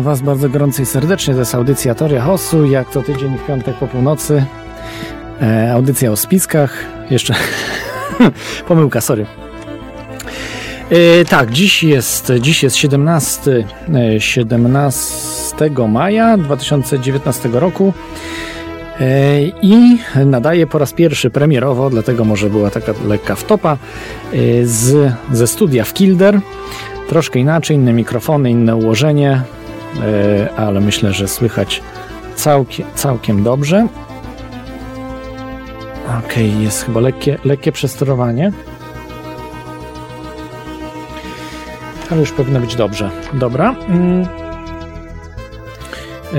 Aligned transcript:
Witam 0.00 0.12
Was 0.12 0.22
bardzo 0.22 0.48
gorąco 0.48 0.82
i 0.82 0.86
serdecznie. 0.86 1.34
To 1.34 1.40
jest 1.40 1.54
audycja 1.54 1.94
Toria 1.94 2.22
Hosu, 2.22 2.66
jak 2.66 2.90
co 2.90 3.02
tydzień 3.02 3.38
w 3.38 3.46
piątek 3.46 3.76
po 3.76 3.86
północy. 3.86 4.44
E, 5.42 5.72
audycja 5.72 6.12
o 6.12 6.16
spiskach. 6.16 6.84
Jeszcze 7.10 7.34
pomyłka, 8.68 9.00
sorry. 9.00 9.26
E, 10.90 11.24
tak, 11.24 11.50
dziś 11.50 11.82
jest, 11.82 12.32
dziś 12.40 12.62
jest 12.62 12.76
17, 12.76 13.64
17 14.18 15.64
e, 15.64 15.88
maja 15.88 16.36
2019 16.36 17.48
roku 17.52 17.92
e, 19.00 19.42
i 19.62 19.98
nadaje 20.26 20.66
po 20.66 20.78
raz 20.78 20.92
pierwszy 20.92 21.30
premierowo, 21.30 21.90
dlatego 21.90 22.24
może 22.24 22.50
była 22.50 22.70
taka 22.70 22.92
lekka 23.06 23.34
wtopa, 23.34 23.72
e, 24.32 24.36
z, 24.66 25.12
ze 25.32 25.46
studia 25.46 25.84
w 25.84 25.92
Kilder. 25.92 26.40
Troszkę 27.08 27.38
inaczej, 27.38 27.76
inne 27.76 27.92
mikrofony, 27.92 28.50
inne 28.50 28.76
ułożenie, 28.76 29.42
ale 30.56 30.80
myślę, 30.80 31.12
że 31.12 31.28
słychać 31.28 31.82
całkiem, 32.34 32.86
całkiem 32.94 33.42
dobrze. 33.42 33.86
Ok, 36.18 36.36
jest 36.60 36.84
chyba 36.84 37.00
lekkie, 37.00 37.38
lekkie 37.44 37.72
przesterowanie. 37.72 38.52
Ale 42.10 42.20
już 42.20 42.32
powinno 42.32 42.60
być 42.60 42.76
dobrze. 42.76 43.10
Dobra. 43.32 43.74
E, 46.34 46.36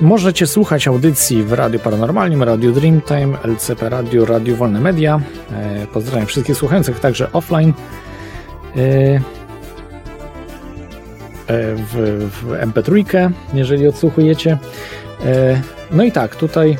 możecie 0.00 0.46
słuchać 0.46 0.88
audycji 0.88 1.42
w 1.42 1.52
Radiu 1.52 1.78
Paranormalnym, 1.78 2.42
Radiu 2.42 2.72
Dreamtime, 2.72 3.38
LCP 3.42 3.88
Radio, 3.88 4.24
Radio 4.24 4.56
Wolne 4.56 4.80
Media. 4.80 5.20
E, 5.52 5.86
pozdrawiam 5.86 6.26
wszystkich 6.26 6.56
słuchających, 6.56 7.00
także 7.00 7.32
offline. 7.32 7.72
E, 8.76 9.37
w, 11.76 12.28
w 12.30 12.72
MP3, 12.72 13.30
jeżeli 13.54 13.88
odsłuchujecie. 13.88 14.58
E, 15.24 15.60
no 15.90 16.02
i 16.02 16.12
tak, 16.12 16.36
tutaj 16.36 16.76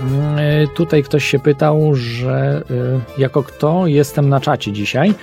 mm, 0.00 0.38
e, 0.38 0.66
Tutaj 0.74 1.02
ktoś 1.02 1.24
się 1.24 1.38
pytał, 1.38 1.94
że 1.94 2.62
jako 3.18 3.42
kto 3.42 3.86
jestem 3.86 4.28
na 4.28 4.40
czacie 4.40 4.72
dzisiaj 4.72 5.14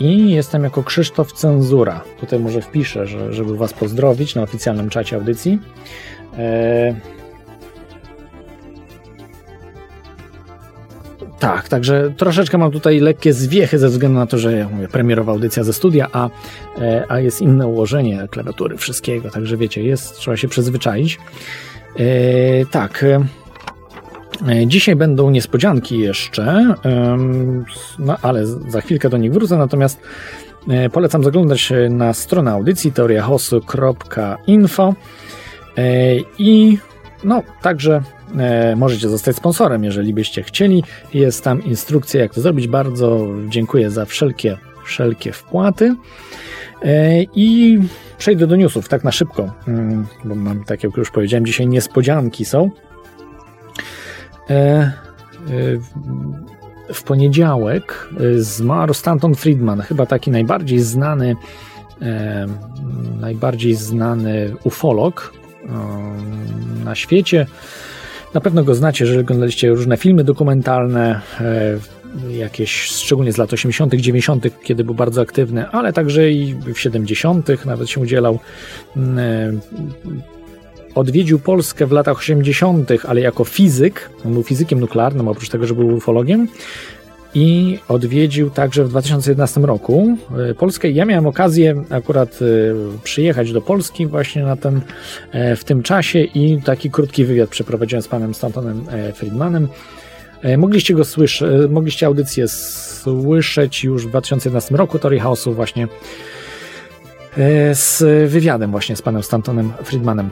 i 0.00 0.30
jestem 0.30 0.64
jako 0.64 0.82
Krzysztof 0.82 1.32
Cenzura. 1.32 2.00
Tutaj 2.20 2.38
może 2.38 2.60
wpiszę, 2.60 3.06
że, 3.06 3.32
żeby 3.32 3.56
Was 3.56 3.72
pozdrowić 3.72 4.34
na 4.34 4.42
oficjalnym 4.42 4.90
czacie 4.90 5.16
audycji. 5.16 5.58
Tak, 11.38 11.68
także 11.68 12.12
troszeczkę 12.16 12.58
mam 12.58 12.70
tutaj 12.70 13.00
lekkie 13.00 13.32
zwiechy 13.32 13.78
ze 13.78 13.88
względu 13.88 14.18
na 14.18 14.26
to, 14.26 14.38
że 14.38 14.52
ja 14.52 14.68
mówię, 14.68 14.88
premierowa 14.88 15.32
audycja 15.32 15.64
ze 15.64 15.72
studia, 15.72 16.08
a, 16.12 16.28
e, 16.80 17.04
a 17.08 17.20
jest 17.20 17.40
inne 17.40 17.66
ułożenie 17.66 18.28
klawiatury, 18.30 18.76
wszystkiego, 18.76 19.30
także 19.30 19.56
wiecie, 19.56 19.82
jest, 19.82 20.16
trzeba 20.16 20.36
się 20.36 20.48
przyzwyczaić. 20.48 21.18
E, 21.96 22.66
tak, 22.66 23.04
e, 23.04 23.26
Dzisiaj 24.66 24.96
będą 24.96 25.30
niespodzianki 25.30 25.98
jeszcze, 25.98 26.74
no 27.98 28.16
ale 28.22 28.46
za 28.46 28.80
chwilkę 28.80 29.08
do 29.08 29.16
nich 29.16 29.32
wrócę. 29.32 29.56
Natomiast 29.56 30.00
polecam 30.92 31.24
zaglądać 31.24 31.72
na 31.90 32.12
stronę 32.12 32.52
audycji 32.52 32.92
teoriahosu.info 32.92 34.94
i 36.38 36.78
no, 37.24 37.42
także 37.62 38.02
możecie 38.76 39.08
zostać 39.08 39.36
sponsorem, 39.36 39.84
jeżeli 39.84 40.14
byście 40.14 40.42
chcieli. 40.42 40.84
Jest 41.14 41.44
tam 41.44 41.64
instrukcja, 41.64 42.20
jak 42.20 42.34
to 42.34 42.40
zrobić. 42.40 42.68
Bardzo 42.68 43.26
dziękuję 43.48 43.90
za 43.90 44.04
wszelkie, 44.04 44.58
wszelkie 44.84 45.32
wpłaty. 45.32 45.94
E, 46.82 47.22
I 47.22 47.78
przejdę 48.18 48.46
do 48.46 48.56
newsów, 48.56 48.88
tak 48.88 49.04
na 49.04 49.12
szybko, 49.12 49.54
mm, 49.68 50.06
bo 50.24 50.34
mam, 50.34 50.64
tak 50.64 50.84
jak 50.84 50.96
już 50.96 51.10
powiedziałem, 51.10 51.46
dzisiaj 51.46 51.66
niespodzianki 51.66 52.44
są. 52.44 52.70
E, 54.50 54.54
e 54.54 54.92
w 56.94 57.02
poniedziałek 57.02 58.08
e, 58.20 58.38
zmarł 58.38 58.94
Stanton 58.94 59.34
Friedman, 59.34 59.80
chyba 59.80 60.06
taki 60.06 60.30
najbardziej 60.30 60.78
znany, 60.78 61.36
e, 62.02 62.46
najbardziej 63.20 63.74
znany 63.74 64.54
ufolog, 64.64 65.32
na 66.84 66.94
świecie. 66.94 67.46
Na 68.34 68.40
pewno 68.40 68.64
go 68.64 68.74
znacie, 68.74 69.04
jeżeli 69.04 69.20
oglądaliście 69.20 69.68
różne 69.68 69.96
filmy 69.96 70.24
dokumentalne, 70.24 71.20
e, 71.40 71.78
jakieś 72.30 72.82
szczególnie 72.82 73.32
z 73.32 73.36
lat 73.36 73.52
80., 73.52 73.94
90., 73.94 74.46
kiedy 74.62 74.84
był 74.84 74.94
bardzo 74.94 75.20
aktywny, 75.20 75.68
ale 75.68 75.92
także 75.92 76.30
i 76.30 76.54
w 76.54 76.78
70., 76.78 77.64
nawet 77.64 77.90
się 77.90 78.00
udzielał. 78.00 78.38
Mm, 78.96 79.18
e, 79.18 79.52
odwiedził 80.94 81.38
Polskę 81.38 81.86
w 81.86 81.92
latach 81.92 82.18
80., 82.18 82.90
ale 83.08 83.20
jako 83.20 83.44
fizyk. 83.44 84.10
On 84.26 84.32
był 84.32 84.42
fizykiem 84.42 84.80
nuklearnym, 84.80 85.28
oprócz 85.28 85.48
tego, 85.48 85.66
że 85.66 85.74
był 85.74 85.96
ufologiem 85.96 86.48
i 87.34 87.78
odwiedził 87.88 88.50
także 88.50 88.84
w 88.84 88.88
2011 88.88 89.60
roku 89.60 90.16
e, 90.50 90.54
Polskę. 90.54 90.90
Ja 90.90 91.04
miałem 91.04 91.26
okazję 91.26 91.84
akurat 91.90 92.38
e, 92.42 92.44
przyjechać 93.02 93.52
do 93.52 93.60
Polski 93.60 94.06
właśnie 94.06 94.42
na 94.42 94.56
ten, 94.56 94.80
e, 95.32 95.56
w 95.56 95.64
tym 95.64 95.82
czasie 95.82 96.20
i 96.20 96.62
taki 96.62 96.90
krótki 96.90 97.24
wywiad 97.24 97.50
przeprowadziłem 97.50 98.02
z 98.02 98.08
panem 98.08 98.34
Stantonem 98.34 98.84
Friedmanem. 99.14 99.68
Mogliście 100.58 100.94
go 100.94 101.04
słyszeć, 101.04 101.50
mogliście 101.70 102.06
audycję 102.06 102.48
słyszeć 102.48 103.84
już 103.84 104.06
w 104.06 104.08
2011 104.08 104.76
roku 104.76 104.98
Tory 104.98 105.18
House'u 105.18 105.54
właśnie 105.54 105.88
z 107.72 108.02
wywiadem 108.30 108.70
właśnie 108.70 108.96
z 108.96 109.02
panem 109.02 109.22
Stantonem 109.22 109.72
Friedmanem. 109.84 110.30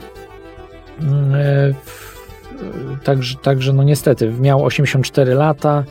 Także, 3.05 3.37
także 3.43 3.73
no 3.73 3.83
niestety, 3.83 4.33
miał 4.41 4.65
84 4.65 5.35
lata, 5.35 5.85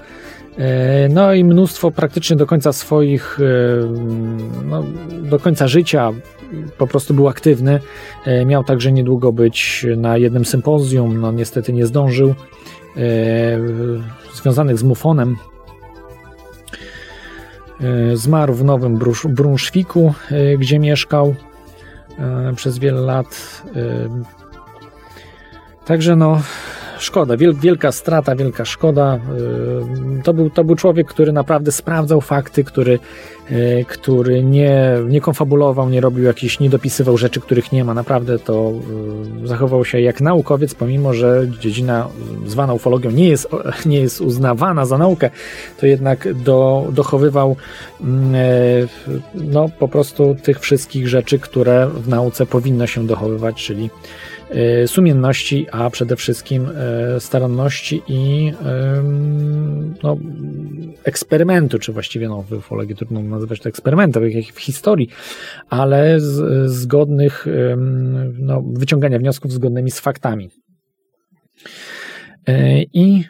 no 1.09 1.33
i 1.33 1.43
mnóstwo 1.43 1.91
praktycznie 1.91 2.35
do 2.35 2.45
końca 2.45 2.73
swoich, 2.73 3.39
e, 3.39 3.43
no, 4.65 4.83
do 5.21 5.39
końca 5.39 5.67
życia 5.67 6.11
po 6.77 6.87
prostu 6.87 7.13
był 7.13 7.27
aktywny. 7.27 7.79
E, 8.25 8.45
miał 8.45 8.63
także 8.63 8.91
niedługo 8.91 9.31
być 9.31 9.85
na 9.97 10.17
jednym 10.17 10.45
sympozjum, 10.45 11.21
no 11.21 11.31
niestety 11.31 11.73
nie 11.73 11.85
zdążył, 11.85 12.35
związanych 14.33 14.77
z 14.77 14.83
mufonem. 14.83 15.35
Zmarł 18.13 18.53
w 18.53 18.63
Nowym 18.63 18.99
Brunszwiku, 19.25 20.13
gdzie 20.57 20.79
mieszkał 20.79 21.35
przez 22.55 22.79
wiele 22.79 23.01
lat. 23.01 23.61
Także 25.85 26.15
no, 26.15 26.41
szkoda, 26.99 27.35
wielka 27.37 27.91
strata, 27.91 28.35
wielka 28.35 28.65
szkoda. 28.65 29.19
Y, 30.19 30.23
to 30.23 30.33
był, 30.33 30.49
to 30.49 30.63
był 30.63 30.75
człowiek, 30.75 31.07
który 31.07 31.31
naprawdę 31.31 31.71
sprawdzał 31.71 32.21
fakty, 32.21 32.63
który, 32.63 32.99
y, 33.51 33.85
który 33.87 34.43
nie, 34.43 34.97
nie 35.07 35.21
konfabulował, 35.21 35.89
nie 35.89 36.01
robił 36.01 36.23
jakichś, 36.23 36.59
nie 36.59 36.69
dopisywał 36.69 37.17
rzeczy, 37.17 37.41
których 37.41 37.71
nie 37.71 37.83
ma. 37.83 37.93
Naprawdę 37.93 38.39
to 38.39 38.71
y, 39.43 39.47
zachował 39.47 39.85
się 39.85 40.01
jak 40.01 40.21
naukowiec, 40.21 40.75
pomimo, 40.75 41.13
że 41.13 41.47
dziedzina 41.59 42.07
zwana 42.45 42.73
ufologią 42.73 43.11
nie 43.11 43.29
jest, 43.29 43.47
nie 43.85 43.99
jest 43.99 44.21
uznawana 44.21 44.85
za 44.85 44.97
naukę, 44.97 45.29
to 45.79 45.85
jednak 45.85 46.33
do, 46.33 46.87
dochowywał 46.91 47.55
mm, 48.01 48.87
no, 49.35 49.69
po 49.79 49.87
prostu 49.87 50.35
tych 50.43 50.59
wszystkich 50.59 51.07
rzeczy, 51.07 51.39
które 51.39 51.87
w 51.87 52.07
nauce 52.07 52.45
powinno 52.45 52.87
się 52.87 53.07
dochowywać, 53.07 53.63
czyli 53.63 53.89
E, 53.89 54.34
sumienności, 54.85 55.67
a 55.71 55.89
przede 55.89 56.15
wszystkim 56.15 56.67
e, 56.75 57.19
staranności 57.19 58.01
i 58.07 58.51
no, 60.03 60.17
eksperymentu, 61.03 61.79
czy 61.79 61.93
właściwie 61.93 62.29
no, 62.29 62.41
w 62.41 62.51
ufologii 62.51 62.95
trudno 62.95 63.21
nazywać 63.21 63.59
to 63.59 63.69
eksperymentem, 63.69 64.29
jak 64.29 64.45
w 64.45 64.59
historii, 64.59 65.09
ale 65.69 66.19
z, 66.19 66.71
zgodnych, 66.71 67.45
no, 68.39 68.63
wyciągania 68.73 69.19
wniosków 69.19 69.51
zgodnymi 69.51 69.91
z 69.91 69.99
faktami. 69.99 70.49
E, 72.47 72.81
I 72.81 73.23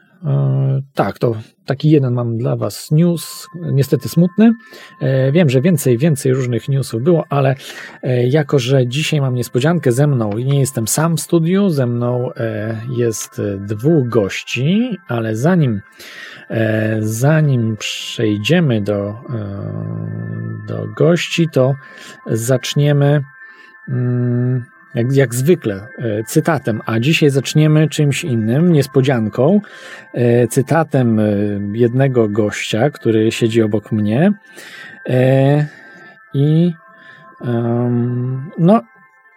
tak, 0.93 1.19
to 1.19 1.35
taki 1.65 1.89
jeden 1.89 2.13
mam 2.13 2.37
dla 2.37 2.55
Was 2.55 2.91
news, 2.91 3.47
niestety 3.55 4.09
smutny. 4.09 4.53
E, 5.01 5.31
wiem, 5.31 5.49
że 5.49 5.61
więcej, 5.61 5.97
więcej 5.97 6.33
różnych 6.33 6.69
newsów 6.69 7.03
było, 7.03 7.25
ale 7.29 7.55
e, 8.03 8.27
jako, 8.27 8.59
że 8.59 8.87
dzisiaj 8.87 9.21
mam 9.21 9.35
niespodziankę 9.35 9.91
ze 9.91 10.07
mną 10.07 10.31
i 10.31 10.45
nie 10.45 10.59
jestem 10.59 10.87
sam 10.87 11.17
w 11.17 11.21
studiu, 11.21 11.69
ze 11.69 11.85
mną 11.85 12.33
e, 12.33 12.81
jest 12.97 13.41
dwóch 13.59 14.09
gości, 14.09 14.97
ale 15.07 15.35
zanim, 15.35 15.81
zanim 16.99 17.77
przejdziemy 17.77 18.81
do, 18.81 19.13
do 20.67 20.87
gości, 20.97 21.47
to 21.51 21.75
zaczniemy. 22.27 23.23
Hmm, 23.85 24.65
jak, 24.95 25.15
jak 25.15 25.35
zwykle, 25.35 25.87
e, 25.97 26.23
cytatem, 26.23 26.81
a 26.85 26.99
dzisiaj 26.99 27.29
zaczniemy 27.29 27.89
czymś 27.89 28.23
innym, 28.23 28.73
niespodzianką, 28.73 29.61
e, 30.13 30.47
cytatem 30.47 31.19
e, 31.19 31.23
jednego 31.73 32.29
gościa, 32.29 32.89
który 32.89 33.31
siedzi 33.31 33.61
obok 33.61 33.91
mnie. 33.91 34.33
I 36.33 36.73
No 38.57 38.81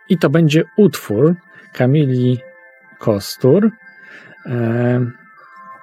i 0.08 0.18
to 0.18 0.30
będzie 0.30 0.64
utwór 0.76 1.34
Kamili 1.72 2.38
Kostur. 2.98 3.70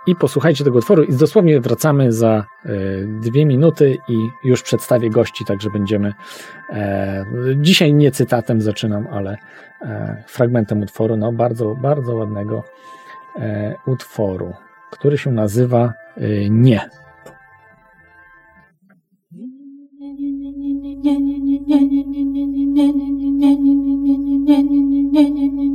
I 0.07 0.15
posłuchajcie 0.15 0.63
tego 0.63 0.77
utworu 0.77 1.03
i 1.03 1.13
dosłownie 1.13 1.59
wracamy 1.59 2.11
za 2.13 2.45
e, 2.65 2.69
dwie 3.05 3.45
minuty 3.45 3.97
i 4.07 4.29
już 4.43 4.63
przedstawię 4.63 5.09
gości, 5.09 5.45
także 5.45 5.69
będziemy 5.69 6.13
e, 6.69 7.25
dzisiaj 7.55 7.93
nie 7.93 8.11
cytatem 8.11 8.61
zaczynam, 8.61 9.07
ale 9.11 9.37
e, 9.81 10.23
fragmentem 10.27 10.81
utworu, 10.81 11.17
no 11.17 11.31
bardzo, 11.31 11.75
bardzo 11.75 12.15
ładnego 12.15 12.63
utworu, 13.87 14.53
który 14.91 15.17
się 15.17 15.31
nazywa 15.31 15.93
Nie. 16.49 16.89
Tak, 24.89 25.74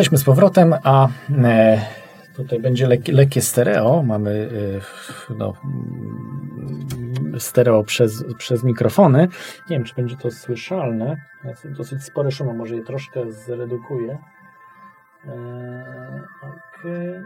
jesteśmy 0.00 0.18
z 0.18 0.24
powrotem, 0.24 0.74
a 0.84 1.08
e, 1.44 1.80
tutaj 2.36 2.60
będzie 2.60 2.86
lekkie, 2.86 3.12
lekkie 3.12 3.40
stereo. 3.40 4.02
Mamy 4.02 4.50
e, 5.30 5.34
no, 5.34 5.52
stereo 7.38 7.84
przez, 7.84 8.24
przez 8.38 8.64
mikrofony. 8.64 9.28
Nie 9.70 9.76
wiem, 9.76 9.84
czy 9.84 9.94
będzie 9.94 10.16
to 10.16 10.30
słyszalne. 10.30 11.16
Jest 11.44 11.70
dosyć 11.70 12.04
spory 12.04 12.30
szum, 12.30 12.56
może 12.56 12.76
je 12.76 12.82
troszkę 12.82 13.32
zredukuję. 13.32 14.18
E, 15.26 16.22
okay. 16.42 17.24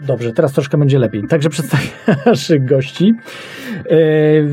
Dobrze, 0.00 0.32
teraz 0.32 0.52
troszkę 0.52 0.78
będzie 0.78 0.98
lepiej. 0.98 1.26
Także 1.28 1.50
przedstawię 1.50 1.90
naszych 2.26 2.64
gości. 2.64 3.14
E, 3.78 3.92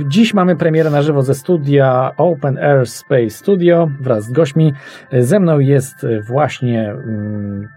dziś 0.07 0.33
mamy 0.33 0.55
premierę 0.55 0.89
na 0.89 1.01
żywo 1.01 1.21
ze 1.21 1.35
studia 1.35 2.11
Open 2.17 2.57
Air 2.57 2.87
Space 2.87 3.29
Studio 3.29 3.89
wraz 3.99 4.23
z 4.23 4.31
gośćmi. 4.31 4.73
Ze 5.19 5.39
mną 5.39 5.59
jest 5.59 6.05
właśnie 6.27 6.89
mm, 6.91 7.69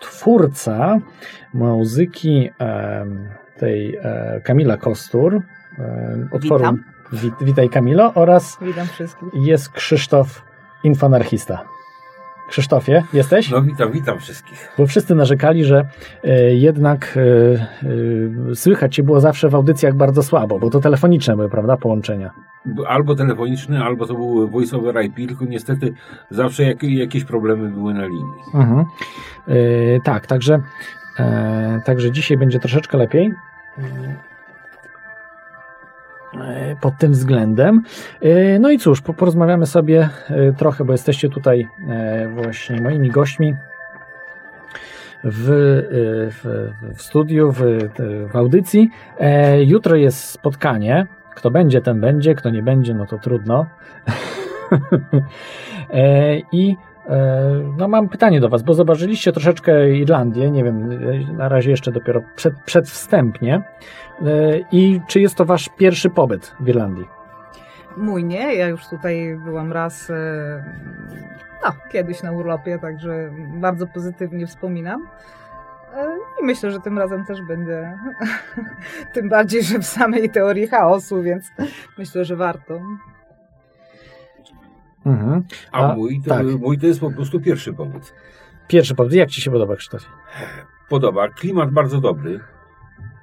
twórca 0.00 0.98
muzyki 1.54 2.50
tej 3.56 3.96
e, 3.96 4.40
Kamila 4.44 4.76
Kostur. 4.76 5.42
Utworu 6.32 6.64
Witam. 6.64 6.84
Witaj 7.40 7.68
Kamilo 7.68 8.14
oraz 8.14 8.58
Witam 8.62 8.86
wszystkich. 8.86 9.28
jest 9.34 9.72
Krzysztof 9.72 10.42
Infonarchista. 10.84 11.64
Krzysztofie, 12.48 13.02
jesteś? 13.12 13.50
No 13.50 13.62
witam, 13.62 13.92
witam 13.92 14.18
wszystkich. 14.18 14.72
Bo 14.78 14.86
wszyscy 14.86 15.14
narzekali, 15.14 15.64
że 15.64 15.88
e, 16.24 16.54
jednak 16.54 17.16
e, 17.16 17.20
e, 18.50 18.54
słychać 18.54 18.94
cię 18.94 19.02
było 19.02 19.20
zawsze 19.20 19.48
w 19.48 19.54
audycjach 19.54 19.94
bardzo 19.94 20.22
słabo, 20.22 20.58
bo 20.58 20.70
to 20.70 20.80
telefoniczne 20.80 21.36
były, 21.36 21.48
prawda, 21.48 21.76
połączenia? 21.76 22.30
Albo 22.88 23.14
telefoniczne, 23.14 23.84
albo 23.84 24.06
to 24.06 24.14
był 24.14 24.48
voice 24.48 24.76
over 24.76 25.04
IP, 25.04 25.28
tylko 25.28 25.44
niestety 25.44 25.94
zawsze 26.30 26.64
jak, 26.64 26.82
jakieś 26.82 27.24
problemy 27.24 27.68
były 27.68 27.94
na 27.94 28.04
linii. 28.06 28.42
Mhm. 28.54 28.84
Tak, 30.04 30.26
także, 30.26 30.60
także 31.84 32.12
dzisiaj 32.12 32.36
będzie 32.36 32.58
troszeczkę 32.58 32.98
lepiej. 32.98 33.32
E, 36.42 36.76
pod 36.80 36.98
tym 36.98 37.12
względem. 37.12 37.82
E, 38.20 38.58
no 38.58 38.70
i 38.70 38.78
cóż, 38.78 39.00
porozmawiamy 39.00 39.66
sobie 39.66 40.08
e, 40.28 40.52
trochę, 40.52 40.84
bo 40.84 40.92
jesteście 40.92 41.28
tutaj 41.28 41.68
właśnie 42.34 42.80
moimi 42.80 43.10
gośćmi 43.10 43.54
w, 45.24 45.46
w, 46.30 46.70
w 46.96 47.02
studiu, 47.02 47.52
w, 47.52 47.60
w 48.32 48.36
audycji. 48.36 48.90
Jutro 49.66 49.96
jest 49.96 50.30
spotkanie. 50.30 51.06
Kto 51.34 51.50
będzie, 51.50 51.80
ten 51.80 52.00
będzie, 52.00 52.34
kto 52.34 52.50
nie 52.50 52.62
będzie, 52.62 52.94
no 52.94 53.06
to 53.06 53.18
trudno. 53.18 53.66
I 56.52 56.76
no 57.76 57.88
mam 57.88 58.08
pytanie 58.08 58.40
do 58.40 58.48
Was, 58.48 58.62
bo 58.62 58.74
zobaczyliście 58.74 59.32
troszeczkę 59.32 59.90
Irlandię, 59.90 60.50
nie 60.50 60.64
wiem, 60.64 60.88
na 61.36 61.48
razie 61.48 61.70
jeszcze 61.70 61.92
dopiero 61.92 62.22
przed, 62.36 62.54
przedwstępnie. 62.60 63.62
I 64.72 65.00
czy 65.08 65.20
jest 65.20 65.34
to 65.34 65.44
Wasz 65.44 65.68
pierwszy 65.76 66.10
pobyt 66.10 66.54
w 66.60 66.68
Irlandii? 66.68 67.08
Mój 67.96 68.24
nie, 68.24 68.54
ja 68.54 68.68
już 68.68 68.88
tutaj 68.88 69.38
byłam 69.44 69.72
raz, 69.72 70.12
no, 71.64 71.72
kiedyś 71.92 72.22
na 72.22 72.32
urlopie, 72.32 72.78
także 72.78 73.30
bardzo 73.60 73.86
pozytywnie 73.86 74.46
wspominam. 74.46 75.08
I 76.42 76.44
myślę, 76.44 76.70
że 76.70 76.80
tym 76.80 76.98
razem 76.98 77.24
też 77.24 77.42
będę. 77.42 77.98
tym 79.14 79.28
bardziej, 79.28 79.62
że 79.62 79.78
w 79.78 79.86
samej 79.86 80.30
teorii 80.30 80.66
chaosu, 80.66 81.22
więc 81.22 81.52
myślę, 81.98 82.24
że 82.24 82.36
warto. 82.36 82.80
Mhm. 85.08 85.44
A, 85.72 85.92
A 85.92 85.94
mój, 85.94 86.20
to, 86.20 86.30
tak. 86.30 86.46
mój 86.46 86.78
to 86.78 86.86
jest 86.86 87.00
po 87.00 87.10
prostu 87.10 87.40
pierwszy 87.40 87.72
powód. 87.72 88.14
Pierwszy 88.68 88.94
powód. 88.94 89.12
Jak 89.12 89.30
Ci 89.30 89.40
się 89.40 89.50
podoba, 89.50 89.76
Krzysztof? 89.76 90.08
Podoba. 90.88 91.28
Klimat 91.28 91.70
bardzo 91.70 92.00
dobry. 92.00 92.40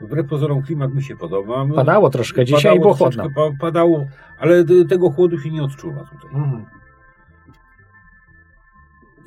Wbrew 0.01 0.27
pozorom 0.27 0.61
klimat 0.61 0.93
mi 0.93 1.03
się 1.03 1.15
podoba. 1.15 1.65
Padało 1.75 2.09
troszkę 2.09 2.45
dzisiaj 2.45 2.61
padało 2.71 2.81
było 2.81 2.93
chłodno. 2.93 3.29
Padało, 3.59 4.05
ale 4.39 4.63
tego 4.89 5.09
chłodu 5.09 5.39
się 5.39 5.49
nie 5.49 5.63
odczuwa 5.63 6.03
tutaj. 6.03 6.41
Mhm. 6.41 6.65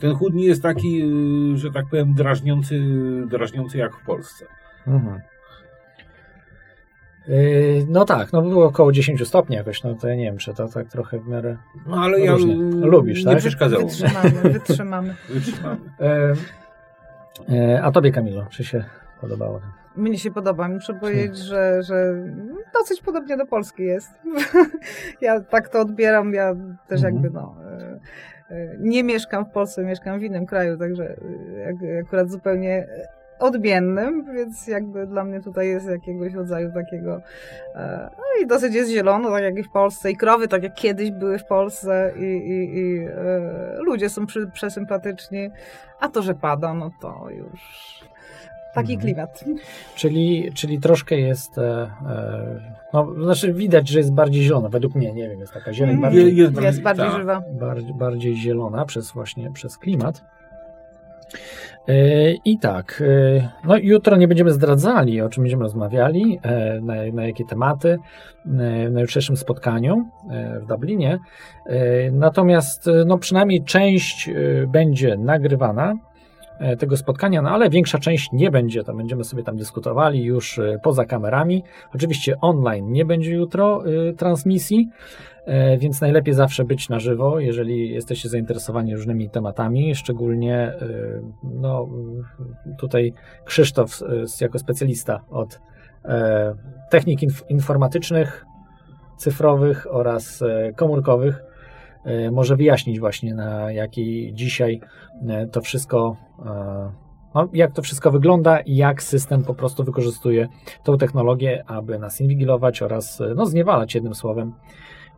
Ten 0.01 0.15
chłód 0.15 0.35
nie 0.35 0.45
jest 0.45 0.63
taki, 0.63 1.03
y, 1.55 1.57
że 1.59 1.71
tak 1.71 1.87
powiem, 1.87 2.15
drażniący, 2.15 2.81
drażniący 3.27 3.79
jak 3.79 3.97
w 3.97 4.05
Polsce. 4.05 4.47
Mhm. 4.87 5.21
Yy, 7.29 7.87
no 7.89 8.05
tak, 8.05 8.33
no 8.33 8.43
było 8.43 8.67
około 8.67 8.93
10 8.93 9.29
stopni 9.29 9.57
jakoś, 9.57 9.83
no 9.83 9.95
to 9.95 10.09
ja 10.09 10.15
nie 10.15 10.25
wiem, 10.25 10.37
czy 10.37 10.55
to 10.55 10.69
tak 10.69 10.89
trochę 10.89 11.19
w 11.19 11.29
miarę 11.29 11.57
No 11.87 11.97
ale 11.97 12.21
ja 12.21 12.37
lubisz, 12.81 13.25
nie 13.25 13.33
tak? 13.33 13.39
przeszkadzało. 13.39 13.83
Wytrzymamy, 13.85 14.31
wytrzymamy. 14.59 15.15
wytrzymamy. 15.29 15.81
Yy, 17.49 17.83
a 17.83 17.91
tobie 17.91 18.13
Kamilu, 18.13 18.45
czy 18.51 18.65
się 18.65 18.85
podobało? 19.21 19.61
Mnie 19.97 20.19
się 20.19 20.31
podoba. 20.31 20.69
Muszę 20.69 20.95
powiedzieć, 20.95 21.39
że, 21.39 21.83
że 21.83 22.15
dosyć 22.75 23.03
podobnie 23.03 23.37
do 23.37 23.47
Polski 23.47 23.83
jest. 23.83 24.11
ja 25.21 25.41
tak 25.41 25.69
to 25.69 25.81
odbieram. 25.81 26.35
Ja 26.35 26.55
też 26.89 27.05
mhm. 27.05 27.15
jakby 27.15 27.31
no... 27.31 27.55
nie 28.79 29.05
mieszkam 29.05 29.45
w 29.45 29.51
Polsce, 29.51 29.85
mieszkam 29.85 30.19
w 30.21 30.23
innym 30.23 30.47
kraju, 30.47 30.79
także 30.79 31.17
akurat 32.07 32.31
zupełnie 32.31 32.87
odmiennym, 33.39 34.35
więc 34.35 34.67
jakby 34.67 35.07
dla 35.07 35.25
mnie 35.25 35.41
tutaj 35.41 35.69
jest 35.69 35.87
jakiegoś 35.87 36.35
rodzaju 36.35 36.73
takiego 36.73 37.21
no 38.19 38.43
i 38.43 38.47
dosyć 38.47 38.75
jest 38.75 38.91
zielono, 38.91 39.31
tak 39.31 39.43
jak 39.43 39.59
i 39.59 39.63
w 39.63 39.71
Polsce 39.71 40.11
i 40.11 40.17
krowy, 40.17 40.49
tak 40.49 40.63
jak 40.63 40.75
kiedyś 40.75 41.11
były 41.11 41.39
w 41.39 41.45
Polsce 41.45 42.13
i, 42.17 42.23
i, 42.23 42.79
i 42.79 43.09
ludzie 43.79 44.09
są 44.09 44.27
przy, 44.27 44.51
przesympatyczni, 44.51 45.51
a 46.01 46.09
to, 46.09 46.23
że 46.23 46.35
pada, 46.35 46.75
no 46.75 46.91
to 47.01 47.27
już 47.31 47.61
taki 48.75 48.95
mhm. 48.95 49.01
klimat. 49.01 49.45
Czyli, 49.95 50.53
czyli 50.55 50.81
troszkę 50.81 51.17
jest, 51.17 51.59
e, 51.59 51.91
e, 52.07 52.75
no, 52.93 53.15
znaczy 53.25 53.53
widać, 53.53 53.89
że 53.89 53.99
jest 53.99 54.13
bardziej 54.13 54.43
zielona, 54.43 54.69
według 54.69 54.95
mnie, 54.95 55.13
nie 55.13 55.29
wiem, 55.29 55.41
jest 55.41 55.53
taka 55.53 55.73
zielona. 55.73 55.93
Mm, 55.93 56.03
bardziej, 56.03 56.37
jest, 56.37 56.55
jest, 56.55 56.63
jest 56.63 56.83
bardziej 56.83 57.07
ta, 57.07 57.19
żywa. 57.19 57.43
Bardziej, 57.61 57.95
bardziej 57.95 58.37
zielona 58.37 58.85
przez 58.85 59.13
właśnie, 59.13 59.53
przez 59.53 59.79
klimat. 59.79 60.25
E, 61.89 62.33
I 62.45 62.59
tak, 62.59 63.03
e, 63.07 63.49
no 63.65 63.77
jutro 63.77 64.17
nie 64.17 64.29
będziemy 64.29 64.51
zdradzali, 64.51 65.21
o 65.21 65.29
czym 65.29 65.43
będziemy 65.43 65.63
rozmawiali, 65.63 66.39
e, 66.43 66.81
na, 66.81 66.95
na 67.13 67.27
jakie 67.27 67.45
tematy 67.45 67.99
na 68.91 69.01
jutrzejszym 69.01 69.37
spotkaniu 69.37 70.09
w 70.63 70.67
Dublinie. 70.67 71.19
Natomiast 72.13 72.91
no 73.07 73.19
przynajmniej 73.19 73.65
część 73.65 74.31
będzie 74.67 75.17
nagrywana, 75.17 75.95
tego 76.79 76.97
spotkania, 76.97 77.43
no 77.43 77.51
ale 77.51 77.71
większa 77.71 77.99
część 77.99 78.33
nie 78.33 78.51
będzie, 78.51 78.85
to 78.85 78.95
będziemy 78.95 79.25
sobie 79.25 79.43
tam 79.43 79.57
dyskutowali 79.57 80.25
już 80.25 80.61
poza 80.83 81.05
kamerami. 81.05 81.65
Oczywiście 81.95 82.41
online 82.41 82.93
nie 82.93 83.05
będzie 83.05 83.35
jutro 83.35 83.83
transmisji, 84.17 84.89
więc 85.79 86.01
najlepiej 86.01 86.35
zawsze 86.35 86.65
być 86.65 86.89
na 86.89 86.99
żywo, 86.99 87.41
jeżeli 87.41 87.91
jesteście 87.91 88.29
zainteresowani 88.29 88.97
różnymi 88.97 89.31
tematami, 89.31 89.95
szczególnie 89.95 90.73
y, 90.83 91.23
no, 91.43 91.89
tutaj 92.79 93.13
Krzysztof 93.45 94.01
jako 94.41 94.59
specjalista 94.59 95.21
od 95.31 95.61
technik 96.91 97.21
informatycznych, 97.49 98.47
cyfrowych 99.17 99.87
oraz 99.91 100.45
komórkowych. 100.77 101.43
E, 102.05 102.31
może 102.31 102.57
wyjaśnić 102.57 103.01
właśnie 103.01 103.35
na 103.35 103.73
jaki 103.73 104.31
dzisiaj 104.35 104.81
e, 105.29 105.47
to 105.47 105.61
wszystko, 105.61 106.17
e, 106.47 106.93
no, 107.35 107.49
jak 107.53 107.73
to 107.73 107.83
wszystko 107.83 108.11
wygląda 108.11 108.61
i 108.61 108.77
jak 108.77 109.03
system 109.03 109.45
po 109.45 109.55
prostu 109.55 109.85
wykorzystuje 109.85 110.49
tą 110.85 110.99
technologię, 110.99 111.65
aby 111.67 111.99
nas 111.99 112.21
inwigilować 112.21 112.83
oraz 112.83 113.23
no, 113.37 113.47
zniewalać 113.47 113.95
jednym 113.95 114.15
słowem 114.15 114.53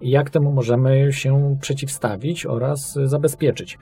jak 0.00 0.30
temu 0.30 0.52
możemy 0.52 1.12
się 1.12 1.57
przeciwstawić 1.61 2.47
oraz 2.47 2.99
zabezpieczyć. 3.04 3.78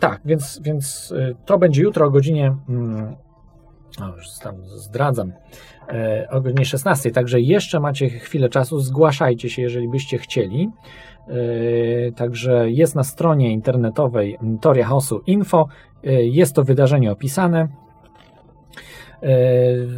Tak, 0.00 0.20
więc, 0.24 0.60
więc 0.62 1.14
to 1.44 1.58
będzie 1.58 1.82
jutro 1.82 2.06
o 2.06 2.10
godzinie, 2.10 2.56
mm, 2.68 3.16
o, 4.02 4.16
już 4.16 4.26
tam 4.42 4.54
zdradzam, 4.64 5.32
o 6.30 6.40
godzinie 6.40 6.64
16, 6.64 7.10
także 7.10 7.40
jeszcze 7.40 7.80
macie 7.80 8.08
chwilę 8.10 8.48
czasu, 8.48 8.80
zgłaszajcie 8.80 9.50
się, 9.50 9.62
jeżeli 9.62 9.88
byście 9.88 10.18
chcieli. 10.18 10.70
Także 12.16 12.70
jest 12.70 12.94
na 12.94 13.04
stronie 13.04 13.52
internetowej 13.52 14.38
Toria 14.60 14.86
Chaosu 14.86 15.20
Info. 15.26 15.68
Jest 16.22 16.54
to 16.54 16.64
wydarzenie 16.64 17.12
opisane. 17.12 17.68
Yy, 19.24 19.88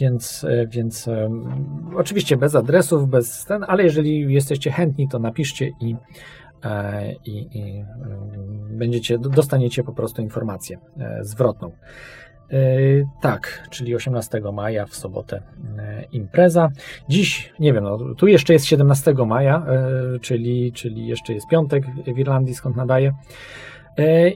więc, 0.00 0.46
więc 0.68 1.08
oczywiście 1.96 2.36
bez 2.36 2.54
adresów, 2.54 3.08
bez 3.08 3.44
ten, 3.44 3.64
ale 3.68 3.84
jeżeli 3.84 4.32
jesteście 4.32 4.70
chętni, 4.70 5.08
to 5.08 5.18
napiszcie 5.18 5.70
i, 5.80 5.96
i, 7.24 7.58
i 7.58 7.84
będziecie, 8.70 9.18
dostaniecie 9.18 9.84
po 9.84 9.92
prostu 9.92 10.22
informację 10.22 10.78
zwrotną. 11.20 11.72
E, 12.52 12.58
tak, 13.20 13.68
czyli 13.70 13.94
18 13.94 14.40
maja 14.52 14.86
w 14.86 14.94
sobotę 14.94 15.42
e, 15.78 16.04
impreza. 16.12 16.68
Dziś, 17.08 17.52
nie 17.60 17.72
wiem, 17.72 17.84
no, 17.84 17.98
tu 18.14 18.26
jeszcze 18.26 18.52
jest 18.52 18.66
17 18.66 19.14
maja, 19.26 19.66
e, 19.66 20.18
czyli, 20.18 20.72
czyli 20.72 21.06
jeszcze 21.06 21.34
jest 21.34 21.48
piątek 21.48 21.84
w 22.14 22.18
Irlandii, 22.18 22.54
skąd 22.54 22.76
nadaję. 22.76 23.12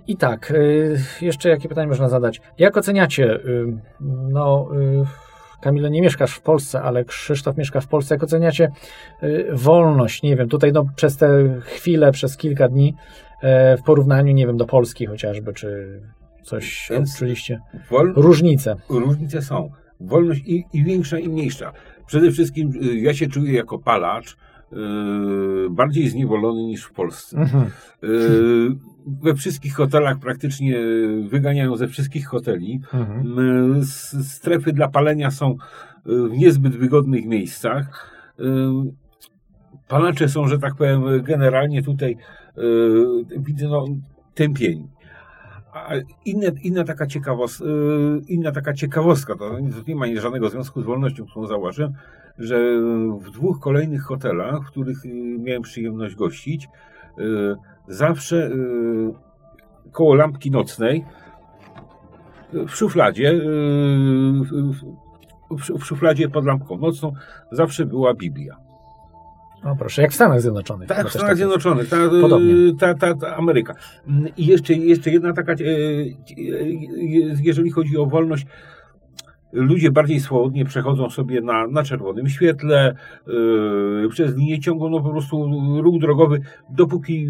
I 0.06 0.16
tak, 0.16 0.52
jeszcze 1.20 1.48
jakie 1.48 1.68
pytanie 1.68 1.88
można 1.88 2.08
zadać? 2.08 2.40
Jak 2.58 2.76
oceniacie, 2.76 3.38
no, 4.28 4.68
Kamilo, 5.60 5.88
nie 5.88 6.02
mieszkasz 6.02 6.34
w 6.34 6.42
Polsce, 6.42 6.82
ale 6.82 7.04
Krzysztof 7.04 7.56
mieszka 7.56 7.80
w 7.80 7.86
Polsce. 7.88 8.14
Jak 8.14 8.22
oceniacie 8.22 8.70
wolność, 9.52 10.22
nie 10.22 10.36
wiem, 10.36 10.48
tutaj 10.48 10.72
no, 10.72 10.84
przez 10.96 11.16
te 11.16 11.60
chwile, 11.60 12.12
przez 12.12 12.36
kilka 12.36 12.68
dni 12.68 12.94
w 13.78 13.82
porównaniu, 13.84 14.32
nie 14.32 14.46
wiem, 14.46 14.56
do 14.56 14.66
Polski 14.66 15.06
chociażby, 15.06 15.52
czy 15.52 16.00
Coś 16.42 16.88
Więc 16.90 17.10
odczuliście? 17.10 17.60
Wol... 17.90 18.12
Różnice. 18.16 18.76
Różnice 18.88 19.42
są. 19.42 19.70
Wolność 20.00 20.42
i, 20.46 20.64
i 20.72 20.84
większa, 20.84 21.18
i 21.18 21.28
mniejsza. 21.28 21.72
Przede 22.06 22.30
wszystkim 22.30 22.72
ja 22.94 23.14
się 23.14 23.26
czuję 23.26 23.52
jako 23.52 23.78
palacz 23.78 24.36
bardziej 25.70 26.08
zniewolony 26.08 26.62
niż 26.62 26.84
w 26.84 26.92
Polsce. 26.92 27.36
Mhm. 27.38 27.64
Yy, 28.02 28.76
we 29.22 29.34
wszystkich 29.34 29.74
hotelach 29.74 30.18
praktycznie 30.18 30.80
wyganiają 31.28 31.76
ze 31.76 31.88
wszystkich 31.88 32.26
hoteli. 32.26 32.80
Mhm. 32.94 33.36
Yy, 33.76 33.84
strefy 34.24 34.72
dla 34.72 34.88
palenia 34.88 35.30
są 35.30 35.56
w 36.06 36.38
niezbyt 36.38 36.76
wygodnych 36.76 37.26
miejscach. 37.26 38.10
Palacze 39.88 40.28
są, 40.28 40.48
że 40.48 40.58
tak 40.58 40.74
powiem, 40.74 41.02
generalnie 41.22 41.82
tutaj 41.82 42.16
widzę 43.38 43.68
no, 43.68 43.84
tępieni. 44.34 44.88
A 45.72 45.94
inna, 46.24 46.46
inna, 46.62 46.84
taka 46.84 47.06
ciekawostka, 47.06 47.64
y, 47.64 47.68
inna 48.28 48.52
taka 48.52 48.72
ciekawostka, 48.72 49.34
to 49.36 49.58
nie 49.86 49.96
ma 49.96 50.06
żadnego 50.20 50.48
związku 50.48 50.82
z 50.82 50.84
wolnością, 50.84 51.26
którą 51.26 51.46
zauważyłem, 51.46 51.92
że 52.38 52.58
w 53.20 53.30
dwóch 53.30 53.60
kolejnych 53.60 54.02
hotelach, 54.02 54.62
w 54.62 54.70
których 54.70 55.04
y, 55.04 55.08
miałem 55.38 55.62
przyjemność 55.62 56.14
gościć, 56.14 56.68
y, 57.18 57.56
zawsze 57.88 58.50
koło 59.92 60.14
lampki 60.14 60.50
nocnej 60.50 61.04
w 62.52 62.70
szufladzie, 62.70 63.40
w 65.78 65.84
szufladzie 65.84 66.28
pod 66.28 66.44
lampką 66.44 66.78
nocną 66.78 67.12
zawsze 67.52 67.86
była 67.86 68.14
Biblia. 68.14 68.56
O 69.64 69.76
proszę, 69.76 70.02
jak 70.02 70.10
w 70.10 70.14
Stanach 70.14 70.40
Zjednoczonych. 70.40 70.88
Tak, 70.88 71.06
w 71.06 71.10
Stanach 71.10 71.28
tak 71.28 71.36
Zjednoczonych, 71.36 71.88
ta, 71.88 71.96
Podobnie. 72.20 72.54
Ta, 72.78 72.94
ta, 72.94 73.14
ta, 73.14 73.36
Ameryka. 73.36 73.74
I 74.36 74.46
jeszcze, 74.46 74.74
jeszcze 74.74 75.10
jedna 75.10 75.32
taka, 75.32 75.52
e, 75.52 75.56
e, 75.56 75.64
jeżeli 77.42 77.70
chodzi 77.70 77.96
o 77.98 78.06
wolność, 78.06 78.46
ludzie 79.52 79.90
bardziej 79.90 80.20
swobodnie 80.20 80.64
przechodzą 80.64 81.10
sobie 81.10 81.40
na, 81.40 81.66
na 81.66 81.82
czerwonym 81.82 82.28
świetle, 82.28 82.94
yy, 83.26 84.08
przez 84.10 84.36
linię 84.36 84.60
ciągłą, 84.60 84.88
no 84.88 85.00
po 85.00 85.10
prostu 85.10 85.50
ruch 85.82 86.00
drogowy, 86.00 86.40
dopóki 86.70 87.28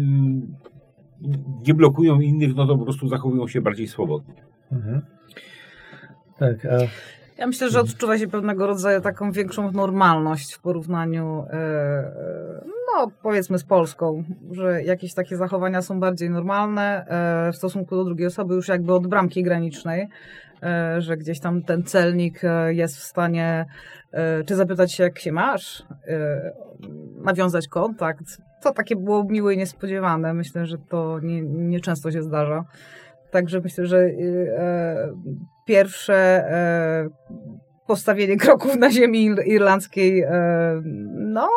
nie 1.67 1.73
blokują 1.73 2.19
innych, 2.19 2.55
no 2.55 2.67
to 2.67 2.77
po 2.77 2.83
prostu 2.83 3.07
zachowują 3.07 3.47
się 3.47 3.61
bardziej 3.61 3.87
swobodnie. 3.87 4.43
Mhm. 4.71 5.01
Tak, 6.37 6.65
a 6.65 6.77
ja 7.41 7.47
myślę, 7.47 7.69
że 7.69 7.79
odczuwa 7.79 8.17
się 8.17 8.27
pewnego 8.27 8.67
rodzaju 8.67 9.01
taką 9.01 9.31
większą 9.31 9.71
normalność 9.71 10.53
w 10.53 10.61
porównaniu, 10.61 11.45
e, 11.49 12.61
no 12.65 13.11
powiedzmy 13.23 13.59
z 13.59 13.63
Polską, 13.63 14.23
że 14.51 14.83
jakieś 14.83 15.13
takie 15.13 15.37
zachowania 15.37 15.81
są 15.81 15.99
bardziej 15.99 16.29
normalne 16.29 17.05
e, 17.07 17.51
w 17.51 17.55
stosunku 17.55 17.95
do 17.95 18.03
drugiej 18.03 18.27
osoby, 18.27 18.55
już 18.55 18.67
jakby 18.67 18.93
od 18.93 19.07
bramki 19.07 19.43
granicznej, 19.43 20.07
że 20.97 21.17
gdzieś 21.17 21.39
tam 21.39 21.63
ten 21.63 21.83
celnik 21.83 22.41
jest 22.67 22.97
w 22.97 23.03
stanie 23.03 23.65
czy 24.45 24.55
zapytać 24.55 24.93
się, 24.93 25.03
jak 25.03 25.19
się 25.19 25.31
masz, 25.31 25.83
nawiązać 27.23 27.67
kontakt. 27.67 28.23
To 28.63 28.71
takie 28.71 28.95
było 28.95 29.23
miłe 29.23 29.53
i 29.53 29.57
niespodziewane. 29.57 30.33
Myślę, 30.33 30.65
że 30.65 30.77
to 30.77 31.19
nie, 31.19 31.41
nie 31.41 31.79
się 32.11 32.23
zdarza. 32.23 32.65
Także 33.31 33.61
myślę, 33.61 33.85
że 33.85 33.97
e, 33.97 35.13
pierwsze 35.65 36.15
e, 36.15 37.09
postawienie 37.87 38.37
kroków 38.37 38.75
na 38.75 38.91
ziemi 38.91 39.35
irlandzkiej 39.45 40.21
e, 40.21 40.81
no, 41.15 41.49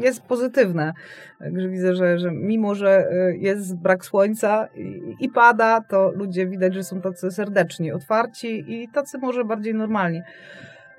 jest 0.00 0.22
pozytywne. 0.22 0.92
Także 1.38 1.68
widzę, 1.68 1.94
że, 1.94 2.18
że 2.18 2.30
mimo, 2.30 2.74
że 2.74 3.08
jest 3.38 3.76
brak 3.76 4.04
słońca 4.04 4.68
i, 4.74 5.14
i 5.20 5.28
pada, 5.28 5.80
to 5.80 6.10
ludzie 6.10 6.46
widać, 6.46 6.74
że 6.74 6.84
są 6.84 7.00
tacy 7.00 7.30
serdeczni, 7.30 7.92
otwarci 7.92 8.64
i 8.68 8.88
tacy 8.88 9.18
może 9.18 9.44
bardziej 9.44 9.74
normalni. 9.74 10.22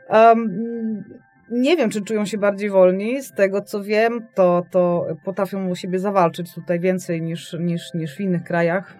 Um, 0.09 1.03
nie 1.51 1.77
wiem, 1.77 1.89
czy 1.89 2.01
czują 2.01 2.25
się 2.25 2.37
bardziej 2.37 2.69
wolni. 2.69 3.21
Z 3.21 3.31
tego 3.31 3.61
co 3.61 3.83
wiem, 3.83 4.27
to, 4.33 4.65
to 4.71 5.07
potrafią 5.23 5.69
u 5.69 5.75
siebie 5.75 5.99
zawalczyć 5.99 6.53
tutaj 6.53 6.79
więcej 6.79 7.21
niż, 7.21 7.53
niż, 7.59 7.93
niż 7.93 8.15
w 8.15 8.19
innych 8.19 8.43
krajach 8.43 8.95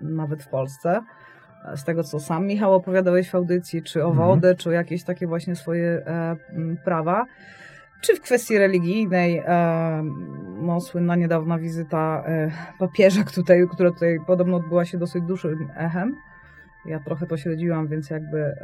nawet 0.00 0.42
w 0.42 0.48
Polsce. 0.48 1.00
Z 1.76 1.84
tego, 1.84 2.04
co 2.04 2.20
sam 2.20 2.46
Michał 2.46 2.74
opowiadałeś 2.74 3.30
w 3.30 3.34
audycji, 3.34 3.82
czy 3.82 4.04
o 4.04 4.08
mhm. 4.08 4.28
wodę, 4.28 4.54
czy 4.54 4.68
o 4.68 4.72
jakieś 4.72 5.04
takie 5.04 5.26
właśnie 5.26 5.56
swoje 5.56 6.02
e, 6.06 6.36
prawa. 6.84 7.24
Czy 8.00 8.16
w 8.16 8.20
kwestii 8.20 8.58
religijnej, 8.58 9.42
no, 10.62 10.80
słynna 10.80 11.16
niedawna 11.16 11.58
wizyta 11.58 12.24
papieża, 12.78 13.24
tutaj, 13.24 13.66
która 13.70 13.90
tutaj 13.90 14.18
podobno 14.26 14.56
odbyła 14.56 14.84
się 14.84 14.98
dosyć 14.98 15.24
dużym 15.24 15.68
echem. 15.76 16.16
Ja 16.86 17.00
trochę 17.00 17.26
to 17.26 17.36
śledziłam, 17.36 17.88
więc 17.88 18.10
jakby 18.10 18.54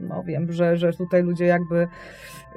no 0.00 0.22
wiem, 0.22 0.52
że, 0.52 0.76
że 0.76 0.92
tutaj 0.92 1.22
ludzie 1.22 1.46
jakby 1.46 1.88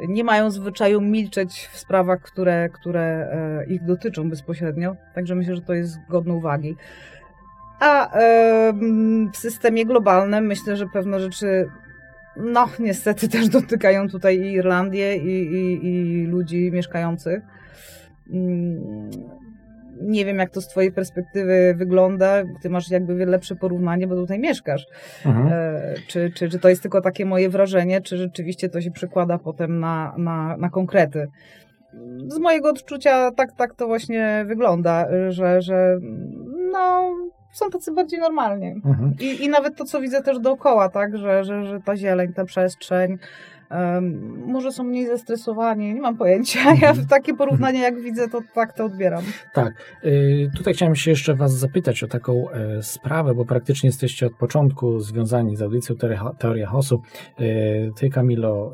nie 0.07 0.23
mają 0.23 0.51
zwyczaju 0.51 1.01
milczeć 1.01 1.69
w 1.71 1.77
sprawach, 1.77 2.21
które, 2.21 2.69
które 2.69 3.27
ich 3.67 3.83
dotyczą 3.83 4.29
bezpośrednio. 4.29 4.95
Także 5.13 5.35
myślę, 5.35 5.55
że 5.55 5.61
to 5.61 5.73
jest 5.73 5.97
godne 6.09 6.33
uwagi. 6.33 6.75
A 7.79 8.09
w 9.33 9.37
systemie 9.37 9.85
globalnym 9.85 10.45
myślę, 10.45 10.77
że 10.77 10.87
pewne 10.87 11.19
rzeczy 11.19 11.69
no 12.37 12.67
niestety 12.79 13.27
też 13.27 13.49
dotykają 13.49 14.09
tutaj 14.09 14.39
i 14.39 14.51
Irlandię 14.51 15.17
i, 15.17 15.53
i, 15.53 15.85
i 15.85 16.25
ludzi 16.25 16.71
mieszkających. 16.71 17.43
Mm, 18.33 19.09
nie 20.01 20.25
wiem, 20.25 20.37
jak 20.37 20.49
to 20.49 20.61
z 20.61 20.67
Twojej 20.67 20.91
perspektywy 20.91 21.73
wygląda. 21.77 22.43
Ty 22.61 22.69
masz 22.69 22.89
jakby 22.89 23.25
lepsze 23.25 23.55
porównanie, 23.55 24.07
bo 24.07 24.15
tutaj 24.15 24.39
mieszkasz. 24.39 24.85
Mhm. 25.25 25.47
E, 25.51 25.93
czy, 26.07 26.31
czy, 26.35 26.49
czy 26.49 26.59
to 26.59 26.69
jest 26.69 26.81
tylko 26.81 27.01
takie 27.01 27.25
moje 27.25 27.49
wrażenie, 27.49 28.01
czy 28.01 28.17
rzeczywiście 28.17 28.69
to 28.69 28.81
się 28.81 28.91
przekłada 28.91 29.37
potem 29.37 29.79
na, 29.79 30.15
na, 30.17 30.57
na 30.57 30.69
konkrety? 30.69 31.27
Z 32.27 32.39
mojego 32.39 32.69
odczucia 32.69 33.31
tak, 33.31 33.51
tak 33.57 33.75
to 33.75 33.87
właśnie 33.87 34.45
wygląda, 34.47 35.07
że, 35.29 35.61
że 35.61 35.97
no, 36.71 37.13
są 37.55 37.69
tacy 37.69 37.91
bardziej 37.91 38.19
normalni. 38.19 38.67
Mhm. 38.85 39.13
I, 39.19 39.43
I 39.43 39.49
nawet 39.49 39.75
to, 39.75 39.85
co 39.85 40.01
widzę 40.01 40.21
też 40.21 40.39
dookoła, 40.39 40.89
tak, 40.89 41.17
że, 41.17 41.43
że, 41.43 41.65
że 41.65 41.79
ta 41.79 41.97
zieleń, 41.97 42.33
ta 42.33 42.45
przestrzeń, 42.45 43.17
um, 43.71 44.43
może 44.47 44.71
są 44.71 44.83
mniej 44.83 45.07
zestresowani, 45.07 45.93
nie 45.93 46.01
mam 46.01 46.17
pojęcia. 46.17 46.59
Ja 46.81 46.93
w 46.93 47.07
takie 47.07 47.33
porównanie 47.33 47.79
jak 47.79 48.01
widzę, 48.01 48.27
to 48.27 48.41
tak 48.53 48.73
to 48.73 48.85
odbieram. 48.85 49.23
Tak. 49.53 49.73
Y, 50.05 50.49
tutaj 50.57 50.73
chciałem 50.73 50.95
się 50.95 51.11
jeszcze 51.11 51.35
Was 51.35 51.53
zapytać 51.53 52.03
o 52.03 52.07
taką 52.07 52.49
e, 52.49 52.83
sprawę, 52.83 53.35
bo 53.35 53.45
praktycznie 53.45 53.87
jesteście 53.87 54.27
od 54.27 54.33
początku 54.33 54.99
związani 54.99 55.55
z 55.55 55.61
audycją 55.61 55.95
Teoria, 56.39 56.67
Hosu. 56.67 57.01
Y, 57.39 57.91
ty, 57.95 58.09
Kamilo, 58.09 58.73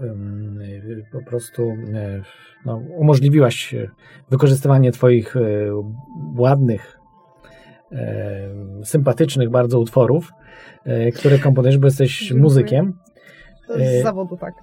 y, 0.61 1.05
po 1.11 1.21
prostu 1.21 1.63
e, 1.93 2.21
no, 2.65 2.81
umożliwiłaś 2.97 3.75
wykorzystywanie 4.29 4.91
Twoich 4.91 5.35
e, 5.35 5.41
ładnych 6.37 7.00
sympatycznych 8.83 9.49
bardzo 9.49 9.79
utworów, 9.79 10.33
e, 10.85 11.11
które 11.11 11.39
komponujesz, 11.39 11.77
bo 11.77 11.87
jesteś 11.87 12.19
Dziękuję. 12.19 12.41
muzykiem. 12.41 12.93
To 13.67 13.77
jest 13.77 13.93
z 13.93 13.99
e, 13.99 14.03
zawodu, 14.03 14.37
tak. 14.37 14.53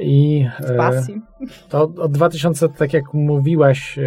I 0.00 0.46
z 0.60 0.76
pasji. 0.76 1.22
To 1.68 1.82
od 1.82 2.12
2000, 2.12 2.68
tak 2.68 2.92
jak 2.92 3.14
mówiłaś 3.14 3.98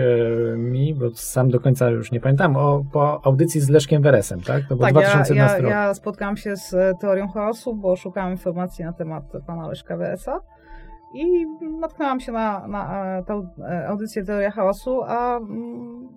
mi, 0.58 0.94
bo 0.94 1.10
sam 1.14 1.50
do 1.50 1.60
końca 1.60 1.90
już 1.90 2.12
nie 2.12 2.20
pamiętam, 2.20 2.56
o, 2.56 2.84
po 2.92 3.26
audycji 3.26 3.62
z 3.62 3.70
Leszkiem 3.70 4.02
Weresem, 4.02 4.42
tak? 4.42 4.64
To 4.70 4.76
tak, 4.76 4.94
2011 4.94 5.64
ja, 5.64 5.70
ja, 5.70 5.88
ja 5.88 5.94
spotkałam 5.94 6.38
się 6.38 6.56
z 6.56 6.74
e, 6.74 6.94
teorią 7.02 7.28
chaosu, 7.28 7.76
bo 7.76 7.96
szukałam 7.96 8.32
informacji 8.32 8.86
na 8.86 8.94
temat 8.94 9.24
pana 9.48 9.68
Leszka 9.68 9.98
Weresa 9.98 10.40
i 11.14 11.46
natknęłam 11.80 12.20
się 12.20 12.32
na, 12.32 12.68
na 12.68 13.24
tę 13.28 13.48
audycję 13.88 14.24
Teoria 14.24 14.52
Chaosu, 14.52 15.04
a 15.04 15.38
mm, 15.38 16.10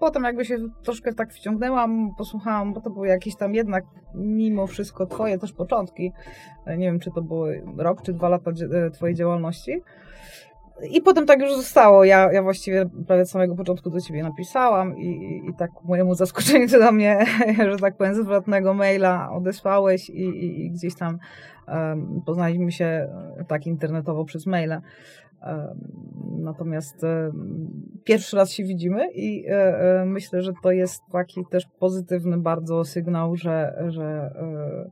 potem 0.00 0.24
jakby 0.24 0.44
się 0.44 0.58
troszkę 0.82 1.14
tak 1.14 1.32
wciągnęłam, 1.32 2.10
posłuchałam, 2.18 2.72
bo 2.72 2.80
to 2.80 2.90
były 2.90 3.08
jakieś 3.08 3.36
tam 3.36 3.54
jednak 3.54 3.84
mimo 4.14 4.66
wszystko 4.66 5.06
twoje 5.06 5.38
też 5.38 5.52
początki. 5.52 6.12
Nie 6.66 6.86
wiem, 6.86 7.00
czy 7.00 7.10
to 7.10 7.22
było 7.22 7.46
rok, 7.76 8.02
czy 8.02 8.12
dwa 8.12 8.28
lata 8.28 8.50
e, 8.50 8.90
twojej 8.90 9.14
działalności. 9.14 9.82
I 10.90 11.02
potem 11.02 11.26
tak 11.26 11.40
już 11.40 11.56
zostało. 11.56 12.04
Ja, 12.04 12.32
ja 12.32 12.42
właściwie 12.42 12.86
prawie 13.06 13.22
od 13.22 13.30
samego 13.30 13.54
początku 13.54 13.90
do 13.90 14.00
ciebie 14.00 14.22
napisałam 14.22 14.98
i, 14.98 15.42
i, 15.50 15.54
tak 15.58 15.70
mojemu 15.84 16.14
zaskoczeniu 16.14 16.68
ty 16.68 16.78
do 16.78 16.92
mnie, 16.92 17.26
że 17.70 17.76
tak 17.76 17.96
powiem, 17.96 18.14
zwrotnego 18.14 18.74
maila 18.74 19.30
odesłałeś 19.30 20.10
i, 20.10 20.22
i, 20.22 20.66
i 20.66 20.70
gdzieś 20.70 20.94
tam 20.94 21.18
um, 21.68 22.22
poznaliśmy 22.26 22.72
się 22.72 22.84
e, 22.84 23.44
tak 23.48 23.66
internetowo 23.66 24.24
przez 24.24 24.46
maile. 24.46 24.80
Natomiast 26.38 27.04
pierwszy 28.08 28.36
raz 28.36 28.52
się 28.52 28.64
widzimy 28.64 29.12
i 29.12 29.46
e, 29.46 29.52
e, 30.00 30.04
myślę, 30.04 30.42
że 30.42 30.52
to 30.62 30.72
jest 30.72 31.02
taki 31.12 31.44
też 31.50 31.66
pozytywny 31.78 32.38
bardzo 32.38 32.84
sygnał, 32.84 33.36
że, 33.36 33.84
że 33.88 34.04
e, 34.04 34.90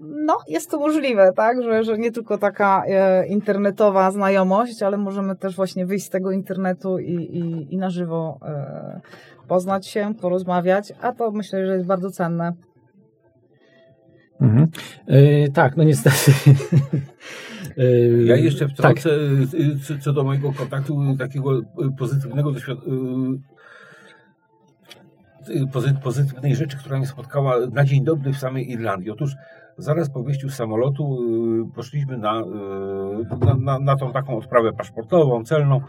no, 0.00 0.38
jest 0.48 0.70
to 0.70 0.78
możliwe, 0.78 1.32
tak? 1.36 1.62
Że, 1.62 1.84
że 1.84 1.98
nie 1.98 2.12
tylko 2.12 2.38
taka 2.38 2.82
internetowa 3.28 4.10
znajomość, 4.10 4.82
ale 4.82 4.96
możemy 4.96 5.36
też 5.36 5.56
właśnie 5.56 5.86
wyjść 5.86 6.06
z 6.06 6.10
tego 6.10 6.32
internetu 6.32 6.98
i, 6.98 7.12
i, 7.12 7.74
i 7.74 7.78
na 7.78 7.90
żywo 7.90 8.40
poznać 9.48 9.86
się, 9.86 10.14
porozmawiać, 10.20 10.92
a 11.00 11.12
to 11.12 11.30
myślę, 11.30 11.66
że 11.66 11.74
jest 11.74 11.86
bardzo 11.86 12.10
cenne. 12.10 12.52
Mhm. 14.40 14.68
Yy, 15.08 15.48
tak, 15.54 15.76
no 15.76 15.84
niestety 15.84 16.32
ja 18.24 18.36
jeszcze 18.36 18.68
wtrącę 18.68 19.10
tak. 19.88 20.00
Co 20.00 20.12
do 20.12 20.24
mojego 20.24 20.52
kontaktu 20.52 21.16
takiego 21.18 21.58
y, 21.58 21.62
pozytywnego 21.98 22.52
doświadczenia 22.52 23.00
pozytywnej 26.02 26.56
rzeczy, 26.56 26.76
która 26.78 26.98
mnie 26.98 27.06
spotkała 27.06 27.56
na 27.72 27.84
dzień 27.84 28.04
dobry 28.04 28.32
w 28.32 28.38
samej 28.38 28.70
Irlandii. 28.70 29.10
Otóż 29.10 29.36
zaraz 29.78 30.10
po 30.10 30.22
wyjściu 30.22 30.48
z 30.48 30.54
samolotu 30.54 31.18
poszliśmy 31.74 32.18
na, 32.18 32.44
na, 33.40 33.54
na, 33.54 33.78
na 33.78 33.96
tą 33.96 34.12
taką 34.12 34.38
odprawę 34.38 34.72
paszportową, 34.72 35.44
celną 35.44 35.80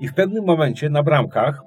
i 0.00 0.08
w 0.08 0.14
pewnym 0.14 0.44
momencie 0.44 0.90
na 0.90 1.02
bramkach 1.02 1.62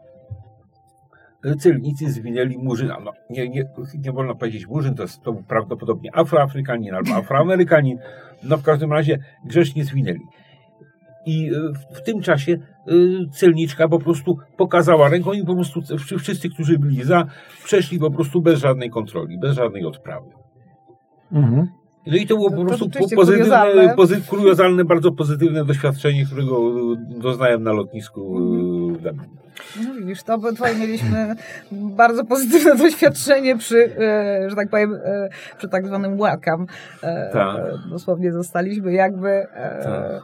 celnicy 1.59 2.11
zwinęli 2.11 2.57
murzyna. 2.57 2.97
No, 3.03 3.11
nie, 3.29 3.49
nie, 3.49 3.65
nie 3.97 4.11
wolno 4.11 4.35
powiedzieć 4.35 4.67
murzyn, 4.67 4.95
to, 4.95 5.03
jest, 5.03 5.21
to 5.21 5.33
był 5.33 5.43
prawdopodobnie 5.43 6.15
afroafrykanin 6.15 6.93
albo 6.93 7.15
afroamerykanin. 7.15 7.97
No 8.43 8.57
w 8.57 8.63
każdym 8.63 8.93
razie 8.93 9.19
grzecznie 9.45 9.85
zwinęli. 9.85 10.21
I 11.25 11.49
e, 11.49 11.95
w 11.95 12.01
tym 12.01 12.21
czasie 12.21 12.51
e, 12.51 12.91
celniczka 13.31 13.87
po 13.87 13.99
prostu 13.99 14.37
pokazała 14.57 15.09
ręką 15.09 15.33
i 15.33 15.45
po 15.45 15.55
prostu 15.55 15.81
wszyscy, 16.19 16.49
którzy 16.49 16.79
byli 16.79 17.03
za, 17.03 17.25
przeszli 17.63 17.99
po 17.99 18.11
prostu 18.11 18.41
bez 18.41 18.59
żadnej 18.59 18.89
kontroli, 18.89 19.39
bez 19.39 19.55
żadnej 19.55 19.85
odprawy. 19.85 20.27
Mhm. 21.31 21.67
No 22.07 22.17
i 22.17 22.27
to 22.27 22.35
było 22.35 22.51
po 22.51 22.65
prostu 22.65 22.89
pozytywne, 23.15 23.93
pozy, 23.95 24.21
kuriozalne, 24.21 24.85
bardzo 24.85 25.11
pozytywne 25.11 25.65
doświadczenie, 25.65 26.25
którego 26.25 26.71
doznałem 26.95 27.63
na 27.63 27.71
lotnisku 27.71 28.37
mhm. 28.37 28.80
Dublin. 29.01 29.41
No 29.85 29.93
widzisz, 29.93 30.23
to 30.23 30.33
obydwaj 30.33 30.79
mieliśmy 30.79 31.35
bardzo 31.71 32.25
pozytywne 32.25 32.75
doświadczenie 32.75 33.57
przy, 33.57 33.95
e, 33.97 34.49
że 34.49 34.55
tak 34.55 34.69
powiem, 34.69 34.95
e, 35.05 35.29
przy 35.57 35.69
tak 35.69 35.87
zwanym 35.87 36.17
welcome. 36.17 36.65
E, 37.03 37.29
tak. 37.33 37.57
Dosłownie 37.89 38.31
zostaliśmy 38.31 38.93
jakby 38.93 39.47
tak. 39.83 40.23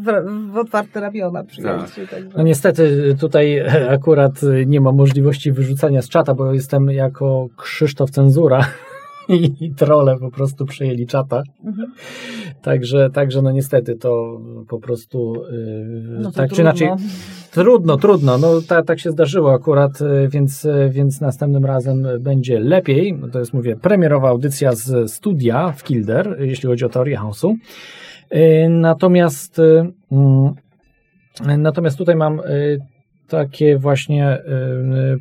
w, 0.00 0.52
w 0.52 0.56
otwarte 0.56 1.00
ramiona 1.00 1.44
przyjęci. 1.44 2.00
Tak. 2.10 2.20
No 2.36 2.42
niestety 2.42 3.16
tutaj 3.20 3.62
akurat 3.90 4.32
nie 4.66 4.80
ma 4.80 4.92
możliwości 4.92 5.52
wyrzucania 5.52 6.02
z 6.02 6.08
czata, 6.08 6.34
bo 6.34 6.52
jestem 6.52 6.90
jako 6.90 7.48
Krzysztof 7.56 8.10
Cenzura 8.10 8.66
i 9.28 9.72
trole 9.76 10.18
po 10.18 10.30
prostu 10.30 10.66
przejęli 10.66 11.06
czata. 11.06 11.42
Mhm. 11.64 11.92
Także, 12.62 13.10
także 13.10 13.42
no 13.42 13.50
niestety 13.50 13.96
to 13.96 14.40
po 14.68 14.78
prostu 14.78 15.34
yy, 15.52 16.18
no 16.20 16.32
tak 16.32 16.50
trudno. 16.50 16.56
czy 16.56 16.62
inaczej 16.62 16.88
trudno, 17.50 17.96
trudno. 17.96 18.38
No 18.38 18.60
tak, 18.68 18.86
tak 18.86 19.00
się 19.00 19.10
zdarzyło 19.10 19.52
akurat, 19.52 20.00
y, 20.00 20.28
więc, 20.28 20.64
y, 20.64 20.90
więc 20.92 21.20
następnym 21.20 21.64
razem 21.64 22.06
będzie 22.20 22.60
lepiej. 22.60 23.18
To 23.32 23.38
jest, 23.38 23.54
mówię, 23.54 23.76
premierowa 23.76 24.28
audycja 24.28 24.72
z 24.72 25.12
studia 25.12 25.72
w 25.72 25.84
Kilder, 25.84 26.36
jeśli 26.40 26.68
chodzi 26.68 26.84
o 26.84 26.88
teorię 26.88 27.16
chaosu. 27.16 27.56
Yy, 28.30 28.68
natomiast 28.68 29.58
yy, 29.58 29.92
natomiast 31.58 31.98
tutaj 31.98 32.16
mam 32.16 32.40
y, 32.40 32.78
takie 33.28 33.78
właśnie 33.78 34.26
e, 34.26 34.42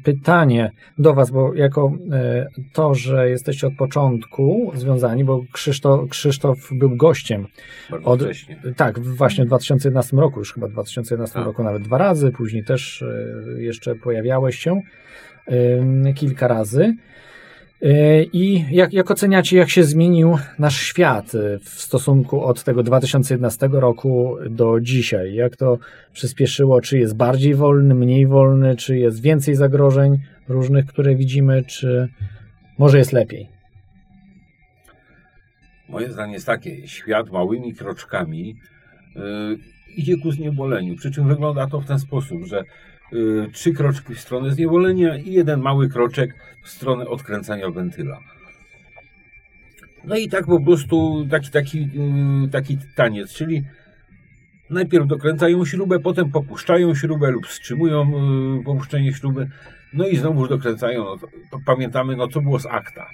pytanie 0.03 0.71
do 0.97 1.13
Was, 1.13 1.31
bo 1.31 1.53
jako 1.53 1.91
e, 2.11 2.47
to, 2.73 2.95
że 2.95 3.29
jesteście 3.29 3.67
od 3.67 3.75
początku 3.75 4.71
związani, 4.75 5.23
bo 5.23 5.41
Krzysztof, 5.51 6.09
Krzysztof 6.09 6.69
był 6.71 6.95
gościem. 6.95 7.47
od, 8.03 8.23
Tak, 8.75 8.99
właśnie 8.99 9.43
w 9.43 9.47
2011 9.47 10.17
roku, 10.17 10.39
już 10.39 10.53
chyba 10.53 10.67
w 10.67 10.71
2011 10.71 11.35
tak. 11.35 11.45
roku 11.45 11.63
nawet 11.63 11.81
dwa 11.81 11.97
razy, 11.97 12.31
później 12.31 12.63
też 12.63 13.01
e, 13.01 13.61
jeszcze 13.61 13.95
pojawiałeś 13.95 14.59
się 14.59 14.81
kilka 16.15 16.47
razy. 16.47 16.95
E, 17.81 18.23
I 18.23 18.65
jak, 18.71 18.93
jak 18.93 19.11
oceniacie, 19.11 19.57
jak 19.57 19.69
się 19.69 19.83
zmienił 19.83 20.37
nasz 20.59 20.81
świat 20.81 21.35
e, 21.35 21.59
w 21.59 21.69
stosunku 21.69 22.43
od 22.43 22.63
tego 22.63 22.83
2011 22.83 23.69
roku 23.71 24.37
do 24.49 24.79
dzisiaj? 24.81 25.33
Jak 25.33 25.55
to 25.55 25.77
przyspieszyło? 26.13 26.81
Czy 26.81 26.97
jest 26.99 27.15
bardziej 27.15 27.55
wolny, 27.55 27.95
mniej 27.95 28.27
wolny? 28.27 28.75
Czy 28.75 28.97
jest 28.97 29.21
więcej 29.21 29.55
zagrożeń 29.55 30.17
różnych, 30.47 30.85
które 30.85 31.15
widzimy? 31.15 31.63
Czy 31.63 32.09
może 32.77 32.97
jest 32.97 33.13
lepiej? 33.13 33.49
Moje 35.89 36.11
zdanie 36.11 36.33
jest 36.33 36.45
takie: 36.45 36.87
świat 36.87 37.31
małymi 37.31 37.73
kroczkami 37.73 38.55
idzie 39.97 40.17
ku 40.17 40.31
zniewoleniu. 40.31 40.95
Przy 40.95 41.11
czym 41.11 41.27
wygląda 41.27 41.67
to 41.67 41.81
w 41.81 41.85
ten 41.85 41.99
sposób, 41.99 42.45
że 42.45 42.63
trzy 43.51 43.73
kroczki 43.73 44.15
w 44.15 44.19
stronę 44.19 44.51
zniewolenia 44.51 45.17
i 45.17 45.31
jeden 45.31 45.61
mały 45.61 45.89
kroczek 45.89 46.35
w 46.61 46.69
stronę 46.69 47.07
odkręcania 47.07 47.69
wentyla. 47.69 48.19
No 50.03 50.17
i 50.17 50.29
tak 50.29 50.45
po 50.45 50.61
prostu 50.61 51.27
taki, 51.31 51.51
taki, 51.51 51.89
taki 52.51 52.77
taniec, 52.95 53.33
czyli 53.33 53.63
najpierw 54.69 55.07
dokręcają 55.07 55.65
śrubę, 55.65 55.99
potem 55.99 56.31
popuszczają 56.31 56.95
śrubę 56.95 57.31
lub 57.31 57.47
wstrzymują 57.47 58.11
popuszczenie 58.65 59.13
śruby, 59.13 59.49
no 59.93 60.07
i 60.07 60.17
znowu 60.17 60.47
dokręcają. 60.47 61.03
No, 61.51 61.59
pamiętamy, 61.65 62.15
no 62.15 62.27
co 62.27 62.41
było 62.41 62.59
z 62.59 62.65
akta. 62.65 63.09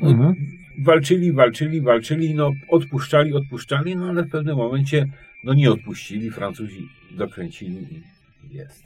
No, 0.00 0.10
mhm. 0.10 0.34
Walczyli, 0.78 1.32
walczyli, 1.32 1.80
walczyli, 1.80 2.34
no 2.34 2.52
odpuszczali, 2.68 3.34
odpuszczali, 3.34 3.96
no 3.96 4.08
ale 4.08 4.22
w 4.22 4.30
pewnym 4.30 4.56
momencie 4.56 5.06
no 5.44 5.54
nie 5.54 5.70
odpuścili, 5.70 6.30
Francuzi 6.30 6.88
dokręcili 7.10 7.76
i 7.76 8.56
jest. 8.56 8.84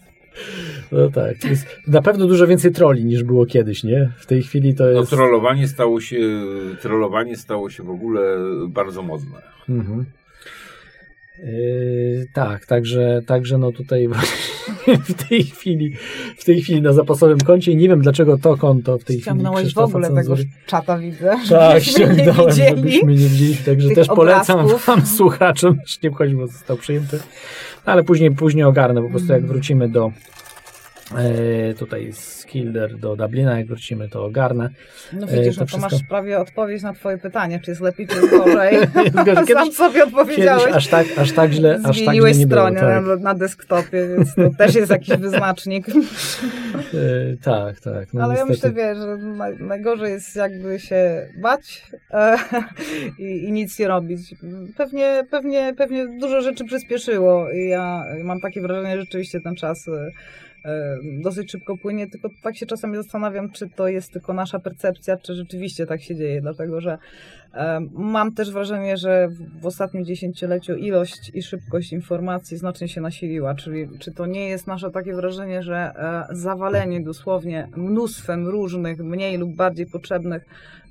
No 0.92 1.10
tak, 1.10 1.44
jest 1.44 1.66
na 1.86 2.02
pewno 2.02 2.26
dużo 2.26 2.46
więcej 2.46 2.72
troli 2.72 3.04
niż 3.04 3.22
było 3.24 3.46
kiedyś, 3.46 3.84
nie? 3.84 4.12
W 4.16 4.26
tej 4.26 4.42
chwili 4.42 4.74
to 4.74 4.84
no, 4.84 4.90
jest... 4.90 5.12
No 5.12 5.16
trollowanie 5.16 5.68
stało 5.68 6.00
się, 6.00 6.18
trollowanie 6.82 7.36
stało 7.36 7.70
się 7.70 7.82
w 7.82 7.90
ogóle 7.90 8.20
bardzo 8.68 9.02
modne. 9.02 9.42
Mhm. 9.68 10.04
Yy, 11.42 12.26
tak, 12.32 12.66
także, 12.66 13.22
także 13.26 13.58
no 13.58 13.72
tutaj 13.72 14.08
w 15.08 15.28
tej 15.28 15.44
chwili 15.44 15.96
w 16.38 16.44
tej 16.44 16.62
chwili 16.62 16.82
na 16.82 16.92
zapasowym 16.92 17.38
koncie 17.38 17.72
i 17.72 17.76
nie 17.76 17.88
wiem 17.88 18.00
dlaczego 18.00 18.38
to 18.38 18.56
konto 18.56 18.98
w 18.98 19.04
tej 19.04 19.20
Ściągnąłeś 19.20 19.60
chwili 19.60 19.74
w 19.74 19.78
ogóle 19.78 20.08
cenzury. 20.08 20.42
tego 20.44 20.56
czata 20.66 20.98
widzę. 20.98 21.36
Tak, 21.48 21.82
ściągnąłem, 21.82 22.52
żebyśmy 22.54 23.12
nie 23.12 23.28
widzieli, 23.28 23.56
także 23.56 23.90
też 23.90 24.06
polecam 24.06 24.60
obrazków. 24.60 24.86
wam 24.86 25.06
słuchaczom, 25.16 25.78
nie 26.02 26.10
wchodzi, 26.10 26.34
bo 26.34 26.46
został 26.46 26.76
przyjęty, 26.76 27.18
ale 27.84 28.04
później, 28.04 28.30
później 28.30 28.64
ogarnę, 28.64 29.02
po 29.02 29.08
prostu 29.10 29.32
jak 29.32 29.46
wrócimy 29.46 29.88
do 29.88 30.12
tutaj 31.78 32.12
z 32.12 32.46
Kilder 32.46 32.98
do 32.98 33.16
Dublina, 33.16 33.58
jak 33.58 33.66
wrócimy, 33.66 34.08
to 34.08 34.24
ogarnę. 34.24 34.70
No 35.12 35.26
e, 35.26 35.36
widzisz, 35.36 35.54
to, 35.54 35.60
no 35.60 35.66
to 35.66 35.66
wszystko... 35.66 35.90
masz 35.90 36.02
prawie 36.08 36.38
odpowiedź 36.38 36.82
na 36.82 36.92
twoje 36.92 37.18
pytanie, 37.18 37.60
czy 37.64 37.70
jest 37.70 37.80
lepiej, 37.80 38.06
czy 38.06 38.16
jest 38.16 38.30
gorzej. 38.30 38.78
kiedyś, 39.26 39.54
Sam 39.54 39.72
sobie 39.72 40.04
odpowiedziałeś. 40.04 40.62
Kiedyś 40.62 40.76
aż 40.76 40.86
tak, 40.86 41.06
aż 41.16 41.32
tak 41.32 41.52
źle, 41.52 41.80
aż 41.84 42.04
tak 42.04 42.14
źle 42.14 42.32
nie 42.32 42.46
stronie 42.46 42.78
było, 42.78 42.90
tak. 42.90 43.04
na, 43.04 43.16
na 43.16 43.34
desktopie, 43.34 44.08
więc 44.16 44.34
to 44.34 44.50
też 44.58 44.74
jest 44.74 44.90
jakiś 44.90 45.16
wyznacznik. 45.16 45.86
E, 46.78 47.36
tak, 47.42 47.80
tak. 47.80 48.14
No 48.14 48.24
Ale 48.24 48.34
niestety... 48.34 48.50
ja 48.50 48.68
myślę, 48.68 48.72
wiesz, 48.72 48.98
że 48.98 49.16
najgorzej 49.64 50.12
jest 50.12 50.36
jakby 50.36 50.80
się 50.80 51.28
bać 51.42 51.82
e, 52.10 52.36
i, 53.18 53.44
i, 53.44 53.52
nic 53.52 53.78
nie 53.78 53.88
robić. 53.88 54.34
Pewnie, 54.76 55.24
pewnie, 55.30 55.74
pewnie 55.76 56.06
dużo 56.20 56.40
rzeczy 56.40 56.64
przyspieszyło 56.64 57.50
i 57.50 57.68
ja 57.68 58.04
mam 58.24 58.40
takie 58.40 58.60
wrażenie, 58.60 58.94
że 58.94 59.00
rzeczywiście 59.00 59.40
ten 59.40 59.54
czas 59.54 59.88
E, 60.64 60.97
dosyć 61.22 61.50
szybko 61.50 61.76
płynie, 61.76 62.06
tylko 62.06 62.28
tak 62.42 62.56
się 62.56 62.66
czasami 62.66 62.96
zastanawiam, 62.96 63.50
czy 63.50 63.68
to 63.68 63.88
jest 63.88 64.12
tylko 64.12 64.32
nasza 64.32 64.58
percepcja, 64.58 65.16
czy 65.16 65.34
rzeczywiście 65.34 65.86
tak 65.86 66.02
się 66.02 66.16
dzieje, 66.16 66.40
dlatego 66.40 66.80
że 66.80 66.98
mam 67.92 68.34
też 68.34 68.50
wrażenie, 68.50 68.96
że 68.96 69.28
w 69.60 69.66
ostatnim 69.66 70.04
dziesięcioleciu 70.04 70.74
ilość 70.74 71.30
i 71.34 71.42
szybkość 71.42 71.92
informacji 71.92 72.56
znacznie 72.56 72.88
się 72.88 73.00
nasiliła, 73.00 73.54
czyli 73.54 73.88
czy 73.98 74.12
to 74.12 74.26
nie 74.26 74.48
jest 74.48 74.66
nasze 74.66 74.90
takie 74.90 75.14
wrażenie, 75.14 75.62
że 75.62 75.76
e, 75.76 76.26
zawalenie 76.36 77.00
dosłownie 77.00 77.68
mnóstwem 77.76 78.48
różnych, 78.48 78.98
mniej 78.98 79.38
lub 79.38 79.56
bardziej 79.56 79.86
potrzebnych 79.86 80.44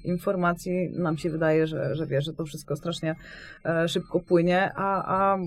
informacji, 0.03 0.89
nam 0.89 1.17
się 1.17 1.29
wydaje, 1.29 1.67
że, 1.67 1.95
że 1.95 2.07
wie, 2.07 2.21
że 2.21 2.33
to 2.33 2.45
wszystko 2.45 2.75
strasznie 2.75 3.15
e, 3.65 3.87
szybko 3.87 4.19
płynie, 4.19 4.71
a, 4.75 5.17
a 5.17 5.37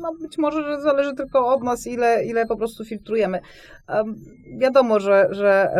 no 0.00 0.14
być 0.20 0.38
może, 0.38 0.62
że 0.62 0.80
zależy 0.80 1.14
tylko 1.14 1.54
od 1.54 1.62
nas, 1.62 1.86
ile, 1.86 2.24
ile 2.24 2.46
po 2.46 2.56
prostu 2.56 2.84
filtrujemy. 2.84 3.40
wiadomo, 4.58 5.00
że, 5.00 5.28
że 5.30 5.70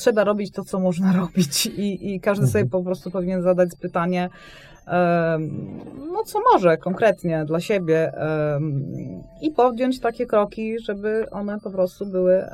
trzeba 0.00 0.24
robić 0.24 0.52
to, 0.52 0.64
co 0.64 0.80
można 0.80 1.12
robić 1.20 1.66
i, 1.66 2.14
i 2.14 2.20
każdy 2.20 2.46
sobie 2.46 2.62
mhm. 2.62 2.70
po 2.70 2.82
prostu 2.82 3.10
powinien 3.10 3.42
zadać 3.42 3.70
pytanie, 3.80 4.30
no 6.12 6.24
co 6.24 6.40
może 6.52 6.76
konkretnie 6.76 7.44
dla 7.44 7.60
siebie 7.60 8.12
i 9.42 9.50
podjąć 9.50 10.00
takie 10.00 10.26
kroki, 10.26 10.78
żeby 10.80 11.26
one 11.30 11.60
po 11.60 11.70
prostu 11.70 12.06
były 12.06 12.44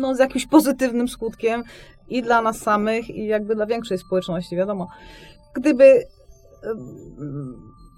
no, 0.00 0.14
z 0.14 0.18
jakimś 0.18 0.46
pozytywnym 0.46 1.08
skutkiem 1.08 1.62
i 2.08 2.22
dla 2.22 2.42
nas 2.42 2.58
samych, 2.58 3.10
i 3.10 3.26
jakby 3.26 3.54
dla 3.54 3.66
większej 3.66 3.98
społeczności, 3.98 4.56
wiadomo. 4.56 4.88
Gdyby 5.54 6.06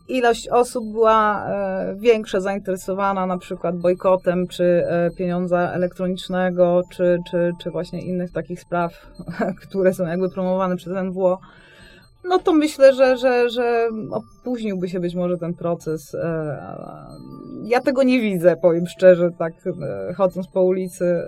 ilość 0.09 0.49
osób 0.49 0.93
była 0.93 1.47
e, 1.47 1.95
większa 1.99 2.41
zainteresowana 2.41 3.27
na 3.27 3.39
przykład 3.39 3.77
bojkotem, 3.77 4.47
czy 4.47 4.65
e, 4.65 5.11
pieniądza 5.11 5.73
elektronicznego, 5.73 6.83
czy, 6.93 7.19
czy, 7.31 7.53
czy 7.61 7.71
właśnie 7.71 8.03
innych 8.03 8.33
takich 8.33 8.61
spraw, 8.61 8.93
które 9.69 9.95
są 9.95 10.07
jakby 10.07 10.31
promowane 10.31 10.77
przez 10.77 10.93
NWO, 11.05 11.39
no 12.25 12.39
to 12.39 12.53
myślę, 12.53 12.95
że, 12.95 13.17
że, 13.17 13.51
że 13.51 13.89
opóźniłby 14.11 14.89
się 14.89 15.01
być 15.01 15.15
może 15.15 15.39
ten 15.39 15.55
proces. 15.55 16.15
E, 16.15 16.59
ja 17.63 17.81
tego 17.81 18.03
nie 18.03 18.21
widzę, 18.21 18.57
powiem 18.57 18.87
szczerze, 18.87 19.31
tak 19.39 19.53
chodząc 20.17 20.49
po 20.49 20.63
ulicy. 20.63 21.23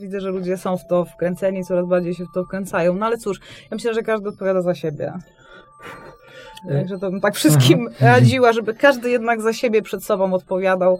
Widzę, 0.00 0.20
że 0.20 0.30
ludzie 0.30 0.56
są 0.56 0.76
w 0.76 0.86
to 0.86 1.04
wkręceni, 1.04 1.64
coraz 1.64 1.86
bardziej 1.86 2.14
się 2.14 2.24
w 2.24 2.34
to 2.34 2.44
wkręcają. 2.44 2.94
No 2.94 3.06
ale 3.06 3.16
cóż, 3.16 3.40
ja 3.40 3.74
myślę, 3.74 3.94
że 3.94 4.02
każdy 4.02 4.28
odpowiada 4.28 4.62
za 4.62 4.74
siebie. 4.74 5.12
Także 6.68 6.98
to 6.98 7.10
bym 7.10 7.20
tak 7.20 7.34
wszystkim 7.34 7.88
radziła, 8.00 8.52
żeby 8.52 8.74
każdy 8.74 9.10
jednak 9.10 9.40
za 9.40 9.52
siebie 9.52 9.82
przed 9.82 10.04
sobą 10.04 10.34
odpowiadał 10.34 10.98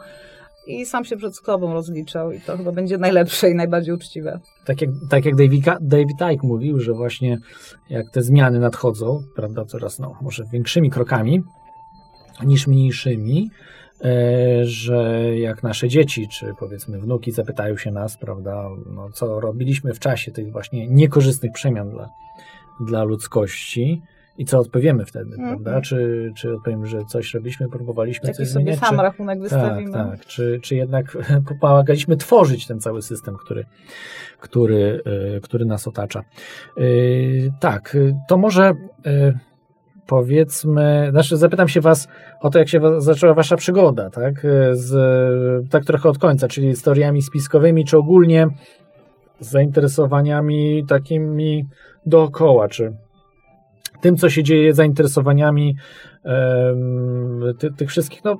i 0.68 0.86
sam 0.86 1.04
się 1.04 1.16
przed 1.16 1.36
sobą 1.36 1.72
rozliczał 1.72 2.32
i 2.32 2.40
to 2.40 2.56
chyba 2.56 2.72
będzie 2.72 2.98
najlepsze 2.98 3.50
i 3.50 3.54
najbardziej 3.54 3.94
uczciwe. 3.94 4.40
Tak 4.64 4.80
jak, 4.80 4.90
tak 5.10 5.24
jak 5.24 5.36
David, 5.36 5.64
David 5.80 6.16
Icke 6.32 6.46
mówił, 6.46 6.80
że 6.80 6.92
właśnie 6.92 7.38
jak 7.90 8.10
te 8.10 8.22
zmiany 8.22 8.58
nadchodzą, 8.58 9.22
prawda, 9.36 9.64
coraz 9.64 9.98
no, 9.98 10.16
może 10.22 10.44
większymi 10.52 10.90
krokami 10.90 11.42
niż 12.44 12.66
mniejszymi, 12.66 13.50
e, 14.04 14.64
że 14.64 15.22
jak 15.38 15.62
nasze 15.62 15.88
dzieci, 15.88 16.28
czy 16.28 16.54
powiedzmy 16.58 16.98
wnuki 16.98 17.32
zapytają 17.32 17.76
się 17.76 17.90
nas, 17.90 18.16
prawda, 18.16 18.68
no, 18.86 19.10
co 19.10 19.40
robiliśmy 19.40 19.94
w 19.94 19.98
czasie 19.98 20.32
tych 20.32 20.52
właśnie 20.52 20.88
niekorzystnych 20.88 21.52
przemian 21.52 21.90
dla, 21.90 22.08
dla 22.80 23.02
ludzkości, 23.04 24.02
i 24.38 24.44
co 24.44 24.58
odpowiemy 24.58 25.04
wtedy, 25.04 25.36
mm 25.38 25.48
prawda? 25.48 25.80
Czy, 25.80 26.32
czy 26.36 26.54
odpowiemy, 26.54 26.86
że 26.86 27.04
coś 27.04 27.34
robiliśmy, 27.34 27.68
próbowaliśmy 27.68 28.26
Jaki 28.26 28.36
coś 28.36 28.48
sobie 28.48 28.64
zmieniać? 28.64 28.80
sam 28.80 28.96
czy... 28.96 29.02
rachunek 29.02 29.40
wystawimy. 29.40 29.92
Tak, 29.92 30.10
tak. 30.10 30.26
Czy, 30.26 30.60
czy 30.62 30.76
jednak 30.76 31.18
pomagaliśmy 31.60 32.16
tworzyć 32.16 32.66
ten 32.66 32.80
cały 32.80 33.02
system, 33.02 33.36
który, 33.36 33.64
który, 34.40 35.02
y, 35.36 35.40
który 35.40 35.64
nas 35.64 35.88
otacza. 35.88 36.22
Y, 36.78 37.52
tak, 37.60 37.96
to 38.28 38.36
może 38.36 38.72
y, 39.06 39.38
powiedzmy, 40.06 41.08
znaczy 41.10 41.36
zapytam 41.36 41.68
się 41.68 41.80
was 41.80 42.08
o 42.40 42.50
to, 42.50 42.58
jak 42.58 42.68
się 42.68 42.80
zaczęła 43.00 43.34
wasza 43.34 43.56
przygoda, 43.56 44.10
tak? 44.10 44.46
Z, 44.72 45.70
tak 45.70 45.84
trochę 45.84 46.08
od 46.08 46.18
końca, 46.18 46.48
czyli 46.48 46.68
historiami 46.68 47.22
spiskowymi, 47.22 47.84
czy 47.84 47.98
ogólnie 47.98 48.46
z 49.40 49.50
zainteresowaniami 49.50 50.84
takimi 50.88 51.64
dookoła, 52.06 52.68
czy 52.68 52.92
tym, 54.00 54.16
co 54.16 54.30
się 54.30 54.42
dzieje, 54.42 54.74
zainteresowaniami 54.74 55.76
ty, 57.58 57.72
tych 57.72 57.88
wszystkich 57.88 58.24
no, 58.24 58.38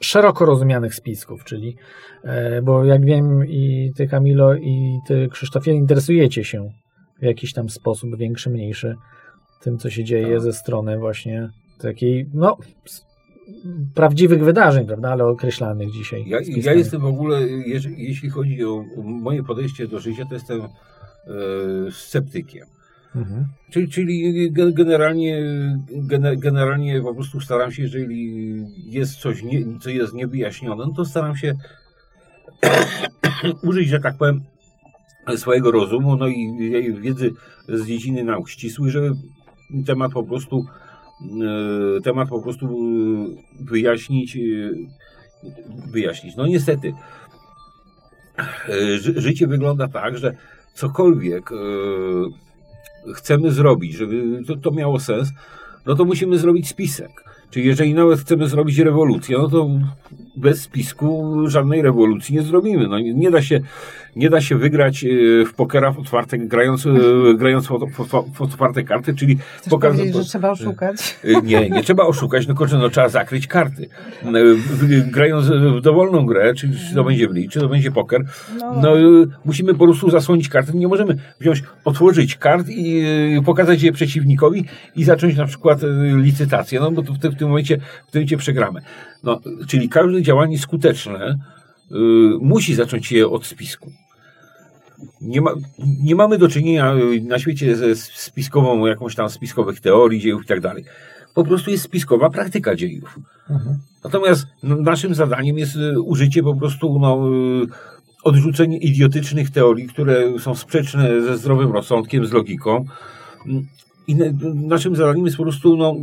szeroko 0.00 0.44
rozumianych 0.44 0.94
spisków, 0.94 1.44
czyli, 1.44 1.76
e, 2.24 2.62
bo 2.62 2.84
jak 2.84 3.04
wiem 3.04 3.46
i 3.46 3.92
ty 3.96 4.08
Kamilo 4.08 4.54
i 4.54 4.98
ty 5.06 5.28
Krzysztofie 5.32 5.72
interesujecie 5.72 6.44
się 6.44 6.70
w 7.20 7.24
jakiś 7.24 7.52
tam 7.52 7.68
sposób 7.68 8.16
większy, 8.16 8.50
mniejszy 8.50 8.94
tym, 9.62 9.78
co 9.78 9.90
się 9.90 10.04
dzieje 10.04 10.34
tak. 10.34 10.40
ze 10.40 10.52
strony 10.52 10.98
właśnie 10.98 11.48
takiej, 11.78 12.26
no 12.34 12.56
prawdziwych 13.94 14.44
wydarzeń, 14.44 14.86
prawda, 14.86 15.10
ale 15.10 15.24
określanych 15.24 15.90
dzisiaj. 15.92 16.24
Ja, 16.26 16.38
ja 16.56 16.72
jestem 16.72 17.00
w 17.00 17.04
ogóle, 17.04 17.48
jeśli 17.96 18.30
chodzi 18.30 18.64
o 18.64 18.84
moje 19.02 19.42
podejście 19.42 19.88
do 19.88 20.00
życia, 20.00 20.24
to 20.28 20.34
jestem 20.34 20.60
e, 20.60 20.68
sceptykiem. 21.90 22.66
Mhm. 23.14 23.44
Czyli, 23.70 23.88
czyli 23.88 24.52
generalnie, 24.52 25.42
generalnie 26.36 27.00
po 27.00 27.14
prostu 27.14 27.40
staram 27.40 27.72
się, 27.72 27.82
jeżeli 27.82 28.32
jest 28.86 29.14
coś, 29.14 29.42
nie, 29.42 29.78
co 29.80 29.90
jest 29.90 30.14
niewyjaśnione, 30.14 30.84
no 30.86 30.92
to 30.96 31.04
staram 31.04 31.36
się 31.36 31.54
użyć, 33.68 33.88
że 33.88 34.00
tak 34.00 34.16
powiem, 34.16 34.40
swojego 35.36 35.70
rozumu, 35.70 36.16
no 36.16 36.28
i 36.28 36.94
wiedzy 37.00 37.30
z 37.68 37.86
dziedziny 37.86 38.24
nauk 38.24 38.48
ścisłych, 38.48 38.90
żeby 38.90 39.14
temat 39.86 40.12
po 40.12 40.22
prostu 40.22 40.64
e, 41.98 42.00
temat 42.00 42.28
po 42.28 42.42
prostu 42.42 42.66
e, 42.66 43.64
wyjaśnić 43.64 44.36
e, 44.36 44.40
wyjaśnić. 45.92 46.36
No 46.36 46.46
niestety 46.46 46.92
życie 49.16 49.46
wygląda 49.46 49.88
tak, 49.88 50.18
że 50.18 50.34
cokolwiek 50.74 51.50
chcemy 53.14 53.50
zrobić, 53.50 53.94
żeby 53.94 54.44
to, 54.46 54.56
to 54.56 54.70
miało 54.70 55.00
sens, 55.00 55.28
no 55.86 55.94
to 55.94 56.04
musimy 56.04 56.38
zrobić 56.38 56.68
spisek. 56.68 57.24
Czyli 57.52 57.66
jeżeli 57.66 57.94
nawet 57.94 58.20
chcemy 58.20 58.48
zrobić 58.48 58.78
rewolucję, 58.78 59.38
no 59.38 59.48
to 59.48 59.68
bez 60.36 60.62
spisku 60.62 61.34
żadnej 61.46 61.82
rewolucji 61.82 62.34
nie 62.34 62.42
zrobimy. 62.42 62.88
No, 62.88 62.98
nie, 62.98 63.30
da 63.30 63.42
się, 63.42 63.60
nie 64.16 64.30
da 64.30 64.40
się 64.40 64.56
wygrać 64.56 65.04
e, 65.04 65.08
w 65.44 65.54
pokera 65.54 65.92
w 65.92 65.98
otwarte, 65.98 66.38
grając, 66.38 66.86
e, 66.86 66.90
grając 67.36 67.66
w, 67.66 68.40
otwarte 68.42 68.82
karty, 68.82 69.14
czyli 69.14 69.38
pokazać. 69.70 70.14
że 70.14 70.24
trzeba 70.24 70.50
oszukać. 70.50 71.18
E, 71.24 71.42
nie, 71.42 71.70
nie 71.70 71.82
trzeba 71.82 72.04
oszukać, 72.04 72.46
no 72.46 72.54
kurczę, 72.54 72.78
no 72.78 72.88
trzeba 72.88 73.08
zakryć 73.08 73.46
karty. 73.46 73.88
Grając 75.10 75.46
w 75.46 75.80
dowolną 75.80 76.26
grę, 76.26 76.54
czy, 76.54 76.70
czy 76.88 76.94
to 76.94 77.04
będzie 77.04 77.28
bridge, 77.28 77.52
czy 77.52 77.60
to 77.60 77.68
będzie 77.68 77.90
poker, 77.90 78.24
no. 78.60 78.80
no 78.82 78.94
musimy 79.44 79.74
po 79.74 79.84
prostu 79.84 80.10
zasłonić 80.10 80.48
karty. 80.48 80.76
Nie 80.76 80.88
możemy 80.88 81.16
wziąć, 81.40 81.62
otworzyć 81.84 82.36
kart 82.36 82.66
i 82.68 83.02
pokazać 83.44 83.82
je 83.82 83.92
przeciwnikowi 83.92 84.64
i 84.96 85.04
zacząć 85.04 85.36
na 85.36 85.46
przykład 85.46 85.78
licytację, 86.16 86.80
no 86.80 86.90
bo 86.90 87.02
w, 87.02 87.18
w 87.18 87.36
tym 87.42 87.48
momencie, 87.48 87.76
w 87.76 88.10
tym 88.10 88.20
momencie 88.20 88.36
przegramy. 88.36 88.80
No, 89.22 89.40
czyli 89.68 89.88
każde 89.88 90.22
działanie 90.22 90.58
skuteczne 90.58 91.38
y, 91.90 91.94
musi 92.40 92.74
zacząć 92.74 93.06
się 93.06 93.28
od 93.28 93.46
spisku. 93.46 93.92
Nie, 95.20 95.40
ma, 95.40 95.50
nie 96.02 96.14
mamy 96.14 96.38
do 96.38 96.48
czynienia 96.48 96.94
y, 96.94 97.20
na 97.20 97.38
świecie 97.38 97.76
ze 97.76 97.96
spiskową, 97.96 98.86
jakąś 98.86 99.14
tam 99.14 99.30
spiskowych 99.30 99.80
teorii 99.80 100.20
dziejów 100.20 100.44
i 100.44 100.46
tak 100.46 100.60
dalej. 100.60 100.84
Po 101.34 101.44
prostu 101.44 101.70
jest 101.70 101.84
spiskowa 101.84 102.30
praktyka 102.30 102.76
dziejów. 102.76 103.18
Mhm. 103.50 103.78
Natomiast 104.04 104.46
no, 104.62 104.76
naszym 104.76 105.14
zadaniem 105.14 105.58
jest 105.58 105.76
y, 105.76 106.00
użycie 106.00 106.42
po 106.42 106.54
prostu 106.54 106.98
no, 106.98 107.28
odrzucenie 108.24 108.78
idiotycznych 108.78 109.50
teorii, 109.50 109.86
które 109.86 110.38
są 110.38 110.54
sprzeczne 110.54 111.22
ze 111.22 111.38
zdrowym 111.38 111.72
rozsądkiem, 111.72 112.26
z 112.26 112.32
logiką. 112.32 112.84
I 114.06 114.16
naszym 114.54 114.96
zadaniem 114.96 115.24
jest 115.24 115.36
po 115.36 115.42
prostu 115.42 115.76
no, 115.76 115.96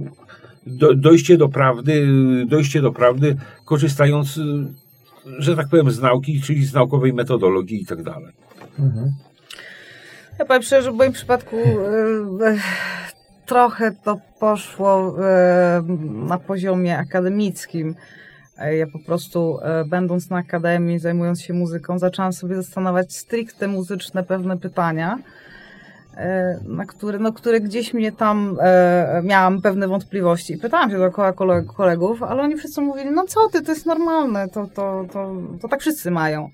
do, 0.68 0.96
dojście 0.96 1.38
do 1.38 1.50
prawdy, 1.50 2.08
dojście 2.48 2.82
do 2.82 2.92
prawdy, 2.92 3.36
korzystając, 3.66 4.40
że 5.38 5.56
tak 5.56 5.70
powiem, 5.70 5.92
z 5.92 6.00
nauki, 6.00 6.42
czyli 6.42 6.66
z 6.66 6.74
naukowej 6.74 7.14
metodologii 7.14 7.82
i 7.82 7.86
tak 7.86 8.04
dalej. 8.04 8.34
Mhm. 8.80 9.12
Ja 10.40 10.46
powiem 10.46 10.64
szczerze, 10.64 10.84
że 10.84 10.92
w 10.92 10.96
moim 10.96 11.12
przypadku 11.12 11.56
e, 11.56 12.58
trochę 13.46 13.92
to 14.04 14.20
poszło 14.40 15.16
e, 15.26 15.84
na 16.28 16.38
poziomie 16.38 16.98
akademickim. 16.98 17.96
Ja 18.78 18.88
po 18.88 19.00
prostu, 19.00 19.58
będąc 19.86 20.30
na 20.30 20.38
akademii, 20.38 21.00
zajmując 21.00 21.42
się 21.42 21.54
muzyką, 21.54 22.00
zaczęłam 22.00 22.34
sobie 22.34 22.56
zastanawiać 22.56 23.16
stricte 23.16 23.68
muzyczne 23.68 24.24
pewne 24.24 24.58
pytania 24.58 25.20
na 26.68 26.86
które, 26.86 27.20
no, 27.20 27.34
które 27.34 27.62
gdzieś 27.62 27.94
mnie 27.94 28.12
tam 28.12 28.58
e, 28.62 29.22
miałam 29.24 29.62
pewne 29.62 29.88
wątpliwości. 29.88 30.58
Pytałam 30.58 30.92
się 30.92 30.98
dookoła 30.98 31.34
kolegów, 31.78 32.24
ale 32.24 32.42
oni 32.42 32.56
wszyscy 32.56 32.82
mówili, 32.82 33.12
no 33.12 33.26
co 33.26 33.50
ty, 33.50 33.62
to 33.62 33.72
jest 33.72 33.86
normalne, 33.86 34.50
to, 34.50 34.68
to, 34.76 35.06
to, 35.14 35.36
to 35.62 35.68
tak 35.68 35.82
wszyscy 35.82 36.12
mają. 36.12 36.50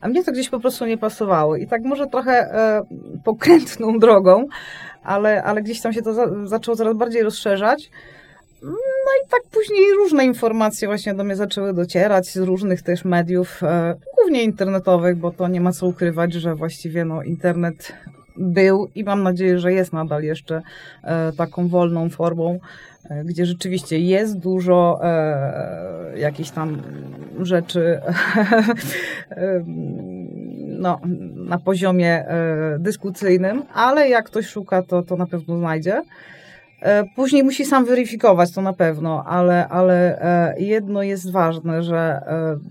A 0.00 0.08
mnie 0.08 0.24
to 0.24 0.32
gdzieś 0.32 0.48
po 0.48 0.60
prostu 0.60 0.86
nie 0.86 0.98
pasowało. 0.98 1.56
I 1.56 1.66
tak 1.66 1.82
może 1.82 2.06
trochę 2.06 2.32
e, 2.32 2.82
pokrętną 3.24 3.98
drogą, 4.04 4.46
ale, 5.02 5.42
ale 5.42 5.62
gdzieś 5.62 5.80
tam 5.80 5.92
się 5.92 6.02
to 6.02 6.14
za, 6.14 6.46
zaczęło 6.46 6.76
coraz 6.76 6.96
bardziej 6.96 7.22
rozszerzać. 7.22 7.90
No 8.62 9.12
i 9.24 9.28
tak 9.30 9.40
później 9.50 9.94
różne 9.94 10.24
informacje 10.24 10.88
właśnie 10.88 11.14
do 11.14 11.24
mnie 11.24 11.36
zaczęły 11.36 11.74
docierać 11.74 12.28
z 12.32 12.36
różnych 12.36 12.82
też 12.82 13.04
mediów, 13.04 13.62
e, 13.62 13.94
głównie 14.18 14.42
internetowych, 14.42 15.16
bo 15.16 15.30
to 15.30 15.48
nie 15.48 15.60
ma 15.60 15.72
co 15.72 15.86
ukrywać, 15.86 16.32
że 16.32 16.54
właściwie 16.54 17.04
no, 17.04 17.22
internet 17.22 17.92
był 18.38 18.88
i 18.94 19.04
mam 19.04 19.22
nadzieję, 19.22 19.58
że 19.58 19.72
jest 19.72 19.92
nadal 19.92 20.22
jeszcze 20.22 20.62
e, 21.02 21.32
taką 21.32 21.68
wolną 21.68 22.10
formą, 22.10 22.58
e, 23.10 23.24
gdzie 23.24 23.46
rzeczywiście 23.46 23.98
jest 23.98 24.38
dużo 24.38 25.00
e, 25.02 26.18
jakichś 26.18 26.50
tam 26.50 26.82
rzeczy 27.40 28.00
no, 30.78 31.00
na 31.34 31.58
poziomie 31.58 32.24
dyskusyjnym, 32.78 33.62
ale 33.74 34.08
jak 34.08 34.26
ktoś 34.26 34.46
szuka, 34.46 34.82
to, 34.82 35.02
to 35.02 35.16
na 35.16 35.26
pewno 35.26 35.58
znajdzie. 35.58 36.02
Później 37.16 37.44
musi 37.44 37.64
sam 37.64 37.84
weryfikować 37.84 38.52
to 38.52 38.62
na 38.62 38.72
pewno, 38.72 39.24
ale, 39.24 39.68
ale 39.68 40.20
jedno 40.58 41.02
jest 41.02 41.32
ważne, 41.32 41.82
że 41.82 42.20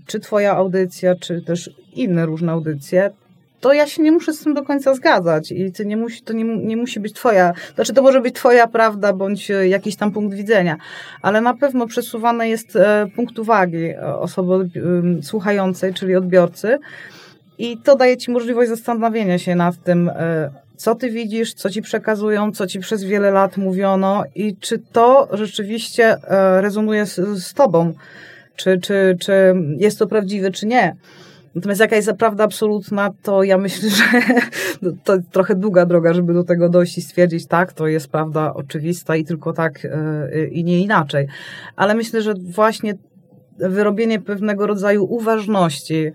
czy 0.06 0.20
Twoja 0.20 0.56
audycja, 0.56 1.14
czy 1.14 1.42
też 1.42 1.70
inne 1.94 2.26
różne 2.26 2.52
audycje, 2.52 3.10
to 3.60 3.72
ja 3.72 3.86
się 3.86 4.02
nie 4.02 4.12
muszę 4.12 4.32
z 4.32 4.40
tym 4.40 4.54
do 4.54 4.62
końca 4.62 4.94
zgadzać 4.94 5.52
i 5.52 5.72
to 5.72 5.82
nie 5.82 5.96
musi, 5.96 6.22
to 6.22 6.32
nie, 6.32 6.44
nie 6.44 6.76
musi 6.76 7.00
być 7.00 7.12
twoja, 7.12 7.52
znaczy 7.74 7.92
to 7.92 8.02
może 8.02 8.20
być 8.20 8.34
twoja 8.34 8.66
prawda 8.66 9.12
bądź 9.12 9.50
e, 9.50 9.68
jakiś 9.68 9.96
tam 9.96 10.12
punkt 10.12 10.36
widzenia, 10.36 10.76
ale 11.22 11.40
na 11.40 11.54
pewno 11.54 11.86
przesuwany 11.86 12.48
jest 12.48 12.76
e, 12.76 13.06
punkt 13.16 13.38
uwagi 13.38 13.84
e, 13.84 14.16
osoby 14.16 14.70
słuchającej, 15.22 15.94
czyli 15.94 16.16
odbiorcy 16.16 16.78
i 17.58 17.78
to 17.78 17.96
daje 17.96 18.16
ci 18.16 18.30
możliwość 18.30 18.70
zastanowienia 18.70 19.38
się 19.38 19.54
nad 19.54 19.82
tym, 19.82 20.10
co 20.76 20.94
ty 20.94 21.10
widzisz, 21.10 21.54
co 21.54 21.70
ci 21.70 21.82
przekazują, 21.82 22.52
co 22.52 22.66
ci 22.66 22.80
przez 22.80 23.04
wiele 23.04 23.30
lat 23.30 23.56
mówiono 23.56 24.24
i 24.34 24.56
czy 24.56 24.78
to 24.92 25.28
rzeczywiście 25.32 26.16
rezonuje 26.60 27.06
z, 27.06 27.16
z 27.44 27.54
tobą, 27.54 27.94
czy, 28.56 28.80
czy, 28.80 29.16
czy 29.20 29.54
jest 29.78 29.98
to 29.98 30.06
prawdziwe, 30.06 30.50
czy 30.50 30.66
nie. 30.66 30.96
Natomiast 31.58 31.80
jaka 31.80 31.96
jest 31.96 32.12
prawda 32.12 32.44
absolutna, 32.44 33.10
to 33.22 33.42
ja 33.42 33.58
myślę, 33.58 33.90
że 34.82 34.92
to 35.04 35.18
trochę 35.32 35.54
długa 35.54 35.86
droga, 35.86 36.14
żeby 36.14 36.34
do 36.34 36.44
tego 36.44 36.68
dojść 36.68 36.98
i 36.98 37.02
stwierdzić, 37.02 37.46
tak, 37.46 37.72
to 37.72 37.86
jest 37.86 38.08
prawda 38.08 38.54
oczywista 38.54 39.16
i 39.16 39.24
tylko 39.24 39.52
tak 39.52 39.84
e, 39.84 40.46
i 40.46 40.64
nie 40.64 40.80
inaczej. 40.80 41.26
Ale 41.76 41.94
myślę, 41.94 42.22
że 42.22 42.34
właśnie 42.34 42.94
wyrobienie 43.58 44.20
pewnego 44.20 44.66
rodzaju 44.66 45.04
uważności 45.04 46.12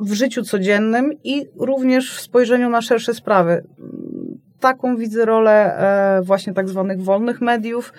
w 0.00 0.12
życiu 0.12 0.42
codziennym 0.42 1.12
i 1.24 1.46
również 1.56 2.16
w 2.16 2.20
spojrzeniu 2.20 2.70
na 2.70 2.82
szersze 2.82 3.14
sprawy 3.14 3.64
taką 4.62 4.96
widzę 4.96 5.24
rolę 5.24 5.76
e, 6.18 6.22
właśnie 6.22 6.52
tak 6.52 6.68
zwanych 6.68 7.02
wolnych 7.02 7.40
mediów, 7.40 7.92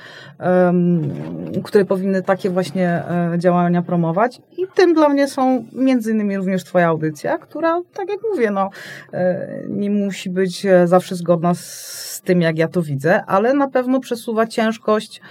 które 1.63 1.85
powinny 1.85 2.21
takie 2.21 2.49
właśnie 2.49 3.03
e, 3.33 3.39
działania 3.39 3.81
promować. 3.81 4.41
I 4.57 4.67
tym 4.75 4.93
dla 4.93 5.09
mnie 5.09 5.27
są 5.27 5.65
między 5.73 6.11
innymi 6.11 6.37
również 6.37 6.63
Twoja 6.63 6.87
audycja, 6.87 7.37
która, 7.37 7.81
tak 7.93 8.09
jak 8.09 8.19
mówię, 8.31 8.51
no, 8.51 8.69
e, 9.13 9.47
nie 9.69 9.91
musi 9.91 10.29
być 10.29 10.67
zawsze 10.85 11.15
zgodna 11.15 11.53
z 11.53 12.21
tym, 12.25 12.41
jak 12.41 12.57
ja 12.57 12.67
to 12.67 12.81
widzę, 12.81 13.25
ale 13.25 13.53
na 13.53 13.67
pewno 13.69 13.99
przesuwa 13.99 14.47
ciężkość 14.47 15.21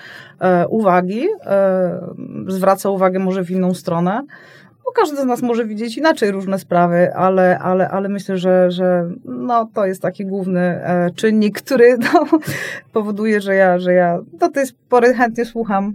uwagi, 0.68 1.26
zwraca 2.46 2.90
uwagę 2.90 3.18
może 3.18 3.44
w 3.44 3.50
inną 3.50 3.74
stronę 3.74 4.22
każdy 4.94 5.16
z 5.16 5.24
nas 5.24 5.42
może 5.42 5.64
widzieć 5.64 5.98
inaczej 5.98 6.30
różne 6.30 6.58
sprawy, 6.58 7.14
ale, 7.14 7.58
ale, 7.58 7.88
ale 7.88 8.08
myślę, 8.08 8.38
że, 8.38 8.70
że 8.70 9.10
no, 9.24 9.68
to 9.74 9.86
jest 9.86 10.02
taki 10.02 10.26
główny 10.26 10.60
e, 10.60 11.10
czynnik, 11.14 11.62
który 11.62 11.98
no, 12.14 12.26
powoduje, 12.92 13.40
że 13.40 13.54
ja, 13.54 13.78
że 13.78 13.92
ja 13.92 14.18
do 14.32 14.48
tej 14.48 14.64
pory 14.88 15.14
chętnie 15.14 15.44
słucham 15.44 15.94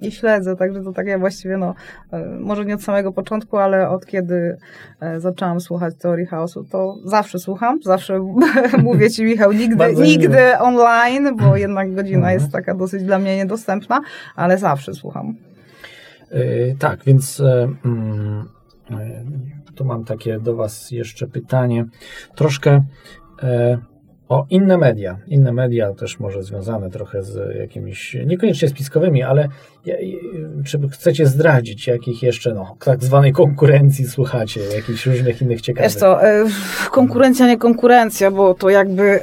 i 0.00 0.12
śledzę, 0.12 0.56
także 0.56 0.82
to 0.82 0.92
tak 0.92 1.06
ja 1.06 1.18
właściwie, 1.18 1.56
no, 1.56 1.74
e, 2.12 2.26
może 2.40 2.64
nie 2.64 2.74
od 2.74 2.82
samego 2.82 3.12
początku, 3.12 3.56
ale 3.56 3.88
od 3.88 4.06
kiedy 4.06 4.56
e, 5.00 5.20
zaczęłam 5.20 5.60
słuchać 5.60 5.94
teorii 5.94 6.26
chaosu, 6.26 6.64
to 6.64 6.96
zawsze 7.04 7.38
słucham, 7.38 7.78
zawsze 7.82 8.20
mówię 8.82 9.10
Ci 9.10 9.24
Michał, 9.24 9.52
nigdy, 9.52 9.94
nigdy 9.94 10.58
online, 10.58 11.36
bo 11.36 11.56
jednak 11.56 11.94
godzina 11.94 12.18
mhm. 12.18 12.34
jest 12.34 12.52
taka 12.52 12.74
dosyć 12.74 13.02
dla 13.02 13.18
mnie 13.18 13.36
niedostępna, 13.36 14.00
ale 14.36 14.58
zawsze 14.58 14.94
słucham. 14.94 15.34
E, 16.30 16.74
tak, 16.78 17.04
więc 17.04 17.40
e, 17.40 17.68
mm, 17.84 18.48
e, 18.90 19.24
tu 19.74 19.84
mam 19.84 20.04
takie 20.04 20.40
do 20.40 20.56
Was 20.56 20.90
jeszcze 20.90 21.26
pytanie. 21.26 21.84
Troszkę 22.34 22.84
o 24.28 24.46
inne 24.50 24.78
media. 24.78 25.18
Inne 25.26 25.52
media 25.52 25.94
też 25.94 26.20
może 26.20 26.42
związane 26.42 26.90
trochę 26.90 27.22
z 27.22 27.56
jakimiś, 27.56 28.16
niekoniecznie 28.26 28.68
spiskowymi, 28.68 29.22
ale 29.22 29.48
czy 30.64 30.88
chcecie 30.88 31.26
zdradzić, 31.26 31.86
jakich 31.86 32.22
jeszcze, 32.22 32.54
no, 32.54 32.76
tak 32.84 33.04
zwanej 33.04 33.32
konkurencji 33.32 34.08
słuchacie, 34.08 34.60
jakichś 34.76 35.06
różnych 35.06 35.42
innych 35.42 35.60
ciekawych? 35.60 35.92
Wiesz 35.92 36.00
co, 36.00 36.18
konkurencja, 36.90 37.46
nie 37.46 37.58
konkurencja, 37.58 38.30
bo 38.30 38.54
to 38.54 38.70
jakby 38.70 39.20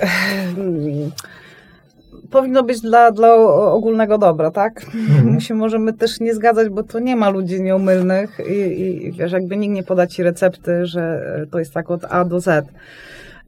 powinno 2.33 2.63
być 2.63 2.81
dla, 2.81 3.11
dla 3.11 3.35
ogólnego 3.71 4.17
dobra, 4.17 4.51
tak? 4.51 4.81
Mhm. 4.85 5.33
My 5.33 5.41
się 5.41 5.53
możemy 5.53 5.93
też 5.93 6.19
nie 6.19 6.33
zgadzać, 6.33 6.69
bo 6.69 6.83
to 6.83 6.99
nie 6.99 7.15
ma 7.15 7.29
ludzi 7.29 7.61
nieumylnych 7.61 8.39
i, 8.49 8.81
i 8.81 9.11
wiesz, 9.11 9.31
jakby 9.31 9.57
nikt 9.57 9.73
nie 9.73 9.83
poda 9.83 10.07
ci 10.07 10.23
recepty, 10.23 10.85
że 10.85 11.23
to 11.51 11.59
jest 11.59 11.73
tak 11.73 11.91
od 11.91 12.05
A 12.09 12.25
do 12.25 12.39
Z. 12.39 12.67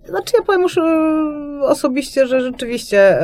Znaczy 0.10 0.34
ja 0.38 0.44
powiem 0.46 0.62
już 0.62 0.80
osobiście, 1.62 2.28
że 2.28 2.42
rzeczywiście, 2.42 3.18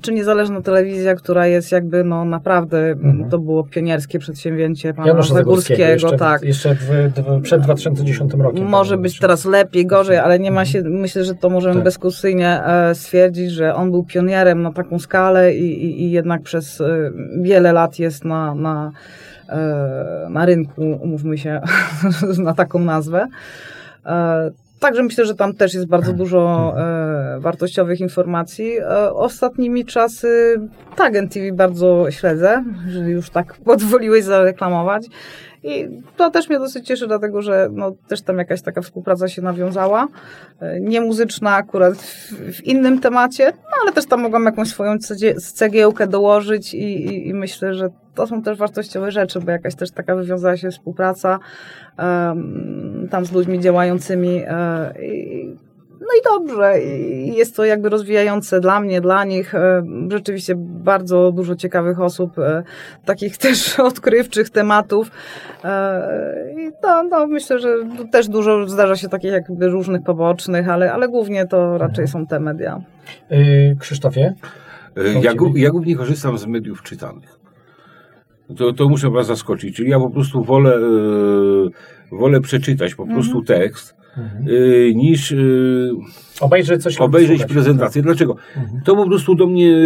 czy 0.00 0.12
niezależna 0.12 0.62
telewizja, 0.62 1.14
która 1.14 1.46
jest 1.46 1.72
jakby 1.72 2.04
no 2.04 2.24
naprawdę, 2.24 2.78
mhm. 2.78 3.30
to 3.30 3.38
było 3.38 3.64
pionierskie 3.64 4.18
przedsięwzięcie 4.18 4.94
pana 4.94 5.08
Janusza 5.08 5.34
Zagórskiego, 5.34 5.82
jeszcze, 5.82 6.16
tak. 6.16 6.42
Jeszcze 6.42 6.74
w, 6.74 7.12
w, 7.16 7.42
przed 7.42 7.62
2010 7.62 8.32
rokiem. 8.34 8.66
Może 8.66 8.98
być 8.98 9.18
teraz 9.18 9.44
lepiej, 9.44 9.86
gorzej, 9.86 10.18
ale 10.18 10.38
nie 10.38 10.50
ma 10.50 10.64
się, 10.64 10.82
myślę, 10.82 11.24
że 11.24 11.34
to 11.34 11.50
możemy 11.50 11.74
tak. 11.74 11.84
dyskusyjnie 11.84 12.64
e, 12.64 12.94
stwierdzić, 12.94 13.50
że 13.50 13.74
on 13.74 13.90
był 13.90 14.04
pionierem 14.04 14.62
na 14.62 14.72
taką 14.72 14.98
skalę 14.98 15.54
i, 15.54 15.84
i, 15.84 16.02
i 16.02 16.10
jednak 16.10 16.42
przez 16.42 16.80
e, 16.80 17.10
wiele 17.40 17.72
lat 17.72 17.98
jest 17.98 18.24
na, 18.24 18.54
na, 18.54 18.92
e, 19.48 20.26
na 20.30 20.46
rynku, 20.46 20.98
umówmy 21.00 21.38
się, 21.38 21.60
na 22.38 22.54
taką 22.54 22.78
nazwę. 22.78 23.28
Także 24.82 25.02
myślę, 25.02 25.26
że 25.26 25.34
tam 25.34 25.54
też 25.54 25.74
jest 25.74 25.86
bardzo 25.86 26.12
dużo 26.12 26.74
e, 26.76 27.40
wartościowych 27.40 28.00
informacji. 28.00 28.78
E, 28.78 29.12
ostatnimi 29.12 29.84
czasy 29.84 30.60
tak, 30.96 31.16
NTV 31.16 31.52
bardzo 31.52 32.10
śledzę, 32.10 32.64
jeżeli 32.86 33.12
już 33.12 33.30
tak 33.30 33.54
pozwoliłeś 33.64 34.24
zareklamować. 34.24 35.06
I 35.64 35.88
to 36.16 36.30
też 36.30 36.48
mnie 36.48 36.58
dosyć 36.58 36.86
cieszy, 36.86 37.06
dlatego 37.06 37.42
że 37.42 37.68
no, 37.72 37.92
też 38.08 38.22
tam 38.22 38.38
jakaś 38.38 38.62
taka 38.62 38.82
współpraca 38.82 39.28
się 39.28 39.42
nawiązała. 39.42 40.08
E, 40.60 40.80
nie 40.80 41.00
muzyczna 41.00 41.54
akurat 41.54 41.94
w, 41.94 42.32
w 42.52 42.64
innym 42.64 43.00
temacie, 43.00 43.52
no, 43.64 43.76
ale 43.82 43.92
też 43.92 44.06
tam 44.06 44.20
mogłam 44.20 44.44
jakąś 44.44 44.68
swoją 44.68 44.98
cegiełkę 45.54 46.06
dołożyć 46.06 46.74
i, 46.74 47.06
i, 47.06 47.28
i, 47.28 47.34
myślę, 47.34 47.74
że 47.74 47.88
to 48.14 48.26
są 48.26 48.42
też 48.42 48.58
wartościowe 48.58 49.10
rzeczy, 49.10 49.40
bo 49.40 49.50
jakaś 49.50 49.74
też 49.74 49.90
taka 49.90 50.16
wywiązała 50.16 50.56
się 50.56 50.70
współpraca 50.70 51.38
um, 51.98 53.08
tam 53.10 53.26
z 53.26 53.32
ludźmi 53.32 53.60
działającymi. 53.60 54.28
Um, 54.28 55.02
i, 55.02 55.56
no 56.02 56.08
i 56.18 56.22
dobrze, 56.24 56.80
jest 57.36 57.56
to 57.56 57.64
jakby 57.64 57.88
rozwijające 57.88 58.60
dla 58.60 58.80
mnie, 58.80 59.00
dla 59.00 59.24
nich. 59.24 59.54
E, 59.54 59.82
rzeczywiście 60.10 60.54
bardzo 60.58 61.32
dużo 61.32 61.56
ciekawych 61.56 62.00
osób, 62.00 62.38
e, 62.38 62.62
takich 63.04 63.36
też 63.46 63.80
odkrywczych 63.80 64.50
tematów. 64.50 65.10
I 66.58 66.70
to, 66.82 67.02
no, 67.02 67.26
myślę, 67.26 67.58
że 67.58 67.68
też 68.12 68.28
dużo 68.28 68.68
zdarza 68.68 68.96
się 68.96 69.08
takich 69.08 69.32
jakby 69.32 69.68
różnych 69.68 70.02
pobocznych, 70.02 70.68
ale, 70.68 70.92
ale 70.92 71.08
głównie 71.08 71.46
to 71.46 71.78
raczej 71.78 72.08
są 72.08 72.26
te 72.26 72.40
media. 72.40 72.80
Krzysztofie? 73.78 74.34
Ja, 75.22 75.32
ja 75.54 75.70
głównie 75.70 75.96
korzystam 75.96 76.38
z 76.38 76.46
mediów 76.46 76.82
czytanych. 76.82 77.41
To, 78.56 78.72
to 78.72 78.88
muszę 78.88 79.10
Was 79.10 79.26
zaskoczyć. 79.26 79.76
Czyli 79.76 79.90
ja 79.90 79.98
po 79.98 80.10
prostu 80.10 80.44
wolę, 80.44 80.78
wolę 82.12 82.40
przeczytać 82.40 82.94
po 82.94 83.06
prostu 83.06 83.38
mhm. 83.38 83.44
tekst, 83.44 84.01
mhm. 84.16 84.48
y, 84.48 84.92
niż 84.94 85.32
y, 85.32 85.90
obejrzeć, 86.40 86.82
coś 86.82 86.96
obejrzeć 86.96 87.44
prezentację. 87.44 88.02
Dlaczego? 88.02 88.36
Mhm. 88.56 88.82
To 88.84 88.96
po 88.96 89.06
prostu 89.06 89.34
do 89.34 89.46
mnie 89.46 89.68
y, 89.68 89.80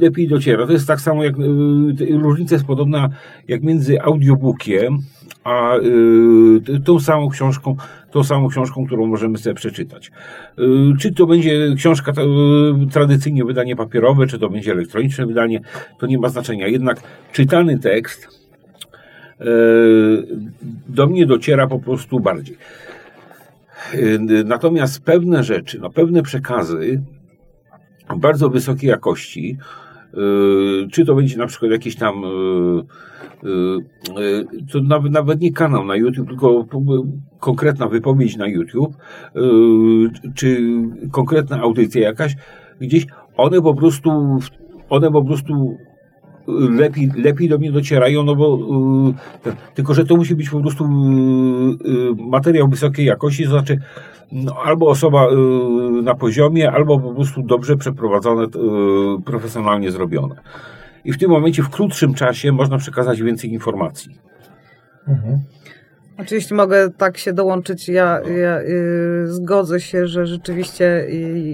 lepiej 0.00 0.28
dociera. 0.28 0.66
To 0.66 0.72
jest 0.72 0.86
tak 0.86 1.00
samo 1.00 1.24
jak 1.24 1.34
różnica 2.10 2.54
jest 2.54 2.66
podobna 2.66 3.08
jak 3.48 3.62
między 3.62 4.02
audiobookiem 4.02 4.98
a 5.44 5.74
tą 6.84 7.00
samą 7.00 7.28
książką, 7.28 7.76
tą 8.10 8.24
samą 8.24 8.48
książką, 8.48 8.86
którą 8.86 9.06
możemy 9.06 9.38
sobie 9.38 9.54
przeczytać. 9.54 10.10
Czy 11.00 11.14
to 11.14 11.26
będzie 11.26 11.74
książka 11.76 12.12
tradycyjnie 12.92 13.44
wydanie 13.44 13.76
papierowe, 13.76 14.26
czy 14.26 14.38
to 14.38 14.48
będzie 14.48 14.72
elektroniczne 14.72 15.26
wydanie, 15.26 15.60
to 15.98 16.06
nie 16.06 16.18
ma 16.18 16.28
znaczenia. 16.28 16.68
Jednak 16.68 17.02
czytany 17.32 17.78
tekst 17.78 18.28
do 20.88 21.06
mnie 21.06 21.26
dociera 21.26 21.66
po 21.66 21.78
prostu 21.78 22.20
bardziej. 22.20 22.56
Y, 23.94 24.44
natomiast 24.44 25.04
pewne 25.04 25.44
rzeczy, 25.44 25.78
no 25.78 25.90
pewne 25.90 26.22
przekazy 26.22 27.02
bardzo 28.16 28.50
wysokiej 28.50 28.90
jakości, 28.90 29.58
y, 30.14 30.88
czy 30.92 31.04
to 31.04 31.14
będzie 31.14 31.38
na 31.38 31.46
przykład 31.46 31.70
jakiś 31.70 31.96
tam, 31.96 32.24
y, 32.24 32.82
to 34.72 34.80
nawet, 34.80 35.12
nawet 35.12 35.40
nie 35.40 35.52
kanał 35.52 35.84
na 35.84 35.96
YouTube, 35.96 36.28
tylko 36.28 36.66
konkretna 37.40 37.88
wypowiedź 37.88 38.36
na 38.36 38.46
YouTube, 38.46 38.96
czy 40.34 40.60
konkretna 41.10 41.60
audycja 41.60 42.02
jakaś, 42.02 42.36
gdzieś 42.80 43.06
one 43.36 43.62
po 43.62 43.74
prostu, 43.74 44.38
one 44.88 45.10
po 45.12 45.24
prostu 45.24 45.76
lepiej, 46.70 47.10
lepiej 47.16 47.48
do 47.48 47.58
mnie 47.58 47.72
docierają, 47.72 48.22
no 48.22 48.36
bo 48.36 48.58
yy, 49.46 49.52
tylko, 49.74 49.94
że 49.94 50.04
to 50.04 50.16
musi 50.16 50.34
być 50.34 50.50
po 50.50 50.60
prostu 50.60 50.84
yy, 50.84 52.14
materiał 52.18 52.68
wysokiej 52.68 53.06
jakości, 53.06 53.44
to 53.44 53.50
znaczy 53.50 53.78
no, 54.32 54.56
albo 54.64 54.88
osoba 54.88 55.30
yy, 55.30 56.02
na 56.02 56.14
poziomie, 56.14 56.72
albo 56.72 56.98
po 56.98 57.14
prostu 57.14 57.42
dobrze 57.42 57.76
przeprowadzone, 57.76 58.46
profesjonalnie 59.24 59.90
zrobione. 59.90 60.34
I 61.04 61.12
w 61.12 61.18
tym 61.18 61.30
momencie, 61.30 61.62
w 61.62 61.68
krótszym 61.68 62.14
czasie 62.14 62.52
można 62.52 62.78
przekazać 62.78 63.22
więcej 63.22 63.52
informacji. 63.52 64.18
Mhm. 65.08 65.40
Oczywiście 66.18 66.54
mogę 66.54 66.90
tak 66.90 67.18
się 67.18 67.32
dołączyć. 67.32 67.88
Ja, 67.88 68.20
ja 68.20 68.60
y, 68.60 69.26
zgodzę 69.26 69.80
się, 69.80 70.06
że 70.06 70.26
rzeczywiście, 70.26 71.06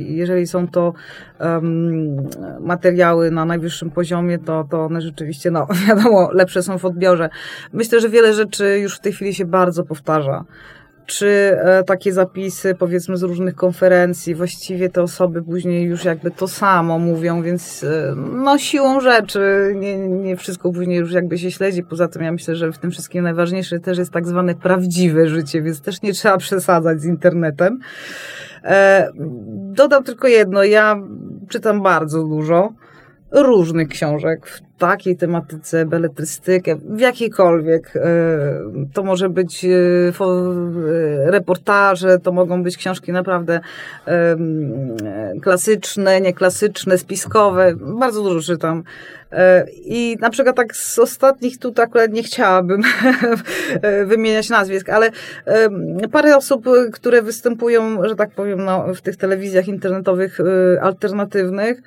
jeżeli 0.08 0.46
są 0.46 0.68
to 0.68 0.92
um, 1.40 2.16
materiały 2.60 3.30
na 3.30 3.44
najwyższym 3.44 3.90
poziomie, 3.90 4.38
to, 4.38 4.64
to 4.70 4.84
one 4.84 5.00
rzeczywiście, 5.00 5.50
no 5.50 5.66
wiadomo, 5.88 6.28
lepsze 6.32 6.62
są 6.62 6.78
w 6.78 6.84
odbiorze. 6.84 7.28
Myślę, 7.72 8.00
że 8.00 8.08
wiele 8.08 8.34
rzeczy 8.34 8.78
już 8.78 8.96
w 8.96 9.00
tej 9.00 9.12
chwili 9.12 9.34
się 9.34 9.44
bardzo 9.44 9.84
powtarza 9.84 10.44
czy 11.06 11.26
e, 11.26 11.84
takie 11.84 12.12
zapisy, 12.12 12.74
powiedzmy, 12.74 13.16
z 13.16 13.22
różnych 13.22 13.54
konferencji, 13.54 14.34
właściwie 14.34 14.90
te 14.90 15.02
osoby 15.02 15.42
później 15.42 15.84
już 15.84 16.04
jakby 16.04 16.30
to 16.30 16.48
samo 16.48 16.98
mówią, 16.98 17.42
więc 17.42 17.84
e, 17.84 18.14
no 18.16 18.58
siłą 18.58 19.00
rzeczy 19.00 19.72
nie, 19.76 20.08
nie 20.08 20.36
wszystko 20.36 20.72
później 20.72 20.98
już 20.98 21.12
jakby 21.12 21.38
się 21.38 21.50
śledzi. 21.50 21.82
Poza 21.82 22.08
tym 22.08 22.22
ja 22.22 22.32
myślę, 22.32 22.56
że 22.56 22.72
w 22.72 22.78
tym 22.78 22.90
wszystkim 22.90 23.24
najważniejsze 23.24 23.80
też 23.80 23.98
jest 23.98 24.12
tak 24.12 24.26
zwane 24.26 24.54
prawdziwe 24.54 25.28
życie, 25.28 25.62
więc 25.62 25.80
też 25.80 26.02
nie 26.02 26.12
trzeba 26.12 26.38
przesadzać 26.38 27.00
z 27.00 27.04
internetem. 27.04 27.78
E, 28.64 29.08
dodam 29.54 30.04
tylko 30.04 30.28
jedno, 30.28 30.64
ja 30.64 30.96
czytam 31.48 31.82
bardzo 31.82 32.24
dużo 32.24 32.72
różnych 33.32 33.88
książek 33.88 34.60
takiej 34.82 35.16
tematyce, 35.16 35.86
beletrystykę, 35.86 36.76
w 36.76 37.00
jakiejkolwiek. 37.00 37.96
E, 37.96 38.00
to 38.92 39.02
może 39.02 39.28
być 39.28 39.64
e, 39.64 39.68
e, 39.68 41.30
reportaże, 41.30 42.18
to 42.18 42.32
mogą 42.32 42.62
być 42.62 42.76
książki 42.76 43.12
naprawdę 43.12 43.60
klasyczne, 45.42 46.20
nieklasyczne, 46.20 46.98
spiskowe. 46.98 47.74
Bardzo 47.76 48.22
dużo 48.22 48.40
czytam. 48.40 48.82
I 49.84 50.16
na 50.20 50.30
przykład 50.30 50.56
tak 50.56 50.76
z 50.76 50.98
ostatnich 50.98 51.58
tu 51.58 51.72
akurat 51.76 52.12
nie 52.12 52.22
chciałabym 52.22 52.82
wymieniać 54.12 54.50
nazwisk, 54.50 54.88
ale 54.88 55.10
parę 56.12 56.36
osób, 56.36 56.66
które 56.92 57.22
występują, 57.22 58.08
że 58.08 58.16
tak 58.16 58.30
powiem, 58.30 58.64
no, 58.64 58.94
w 58.94 59.00
tych 59.00 59.16
telewizjach 59.16 59.68
internetowych 59.68 60.38
alternatywnych, 60.80 61.82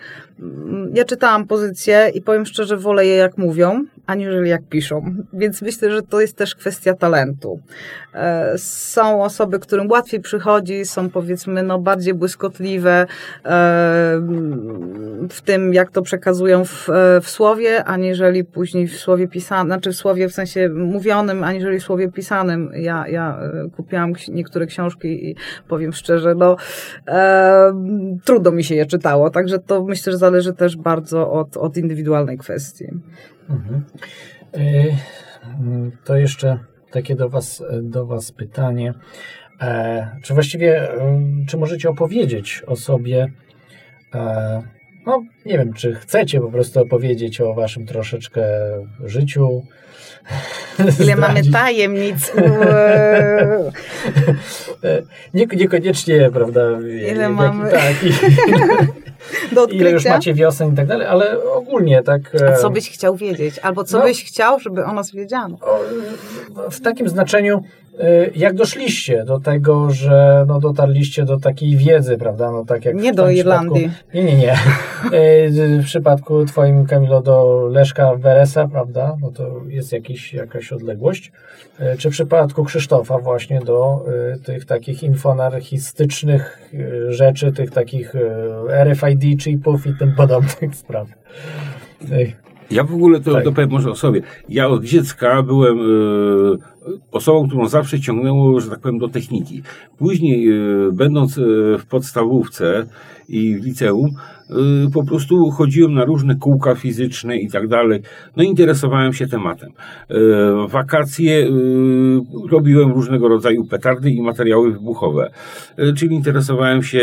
ja 0.94 1.06
czytałam 1.06 1.48
pozycję 1.48 2.12
i 2.14 2.22
powiem 2.22 2.46
szczerze, 2.46 2.78
wolę 2.86 3.06
je 3.06 3.16
jak 3.16 3.38
mówią, 3.38 3.86
aniżeli 4.06 4.50
jak 4.50 4.64
piszą. 4.70 5.16
Więc 5.34 5.62
myślę, 5.62 5.92
że 5.92 6.02
to 6.02 6.22
jest 6.22 6.38
też 6.38 6.56
kwestia 6.56 6.94
talentu. 6.94 7.60
E, 8.14 8.54
są 8.58 9.24
osoby, 9.24 9.60
którym 9.60 9.92
łatwiej 9.92 10.20
przychodzi, 10.20 10.86
są 10.86 11.10
powiedzmy 11.10 11.64
no, 11.64 11.80
bardziej 11.80 12.14
błyskotliwe 12.14 12.92
e, 13.02 13.08
w 15.30 15.42
tym, 15.46 15.74
jak 15.74 15.92
to 15.92 16.02
przekazują 16.02 16.66
w, 16.66 16.90
e, 16.90 17.22
w 17.22 17.30
słowie, 17.30 17.84
aniżeli 17.84 18.44
później 18.44 18.88
w 18.88 18.98
słowie 18.98 19.28
pisanym, 19.28 19.68
znaczy 19.68 19.92
w 19.92 19.96
słowie 19.96 20.30
w 20.30 20.34
sensie 20.34 20.70
mówionym, 20.70 21.44
aniżeli 21.44 21.80
w 21.80 21.84
słowie 21.84 22.12
pisanym. 22.12 22.72
Ja, 22.76 23.08
ja 23.08 23.40
kupiłam 23.76 24.14
niektóre 24.28 24.66
książki 24.66 25.30
i 25.30 25.36
powiem 25.68 25.94
szczerze, 25.94 26.36
no 26.36 26.56
trudno 28.26 28.52
mi 28.52 28.64
się 28.64 28.76
je 28.76 28.86
czytało, 28.86 29.30
także 29.30 29.60
to 29.60 29.84
myślę, 29.84 30.12
że 30.12 30.18
zależy 30.18 30.54
też 30.54 30.78
bardzo 30.78 31.32
od, 31.32 31.58
od 31.58 31.78
indywidualnej 31.78 32.38
kwestii. 32.38 32.65
Mhm. 33.50 33.86
To 36.04 36.18
jeszcze 36.18 36.60
takie 36.92 37.16
do 37.16 37.30
Was, 37.30 37.64
do 37.82 38.06
was 38.06 38.32
pytanie. 38.32 38.94
E, 39.62 40.08
czy 40.24 40.34
właściwie, 40.34 40.88
czy 41.48 41.58
możecie 41.58 41.90
opowiedzieć 41.90 42.64
o 42.68 42.76
sobie, 42.76 43.32
e, 44.16 44.62
no 45.06 45.24
nie 45.46 45.58
wiem, 45.58 45.74
czy 45.74 45.94
chcecie 45.94 46.42
po 46.42 46.52
prostu 46.52 46.82
opowiedzieć 46.82 47.42
o 47.42 47.54
Waszym 47.54 47.86
troszeczkę 47.86 48.44
życiu, 49.06 49.64
Ile 51.04 51.16
mamy 51.16 51.52
tajemnic. 51.52 52.34
Nie, 55.34 55.46
niekoniecznie, 55.46 56.30
prawda? 56.34 56.62
Ile 57.12 57.24
jak, 57.24 57.32
mamy. 57.32 57.72
Tak, 57.72 57.94
i, 59.52 59.56
Do 59.56 59.66
ile 59.66 59.92
już 59.92 60.06
macie 60.06 60.34
wiosen 60.34 60.74
i 60.74 60.76
tak 60.76 60.88
dalej, 60.88 61.08
ale 61.08 61.44
ogólnie 61.44 62.04
tak. 62.04 62.22
A 62.50 62.58
co 62.58 62.70
byś 62.70 62.90
chciał 62.90 63.16
wiedzieć? 63.16 63.60
Albo 63.60 63.84
co 63.84 64.00
no, 64.00 64.04
byś 64.04 64.26
chciał, 64.26 64.60
żeby 64.60 64.86
o 64.86 64.94
nas 64.94 65.12
wiedziano? 65.12 65.58
w 66.72 66.82
takim 66.82 67.10
znaczeniu, 67.10 67.64
jak 68.36 68.56
doszliście 68.56 69.24
do 69.26 69.40
tego, 69.40 69.92
że 69.92 70.46
no, 70.48 70.60
dotarliście 70.60 71.26
do 71.26 71.40
takiej 71.40 71.78
wiedzy, 71.78 72.18
prawda? 72.18 72.52
No, 72.52 72.66
tak 72.66 72.86
jak 72.86 72.96
nie 72.96 73.14
do 73.14 73.30
Irlandii. 73.30 73.92
Nie, 74.14 74.24
nie, 74.24 74.36
nie. 74.36 74.54
Y, 75.14 75.82
w 75.82 75.86
przypadku 75.86 76.46
twoim, 76.46 76.86
Kamilo, 76.86 77.22
do 77.22 77.68
Leszka 77.72 78.16
Weresa, 78.16 78.68
prawda? 78.68 79.18
No 79.22 79.32
to 79.32 79.62
jest 79.68 79.92
jakiś, 79.92 80.34
jakaś 80.34 80.72
odległość. 80.74 81.32
Y, 81.80 81.98
czy 81.98 82.10
w 82.10 82.12
przypadku 82.12 82.64
Krzysztofa 82.64 83.18
właśnie 83.18 83.60
do 83.60 84.06
tych 84.44 84.66
takich 84.66 85.04
infonarchistycznych 85.04 86.72
rzeczy, 87.10 87.52
tych 87.52 87.72
takich 87.72 88.14
RFID 88.70 89.42
chipów 89.44 89.88
i 89.88 89.94
tym 90.00 90.16
podobnych 90.16 90.76
spraw. 90.76 91.08
Ja 92.72 92.84
w 92.84 92.94
ogóle 92.94 93.20
to, 93.22 93.34
tak. 93.34 93.44
to 93.44 93.52
powiem 93.52 93.70
może 93.70 93.92
o 93.92 93.96
sobie. 93.96 94.22
Ja 94.50 94.68
od 94.68 94.84
dziecka 94.84 95.44
byłem 95.44 95.80
e, 95.80 95.84
osobą, 97.12 97.48
którą 97.48 97.68
zawsze 97.68 98.00
ciągnęło, 98.00 98.62
że 98.62 98.70
tak 98.70 98.80
powiem, 98.80 99.00
do 99.00 99.08
techniki. 99.08 99.62
Później, 99.98 100.48
e, 100.50 100.54
będąc 100.92 101.38
e, 101.38 101.42
w 101.78 101.86
podstawówce 101.90 102.86
i 103.28 103.56
w 103.56 103.66
liceum, 103.66 104.16
Y, 104.52 104.92
po 104.92 105.04
prostu 105.04 105.52
chodziłem 105.52 105.94
na 105.94 106.06
różne 106.06 106.36
kółka 106.36 106.76
fizyczne 106.76 107.38
i 107.38 107.50
tak 107.50 107.68
dalej. 107.68 108.02
No 108.36 108.44
interesowałem 108.44 109.14
się 109.14 109.28
tematem. 109.28 109.70
Y, 109.70 110.16
wakacje 110.68 111.34
y, 111.34 111.50
robiłem 112.50 112.92
różnego 112.92 113.28
rodzaju 113.28 113.66
petardy 113.66 114.12
i 114.12 114.22
materiały 114.22 114.72
wybuchowe, 114.72 115.32
czyli 115.98 116.16
interesowałem 116.16 116.84
się 116.84 117.02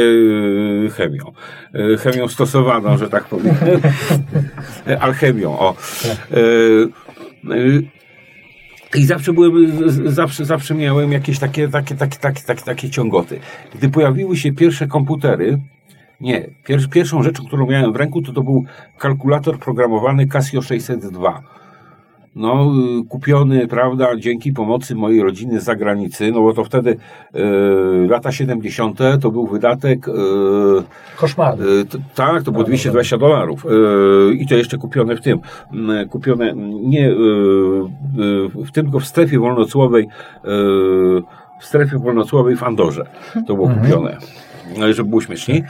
chemią. 0.97 1.25
Chemią 1.99 2.29
stosowaną, 2.29 2.99
że 2.99 3.09
tak 3.09 3.25
powiem. 3.25 3.55
Alchemią, 5.01 5.59
o. 5.59 5.77
I 8.95 9.05
zawsze 9.05 9.33
byłem, 9.33 9.53
zawsze, 10.13 10.45
zawsze 10.45 10.75
miałem 10.75 11.13
jakieś 11.13 11.39
takie, 11.39 11.69
takie, 11.69 11.95
takie, 11.95 12.19
takie, 12.19 12.43
takie, 12.43 12.63
takie 12.63 12.91
ciągoty. 12.91 13.41
Gdy 13.75 13.89
pojawiły 13.89 14.37
się 14.37 14.53
pierwsze 14.53 14.87
komputery, 14.87 15.59
nie. 16.23 16.49
Pier 16.65 16.89
pierwszą 16.91 17.23
rzeczą, 17.23 17.45
którą 17.45 17.67
miałem 17.67 17.93
w 17.93 17.97
ręku, 17.97 18.23
to 18.23 18.33
to 18.33 18.43
był 18.43 18.65
kalkulator 18.99 19.59
programowany 19.59 20.27
Casio 20.27 20.63
602. 20.63 21.43
No, 22.37 22.73
y, 23.01 23.09
kupiony, 23.09 23.69
prawda, 23.69 24.17
dzięki 24.17 24.53
pomocy 24.53 24.95
mojej 24.95 25.23
rodziny 25.23 25.61
z 25.61 25.65
zagranicy, 25.65 26.33
no 26.33 26.41
bo 26.41 26.53
to 26.53 26.65
wtedy 26.65 26.91
y, 26.91 28.09
lata 28.09 28.33
70. 28.33 28.99
to 29.21 29.31
był 29.31 29.47
wydatek. 29.47 30.09
Y, 30.09 30.13
Koszmarny. 31.17 31.65
Y, 31.67 31.85
tak, 32.15 32.43
to 32.43 32.53
było 32.53 32.65
220 32.65 33.19
dolarów. 33.19 33.67
I 34.35 34.47
to 34.47 34.55
jeszcze 34.55 34.79
kupione 34.79 35.17
w 35.17 35.21
tym. 35.21 35.39
Kupione 36.11 36.55
nie 36.83 37.15
w 38.55 38.71
tym, 38.73 38.85
tylko 38.85 39.01
w 39.01 39.07
strefie 39.07 39.39
wolnocłowej, 39.39 40.09
w 41.61 41.65
strefie 41.65 41.99
wolnocłowej 41.99 42.57
w 42.57 42.63
Andorze. 42.63 43.07
To 43.47 43.55
było 43.55 43.67
mhm. 43.67 43.87
kupione. 43.87 44.17
No, 44.79 44.93
żeby 44.93 45.09
było 45.09 45.21
śmieszniej. 45.21 45.65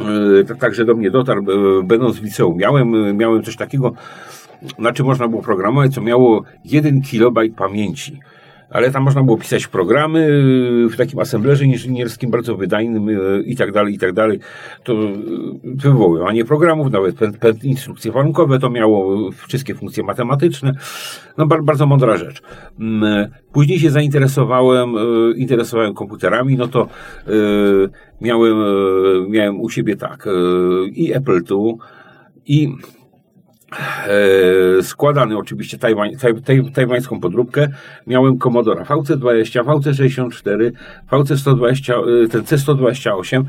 E, 0.00 0.54
także 0.54 0.84
do 0.84 0.94
mnie 0.94 1.10
dotarł, 1.10 1.40
e, 1.40 1.82
będąc 1.82 2.18
w 2.18 2.22
liceum. 2.22 2.56
Miałem, 2.56 2.94
e, 2.94 3.12
miałem 3.14 3.42
coś 3.42 3.56
takiego, 3.56 3.92
na 4.78 4.92
czym 4.92 5.06
można 5.06 5.28
było 5.28 5.42
programować, 5.42 5.94
co 5.94 6.00
miało 6.00 6.42
1 6.64 7.02
kilobajt 7.02 7.54
pamięci 7.54 8.20
ale 8.70 8.90
tam 8.90 9.02
można 9.02 9.22
było 9.22 9.36
pisać 9.36 9.66
programy 9.66 10.42
w 10.90 10.96
takim 10.96 11.18
assemblerze 11.18 11.64
inżynierskim, 11.64 12.30
bardzo 12.30 12.56
wydajnym 12.56 13.06
i 13.44 13.56
tak 13.56 13.72
dalej, 13.72 13.94
i 13.94 13.98
tak 13.98 14.12
dalej. 14.12 14.38
To 14.84 14.96
wywoływanie 15.64 16.44
programów, 16.44 16.92
nawet 16.92 17.64
instrukcje 17.64 18.12
warunkowe 18.12 18.58
to 18.58 18.70
miało, 18.70 19.30
wszystkie 19.32 19.74
funkcje 19.74 20.02
matematyczne. 20.04 20.72
No 21.38 21.46
bardzo 21.46 21.86
mądra 21.86 22.16
rzecz. 22.16 22.42
Mm, 22.80 23.28
później 23.52 23.78
się 23.78 23.90
zainteresowałem, 23.90 24.94
interesowałem 25.36 25.94
komputerami, 25.94 26.56
no 26.56 26.68
to 26.68 26.88
miałem, 28.20 28.56
miałem 29.30 29.60
u 29.60 29.70
siebie 29.70 29.96
tak 29.96 30.28
i 30.92 31.12
Apple 31.14 31.40
II, 31.50 31.74
i 32.46 32.68
E, 32.68 32.97
składany 34.82 35.38
oczywiście 35.38 35.78
tajwań, 35.78 36.16
taj, 36.44 36.70
tajwańską 36.72 37.20
podróbkę. 37.20 37.68
Miałem 38.06 38.38
Commodore 38.38 38.82
VC20, 38.82 39.64
VC64, 39.64 40.70
VC120, 41.10 41.92
ten 42.30 42.42
C128, 42.42 43.40
e, 43.40 43.44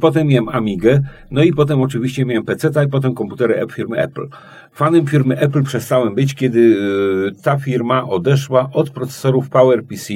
potem 0.00 0.26
miałem 0.26 0.48
Amigę, 0.48 1.00
no 1.30 1.42
i 1.42 1.52
potem 1.52 1.82
oczywiście 1.82 2.24
miałem 2.24 2.44
PC, 2.44 2.70
i 2.86 2.88
potem 2.88 3.14
komputery 3.14 3.66
firmy 3.72 3.98
Apple. 3.98 4.26
Fanem 4.74 5.06
firmy 5.06 5.38
Apple 5.38 5.62
przestałem 5.62 6.14
być, 6.14 6.34
kiedy 6.34 6.76
e, 7.28 7.42
ta 7.42 7.58
firma 7.58 8.04
odeszła 8.08 8.70
od 8.72 8.90
procesorów 8.90 9.48
PowerPC 9.48 10.14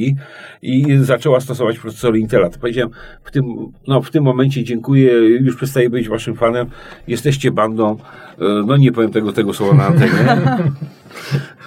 i 0.63 0.97
zaczęła 1.01 1.41
stosować 1.41 1.79
procesory 1.79 2.19
Intela. 2.19 2.51
To 2.51 2.59
powiedziałem 2.59 2.91
w 3.25 3.31
tym, 3.31 3.45
no, 3.87 4.03
w 4.03 4.11
tym 4.11 4.25
momencie 4.25 4.65
dziękuję, 4.65 5.13
już 5.13 5.57
przestaję 5.57 5.91
być 5.91 6.09
waszym 6.09 6.37
fanem, 6.37 6.67
jesteście 7.09 7.51
bandą, 7.51 7.97
e, 8.39 8.45
no 8.67 8.77
nie 8.77 8.93
powiem 8.93 9.11
tego, 9.11 9.33
tego 9.33 9.55
słowa 9.55 9.75
na 9.75 9.87
antenie. 9.87 10.13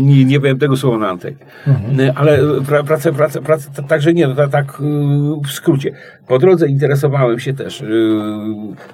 nie, 0.00 0.24
nie 0.24 0.40
powiem 0.40 0.58
tego 0.58 0.76
słowa 0.76 0.98
na 0.98 1.08
antenie. 1.08 1.36
Mhm. 1.66 2.12
Ale 2.16 2.38
pracę, 2.86 3.12
pracę, 3.12 3.42
pracę, 3.42 3.70
także 3.88 4.14
nie, 4.14 4.26
no, 4.26 4.34
tak, 4.34 4.50
tak 4.50 4.82
w 5.46 5.52
skrócie. 5.52 5.92
Po 6.26 6.38
drodze 6.38 6.68
interesowałem 6.68 7.38
się 7.38 7.54
też 7.54 7.84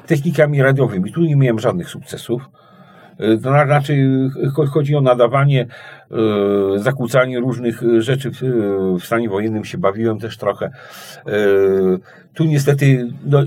technikami 0.07 0.63
radiowymi. 0.63 1.13
Tu 1.13 1.21
nie 1.21 1.37
miałem 1.37 1.59
żadnych 1.59 1.89
sukcesów. 1.91 2.43
To 3.43 3.51
raczej 3.51 4.09
chodzi 4.71 4.97
o 4.97 5.01
nadawanie, 5.01 5.63
e, 5.63 5.67
zakłócanie 6.77 7.41
różnych 7.41 7.83
rzeczy. 7.99 8.31
W 9.01 9.05
stanie 9.05 9.29
wojennym 9.29 9.65
się 9.65 9.79
bawiłem 9.79 10.19
też 10.19 10.37
trochę. 10.37 10.67
E, 10.67 11.31
tu 12.35 12.45
niestety 12.45 13.09
no, 13.27 13.43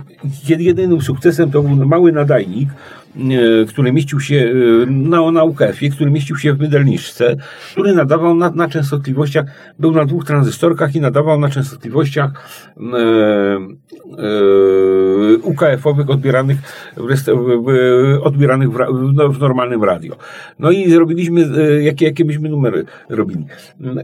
jedynym 0.47 1.01
sukcesem 1.01 1.51
to 1.51 1.61
był 1.61 1.85
mały 1.85 2.11
nadajnik, 2.11 2.69
E, 3.15 3.65
który 3.65 3.91
mieścił 3.91 4.19
się 4.19 4.35
e, 4.35 4.85
na, 4.91 5.31
na 5.31 5.43
UKF-ie, 5.43 5.91
który 5.91 6.11
mieścił 6.11 6.37
się 6.37 6.53
w 6.53 6.59
Mydelniczce, 6.59 7.35
który 7.71 7.93
nadawał 7.93 8.35
na, 8.35 8.49
na 8.49 8.69
częstotliwościach, 8.69 9.45
był 9.79 9.91
na 9.91 10.05
dwóch 10.05 10.25
tranzystorkach 10.25 10.95
i 10.95 11.01
nadawał 11.01 11.39
na 11.39 11.49
częstotliwościach 11.49 12.31
e, 12.77 12.81
e, 12.81 13.59
UKF-owych 15.37 16.09
odbieranych, 16.09 16.57
w, 16.97 18.23
odbieranych 18.23 18.71
w, 18.71 18.77
no, 19.13 19.29
w, 19.29 19.39
normalnym 19.39 19.83
radio. 19.83 20.15
No 20.59 20.71
i 20.71 20.91
zrobiliśmy, 20.91 21.49
e, 21.57 21.83
jakie, 21.83 22.05
jakie 22.05 22.25
byśmy 22.25 22.49
numery 22.55 22.85
robili. 23.09 23.45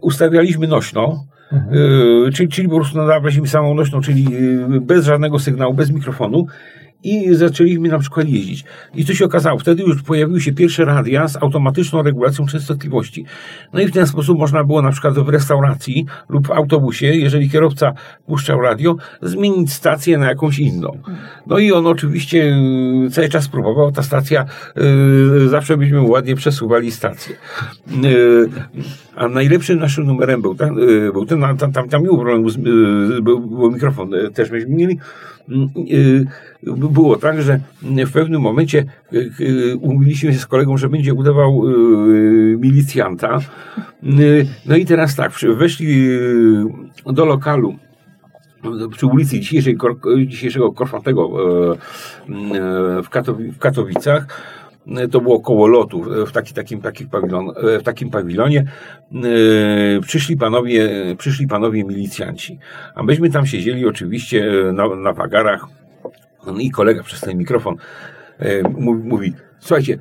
Ustawialiśmy 0.01 0.67
nośno, 0.67 1.25
Mhm. 1.51 2.31
Czyli, 2.33 2.49
czyli 2.49 2.69
po 2.69 2.75
prostu 2.75 2.97
nadawaliśmy 2.97 3.47
samą 3.47 3.73
nośną, 3.73 4.01
czyli 4.01 4.27
bez 4.81 5.05
żadnego 5.05 5.39
sygnału, 5.39 5.73
bez 5.73 5.91
mikrofonu 5.91 6.47
i 7.03 7.35
zaczęliśmy 7.35 7.89
na 7.89 7.99
przykład 7.99 8.29
jeździć. 8.29 8.63
I 8.95 9.05
co 9.05 9.13
się 9.13 9.25
okazało? 9.25 9.59
Wtedy 9.59 9.83
już 9.83 10.03
pojawiły 10.03 10.41
się 10.41 10.53
pierwsze 10.53 10.85
radia 10.85 11.27
z 11.27 11.35
automatyczną 11.35 12.03
regulacją 12.03 12.45
częstotliwości. 12.45 13.25
No 13.73 13.79
i 13.79 13.87
w 13.87 13.91
ten 13.91 14.07
sposób 14.07 14.39
można 14.39 14.63
było 14.63 14.81
na 14.81 14.91
przykład 14.91 15.13
w 15.13 15.29
restauracji 15.29 16.05
lub 16.29 16.47
w 16.47 16.51
autobusie, 16.51 17.05
jeżeli 17.05 17.49
kierowca 17.49 17.93
puszczał 18.25 18.61
radio, 18.61 18.95
zmienić 19.21 19.73
stację 19.73 20.17
na 20.17 20.25
jakąś 20.25 20.59
inną. 20.59 20.97
No 21.47 21.57
i 21.57 21.71
on 21.71 21.87
oczywiście 21.87 22.55
y, 23.07 23.09
cały 23.11 23.29
czas 23.29 23.47
próbował, 23.47 23.91
ta 23.91 24.03
stacja, 24.03 24.45
yy, 24.75 25.49
zawsze 25.49 25.77
byśmy 25.77 26.01
ładnie 26.01 26.35
przesuwali 26.35 26.91
stację. 26.91 27.35
Yy, 28.01 28.49
a 29.19 29.27
najlepszym 29.27 29.79
naszym 29.79 30.05
numerem 30.05 30.41
był, 30.41 30.55
yy, 30.77 31.11
był 31.11 31.25
ten, 31.25 31.41
tam, 31.57 31.71
tam, 31.71 31.89
tam 31.89 32.01
nie 32.01 32.07
było 32.07 32.17
problemu, 32.17 32.49
z, 32.49 32.57
y, 32.57 33.21
był, 33.21 33.39
był 33.39 33.71
mikrofon, 33.71 34.13
y, 34.13 34.31
też 34.31 34.51
myśmy 34.51 34.75
mieli, 34.75 34.99
było 36.63 37.15
tak, 37.15 37.41
że 37.41 37.59
w 37.81 38.11
pewnym 38.11 38.41
momencie 38.41 38.85
umówiliśmy 39.81 40.33
się 40.33 40.39
z 40.39 40.45
kolegą, 40.45 40.77
że 40.77 40.89
będzie 40.89 41.13
udawał 41.13 41.63
milicjanta. 42.57 43.39
No 44.65 44.75
i 44.75 44.85
teraz 44.85 45.15
tak, 45.15 45.31
weszli 45.57 46.09
do 47.05 47.25
lokalu 47.25 47.75
przy 48.91 49.05
ulicy 49.05 49.39
dzisiejszego 50.27 50.71
Korfantego 50.71 51.29
w 53.03 53.59
Katowicach. 53.59 54.27
To 55.11 55.21
było 55.21 55.39
koło 55.39 55.67
lotu 55.67 56.03
w, 56.27 56.31
taki, 56.31 56.53
takim, 56.53 56.81
taki 56.81 57.05
pawilon, 57.05 57.51
w 57.79 57.83
takim 57.83 58.09
pawilonie. 58.09 58.65
Przyszli 60.01 60.37
panowie, 60.37 60.89
przyszli 61.17 61.47
panowie 61.47 61.83
milicjanci. 61.83 62.59
A 62.95 63.03
myśmy 63.03 63.29
tam 63.29 63.45
siedzieli 63.45 63.85
oczywiście 63.85 64.51
na, 64.73 64.95
na 64.95 65.13
wagarach 65.13 65.67
no 66.45 66.59
I 66.59 66.71
kolega 66.71 67.03
przez 67.03 67.21
ten 67.21 67.37
mikrofon 67.37 67.75
e, 68.39 68.69
mówi, 68.69 69.03
mówi, 69.03 69.33
słuchajcie, 69.59 69.97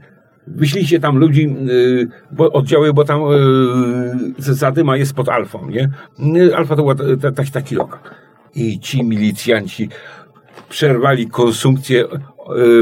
wyślijcie 0.46 1.00
tam 1.00 1.18
ludzi, 1.18 1.46
e, 1.46 2.34
bo 2.34 2.52
oddziały, 2.52 2.92
bo 2.92 3.04
tam 3.04 3.20
e, 3.20 3.26
zadyma 4.38 4.96
jest 4.96 5.14
pod 5.14 5.28
alfą, 5.28 5.68
nie? 5.68 5.90
Alfa 6.56 6.76
to 6.76 6.82
była 6.82 6.94
taki, 7.34 7.50
taki 7.50 7.74
lokal. 7.74 7.98
I 8.54 8.80
ci 8.80 9.04
milicjanci 9.04 9.88
przerwali 10.68 11.28
konsumpcję, 11.28 12.04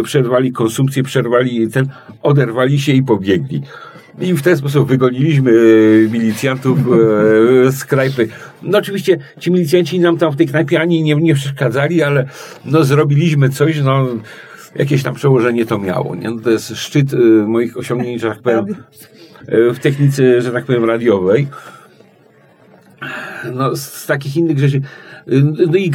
przerwali 0.02 0.52
konsumpcję, 0.52 1.02
przerwali 1.02 1.68
ten, 1.68 1.88
oderwali 2.22 2.80
się 2.80 2.92
i 2.92 3.02
pobiegli. 3.02 3.62
I 4.20 4.34
w 4.34 4.42
ten 4.42 4.56
sposób 4.56 4.88
wygoniliśmy 4.88 5.50
e, 5.50 6.08
milicjantów 6.10 6.78
e, 6.78 7.72
z 7.72 7.84
knajpy. 7.84 8.28
No 8.62 8.78
oczywiście 8.78 9.18
ci 9.38 9.50
milicjanci 9.50 10.00
nam 10.00 10.18
tam 10.18 10.32
w 10.32 10.36
tej 10.36 10.46
knajpie 10.46 10.80
ani 10.80 11.02
nie, 11.02 11.14
nie 11.14 11.34
przeszkadzali, 11.34 12.02
ale 12.02 12.28
no 12.64 12.84
zrobiliśmy 12.84 13.48
coś, 13.48 13.80
no 13.80 14.06
jakieś 14.74 15.02
tam 15.02 15.14
przełożenie 15.14 15.66
to 15.66 15.78
miało. 15.78 16.14
Nie? 16.14 16.30
No, 16.30 16.40
to 16.40 16.50
jest 16.50 16.76
szczyt 16.76 17.12
moich 17.46 17.76
osiągnięć, 17.76 18.20
że 18.20 18.28
tak 18.28 18.42
powiem, 18.42 18.64
w 19.48 19.78
technice, 19.78 20.42
że 20.42 20.52
tak 20.52 20.64
powiem, 20.64 20.84
radiowej. 20.84 21.46
No, 23.54 23.76
z 23.76 24.06
takich 24.06 24.36
innych 24.36 24.58
rzeczy. 24.58 24.80
Y, 25.28 25.42
No 25.66 25.76
i, 25.76 25.90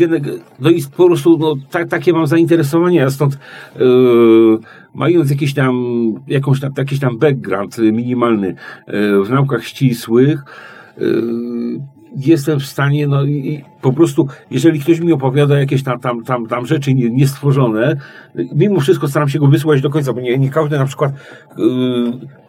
no 0.60 0.70
i 0.70 0.84
po 0.98 1.06
prostu 1.06 1.38
no, 1.38 1.56
ta, 1.72 1.86
takie 1.86 2.14
mam 2.14 2.28
zainteresowanie, 2.28 2.98
ja 2.98 3.10
stąd 3.10 3.38
yy, 3.80 4.60
mając 4.94 5.30
jakiś 5.30 5.54
tam, 5.54 5.76
jakąś 6.28 6.60
tam, 6.60 6.72
jakiś 6.78 7.00
tam 7.00 7.18
background 7.18 7.78
minimalny 7.78 8.56
yy, 8.88 9.24
w 9.26 9.30
naukach 9.30 9.64
ścisłych, 9.66 10.44
yy, 10.98 11.80
jestem 12.18 12.60
w 12.60 12.66
stanie, 12.66 13.08
no 13.08 13.24
i 13.26 13.64
po 13.82 13.94
prostu, 13.94 14.28
jeżeli 14.52 14.80
ktoś 14.80 15.00
mi 15.00 15.14
opowiada 15.14 15.60
jakieś 15.60 15.84
tam, 15.84 16.00
tam, 16.00 16.24
tam, 16.24 16.48
tam 16.48 16.66
rzeczy 16.66 16.94
nie- 16.94 17.10
niestworzone, 17.10 17.96
mimo 18.56 18.80
wszystko 18.80 19.08
staram 19.08 19.30
się 19.30 19.40
go 19.40 19.48
wysłać 19.48 19.82
do 19.82 19.90
końca, 19.90 20.14
bo 20.14 20.22
nie, 20.22 20.38
nie 20.38 20.50
każdy 20.50 20.78
na 20.78 20.86
przykład 20.86 21.12
yy, 21.58 21.66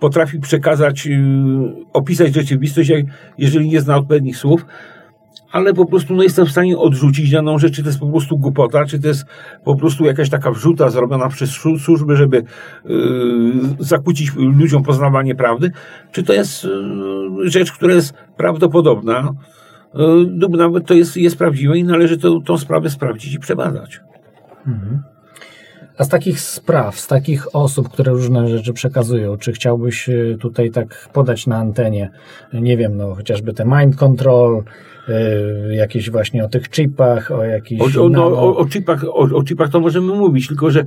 potrafi 0.01 0.41
przekazać, 0.41 1.07
yy, 1.07 1.17
opisać 1.93 2.35
rzeczywistość, 2.35 2.93
jeżeli 3.39 3.69
nie 3.69 3.81
zna 3.81 3.97
odpowiednich 3.97 4.37
słów, 4.37 4.67
ale 5.53 5.75
po 5.75 5.87
prostu 5.87 6.15
no, 6.15 6.23
jestem 6.23 6.47
w 6.47 6.51
stanie 6.51 6.79
odrzucić 6.79 7.31
daną 7.31 7.59
rzecz, 7.59 7.75
czy 7.75 7.83
to 7.83 7.89
jest 7.89 8.01
po 8.01 8.07
prostu 8.07 8.39
głupota, 8.39 8.85
czy 8.85 9.01
to 9.01 9.09
jest 9.09 9.25
po 9.65 9.77
prostu 9.77 10.05
jakaś 10.05 10.31
taka 10.31 10.51
wrzuta 10.51 10.91
zrobiona 10.91 11.29
przez 11.29 11.51
słu- 11.51 11.79
służby, 11.79 12.17
żeby 12.17 12.43
yy, 12.85 13.53
zakłócić 13.79 14.33
ludziom 14.37 14.83
poznawanie 14.83 15.35
prawdy, 15.35 15.71
czy 16.13 16.23
to 16.23 16.33
jest 16.33 16.65
yy, 16.65 17.51
rzecz, 17.51 17.73
która 17.73 17.95
jest 17.95 18.15
prawdopodobna, 18.37 19.35
yy, 19.95 20.49
nawet 20.49 20.87
to 20.87 20.95
jest, 20.95 21.17
jest 21.17 21.39
prawdziwe 21.39 21.79
i 21.79 21.85
należy 21.85 22.19
to, 22.19 22.41
tą 22.41 22.59
sprawę 22.59 22.91
sprawdzić 22.91 23.35
i 23.35 23.39
przebadać. 23.39 24.01
A 25.99 26.05
z 26.05 26.09
takich 26.09 26.41
spraw, 26.41 27.01
z 27.01 27.07
takich 27.07 27.55
osób, 27.55 27.89
które 27.89 28.13
różne 28.13 28.49
rzeczy 28.49 28.73
przekazują, 28.73 29.37
czy 29.37 29.53
chciałbyś 29.53 30.09
y, 30.09 30.37
tutaj 30.41 30.71
tak 30.71 31.09
podać 31.13 31.47
na 31.47 31.57
antenie, 31.57 32.11
nie 32.53 32.77
wiem, 32.77 32.97
no 32.97 33.15
chociażby 33.15 33.53
te 33.53 33.65
mind 33.65 33.97
control, 33.97 34.63
jakieś 35.71 36.11
właśnie 36.11 36.45
o 36.45 36.49
tych 36.49 36.71
chipach, 36.71 37.31
o 37.31 37.45
jakichś... 37.45 37.97
O, 37.97 38.05
o, 38.05 38.09
no, 38.09 38.27
o, 38.27 38.57
o, 38.57 38.67
chipach, 38.67 39.05
o, 39.05 39.37
o 39.37 39.45
chipach 39.45 39.71
to 39.71 39.81
możemy 39.81 40.15
mówić, 40.15 40.49
tylko 40.49 40.71
że... 40.71 40.85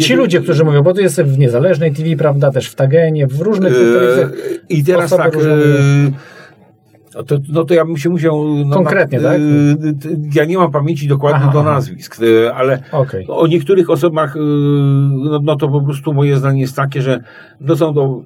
Ci 0.00 0.14
ludzie, 0.14 0.40
którzy 0.40 0.64
mówią, 0.64 0.82
bo 0.82 0.94
tu 0.94 1.00
jest 1.00 1.22
w 1.22 1.38
niezależnej 1.38 1.92
TV, 1.92 2.16
prawda, 2.16 2.50
też 2.50 2.68
w 2.68 2.74
Tagenie, 2.74 3.26
w 3.26 3.40
różnych 3.40 3.72
telewizjach. 3.72 4.30
E, 4.30 4.34
I 4.68 4.84
teraz 4.84 5.10
tak. 5.10 5.34
różne 5.34 5.52
e, 5.52 5.56
no 7.16 7.22
to, 7.22 7.36
no 7.48 7.64
to 7.64 7.74
ja 7.74 7.84
bym 7.84 7.96
się 7.96 8.10
musiał. 8.10 8.44
No, 8.66 8.76
Konkretnie, 8.76 9.20
na, 9.20 9.28
tak? 9.28 9.40
e, 9.40 9.44
Ja 10.34 10.44
nie 10.44 10.58
mam 10.58 10.70
pamięci 10.72 11.08
dokładnie 11.08 11.40
Aha, 11.42 11.52
do 11.52 11.62
nazwisk, 11.62 12.16
e, 12.22 12.54
ale 12.54 12.82
Okej. 12.92 13.26
o 13.28 13.46
niektórych 13.46 13.90
osobach, 13.90 14.36
e, 14.36 14.40
no, 14.40 15.40
no 15.42 15.56
to 15.56 15.68
po 15.68 15.80
prostu 15.80 16.12
moje 16.12 16.36
zdanie 16.36 16.60
jest 16.60 16.76
takie, 16.76 17.02
że 17.02 17.20
no 17.60 17.76
są 17.76 17.94
to. 17.94 18.22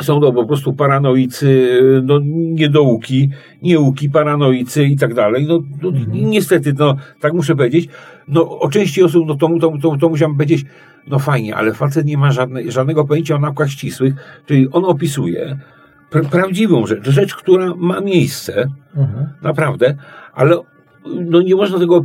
Są 0.00 0.20
to 0.20 0.32
po 0.32 0.46
prostu 0.46 0.72
paranoicy, 0.72 1.80
no, 2.04 2.20
niedołuki, 2.34 3.30
nieuki, 3.62 4.10
paranoicy 4.10 4.84
i 4.84 4.96
tak 4.96 5.14
dalej. 5.14 5.46
No, 5.48 5.60
no 5.82 5.88
Mhm. 5.88 6.30
niestety, 6.30 6.72
no, 6.78 6.96
tak 7.20 7.32
muszę 7.32 7.56
powiedzieć. 7.56 7.88
No, 8.28 8.58
o 8.58 8.68
części 8.68 9.02
osób, 9.02 9.24
no 9.26 9.34
to, 9.34 9.48
to, 9.60 9.72
to, 9.82 9.96
to 9.96 10.08
musiałem 10.08 10.34
powiedzieć, 10.34 10.64
no 11.06 11.18
fajnie, 11.18 11.56
ale 11.56 11.74
facet 11.74 12.06
nie 12.06 12.18
ma 12.18 12.32
żadne, 12.32 12.70
żadnego 12.70 13.04
pojęcia 13.04 13.34
o 13.36 13.38
naukach 13.38 13.70
ścisłych, 13.70 14.14
czyli 14.46 14.68
on 14.72 14.84
opisuje 14.84 15.58
pr- 16.12 16.28
prawdziwą 16.28 16.86
rzecz, 16.86 17.08
rzecz, 17.08 17.34
która 17.34 17.74
ma 17.76 18.00
miejsce, 18.00 18.66
Mhm. 18.96 19.26
naprawdę, 19.42 19.96
ale 20.34 20.56
no 21.04 21.42
nie 21.42 21.56
można 21.56 21.78
tego 21.78 22.04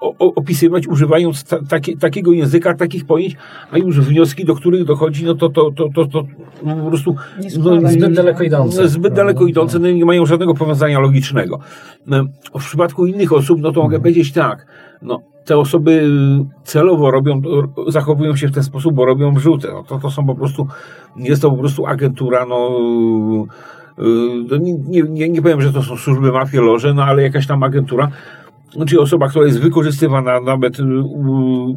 o- 0.00 0.34
opisywać 0.34 0.86
używając 0.88 1.44
ta, 1.44 1.58
takie, 1.68 1.96
takiego 1.96 2.32
języka, 2.32 2.74
takich 2.74 3.04
pojęć, 3.06 3.36
a 3.70 3.78
już 3.78 4.00
wnioski, 4.00 4.44
do 4.44 4.54
których 4.54 4.84
dochodzi, 4.84 5.24
no 5.24 5.34
to, 5.34 5.48
to, 5.48 5.70
to, 5.70 5.88
to, 5.94 6.06
to 6.06 6.22
no 6.64 6.76
po 6.76 6.88
prostu 6.88 7.16
Nie 7.40 7.48
no, 7.58 7.90
Zbyt 7.90 8.12
daleko 8.12 8.44
idące. 8.44 8.82
no, 8.82 8.88
zbyt 8.88 9.14
daleko 9.14 9.46
idące, 9.46 9.78
no, 9.78 9.90
nie 9.90 10.04
mają 10.04 10.26
żadnego 10.26 10.54
powiązania 10.54 11.00
logicznego. 11.00 11.58
No, 12.06 12.24
W 12.58 12.64
przypadku 12.64 13.06
innych 13.06 13.32
osób, 13.32 13.60
no 13.60 13.72
to 13.72 13.82
mogę 13.82 13.98
powiedzieć 13.98 14.32
tak, 14.32 14.66
no, 15.02 15.20
te 15.44 15.58
osoby 15.58 16.08
celowo 16.64 17.10
robią, 17.10 17.42
zachowują 17.88 18.36
się 18.36 18.48
w 18.48 18.54
ten 18.54 18.62
sposób, 18.62 18.94
bo 18.94 19.04
robią 19.04 19.34
wrzuty. 19.34 19.68
No, 19.72 19.82
to, 19.82 19.98
to 19.98 20.10
są 20.10 20.26
po 20.26 20.34
prostu, 20.34 20.66
jest 21.16 21.42
to 21.42 21.50
po 21.50 21.56
prostu 21.56 21.86
agentura, 21.86 22.46
no, 22.46 22.70
yy, 22.70 23.36
no 23.36 23.46
nie, 24.60 24.72
nie, 24.72 25.02
nie, 25.02 25.28
nie 25.28 25.42
powiem, 25.42 25.60
że 25.60 25.72
to 25.72 25.82
są 25.82 25.96
służby 25.96 26.32
mafie, 26.32 26.60
loże, 26.60 26.94
no 26.94 27.04
ale 27.04 27.22
jakaś 27.22 27.46
tam 27.46 27.62
agentura, 27.62 28.10
czy 28.86 29.00
osoba, 29.00 29.28
która 29.28 29.46
jest 29.46 29.60
wykorzystywana 29.60 30.40
nawet 30.40 30.78
yy, 30.78 30.84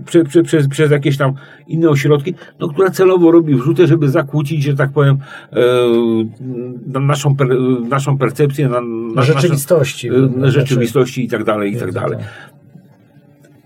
prze, 0.05 0.23
prze, 0.23 0.43
przez, 0.43 0.67
przez 0.67 0.91
jakieś 0.91 1.17
tam 1.17 1.33
inne 1.67 1.89
ośrodki, 1.89 2.33
no, 2.59 2.69
która 2.69 2.89
celowo 2.89 3.31
robi 3.31 3.55
wrzuty, 3.55 3.87
żeby 3.87 4.09
zakłócić, 4.09 4.63
że 4.63 4.75
tak 4.75 4.91
powiem, 4.91 5.17
na 6.87 6.99
naszą, 6.99 7.35
per, 7.35 7.47
naszą 7.89 8.17
percepcję, 8.17 8.69
na, 8.69 8.81
na 9.15 9.21
rzeczywistości. 9.21 10.09
Znaczy, 10.09 10.51
rzeczywistości 10.51 11.25
i 11.25 11.27
tak 11.27 11.43
dalej, 11.43 11.73
i 11.73 11.77
tak 11.77 11.91
dalej. 11.91 12.17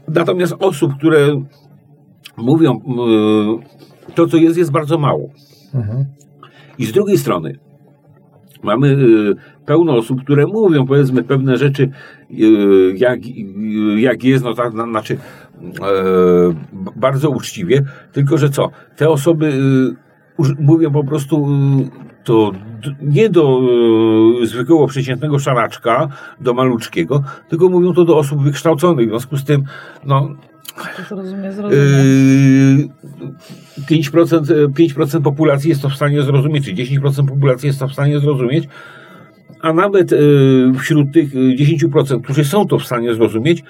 to. 0.05 0.11
Natomiast 0.11 0.55
osób, 0.59 0.97
które 0.97 1.43
mówią 2.37 2.81
to, 4.15 4.27
co 4.27 4.37
jest, 4.37 4.57
jest 4.57 4.71
bardzo 4.71 4.97
mało. 4.97 5.29
Mhm. 5.73 6.05
I 6.77 6.85
z 6.85 6.91
drugiej 6.91 7.17
strony 7.17 7.59
mamy 8.63 8.87
y, 8.87 9.35
pełno 9.65 9.97
osób, 9.97 10.23
które 10.23 10.47
mówią 10.47 10.87
powiedzmy 10.87 11.23
pewne 11.23 11.57
rzeczy 11.57 11.89
y, 12.31 12.93
jak, 12.97 13.19
y, 13.19 13.99
jak 13.99 14.23
jest, 14.23 14.43
no 14.43 14.53
tak, 14.53 14.73
na, 14.73 14.85
znaczy 14.85 15.13
e, 15.13 15.19
bardzo 16.95 17.29
uczciwie, 17.29 17.83
tylko 18.11 18.37
że 18.37 18.49
co, 18.49 18.69
te 18.95 19.09
osoby 19.09 19.53
mówią 20.59 20.91
po 20.91 21.03
prostu 21.03 21.47
to 22.23 22.51
nie 23.01 23.29
do 23.29 23.61
zwykłego 24.43 24.87
przeciętnego 24.87 25.39
szaraczka, 25.39 26.07
do 26.41 26.53
maluczkiego, 26.53 27.23
tylko 27.49 27.69
mówią 27.69 27.93
to 27.93 28.05
do 28.05 28.17
osób 28.17 28.43
wykształconych, 28.43 29.07
w 29.07 29.09
związku 29.09 29.37
z 29.37 29.43
tym 29.43 29.63
no, 30.05 30.29
zrozumie, 31.09 31.51
zrozumie. 31.51 31.81
Yy, 31.81 32.89
5%, 33.89 34.51
e, 34.51 34.67
5% 34.67 35.21
populacji 35.21 35.69
jest 35.69 35.81
to 35.81 35.89
w 35.89 35.95
stanie 35.95 36.21
zrozumieć, 36.21 36.65
czy 36.65 36.73
10% 36.73 37.27
populacji 37.27 37.67
jest 37.67 37.79
to 37.79 37.87
w 37.87 37.93
stanie 37.93 38.19
zrozumieć, 38.19 38.67
a 39.61 39.73
nawet 39.73 40.11
yy, 40.11 40.71
wśród 40.79 41.13
tych 41.13 41.33
yy, 41.33 41.55
10%, 41.55 42.21
którzy 42.21 42.45
są 42.45 42.67
to 42.67 42.79
w 42.79 42.85
stanie 42.85 43.13
zrozumieć, 43.13 43.63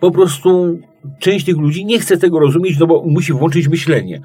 po 0.00 0.10
prostu 0.10 0.78
część 1.18 1.44
tych 1.44 1.56
ludzi 1.56 1.84
nie 1.84 2.00
chce 2.00 2.16
tego 2.16 2.38
rozumieć, 2.38 2.78
no 2.78 2.86
bo 2.86 3.02
musi 3.06 3.32
włączyć 3.32 3.68
myślenie. 3.68 4.20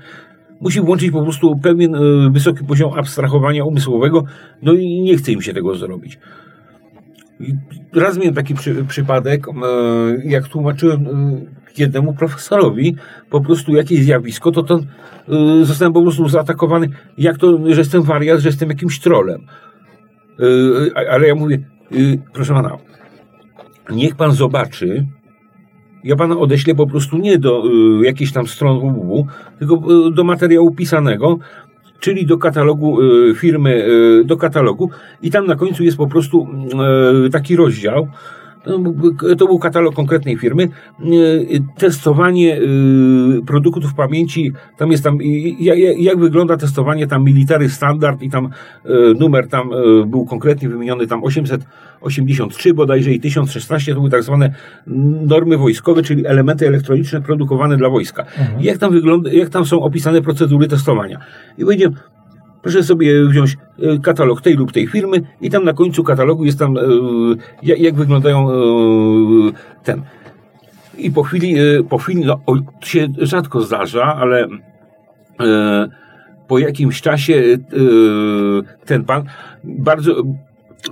Musi 0.61 0.81
włączyć 0.81 1.11
po 1.11 1.23
prostu 1.23 1.55
pewien 1.55 1.91
yy, 1.91 2.29
wysoki 2.29 2.63
poziom 2.63 2.93
abstrahowania 2.93 3.63
umysłowego, 3.63 4.23
no 4.61 4.73
i 4.73 5.01
nie 5.01 5.17
chce 5.17 5.31
im 5.31 5.41
się 5.41 5.53
tego 5.53 5.75
zrobić. 5.75 6.19
Raz 7.93 8.17
miałem 8.17 8.33
taki 8.33 8.55
przy, 8.55 8.85
przypadek, 8.85 9.47
e, 9.47 9.51
jak 10.25 10.47
tłumaczyłem 10.47 11.07
e, 11.07 11.11
jednemu 11.79 12.13
profesorowi 12.13 12.95
po 13.29 13.41
prostu 13.41 13.75
jakieś 13.75 13.99
zjawisko, 14.03 14.51
to 14.51 14.63
ten 14.63 14.79
e, 14.79 15.65
zostałem 15.65 15.93
po 15.93 16.01
prostu 16.01 16.29
zaatakowany, 16.29 16.89
jak 17.17 17.37
to, 17.37 17.57
że 17.73 17.79
jestem 17.81 18.03
wariat, 18.03 18.39
że 18.39 18.49
jestem 18.49 18.69
jakimś 18.69 18.99
trolem. 18.99 19.41
A- 20.95 21.11
Ale 21.11 21.27
ja 21.27 21.35
mówię, 21.35 21.59
e, 21.91 21.95
proszę 22.33 22.53
pana, 22.53 22.77
niech 23.89 24.15
pan 24.15 24.31
zobaczy, 24.31 25.05
ja 26.03 26.15
pana 26.15 26.37
odeślę 26.37 26.75
po 26.75 26.87
prostu 26.87 27.17
nie 27.17 27.37
do 27.37 27.63
y, 28.01 28.05
jakichś 28.05 28.31
tam 28.31 28.47
stron 28.47 28.79
www, 28.79 29.27
tylko 29.59 29.75
y, 30.07 30.11
do 30.11 30.23
materiału 30.23 30.71
pisanego, 30.75 31.37
czyli 31.99 32.25
do 32.25 32.37
katalogu 32.37 33.01
y, 33.01 33.35
firmy, 33.35 33.85
y, 34.21 34.23
do 34.25 34.37
katalogu 34.37 34.89
i 35.21 35.31
tam 35.31 35.47
na 35.47 35.55
końcu 35.55 35.83
jest 35.83 35.97
po 35.97 36.07
prostu 36.07 36.47
taki 37.31 37.55
rozdział, 37.55 38.07
to 39.37 39.47
był- 39.47 39.59
katalog 39.59 39.95
konkretnej 39.95 40.37
firmy, 40.37 40.63
y, 40.63 41.63
testowanie 41.77 42.57
y, 42.61 43.41
produktów 43.45 43.93
pamięci, 43.93 44.51
tam 44.77 44.91
jest 44.91 45.03
tam, 45.03 45.17
jak, 45.99 46.19
wygląda 46.19 46.57
testowanie 46.57 47.07
tam 47.07 47.23
military 47.23 47.69
standard 47.69 48.21
i 48.21 48.29
tam 48.29 48.45
y, 48.45 48.89
numer 49.19 49.47
tam 49.47 49.69
był 50.05 50.25
konkretnie 50.25 50.69
wymieniony 50.69 51.07
tam 51.07 51.23
883 51.23 52.73
bodajże 52.73 53.11
i 53.11 53.19
1016 53.19 53.93
to 53.93 53.99
były 53.99 54.11
tak 54.11 54.23
zwane 54.23 54.53
normy 55.27 55.57
wojskowe, 55.57 56.03
czyli 56.03 56.25
elementy 56.25 56.67
elektroniczne 56.67 57.21
produkowane 57.21 57.77
dla 57.77 57.89
wojska. 57.89 58.25
I 58.59 58.63
Jak 58.63 58.77
tam 58.77 58.91
wygląda, 58.91 59.31
jak 59.31 59.49
tam 59.49 59.65
są 59.65 59.81
opisane 59.81 60.21
procedury 60.21 60.67
testowania. 60.67 61.19
I 61.57 61.65
będzie 61.65 61.89
Proszę 62.67 62.83
sobie 62.83 63.25
wziąć 63.25 63.57
e, 63.79 63.99
katalog 63.99 64.41
tej 64.41 64.53
lub 64.53 64.71
tej 64.71 64.87
firmy 64.87 65.21
i 65.41 65.49
tam 65.49 65.63
na 65.63 65.73
końcu 65.73 66.03
katalogu 66.03 66.45
jest 66.45 66.59
tam, 66.59 66.77
e, 66.77 66.81
jak, 67.63 67.95
wyglądają 67.95 68.51
e, 68.51 68.55
ten. 69.83 70.01
I 70.97 71.11
po 71.11 71.23
chwili, 71.23 71.55
po 71.89 71.97
chwili, 71.97 72.25
no, 72.25 72.39
się 72.81 73.07
rzadko 73.17 73.61
zdarza, 73.61 74.15
ale 74.15 74.47
po 76.47 76.59
jakimś 76.59 77.01
czasie 77.01 77.43
ten 78.85 79.03
pan 79.03 79.23
bardzo 79.63 80.23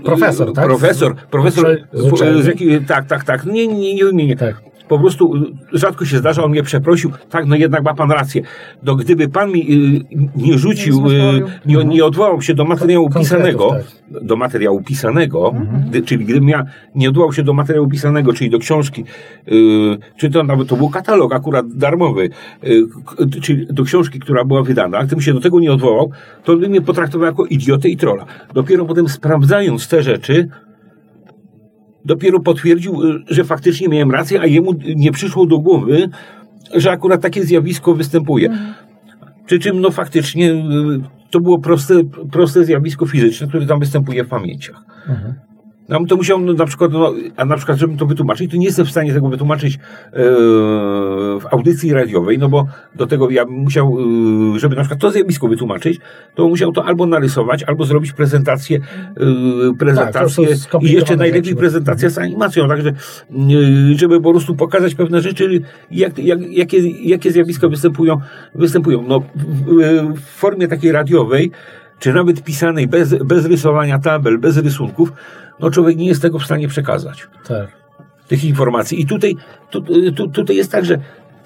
Profesor, 0.04 0.54
tak? 0.54 0.66
Profesor, 0.66 1.16
profesor, 1.16 1.78
z, 1.94 2.44
z 2.44 2.46
jaki, 2.46 2.82
tak, 2.82 3.06
tak, 3.06 3.24
tak, 3.24 3.46
nie, 3.46 3.68
nie, 3.68 3.96
nie, 3.96 4.12
nie, 4.14 4.28
nie. 4.28 4.36
Tak 4.36 4.75
po 4.88 5.00
prostu 5.00 5.34
rzadko 5.74 6.06
się 6.06 6.18
zdarza, 6.18 6.44
on 6.44 6.52
mnie 6.52 6.64
przeprosił, 6.64 7.12
tak, 7.30 7.46
no 7.46 7.56
jednak 7.56 7.84
ma 7.84 7.94
pan 7.94 8.12
rację. 8.12 8.42
No 8.84 8.96
gdyby 8.96 9.30
pan 9.30 9.52
mi 9.52 9.60
y, 9.62 10.06
nie 10.36 10.58
rzucił, 10.58 11.10
y, 11.10 11.44
nie, 11.66 11.86
nie 11.86 12.06
odwołał 12.06 12.42
się 12.42 12.54
do 12.54 12.66
materiału 12.66 13.10
pisanego, 13.10 13.70
tak. 13.70 14.24
do 14.24 14.36
materiału 14.36 14.82
pisanego, 14.82 15.50
mhm. 15.50 15.90
gdy, 15.90 16.02
czyli 16.02 16.26
gdybym 16.26 16.50
ja 16.50 16.66
nie 16.96 17.10
odwołał 17.10 17.34
się 17.34 17.44
do 17.44 17.54
materiału 17.54 17.88
pisanego, 17.88 18.34
czyli 18.34 18.50
do 18.50 18.60
książki, 18.60 19.04
y, 19.48 19.98
czy 20.18 20.30
to 20.30 20.44
nawet 20.44 20.68
to 20.68 20.76
był 20.78 20.90
katalog 20.90 21.34
akurat 21.34 21.74
darmowy, 21.74 22.30
y, 22.64 23.42
czyli 23.42 23.68
do 23.70 23.84
książki, 23.84 24.20
która 24.20 24.46
była 24.46 24.64
wydana, 24.64 25.04
gdybym 25.04 25.22
się 25.22 25.34
do 25.34 25.42
tego 25.42 25.60
nie 25.60 25.74
odwołał, 25.74 26.12
to 26.44 26.58
by 26.58 26.70
mnie 26.70 26.82
potraktował 26.82 27.28
jako 27.28 27.46
idiotę 27.46 27.90
i 27.90 27.98
trola. 27.98 28.26
Dopiero 28.54 28.86
potem 28.86 29.10
sprawdzając 29.10 29.88
te 29.88 30.04
rzeczy, 30.04 30.50
dopiero 32.06 32.40
potwierdził, 32.40 33.04
y, 33.04 33.24
że 33.28 33.44
faktycznie 33.44 33.88
miałem 33.88 34.12
rację, 34.12 34.42
a 34.42 34.46
jemu 34.46 34.72
nie 34.96 35.12
przyszło 35.12 35.46
do 35.46 35.60
głowy, 35.60 36.10
że 36.76 36.92
akurat 36.92 37.22
takie 37.22 37.44
zjawisko 37.44 37.94
występuje. 37.94 38.50
Mhm. 38.50 38.74
Przy 39.46 39.60
czym, 39.60 39.82
no 39.82 39.92
faktycznie, 39.92 40.54
y, 40.54 40.62
to 41.30 41.40
było 41.40 41.60
proste, 41.60 41.96
proste 42.32 42.66
zjawisko 42.66 43.06
fizyczne, 43.06 43.48
które 43.48 43.66
tam 43.66 43.80
występuje 43.80 44.24
w 44.24 44.28
pamięciach. 44.28 44.84
Mhm. 45.10 45.34
No, 45.90 46.06
to 46.06 46.16
musiał 46.16 46.42
no, 46.42 46.54
na 46.54 46.66
przykład, 46.66 46.92
no, 46.92 47.14
a 47.36 47.46
na 47.46 47.58
przykład, 47.58 47.78
żebym 47.78 47.98
to 47.98 48.06
wytłumaczyć, 48.06 48.52
to 48.52 48.58
nie 48.58 48.66
jestem 48.66 48.86
w 48.86 48.92
stanie 48.92 49.14
tego 49.14 49.30
wytłumaczyć 49.30 49.76
e, 49.76 49.80
w 51.40 51.46
audycji 51.52 51.94
radiowej, 51.94 52.38
no 52.38 52.50
bo 52.50 52.68
do 52.96 53.08
tego 53.08 53.30
ja 53.30 53.46
bym 53.46 53.56
musiał, 53.56 53.98
e, 54.56 54.60
żeby 54.60 54.76
na 54.76 54.82
przykład 54.82 55.02
to 55.02 55.12
zjawisko 55.12 55.48
wytłumaczyć, 55.48 56.00
to 56.36 56.48
musiał 56.48 56.72
to 56.72 56.86
albo 56.86 57.06
narysować, 57.06 57.64
albo 57.64 57.86
zrobić 57.86 58.12
prezentację, 58.12 58.80
e, 58.80 59.74
prezentację 59.80 60.48
tak, 60.72 60.84
i 60.84 60.92
jeszcze 60.92 61.16
najlepiej 61.16 61.46
rzeczy. 61.46 61.56
prezentację 61.56 62.10
z 62.10 62.18
animacją, 62.18 62.68
także 62.68 62.94
żeby 63.96 64.22
po 64.22 64.32
prostu 64.32 64.56
pokazać 64.56 64.96
pewne 64.96 65.22
rzeczy, 65.22 65.62
jak, 65.92 66.20
jak, 66.20 66.40
jakie, 66.42 66.90
jakie 66.90 67.32
zjawiska 67.32 67.68
występują, 67.68 68.18
występują. 68.56 69.04
No, 69.08 69.20
w, 69.20 70.16
w 70.16 70.22
formie 70.22 70.68
takiej 70.68 70.92
radiowej, 70.92 71.52
czy 72.00 72.14
nawet 72.14 72.44
pisanej 72.44 72.88
bez, 72.88 73.16
bez 73.24 73.46
rysowania 73.46 74.00
tabel, 74.00 74.38
bez 74.38 74.58
rysunków, 74.58 75.12
no 75.60 75.70
człowiek 75.70 75.98
nie 75.98 76.08
jest 76.08 76.22
tego 76.22 76.40
w 76.40 76.46
stanie 76.46 76.68
przekazać. 76.68 77.28
Tak. 77.48 77.68
Tych 78.28 78.44
informacji. 78.44 79.02
I 79.02 79.06
tutaj, 79.06 79.36
tu, 79.70 79.82
tu, 80.16 80.28
tutaj 80.28 80.56
jest 80.56 80.72
tak, 80.72 80.86
że 80.86 80.98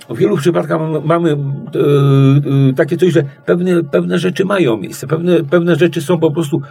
w 0.10 0.18
wielu 0.18 0.38
przypadkach 0.38 0.80
mamy 1.03 1.32
e, 1.32 2.74
takie 2.76 2.97
coś, 2.97 3.14
że 3.14 3.24
pewne, 3.45 3.84
pewne 3.84 4.20
rzeczy 4.20 4.45
mają 4.45 4.78
miejsce, 4.78 5.07
pewne, 5.07 5.43
pewne 5.43 5.76
rzeczy 5.76 6.01
są 6.01 6.20
po 6.20 6.32
prostu 6.32 6.62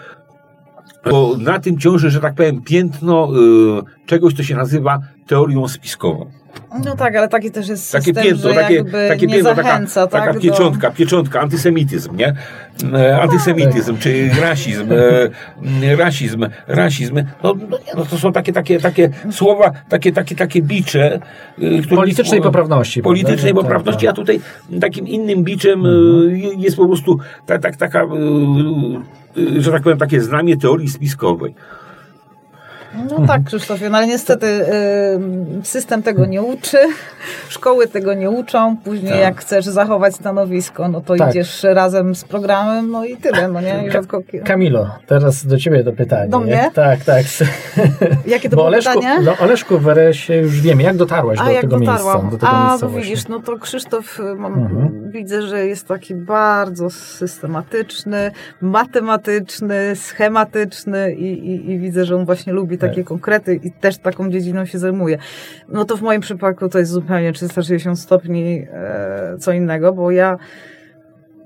bo 1.11 1.37
na 1.39 1.59
tym 1.59 1.79
ciąży, 1.79 2.11
że 2.11 2.21
tak 2.21 2.35
powiem, 2.35 2.63
piętno 2.63 3.29
e, 3.29 4.07
czegoś, 4.07 4.35
co 4.35 4.43
się 4.43 4.57
nazywa 4.57 4.99
teorią 5.27 5.69
spiskową. 5.69 6.31
No 6.85 6.97
tak, 6.97 7.17
ale 7.17 7.29
taki 7.29 7.51
też 7.51 7.69
jest 7.69 7.93
takie 7.93 8.05
system, 8.05 8.25
piętno, 8.25 8.55
takie, 8.55 8.85
takie 8.85 9.27
piętno, 9.29 9.55
zachęca, 9.55 10.07
taka, 10.07 10.27
tak, 10.27 10.35
taka 10.35 10.41
pieczątka, 10.41 10.91
do... 10.91 10.97
pieczątka, 10.97 11.41
antysemityzm, 11.41 12.17
nie? 12.17 12.35
E, 12.95 13.21
antysemityzm, 13.21 13.93
tak. 13.93 14.03
czy 14.03 14.31
rasizm, 14.41 14.89
e, 15.83 15.97
rasizm, 15.97 16.47
rasizm. 16.67 17.15
No, 17.43 17.55
no, 17.71 17.79
no, 17.97 18.05
to 18.05 18.19
są 18.19 18.33
takie, 18.33 18.53
takie, 18.53 18.81
takie 18.81 19.11
słowa, 19.31 19.73
takie, 19.89 20.13
takie, 20.13 20.37
takie 20.37 20.63
bicze. 20.63 21.21
E, 21.59 21.83
które, 21.83 21.97
politycznej 21.97 22.41
poprawności. 22.41 23.03
Politycznej 23.03 23.53
prawda? 23.53 23.63
poprawności, 23.63 24.07
tak, 24.07 24.13
a 24.13 24.17
tutaj 24.17 24.41
takim 24.81 25.09
innym 25.09 25.45
biczem 25.45 25.87
mhm. 25.87 26.61
jest 26.61 26.77
po 26.77 26.87
prostu 26.87 27.19
ta, 27.47 27.59
ta, 27.59 27.73
taka, 27.73 28.07
że 29.59 29.73
tak 29.73 29.83
powiem, 29.83 29.99
takie 29.99 30.21
znamie 30.21 30.57
teorii 30.57 30.89
spiskowej. 30.89 31.55
No 33.11 33.27
tak, 33.27 33.45
Krzysztofie, 33.45 33.91
no 33.91 33.99
ale 33.99 34.07
niestety 34.07 34.47
system 35.63 36.03
tego 36.03 36.27
nie 36.27 36.43
uczy, 36.43 36.79
szkoły 37.49 37.89
tego 37.89 38.15
nie 38.15 38.31
uczą. 38.31 38.77
Później 38.85 39.13
tak. 39.13 39.21
jak 39.21 39.41
chcesz 39.41 39.65
zachować 39.65 40.15
stanowisko, 40.15 40.89
no 40.89 41.01
to 41.01 41.17
tak. 41.17 41.31
idziesz 41.31 41.63
razem 41.63 42.15
z 42.15 42.25
programem, 42.25 42.91
no 42.91 43.05
i 43.05 43.17
tyle, 43.17 43.49
no 43.49 43.61
nie? 43.61 43.91
rzadko... 43.91 44.21
Kamilo, 44.45 44.91
teraz 45.07 45.47
do 45.47 45.59
ciebie 45.59 45.85
to 45.85 45.93
pytanie. 45.93 46.31
Do 46.31 46.41
mnie? 46.41 46.71
Tak, 46.75 47.05
tak. 47.05 47.25
Jakie 48.27 48.49
to 48.49 48.57
było 48.57 48.67
Oleszku, 48.67 48.95
pytanie? 48.95 49.23
No 49.25 49.37
Oleszku, 49.39 49.79
Weresie 49.79 50.37
już 50.37 50.61
wiemy, 50.61 50.83
jak 50.83 50.97
dotarłaś 50.97 51.39
A, 51.39 51.45
do, 51.45 51.51
jak 51.51 51.63
tego 51.63 51.79
miejsca, 51.79 52.19
do 52.19 52.39
tego 52.39 52.49
A, 52.49 52.69
miejsca. 52.69 52.89
widzisz, 52.89 53.29
no 53.29 53.41
to 53.41 53.59
Krzysztof, 53.59 54.21
y, 54.21 54.23
mam, 54.23 54.53
mhm. 54.55 55.11
widzę, 55.11 55.43
że 55.43 55.67
jest 55.67 55.89
taki 55.89 56.15
bardzo 56.15 56.91
systematyczny, 56.91 58.31
matematyczny, 58.61 59.97
schematyczny 59.97 61.15
i, 61.15 61.51
i, 61.51 61.71
i 61.71 61.79
widzę, 61.79 62.05
że 62.05 62.17
on 62.17 62.25
właśnie 62.25 62.53
lubi 62.53 62.79
takie 62.89 63.01
tak. 63.03 63.09
konkrety 63.09 63.61
i 63.65 63.73
też 63.73 63.99
taką 63.99 64.31
dziedziną 64.31 64.65
się 64.65 64.79
zajmuje. 64.79 65.19
No 65.69 65.85
to 65.85 65.97
w 65.97 66.03
moim 66.03 66.21
przypadku 66.21 66.69
to 66.69 66.79
jest 66.79 66.91
zupełnie 66.91 67.33
360 67.33 67.99
stopni 67.99 68.67
e, 68.73 69.37
co 69.39 69.53
innego, 69.53 69.93
bo 69.93 70.11
ja 70.11 70.39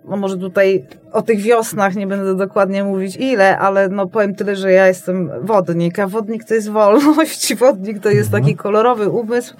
no 0.05 0.17
może 0.17 0.39
tutaj 0.39 0.85
o 1.13 1.23
tych 1.23 1.41
wiosnach 1.41 1.95
nie 1.95 2.07
będę 2.07 2.37
dokładnie 2.37 2.85
mówić 2.85 3.17
ile, 3.17 3.59
ale 3.59 3.89
no 3.89 4.07
powiem 4.07 4.35
tyle, 4.35 4.57
że 4.57 4.73
ja 4.73 4.89
jestem 4.89 5.31
wodnik, 5.43 5.99
a 5.99 6.07
wodnik 6.07 6.45
to 6.45 6.55
jest 6.55 6.71
wolność, 6.71 7.55
wodnik 7.65 8.03
to 8.03 8.11
jest 8.11 8.31
taki 8.31 8.51
mhm. 8.51 8.57
kolorowy 8.57 9.09
umysł 9.09 9.57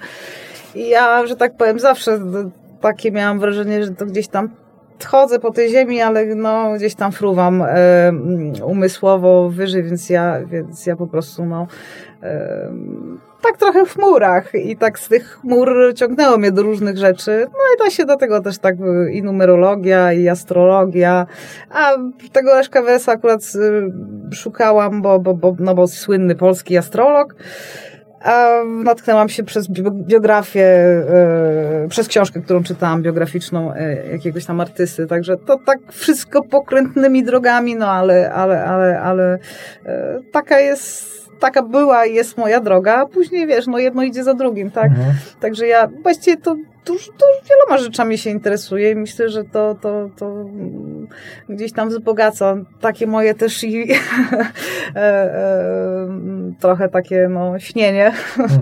i 0.75 0.89
ja, 0.89 1.27
że 1.27 1.35
tak 1.35 1.57
powiem, 1.57 1.79
zawsze 1.79 2.19
takie 2.81 3.11
miałam 3.11 3.39
wrażenie, 3.39 3.83
że 3.83 3.91
to 3.91 4.05
gdzieś 4.05 4.27
tam 4.27 4.49
chodzę 5.05 5.39
po 5.39 5.51
tej 5.51 5.69
ziemi, 5.69 6.01
ale 6.01 6.25
no, 6.25 6.73
gdzieś 6.73 6.95
tam 6.95 7.11
fruwam 7.11 7.61
e, 7.61 8.11
umysłowo 8.65 9.49
wyżej, 9.49 9.83
więc 9.83 10.09
ja, 10.09 10.39
więc 10.45 10.85
ja 10.85 10.95
po 10.95 11.07
prostu 11.07 11.45
no, 11.45 11.67
e, 12.23 12.69
tak 13.43 13.57
trochę 13.57 13.85
w 13.85 13.93
chmurach 13.93 14.55
i 14.55 14.77
tak 14.77 14.99
z 14.99 15.07
tych 15.07 15.39
chmur 15.41 15.93
ciągnęło 15.95 16.37
mnie 16.37 16.51
do 16.51 16.61
różnych 16.61 16.97
rzeczy. 16.97 17.47
No 17.51 17.59
i 17.75 17.83
da 17.83 17.89
się 17.89 18.05
do 18.05 18.17
tego 18.17 18.41
też 18.41 18.57
tak 18.57 18.75
i 19.11 19.23
numerologia, 19.23 20.13
i 20.13 20.29
astrologia. 20.29 21.27
A 21.69 21.91
tego 22.31 22.55
Leszka 22.55 22.81
Wesa 22.81 23.11
akurat 23.11 23.41
y, 23.55 24.35
szukałam, 24.35 25.01
bo, 25.01 25.19
bo, 25.19 25.33
bo, 25.33 25.55
no 25.59 25.75
bo 25.75 25.87
słynny 25.87 26.35
polski 26.35 26.77
astrolog. 26.77 27.35
Natknęłam 28.83 29.29
się 29.29 29.43
przez 29.43 29.67
biografię, 29.91 30.65
e, 30.65 31.87
przez 31.89 32.07
książkę, 32.07 32.41
którą 32.41 32.63
czytałam, 32.63 33.01
biograficzną 33.01 33.73
e, 33.73 34.07
jakiegoś 34.11 34.45
tam 34.45 34.61
artysty. 34.61 35.07
Także 35.07 35.37
to 35.37 35.59
tak 35.65 35.79
wszystko 35.91 36.43
pokrętnymi 36.43 37.23
drogami, 37.23 37.75
no 37.75 37.91
ale, 37.91 38.33
ale, 38.33 38.65
ale, 38.65 39.01
ale 39.01 39.39
e, 39.85 40.19
taka 40.31 40.59
jest 40.59 41.13
taka 41.39 41.61
była 41.61 42.05
i 42.05 42.13
jest 42.13 42.37
moja 42.37 42.59
droga, 42.59 42.95
a 42.95 43.05
później 43.05 43.47
wiesz, 43.47 43.67
no 43.67 43.77
jedno 43.77 44.03
idzie 44.03 44.23
za 44.23 44.33
drugim, 44.33 44.71
tak? 44.71 44.85
Mhm. 44.85 45.15
Także 45.39 45.67
ja 45.67 45.89
właściwie 46.03 46.37
to 46.37 46.55
to, 46.83 46.93
to 46.93 47.25
wieloma 47.49 47.83
rzeczami 47.83 48.17
się 48.17 48.29
interesuje 48.29 48.91
i 48.91 48.95
myślę, 48.95 49.29
że 49.29 49.43
to, 49.43 49.75
to, 49.81 50.09
to 50.15 50.45
gdzieś 51.49 51.71
tam 51.71 51.89
wzbogaca 51.89 52.55
takie 52.81 53.07
moje 53.07 53.35
też 53.35 53.63
i 53.63 53.91
e, 53.91 53.95
e, 54.95 56.07
trochę 56.59 56.89
takie 56.89 57.27
no, 57.29 57.59
śnienie 57.59 58.13
mhm. 58.39 58.61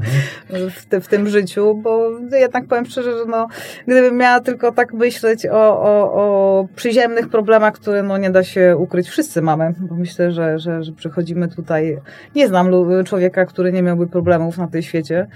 w, 0.75 0.85
te, 0.85 1.01
w 1.01 1.07
tym 1.07 1.27
życiu, 1.27 1.75
bo 1.75 2.09
jednak 2.31 2.65
powiem 2.67 2.85
szczerze, 2.85 3.17
że 3.17 3.25
no, 3.25 3.47
gdybym 3.87 4.17
miała 4.17 4.39
tylko 4.39 4.71
tak 4.71 4.93
myśleć 4.93 5.45
o, 5.45 5.81
o, 5.81 6.13
o 6.13 6.67
przyziemnych 6.75 7.29
problemach, 7.29 7.73
które 7.73 8.03
no, 8.03 8.17
nie 8.17 8.29
da 8.29 8.43
się 8.43 8.77
ukryć, 8.77 9.09
wszyscy 9.09 9.41
mamy, 9.41 9.73
bo 9.79 9.95
myślę, 9.95 10.31
że, 10.31 10.59
że, 10.59 10.83
że 10.83 10.91
przychodzimy 10.91 11.47
tutaj, 11.47 11.97
nie 12.35 12.47
znam 12.47 12.71
człowieka, 13.05 13.45
który 13.45 13.71
nie 13.71 13.81
miałby 13.81 14.07
problemów 14.07 14.57
na 14.57 14.67
tej 14.67 14.83
świecie 14.83 15.27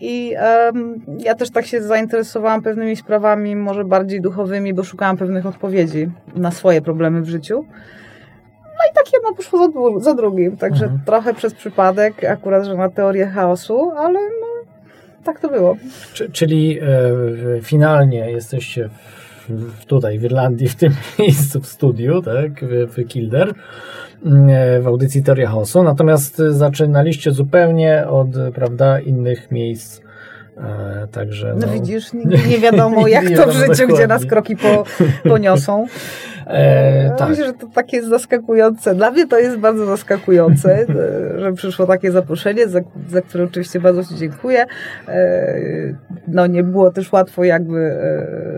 i 0.00 0.34
um, 0.66 1.00
ja 1.18 1.34
też 1.34 1.50
tak 1.50 1.66
się 1.66 1.82
zainteresowałam 1.82 2.62
pewnymi 2.62 2.96
sprawami, 2.96 3.56
może 3.56 3.84
bardziej 3.84 4.20
duchowymi, 4.20 4.74
bo 4.74 4.84
szukałam 4.84 5.16
pewnych 5.16 5.46
odpowiedzi 5.46 6.10
na 6.34 6.50
swoje 6.50 6.82
problemy 6.82 7.22
w 7.22 7.28
życiu. 7.28 7.64
No 8.64 8.90
i 8.92 8.94
tak 8.94 9.12
jedno 9.12 9.34
poszło 9.34 9.58
za, 9.98 10.04
za 10.04 10.14
drugim, 10.14 10.56
także 10.56 10.84
mhm. 10.84 11.00
trochę 11.06 11.34
przez 11.34 11.54
przypadek, 11.54 12.24
akurat, 12.24 12.64
że 12.64 12.74
na 12.74 12.88
teorię 12.88 13.26
chaosu, 13.26 13.90
ale 13.90 14.20
no, 14.40 14.46
tak 15.24 15.40
to 15.40 15.48
było. 15.48 15.76
czyli 16.32 16.78
e, 16.80 17.62
finalnie 17.62 18.30
jesteście 18.30 18.88
w, 19.48 19.84
tutaj 19.84 20.18
w 20.18 20.24
Irlandii, 20.24 20.68
w 20.68 20.74
tym 20.74 20.92
miejscu 21.18 21.60
w 21.60 21.66
studiu, 21.66 22.22
tak, 22.22 22.64
w, 22.64 22.96
w 22.96 23.08
Kilder 23.08 23.54
w 24.80 24.86
audycji 24.86 25.22
Teoria 25.22 25.48
Chaosu, 25.48 25.82
natomiast 25.82 26.36
zaczynaliście 26.36 27.32
zupełnie 27.32 28.06
od 28.08 28.28
prawda, 28.54 29.00
innych 29.00 29.50
miejsc. 29.50 30.00
E, 30.56 31.06
także, 31.12 31.54
no, 31.58 31.66
no 31.66 31.72
widzisz, 31.72 32.12
nigdy 32.12 32.38
nie 32.48 32.58
wiadomo 32.58 33.08
jak 33.08 33.24
to 33.30 33.46
w 33.46 33.52
życiu, 33.52 33.68
dokładnie. 33.68 33.94
gdzie 33.94 34.06
nas 34.06 34.26
kroki 34.26 34.56
po, 34.56 34.84
poniosą. 35.28 35.86
E, 36.46 37.10
tak. 37.18 37.28
Myślę, 37.28 37.44
że 37.44 37.52
to 37.52 37.66
takie 37.74 37.96
jest 37.96 38.08
zaskakujące. 38.08 38.94
Dla 38.94 39.10
mnie 39.10 39.26
to 39.26 39.38
jest 39.38 39.58
bardzo 39.58 39.86
zaskakujące, 39.86 40.78
e, 40.80 40.86
że 41.40 41.52
przyszło 41.52 41.86
takie 41.86 42.12
zaproszenie, 42.12 42.68
za, 42.68 42.80
za 43.08 43.22
które 43.22 43.44
oczywiście 43.44 43.80
bardzo 43.80 44.04
Ci 44.04 44.14
dziękuję. 44.16 44.66
No 46.28 46.46
nie 46.46 46.62
było 46.62 46.90
też 46.90 47.12
łatwo 47.12 47.44
jakby 47.44 47.96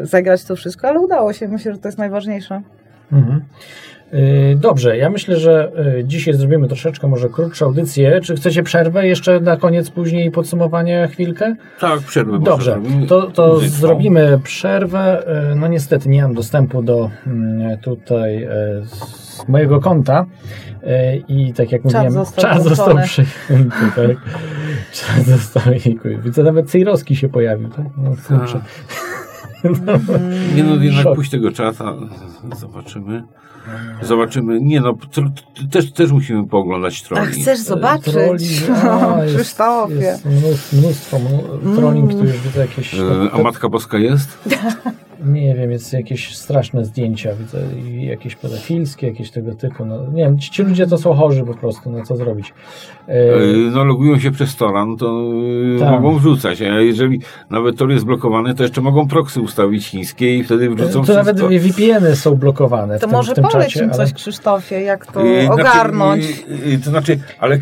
zagrać 0.02 0.44
to 0.44 0.56
wszystko, 0.56 0.88
ale 0.88 1.00
udało 1.00 1.32
się. 1.32 1.48
Myślę, 1.48 1.72
że 1.72 1.78
to 1.78 1.88
jest 1.88 1.98
najważniejsze. 1.98 2.62
Mhm. 3.12 3.40
Y, 4.14 4.56
Dobrze, 4.56 4.96
ja 4.96 5.10
myślę, 5.10 5.36
że 5.36 5.72
y, 5.98 6.04
dzisiaj 6.04 6.34
zrobimy 6.34 6.68
troszeczkę 6.68 7.08
może 7.08 7.28
krótszą 7.28 7.66
audycję. 7.66 8.20
Czy 8.20 8.36
chcecie 8.36 8.62
przerwę 8.62 9.06
jeszcze 9.06 9.40
na 9.40 9.56
koniec 9.56 9.90
później 9.90 10.30
podsumowania 10.30 11.06
chwilkę? 11.06 11.56
Tak, 11.80 12.00
przerwę. 12.00 12.38
Dobrze, 12.38 12.80
to, 13.08 13.30
to 13.30 13.60
zrobimy 13.60 14.40
przerwę. 14.44 15.24
Y, 15.52 15.54
No 15.54 15.68
niestety 15.68 16.08
nie 16.08 16.22
mam 16.22 16.34
dostępu 16.34 16.82
do 16.82 17.10
mm, 17.26 17.78
tutaj 17.78 18.48
z 18.84 19.48
mojego 19.48 19.80
konta 19.80 20.26
i 21.28 21.52
tak 21.52 21.72
jak 21.72 21.82
Czat 21.82 21.92
mówiłem, 21.92 22.12
został 22.12 22.44
czas 22.44 22.64
został 22.64 22.96
przyjęty. 23.04 23.70
Tak. 23.96 24.16
Czas 24.92 25.24
został 25.26 25.74
dziękuję. 25.74 26.18
Widzę, 26.18 26.42
nawet 26.42 26.70
Cejrowski 26.70 27.16
się 27.16 27.28
pojawił. 27.28 27.68
Tak? 27.68 27.86
No, 27.96 28.10
kurczę. 28.28 28.60
Nie 30.56 30.64
no, 30.64 30.74
jednak 30.76 31.02
Szok. 31.02 31.16
puść 31.16 31.30
tego 31.30 31.52
czata. 31.52 31.94
Zobaczymy. 32.56 33.22
Zobaczymy. 34.02 34.60
Nie 34.60 34.80
no, 34.80 34.94
też, 35.70 35.92
też 35.92 36.10
musimy 36.12 36.46
pooglądać 36.46 37.02
A 37.04 37.08
troli. 37.08 37.32
chcesz 37.42 37.58
zobaczyć? 37.60 38.14
Trolli, 38.14 38.46
a, 39.18 39.24
jest, 39.24 39.36
Krzysztofie. 39.36 39.94
jest 39.94 40.24
mnóstwo, 40.24 40.76
mnóstwo 40.76 41.16
mnó- 41.18 41.76
trolling, 41.76 42.10
tu 42.12 42.24
już 42.24 42.38
widzę 42.38 42.60
jakieś... 42.60 42.94
E, 42.94 43.00
A 43.32 43.38
Matka 43.38 43.68
Boska 43.68 43.98
jest? 43.98 44.38
Nie 45.24 45.54
wiem, 45.54 45.70
jest 45.70 45.92
jakieś 45.92 46.36
straszne 46.36 46.84
zdjęcia, 46.84 47.30
widzę 47.34 47.58
jakieś 48.00 48.36
pedofilskie, 48.36 49.06
jakieś 49.06 49.30
tego 49.30 49.54
typu. 49.54 49.84
No, 49.84 50.06
nie 50.06 50.22
wiem, 50.24 50.38
ci, 50.38 50.50
ci 50.50 50.62
ludzie 50.62 50.86
to 50.86 50.98
są 50.98 51.14
chorzy 51.14 51.42
po 51.44 51.54
prostu, 51.54 51.90
no 51.90 52.04
co 52.04 52.16
zrobić. 52.16 52.54
E, 53.08 53.12
E, 53.12 53.38
No 53.74 53.84
logują 53.84 54.18
się 54.18 54.30
przez 54.30 54.56
Tora, 54.56 54.86
no 54.86 54.96
to 54.96 55.30
e, 55.76 55.80
Tak. 55.80 55.90
mogą 55.90 56.18
wrzucać. 56.18 56.62
A 56.62 56.80
jeżeli 56.80 57.20
nawet 57.50 57.76
Tor 57.78 57.90
jest 57.90 58.04
blokowany, 58.04 58.54
to 58.54 58.62
jeszcze 58.62 58.80
mogą 58.80 59.08
proxy 59.08 59.40
ustawić 59.40 59.86
chińskie 59.86 60.36
i 60.36 60.44
wtedy 60.44 60.70
wrzucą 60.70 61.04
to 61.04 61.14
nawet. 61.14 61.40
VPN-y 61.40 62.16
są 62.16 62.34
blokowane 62.34 62.98
w 62.98 63.00
To 63.00 63.06
tym, 63.06 63.16
może 63.16 63.32
w 63.32 63.34
tym 63.34 63.44
poleć 63.44 63.66
czacie. 63.72 63.80
im 63.84 63.90
ale- 63.90 63.96
coś, 63.96 64.12
Krzysztofie, 64.12 64.80
jak 64.82 65.06
to 65.12 65.22
E, 65.22 65.46
znaczy, 65.46 65.62
ogarnąć. 65.62 66.24
e, 66.24 66.74
e, 66.74 66.78
To 66.78 66.90
znaczy, 66.90 67.18
ale 67.38 67.54
e, 67.54 67.58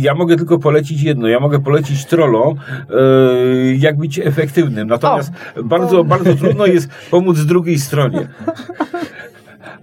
ja 0.00 0.14
mogę 0.14 0.36
tylko 0.36 0.58
polecić 0.58 1.02
jedno. 1.02 1.28
Ja 1.28 1.40
mogę 1.40 1.58
polecić 1.60 2.04
trollom, 2.06 2.54
e, 2.90 2.94
jak 3.76 3.96
być 3.98 4.18
efektywnym. 4.18 4.88
Natomiast 4.88 5.32
bardzo, 5.64 6.04
bardzo 6.04 6.34
trudno 6.34 6.59
jest 6.66 6.88
pomóc 7.10 7.38
drugiej 7.38 7.78
stronie. 7.78 8.28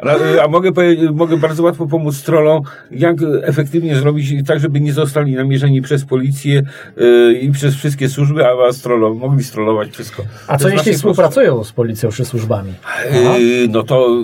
A, 0.08 0.44
a 0.44 0.48
mogę, 0.48 0.72
mogę 1.14 1.38
bardzo 1.38 1.64
łatwo 1.64 1.88
pomóc 1.88 2.24
trollom, 2.24 2.62
jak 2.92 3.16
efektywnie 3.44 3.96
zrobić 3.96 4.48
tak, 4.48 4.60
żeby 4.60 4.82
nie 4.82 4.94
zostali 4.94 5.36
namierzeni 5.36 5.82
przez 5.82 6.06
policję 6.06 6.64
e, 6.98 7.32
i 7.32 7.52
przez 7.52 7.76
wszystkie 7.76 8.10
służby, 8.10 8.48
a 8.48 8.56
was 8.56 8.82
trollom, 8.82 9.18
mogli 9.18 9.44
strollować 9.44 9.92
wszystko. 9.92 10.24
A 10.48 10.58
co 10.58 10.70
jeśli 10.70 10.94
współpracują 10.94 11.64
z 11.64 11.72
policją 11.72 12.10
czy 12.10 12.26
służbami? 12.26 12.74
Yy, 13.12 13.68
no 13.68 13.84
to 13.84 14.24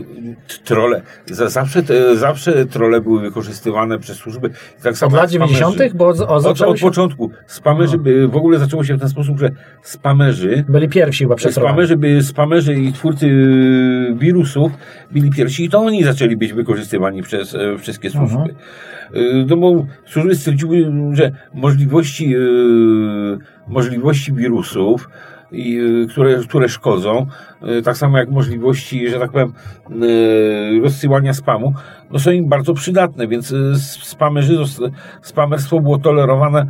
trole. 0.63 1.01
Za, 1.25 1.49
zawsze, 1.49 1.83
te, 1.83 2.15
zawsze 2.17 2.65
trole 2.65 3.01
były 3.01 3.21
wykorzystywane 3.21 3.99
przez 3.99 4.17
służby. 4.17 4.49
Tak 4.83 4.97
samo 4.97 5.09
Od 5.09 5.17
lat 5.17 5.31
jak 5.31 5.41
spamerzy. 5.41 5.59
90., 5.59 5.93
bo 5.93 6.07
od, 6.07 6.19
o, 6.19 6.35
Od, 6.35 6.61
od 6.61 6.79
się, 6.79 6.85
początku. 6.85 7.31
Spamerzy 7.47 7.97
by, 7.97 8.27
w 8.27 8.35
ogóle 8.35 8.59
zaczęło 8.59 8.83
się 8.83 8.95
w 8.95 8.99
ten 8.99 9.09
sposób, 9.09 9.39
że 9.39 9.51
spamerzy, 9.83 10.65
byli 10.69 10.89
pierwsi 10.89 11.23
chyba 11.23 11.35
trolami. 11.35 11.53
spamerzy, 11.53 11.97
by, 11.97 12.23
spamerzy 12.23 12.73
i 12.73 12.93
twórcy 12.93 13.27
wirusów 14.15 14.71
byli 15.11 15.31
pierwsi 15.31 15.65
to 15.73 15.79
oni 15.79 16.03
zaczęli 16.03 16.37
być 16.37 16.53
wykorzystywani 16.53 17.21
przez 17.21 17.55
e, 17.55 17.77
wszystkie 17.77 18.09
służby. 18.09 18.39
Mhm. 18.39 18.55
Yy, 19.13 19.45
No 19.49 19.57
bo 19.57 19.85
służby 20.05 20.35
stwierdziły, 20.35 20.91
że 21.13 21.31
możliwości, 21.53 22.29
yy, 22.29 23.37
możliwości 23.67 24.33
wirusów, 24.33 25.09
i, 25.51 25.79
y, 25.79 26.07
które, 26.07 26.35
które 26.35 26.69
szkodzą, 26.69 27.25
y, 27.79 27.81
tak 27.81 27.97
samo 27.97 28.17
jak 28.17 28.29
możliwości, 28.29 29.09
że 29.09 29.19
tak 29.19 29.31
powiem, 29.31 29.53
y, 30.03 30.79
rozsyłania 30.83 31.33
spamu, 31.33 31.73
no 32.11 32.19
są 32.19 32.31
im 32.31 32.49
bardzo 32.49 32.73
przydatne, 32.73 33.27
więc 33.27 33.53
spamerzy, 33.99 34.57
spamerstwo 35.21 35.79
było 35.79 35.97
tolerowane 35.97 36.67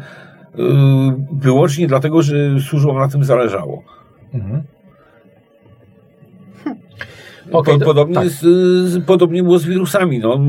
wyłącznie 1.31 1.87
dlatego, 1.87 2.21
że 2.21 2.59
służbom 2.59 2.97
na 2.97 3.07
tym 3.07 3.23
zależało. 3.23 3.83
Mhm. 4.33 4.63
Po, 7.53 7.63
to- 7.63 7.85
podobnie, 7.85 8.15
tak. 8.15 8.29
z, 8.29 8.39
z, 8.89 9.05
podobnie 9.05 9.43
było 9.43 9.59
z 9.59 9.65
wirusami. 9.65 10.19
No. 10.19 10.39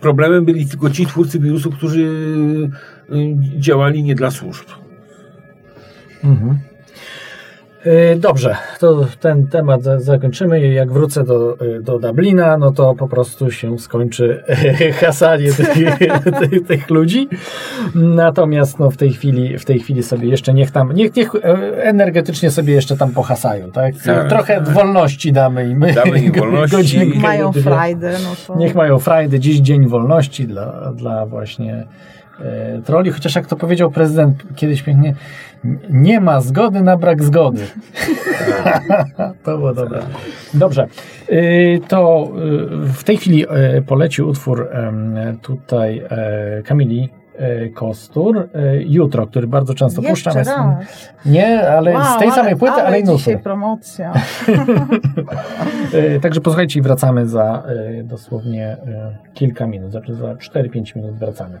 Problemem 0.00 0.44
byli 0.44 0.66
tylko 0.66 0.90
ci 0.90 1.06
twórcy 1.06 1.38
wirusów, 1.40 1.76
którzy 1.76 2.00
y, 3.12 3.36
działali 3.58 4.02
nie 4.02 4.14
dla 4.14 4.30
służb. 4.30 4.66
Mhm. 6.24 6.58
Y, 7.86 8.16
Dobrze, 8.16 8.56
to 8.78 9.06
ten 9.20 9.46
temat 9.46 9.82
za- 9.82 10.00
zakończymy. 10.00 10.72
Jak 10.72 10.92
wrócę 10.92 11.24
do, 11.24 11.60
y, 11.60 11.82
do 11.82 11.98
Dublina, 11.98 12.58
no 12.58 12.70
to 12.70 12.94
po 12.94 13.08
prostu 13.08 13.50
się 13.50 13.78
skończy 13.78 14.42
hasanie 15.00 15.52
tych, 15.52 15.68
tych, 16.50 16.66
tych 16.66 16.90
ludzi. 16.90 17.28
Natomiast 17.94 18.78
no, 18.78 18.90
w, 18.90 18.96
tej 18.96 19.12
chwili, 19.12 19.58
w 19.58 19.64
tej 19.64 19.80
chwili 19.80 20.02
sobie 20.02 20.28
jeszcze 20.28 20.54
niech 20.54 20.70
tam, 20.70 20.92
niech, 20.92 21.16
niech 21.16 21.30
energetycznie 21.82 22.50
sobie 22.50 22.74
jeszcze 22.74 22.96
tam 22.96 23.10
pohasają. 23.10 23.70
Tak? 23.70 23.94
Tak. 24.04 24.28
Trochę 24.28 24.60
wolności 24.60 25.32
damy 25.32 25.68
im. 25.68 25.84
Damy 25.94 26.20
im 26.20 26.32
wolności. 26.40 26.76
Godzinkę, 26.76 27.18
Mają 27.18 27.50
dwie. 27.50 27.62
frajdę, 27.62 28.16
no 28.24 28.36
to... 28.46 28.58
Niech 28.60 28.74
mają 28.74 28.98
frajdy, 28.98 29.40
dziś 29.40 29.58
dzień 29.60 29.88
wolności 29.88 30.46
dla, 30.46 30.92
dla 30.96 31.26
właśnie 31.26 31.86
troli, 32.84 33.10
chociaż 33.10 33.34
jak 33.34 33.46
to 33.46 33.56
powiedział 33.56 33.90
prezydent 33.90 34.42
kiedyś 34.56 34.82
pięknie, 34.82 35.14
nie 35.90 36.20
ma 36.20 36.40
zgody 36.40 36.82
na 36.82 36.96
brak 36.96 37.22
zgody. 37.22 37.62
to 39.44 39.58
było 39.58 39.74
dobre. 39.74 40.00
Dobrze, 40.54 40.86
Y, 41.32 41.80
to 41.88 42.28
y, 42.84 42.92
w 42.92 43.04
tej 43.04 43.16
chwili 43.16 43.44
y, 43.78 43.82
poleci 43.82 44.22
utwór 44.22 44.68
tutaj 45.42 46.02
e, 46.10 46.62
Kamili 46.62 47.08
e, 47.38 47.68
Kostur, 47.68 48.38
e, 48.38 48.82
Jutro, 48.82 49.26
który 49.26 49.46
bardzo 49.46 49.74
często 49.74 50.02
puszczam. 50.02 50.36
Jeszcze 50.36 50.38
Jest- 50.38 50.50
raz. 50.50 51.14
Nie, 51.26 51.68
ale 51.68 51.90
z 51.90 52.18
tej 52.18 52.28
Wow, 52.28 52.36
samej 52.36 52.56
płyty, 52.56 52.74
ale, 52.82 53.00
inny 53.00 53.16
dzisiaj 53.16 53.38
promocja. 53.38 54.12
Także 56.22 56.40
posłuchajcie 56.40 56.78
i 56.80 56.82
wracamy 56.82 57.28
za 57.28 57.62
dosłownie 58.04 58.76
kilka 59.34 59.66
minut, 59.66 59.90
znaczy 59.90 60.14
za 60.14 60.34
4-5 60.34 60.96
minut 60.96 61.14
wracamy. 61.14 61.60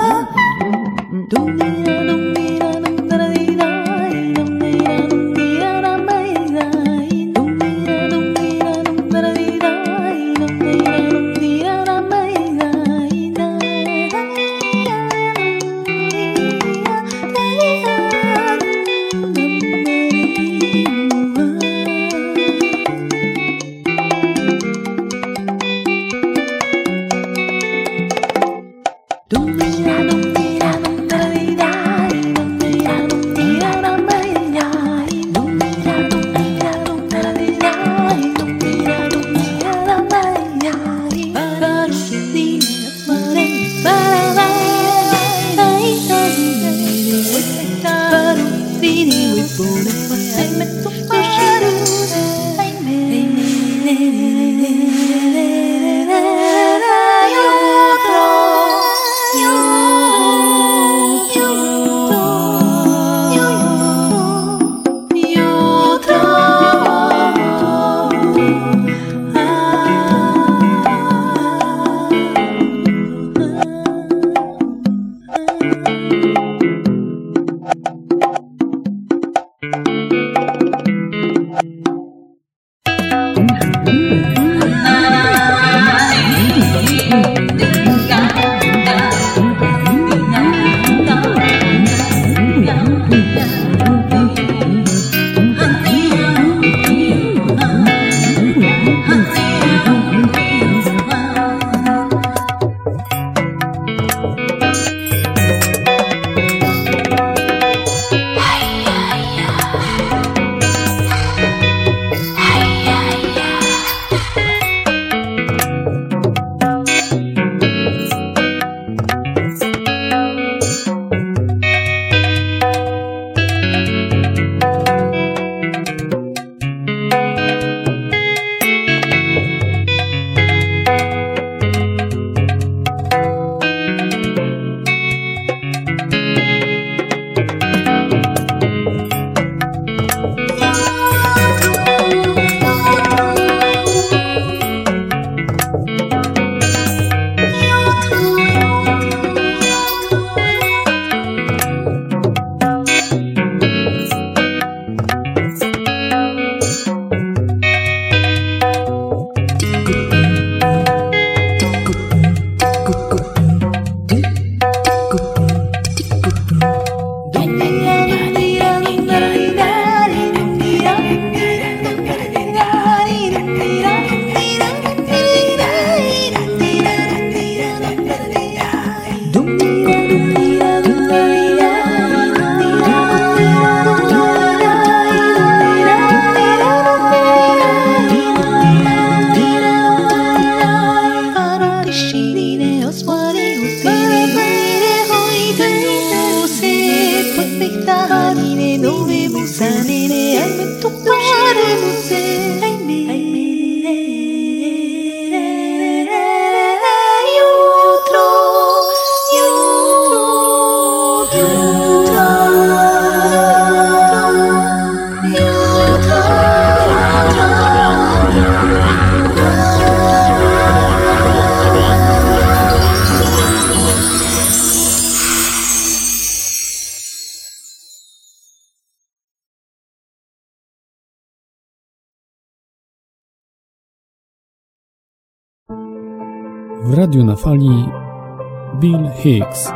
Hicks. 239.23 239.69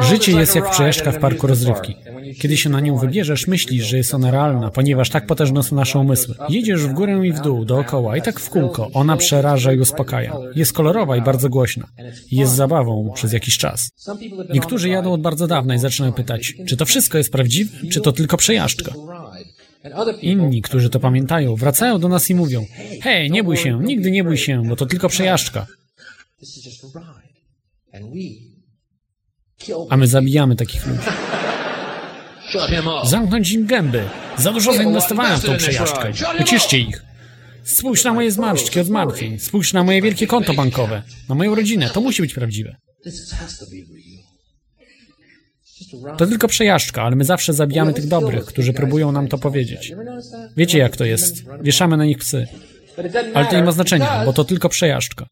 Życie 0.00 0.32
jest 0.32 0.54
jak 0.54 0.70
przejażdżka 0.70 1.12
w 1.12 1.18
parku 1.18 1.46
rozrywki. 1.46 1.96
Kiedy 2.40 2.56
się 2.56 2.70
na 2.70 2.80
nią 2.80 2.96
wybierzesz, 2.96 3.46
myślisz, 3.46 3.84
że 3.84 3.96
jest 3.96 4.14
ona 4.14 4.30
realna, 4.30 4.70
ponieważ 4.70 5.10
tak 5.10 5.26
potężne 5.26 5.62
są 5.62 5.76
nasze 5.76 5.98
umysły. 5.98 6.34
Jedziesz 6.48 6.86
w 6.86 6.92
górę 6.92 7.20
i 7.26 7.32
w 7.32 7.40
dół, 7.40 7.64
dookoła 7.64 8.16
i 8.16 8.22
tak 8.22 8.40
w 8.40 8.50
kółko. 8.50 8.90
Ona 8.94 9.16
przeraża 9.16 9.72
i 9.72 9.78
uspokaja. 9.78 10.36
Jest 10.54 10.72
kolorowa 10.72 11.16
i 11.16 11.22
bardzo 11.22 11.48
głośna. 11.48 11.86
Jest 12.30 12.52
zabawą 12.52 13.12
przez 13.14 13.32
jakiś 13.32 13.58
czas. 13.58 13.90
Niektórzy 14.54 14.88
jadą 14.88 15.12
od 15.12 15.20
bardzo 15.20 15.46
dawna 15.46 15.74
i 15.74 15.78
zaczynają 15.78 16.12
pytać, 16.12 16.54
czy 16.66 16.76
to 16.76 16.84
wszystko 16.84 17.18
jest 17.18 17.32
prawdziwe, 17.32 17.70
czy 17.90 18.00
to 18.00 18.12
tylko 18.12 18.36
przejażdżka. 18.36 18.92
Inni, 20.22 20.62
którzy 20.62 20.90
to 20.90 21.00
pamiętają, 21.00 21.54
wracają 21.54 21.98
do 21.98 22.08
nas 22.08 22.30
i 22.30 22.34
mówią: 22.34 22.66
Hej, 23.02 23.30
nie 23.30 23.44
bój 23.44 23.56
się, 23.56 23.80
nigdy 23.82 24.10
nie 24.10 24.24
bój 24.24 24.36
się, 24.36 24.62
bo 24.68 24.76
to 24.76 24.86
tylko 24.86 25.08
przejażdżka. 25.08 25.66
A 29.90 29.96
my 29.96 30.06
zabijamy 30.06 30.56
takich 30.56 30.86
ludzi. 30.86 31.00
Zamknąć 33.04 33.50
im 33.50 33.66
gęby. 33.66 34.04
Za 34.38 34.52
dużo 34.52 34.72
zainwestowałem 34.72 35.40
w 35.40 35.44
tą 35.44 35.56
przejażdżkę. 35.56 36.12
Uciszcie 36.40 36.78
ich. 36.78 37.02
Spójrz 37.64 38.04
na 38.04 38.12
moje 38.12 38.32
zmarszczki 38.32 38.80
od 38.80 38.88
martwień. 38.88 39.38
Spójrz 39.38 39.72
na 39.72 39.84
moje 39.84 40.02
wielkie 40.02 40.26
konto 40.26 40.54
bankowe. 40.54 41.02
Na 41.28 41.34
moją 41.34 41.54
rodzinę. 41.54 41.90
To 41.90 42.00
musi 42.00 42.22
być 42.22 42.34
prawdziwe. 42.34 42.76
To 46.18 46.26
tylko 46.26 46.48
przejażdżka, 46.48 47.02
ale 47.02 47.16
my 47.16 47.24
zawsze 47.24 47.52
zabijamy 47.52 47.94
tych 47.94 48.08
dobrych, 48.08 48.44
którzy 48.44 48.72
próbują 48.72 49.12
nam 49.12 49.28
to 49.28 49.38
powiedzieć. 49.38 49.92
Wiecie 50.56 50.78
jak 50.78 50.96
to 50.96 51.04
jest. 51.04 51.44
Wieszamy 51.62 51.96
na 51.96 52.04
nich 52.04 52.18
psy. 52.18 52.46
Ale 53.34 53.46
to 53.46 53.56
nie 53.56 53.62
ma 53.62 53.72
znaczenia, 53.72 54.24
bo 54.24 54.32
to 54.32 54.44
tylko 54.44 54.68
przejażdżka. 54.68 55.26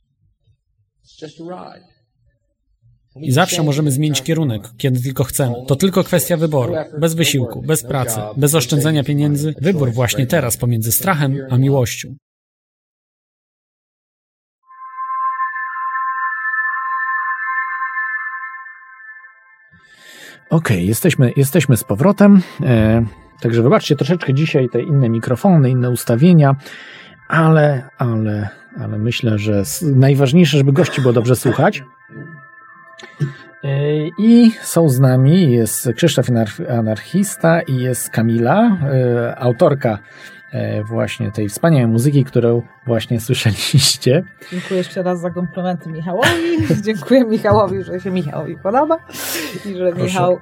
I 3.17 3.33
zawsze 3.33 3.63
możemy 3.63 3.91
zmienić 3.91 4.23
kierunek, 4.23 4.63
kiedy 4.77 5.01
tylko 5.01 5.25
chcemy. 5.25 5.55
To 5.67 5.77
tylko 5.77 6.05
kwestia 6.05 6.37
wyboru. 6.37 6.75
Bez 6.99 7.15
wysiłku, 7.15 7.63
bez 7.63 7.83
pracy, 7.83 8.21
bez 8.37 8.55
oszczędzania 8.55 9.05
pieniędzy. 9.05 9.55
Wybór 9.61 9.93
właśnie 9.93 10.27
teraz 10.27 10.57
pomiędzy 10.57 10.93
strachem 10.93 11.39
a 11.51 11.59
miłością. 11.59 12.15
Okej, 20.51 20.77
okay, 20.77 20.83
jesteśmy, 20.83 21.33
jesteśmy 21.37 21.77
z 21.77 21.85
powrotem. 21.85 22.43
E, 22.63 23.05
także 23.41 23.63
wybaczcie 23.63 23.97
troszeczkę 23.97 24.35
dzisiaj 24.35 24.69
te 24.73 24.83
inne 24.83 25.09
mikrofony, 25.09 25.71
inne 25.71 25.91
ustawienia, 25.91 26.57
ale, 27.29 27.89
ale, 27.99 28.49
ale 28.81 28.99
myślę, 28.99 29.39
że 29.39 29.63
najważniejsze, 29.83 30.59
żeby 30.59 30.73
gości 30.73 31.01
było 31.01 31.13
dobrze 31.13 31.37
słuchać. 31.37 31.83
I 34.19 34.53
są 34.63 34.89
z 34.89 35.01
nami, 35.01 35.53
jest 35.53 35.89
Krzysztof 35.97 36.27
Anarchista 36.79 37.63
i 37.63 37.77
jest 37.77 38.11
Kamila, 38.11 38.79
e, 38.83 39.39
autorka 39.39 39.99
e, 40.53 40.85
właśnie 40.85 41.33
tej 41.33 41.49
wspaniałej 41.49 41.87
muzyki, 41.87 42.25
którą 42.25 42.63
właśnie 42.87 43.21
słyszeliście. 43.21 44.23
Dziękuję 44.51 44.79
jeszcze 44.79 45.03
raz 45.03 45.21
za 45.21 45.31
komplementy 45.31 45.91
Michałowi. 45.91 46.67
Dziękuję 46.83 47.25
Michałowi, 47.25 47.83
że 47.83 48.01
się 48.01 48.11
Michałowi 48.11 48.57
podoba 48.63 48.99
i 49.67 49.75
że 49.75 49.91
Proszę. 49.91 50.05
Michał 50.05 50.39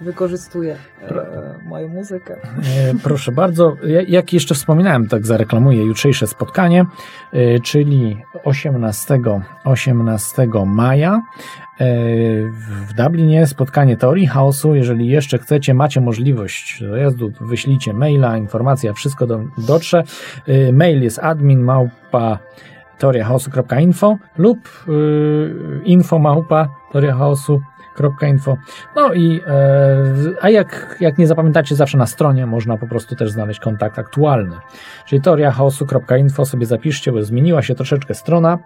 wykorzystuje 0.00 0.76
e, 1.02 1.58
moją 1.64 1.88
muzykę. 1.88 2.34
E, 2.34 2.94
proszę 3.02 3.32
bardzo. 3.32 3.76
Jak 4.08 4.32
jeszcze 4.32 4.54
wspominałem, 4.54 5.08
tak 5.08 5.26
zareklamuję 5.26 5.84
jutrzejsze 5.84 6.26
spotkanie, 6.26 6.86
e, 7.32 7.60
czyli 7.60 8.22
18, 8.44 9.20
18 9.64 10.48
maja 10.66 11.22
w 12.88 12.92
Dublinie 12.96 13.46
spotkanie 13.46 13.96
teorii 13.96 14.26
chaosu. 14.26 14.74
Jeżeli 14.74 15.06
jeszcze 15.06 15.38
chcecie, 15.38 15.74
macie 15.74 16.00
możliwość 16.00 16.82
dojazdu, 16.82 17.32
wyślijcie 17.40 17.92
maila, 17.92 18.36
informacja, 18.36 18.92
wszystko 18.92 19.26
do, 19.26 19.40
dotrze. 19.58 20.04
Mail 20.72 21.02
jest 21.02 21.18
admin 21.18 21.60
małpa 21.60 22.38
teoriachaosu.info 22.98 24.18
lub 24.38 24.58
info 25.84 26.18
małpa 26.18 26.68
teoriachaosu 26.92 27.60
info. 28.28 28.56
No 28.96 29.14
i 29.14 29.40
e, 29.46 29.52
a 30.40 30.50
jak, 30.50 30.96
jak 31.00 31.18
nie 31.18 31.26
zapamiętacie, 31.26 31.74
zawsze 31.76 31.98
na 31.98 32.06
stronie 32.06 32.46
można 32.46 32.76
po 32.76 32.86
prostu 32.86 33.16
też 33.16 33.30
znaleźć 33.30 33.60
kontakt 33.60 33.98
aktualny. 33.98 34.56
Czyli 35.06 35.22
teoriachaosu.info 35.22 36.44
sobie 36.44 36.66
zapiszcie, 36.66 37.12
bo 37.12 37.22
zmieniła 37.22 37.62
się 37.62 37.74
troszeczkę 37.74 38.14
strona. 38.14 38.58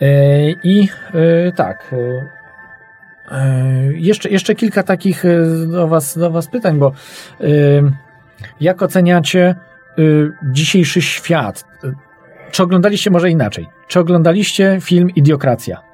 E, 0.00 0.50
I 0.50 0.88
e, 1.48 1.52
tak. 1.52 1.94
Jeszcze, 3.94 4.28
jeszcze 4.28 4.54
kilka 4.54 4.82
takich 4.82 5.24
do 5.66 5.88
was, 5.88 6.18
do 6.18 6.30
was 6.30 6.48
pytań, 6.48 6.78
bo 6.78 6.92
jak 8.60 8.82
oceniacie 8.82 9.54
dzisiejszy 10.52 11.02
świat? 11.02 11.64
Czy 12.50 12.62
oglądaliście 12.62 13.10
może 13.10 13.30
inaczej? 13.30 13.68
Czy 13.88 14.00
oglądaliście 14.00 14.78
film 14.80 15.10
Idiokracja? 15.10 15.91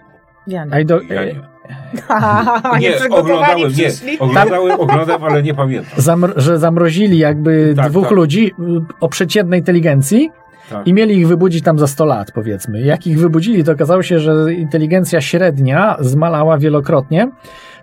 Ja 0.49 0.65
nie. 0.65 0.85
do, 0.85 1.01
ja 1.01 1.25
nie. 1.25 1.35
nie, 2.81 3.09
oglądałem, 3.11 3.73
nie. 3.77 4.19
Oglądałem, 4.19 4.81
oglądam, 4.81 5.25
ale 5.25 5.43
nie 5.43 5.55
pamiętam. 5.55 5.93
Zamro 5.97 6.33
że 6.37 6.59
zamrozili 6.59 7.19
jakby 7.19 7.75
tak, 7.77 7.91
dwóch 7.91 8.05
tak. 8.05 8.13
ludzi 8.13 8.47
y, 8.47 8.95
o 9.01 9.09
przeciętnej 9.09 9.61
inteligencji 9.61 10.31
tak. 10.71 10.87
i 10.87 10.93
mieli 10.93 11.17
ich 11.19 11.29
wybudzić 11.29 11.65
tam 11.65 11.79
za 11.79 11.87
100 11.87 12.05
lat, 12.05 12.33
powiedzmy. 12.33 12.81
Jak 12.81 13.07
ich 13.07 13.19
wybudzili, 13.19 13.65
to 13.65 13.73
okazało 13.73 14.03
się, 14.03 14.19
że 14.19 14.55
inteligencja 14.55 15.21
średnia 15.21 15.97
zmalała 16.01 16.59
wielokrotnie, 16.59 17.31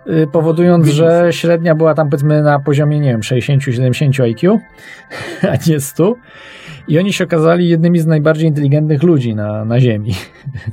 y, 0.06 0.26
powodując, 0.32 0.86
że 0.86 1.28
średnia 1.30 1.74
była 1.74 1.94
tam 1.94 2.10
powiedzmy 2.10 2.42
na 2.42 2.58
poziomie, 2.58 3.00
nie 3.00 3.10
wiem, 3.10 3.20
60-70 3.20 4.22
IQ, 4.22 4.60
a 5.52 5.70
nie 5.70 5.80
100. 5.80 6.14
I 6.88 6.98
oni 6.98 7.12
się 7.12 7.24
okazali 7.24 7.68
jednymi 7.68 7.98
z 7.98 8.06
najbardziej 8.06 8.48
inteligentnych 8.48 9.02
ludzi 9.02 9.34
na, 9.34 9.64
na 9.64 9.80
Ziemi. 9.80 10.12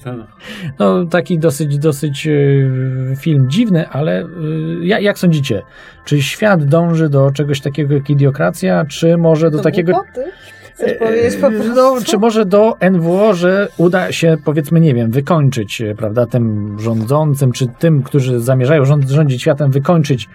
Tak. 0.03 0.15
No, 0.79 1.05
taki 1.05 1.39
dosyć, 1.39 1.77
dosyć 1.77 2.27
e, 2.27 2.31
film 3.15 3.49
dziwny, 3.49 3.89
ale 3.89 4.21
e, 4.21 4.27
jak, 4.81 5.01
jak 5.01 5.19
sądzicie? 5.19 5.61
Czy 6.05 6.21
świat 6.21 6.65
dąży 6.65 7.09
do 7.09 7.31
czegoś 7.31 7.61
takiego 7.61 7.93
jak 7.93 8.09
idiokracja, 8.09 8.85
czy 8.85 9.17
może 9.17 9.51
do, 9.51 9.57
do 9.57 9.63
takiego... 9.63 9.93
Głupoty? 9.93 10.23
E, 10.79 11.75
no, 11.75 11.97
czy 12.05 12.17
może 12.17 12.45
do 12.45 12.77
NWO, 12.91 13.33
że 13.33 13.67
uda 13.77 14.11
się, 14.11 14.37
powiedzmy, 14.45 14.79
nie 14.79 14.93
wiem, 14.93 15.11
wykończyć, 15.11 15.83
prawda, 15.97 16.25
tym 16.25 16.75
rządzącym, 16.79 17.51
czy 17.51 17.67
tym, 17.67 18.03
którzy 18.03 18.39
zamierzają 18.39 18.83
rządzić 18.85 19.41
światem, 19.41 19.71
wykończyć 19.71 20.29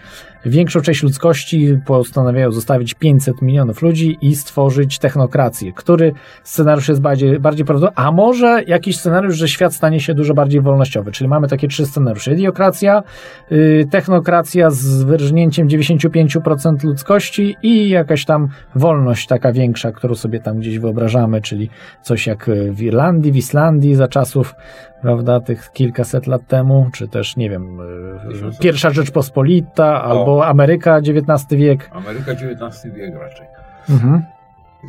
Większą 0.47 0.81
część 0.81 1.03
ludzkości 1.03 1.79
postanawiają 1.87 2.53
zostawić 2.53 2.95
500 2.95 3.43
milionów 3.43 3.83
ludzi 3.83 4.19
i 4.21 4.37
stworzyć 4.37 4.99
technokrację. 4.99 5.73
Który 5.73 6.13
scenariusz 6.45 6.89
jest 6.89 7.01
bardziej, 7.01 7.41
bardziej 7.41 7.67
prawdopodobny? 7.67 8.05
A 8.05 8.13
może 8.13 8.63
jakiś 8.67 8.99
scenariusz, 8.99 9.37
że 9.37 9.49
świat 9.49 9.75
stanie 9.75 10.01
się 10.01 10.15
dużo 10.15 10.35
bardziej 10.35 10.61
wolnościowy? 10.61 11.13
Czyli 11.13 11.29
mamy 11.29 11.49
takie 11.49 11.69
trzy 11.69 11.87
scenariusze. 11.87 12.33
Idiokracja, 12.33 13.03
yy, 13.51 13.87
technokracja 13.91 14.71
z 14.71 15.03
wyrżnięciem 15.03 15.69
95% 15.69 16.85
ludzkości 16.85 17.57
i 17.63 17.89
jakaś 17.89 18.25
tam 18.25 18.49
wolność 18.75 19.27
taka 19.27 19.53
większa, 19.53 19.93
którą 19.93 20.15
sobie 20.15 20.41
tam 20.41 20.59
gdzieś 20.59 20.79
wyobrażamy, 20.79 21.41
czyli 21.41 21.71
coś 22.03 22.27
jak 22.27 22.51
w 22.71 22.83
Irlandii, 22.83 23.33
w 23.33 23.37
Islandii 23.37 23.95
za 23.95 24.09
czasów 24.09 24.55
prawda, 25.03 25.41
tych 25.41 25.73
kilkaset 25.73 26.27
lat 26.27 26.47
temu, 26.47 26.89
czy 26.93 27.09
też, 27.09 27.37
nie 27.37 27.51
wiem, 27.51 27.81
e, 27.81 28.59
pierwsza 28.61 28.91
Rzeczpospolita, 28.91 30.03
albo 30.03 30.28
Ameryka 30.45 30.99
XIX 30.99 31.47
wiek. 31.51 31.91
Ameryka 31.93 32.33
XIX 32.33 32.95
wiek 32.95 33.15
raczej. 33.15 33.47
Mhm. 33.91 34.23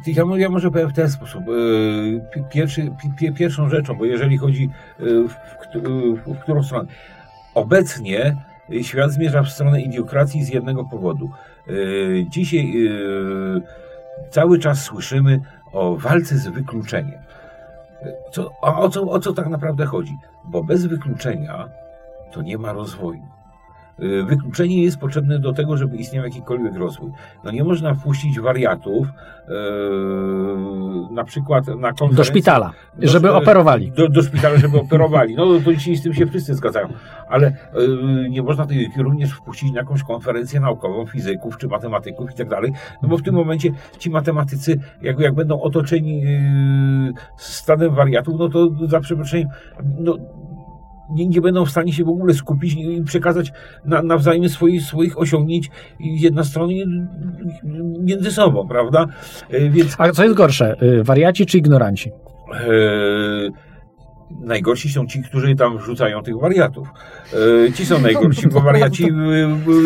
Ja, 0.07 0.23
ja 0.35 0.49
może 0.49 0.71
powiem 0.71 0.89
w 0.89 0.93
ten 0.93 1.09
sposób. 1.09 1.43
E, 2.35 2.49
pierwszy, 2.49 2.91
pierwszą 3.35 3.69
rzeczą, 3.69 3.95
bo 3.95 4.05
jeżeli 4.05 4.37
chodzi 4.37 4.69
e, 4.99 5.03
w, 5.03 5.33
w, 5.33 6.33
w 6.33 6.39
którą 6.39 6.63
stronę. 6.63 6.89
Obecnie 7.55 8.35
świat 8.81 9.11
zmierza 9.11 9.43
w 9.43 9.49
stronę 9.49 9.81
idiokracji 9.81 10.43
z 10.43 10.49
jednego 10.49 10.85
powodu. 10.85 11.29
Dzisiaj 12.29 12.73
cały 14.29 14.59
czas 14.59 14.81
słyszymy 14.81 15.41
o 15.71 15.95
walce 15.95 16.37
z 16.37 16.47
wykluczeniem. 16.47 17.19
Co, 18.31 18.51
o, 18.61 18.89
co, 18.89 19.01
o 19.01 19.19
co 19.19 19.33
tak 19.33 19.47
naprawdę 19.47 19.85
chodzi? 19.85 20.17
Bo 20.45 20.63
bez 20.63 20.85
wykluczenia 20.85 21.69
to 22.31 22.41
nie 22.41 22.57
ma 22.57 22.73
rozwoju. 22.73 23.38
Y, 24.03 24.23
Wykluczenie 24.23 24.83
jest 24.83 24.97
potrzebne 24.97 25.39
do 25.39 25.53
tego, 25.53 25.77
żeby 25.77 25.97
istniał 25.97 26.23
jakikolwiek 26.23 26.75
rozwój. 26.75 27.11
No 27.43 27.51
nie 27.51 27.63
można 27.63 27.93
wpuścić 27.93 28.39
wariatów 28.39 29.07
yy, 29.47 29.55
na 31.11 31.23
przykład 31.23 31.67
na 31.67 31.73
konferencję. 31.73 32.17
Do 32.17 32.23
szpitala, 32.23 32.73
do- 32.97 33.07
żeby 33.07 33.33
operowali. 33.33 33.91
Do, 33.91 34.09
do 34.09 34.21
szpitala, 34.23 34.57
żeby 34.57 34.79
operowali. 34.79 35.35
No 35.35 35.45
to 35.65 35.73
dzisiaj 35.73 35.95
z 35.95 36.03
tym 36.03 36.13
się 36.13 36.25
wszyscy 36.25 36.55
zgadzają. 36.55 36.87
Ale 37.29 37.53
yy, 37.75 38.29
nie 38.29 38.43
można 38.43 38.65
tych 38.65 38.97
również 38.97 39.31
wpuścić 39.33 39.71
na 39.71 39.79
jakąś 39.79 40.03
konferencję 40.03 40.59
naukową 40.59 41.05
fizyków 41.05 41.57
czy 41.57 41.67
matematyków 41.67 42.31
i 42.31 42.35
tak 42.35 42.49
dalej. 42.49 42.71
No 43.01 43.09
bo 43.09 43.17
w 43.17 43.23
tym 43.23 43.35
momencie 43.35 43.69
ci 43.97 44.09
matematycy, 44.09 44.79
jak, 45.01 45.19
jak 45.19 45.33
będą 45.33 45.61
otoczeni 45.61 46.23
stadem 47.37 47.95
wariatów, 47.95 48.35
no 48.39 48.49
to 48.49 48.69
za 48.87 48.99
przeproszeniem, 48.99 49.49
no, 49.99 50.17
nie, 51.11 51.27
nie 51.27 51.41
będą 51.41 51.65
w 51.65 51.69
stanie 51.69 51.93
się 51.93 52.03
w 52.03 52.09
ogóle 52.09 52.33
skupić 52.33 52.73
i 52.73 53.03
przekazać 53.03 53.51
na, 53.85 54.01
nawzajem 54.01 54.49
swoich, 54.49 54.81
swoich 54.81 55.19
osiągnięć 55.19 55.69
jedna 55.99 56.43
strona 56.43 56.73
między 57.99 58.31
sobą, 58.31 58.67
prawda? 58.67 59.05
E, 59.49 59.69
Więc 59.69 59.95
A 59.97 60.11
co 60.11 60.23
jest 60.23 60.35
gorsze, 60.35 60.75
y, 60.83 61.03
wariaci 61.03 61.45
czy 61.45 61.57
ignoranci? 61.57 62.11
e, 62.53 63.68
najgorsi 64.39 64.89
są 64.89 65.07
ci, 65.07 65.23
którzy 65.23 65.55
tam 65.55 65.77
wrzucają 65.77 66.23
tych 66.23 66.39
wariatów. 66.39 66.87
E, 67.67 67.73
ci 67.73 67.85
są 67.85 68.01
najgorsi, 68.01 68.47
bo 68.47 68.61
wariaci, 68.61 69.09
e, 69.09 69.13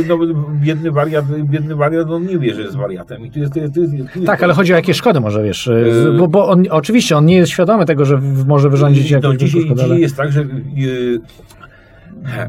no, 0.07 0.17
biedny 0.53 0.91
wariat, 0.91 1.25
biedny 1.43 1.75
wariat, 1.75 2.09
on 2.09 2.25
nie 2.25 2.39
wie, 2.39 2.55
że 2.55 2.61
jest 2.61 2.75
wariatem. 2.75 3.25
I 3.25 3.31
tu 3.31 3.39
jest, 3.39 3.53
tu 3.53 3.59
jest, 3.59 3.73
tu 3.73 3.81
jest, 3.81 3.93
tu 3.93 3.99
jest 3.99 4.25
Tak, 4.25 4.43
ale 4.43 4.53
chodzi 4.53 4.73
o 4.73 4.75
jakie 4.75 4.93
szkody 4.93 5.19
może, 5.19 5.43
wiesz, 5.43 5.69
bo, 6.17 6.27
bo 6.27 6.49
on, 6.49 6.63
oczywiście 6.69 7.17
on 7.17 7.25
nie 7.25 7.35
jest 7.35 7.51
świadomy 7.51 7.85
tego, 7.85 8.05
że 8.05 8.21
może 8.47 8.69
wyrządzić 8.69 9.11
no, 9.11 9.17
jakąś 9.17 9.37
dzisiaj, 9.37 9.61
szkodę, 9.61 9.83
dzisiaj 9.83 10.01
jest 10.01 10.17
tak, 10.17 10.31
że 10.31 10.41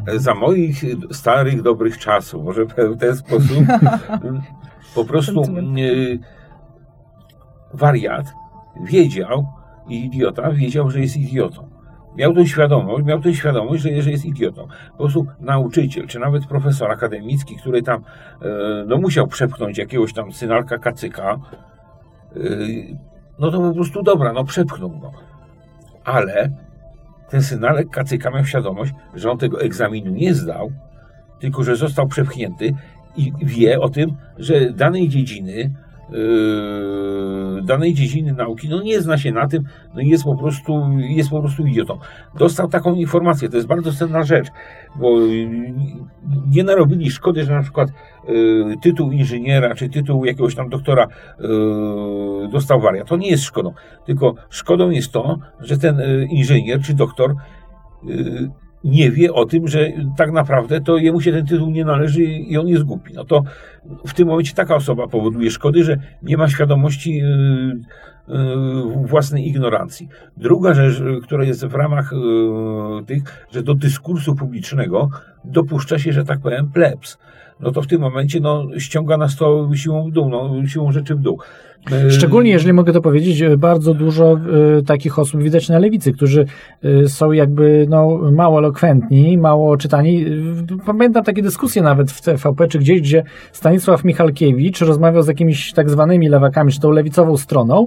e, 0.07 0.19
za 0.19 0.35
moich 0.35 0.83
starych, 1.11 1.63
dobrych 1.63 1.99
czasów, 1.99 2.45
może 2.45 2.65
w 2.65 2.99
ten 2.99 3.17
sposób, 3.17 3.59
po 4.95 5.05
prostu 5.05 5.43
e, 5.43 5.47
wariat 7.75 8.27
wiedział 8.85 9.47
i 9.89 10.05
idiota 10.05 10.51
wiedział, 10.51 10.91
że 10.91 11.01
jest 11.01 11.17
idiotą. 11.17 11.74
Miał 12.17 12.35
tą 12.35 12.47
świadomość, 12.47 13.05
miał 13.05 13.21
tą 13.21 13.33
świadomość, 13.33 13.83
że, 13.83 14.03
że 14.03 14.11
jest 14.11 14.25
idiotą. 14.25 14.69
Po 14.93 14.99
prostu 14.99 15.27
nauczyciel, 15.41 16.07
czy 16.07 16.19
nawet 16.19 16.47
profesor 16.47 16.91
akademicki, 16.91 17.57
który 17.57 17.83
tam 17.83 18.05
e, 18.43 18.47
no, 18.87 18.97
musiał 18.97 19.27
przepchnąć 19.27 19.79
jakiegoś 19.79 20.13
tam 20.13 20.33
synalka 20.33 20.79
kacyka, 20.79 21.39
e, 22.37 22.41
no 23.39 23.51
to 23.51 23.61
po 23.61 23.75
prostu 23.75 24.03
dobra, 24.03 24.33
no 24.33 24.45
przepchnął 24.45 24.91
go. 24.91 25.13
Ale 26.05 26.51
ten 27.31 27.43
synalek 27.43 27.91
kacyka 27.91 28.31
miał 28.31 28.45
świadomość, 28.45 28.93
że 29.15 29.31
on 29.31 29.39
tego 29.39 29.61
egzaminu 29.61 30.11
nie 30.11 30.35
zdał, 30.35 30.73
tylko 31.41 31.65
że 31.65 31.77
został 31.77 32.07
przepchnięty 32.07 32.75
i 33.17 33.33
wie 33.43 33.81
o 33.81 33.89
tym, 33.89 34.17
że 34.39 34.73
danej 34.73 35.09
dziedziny, 35.09 35.75
danej 37.63 37.95
dziedziny 37.95 38.33
nauki, 38.33 38.69
no 38.69 38.83
nie 38.83 39.01
zna 39.01 39.19
się 39.19 39.33
na 39.33 39.49
tym, 39.49 39.65
no 39.95 40.01
jest 40.01 40.25
po 40.25 40.37
prostu, 40.37 40.83
jest 40.99 41.31
po 41.31 41.41
prostu 41.41 41.67
idiotą. 41.67 41.99
Dostał 42.39 42.69
taką 42.69 42.95
informację, 42.95 43.49
to 43.49 43.57
jest 43.57 43.69
bardzo 43.69 43.93
cenna 43.93 44.23
rzecz, 44.23 44.49
bo 44.97 45.21
yy, 45.21 45.75
nie 46.51 46.65
narobili 46.65 47.11
szkody, 47.11 47.45
że 47.45 47.53
na 47.53 47.63
przykład 47.63 47.89
yy, 48.29 48.77
tytuł 48.83 49.13
inżyniera, 49.13 49.75
czy 49.75 49.89
tytuł 49.89 50.25
jakiegoś 50.25 50.55
tam 50.55 50.69
doktora 50.69 51.07
yy, 51.39 52.49
dostał 52.53 52.81
wariat. 52.81 53.09
To 53.09 53.17
nie 53.17 53.31
jest 53.31 53.45
szkodą, 53.45 53.73
tylko 54.07 54.35
szkodą 54.51 54.91
jest 54.91 55.13
to, 55.13 55.39
że 55.61 55.79
ten 55.79 55.99
yy, 55.99 56.27
inżynier 56.31 56.81
czy 56.81 56.95
doktor 56.95 57.35
yy, 58.05 58.51
nie 58.85 59.11
wie 59.11 59.33
o 59.33 59.45
tym, 59.47 59.69
że 59.69 59.93
tak 60.17 60.33
naprawdę 60.33 60.81
to 60.81 60.97
jemu 60.97 61.21
się 61.21 61.33
ten 61.33 61.47
tytuł 61.47 61.71
nie 61.71 61.85
należy 61.85 62.23
i 62.23 62.59
on 62.59 62.69
jest 62.69 62.83
głupi. 62.83 63.15
No 63.15 63.25
to 63.25 63.43
w 64.07 64.15
tym 64.15 64.29
momencie 64.29 64.55
taka 64.55 64.75
osoba 64.75 65.09
powoduje 65.09 65.51
szkody, 65.51 65.85
że 65.85 65.97
nie 66.23 66.37
ma 66.37 66.49
świadomości 66.49 67.17
yy, 67.17 67.81
yy, 68.29 69.07
własnej 69.07 69.49
ignorancji. 69.49 70.09
Druga 70.37 70.75
rzecz, 70.75 71.01
yy, 71.01 71.21
która 71.21 71.45
jest 71.45 71.67
w 71.67 71.75
ramach 71.75 72.11
tych, 73.07 73.47
że 73.53 73.63
do 73.63 73.75
dyskursu 73.75 74.35
publicznego 74.35 75.11
dopuszcza 75.45 75.99
się, 75.99 76.13
że 76.13 76.25
tak 76.25 76.41
powiem, 76.41 76.69
plebs. 76.69 77.19
No 77.61 77.73
to 77.73 77.83
w 77.83 77.87
tym 77.87 78.01
momencie 78.01 78.41
no, 78.41 78.67
ściąga 78.79 79.17
nas 79.17 79.37
to 79.37 79.71
siłą 79.75 80.11
w 80.11 80.13
dół, 80.13 80.29
no, 80.29 80.67
siłą 80.67 80.93
rzeczy 80.93 81.15
w 81.15 81.21
dół. 81.21 81.39
Yy, 81.91 82.11
Szczególnie, 82.11 82.51
jeżeli 82.51 82.73
mogę 82.73 82.93
to 82.93 83.01
powiedzieć, 83.01 83.41
y, 83.41 83.57
bardzo 83.59 83.95
dużo 83.95 84.39
y, 84.79 84.83
takich 84.83 85.19
osób 85.19 85.43
widać 85.43 85.69
na 85.69 85.79
lewicy, 85.79 86.13
którzy 86.13 86.47
y, 86.85 87.09
są 87.09 87.33
jakby 87.33 87.87
no, 87.89 88.19
mało 88.33 88.59
elokwentni, 88.59 89.39
mało 89.39 89.77
czytani. 89.77 90.27
Y, 90.27 90.85
Pamiętam 90.87 91.25
takie 91.25 91.43
dyskusje 91.43 91.83
nawet 91.83 92.13
w 92.13 92.23
TVP 92.23 92.69
czy 92.69 92.79
gdzieś, 92.79 93.01
gdzie 93.01 93.25
Stanisław 93.53 94.05
Michalkiewicz 94.05 94.81
rozmawiał 94.81 95.23
z 95.23 95.29
jakimiś 95.29 95.73
tak 95.73 95.91
zwanymi 95.91 96.29
lewakami, 96.29 96.73
czy 96.73 96.81
tą 96.81 96.91
lewicową 96.91 97.37
stroną. 97.37 97.87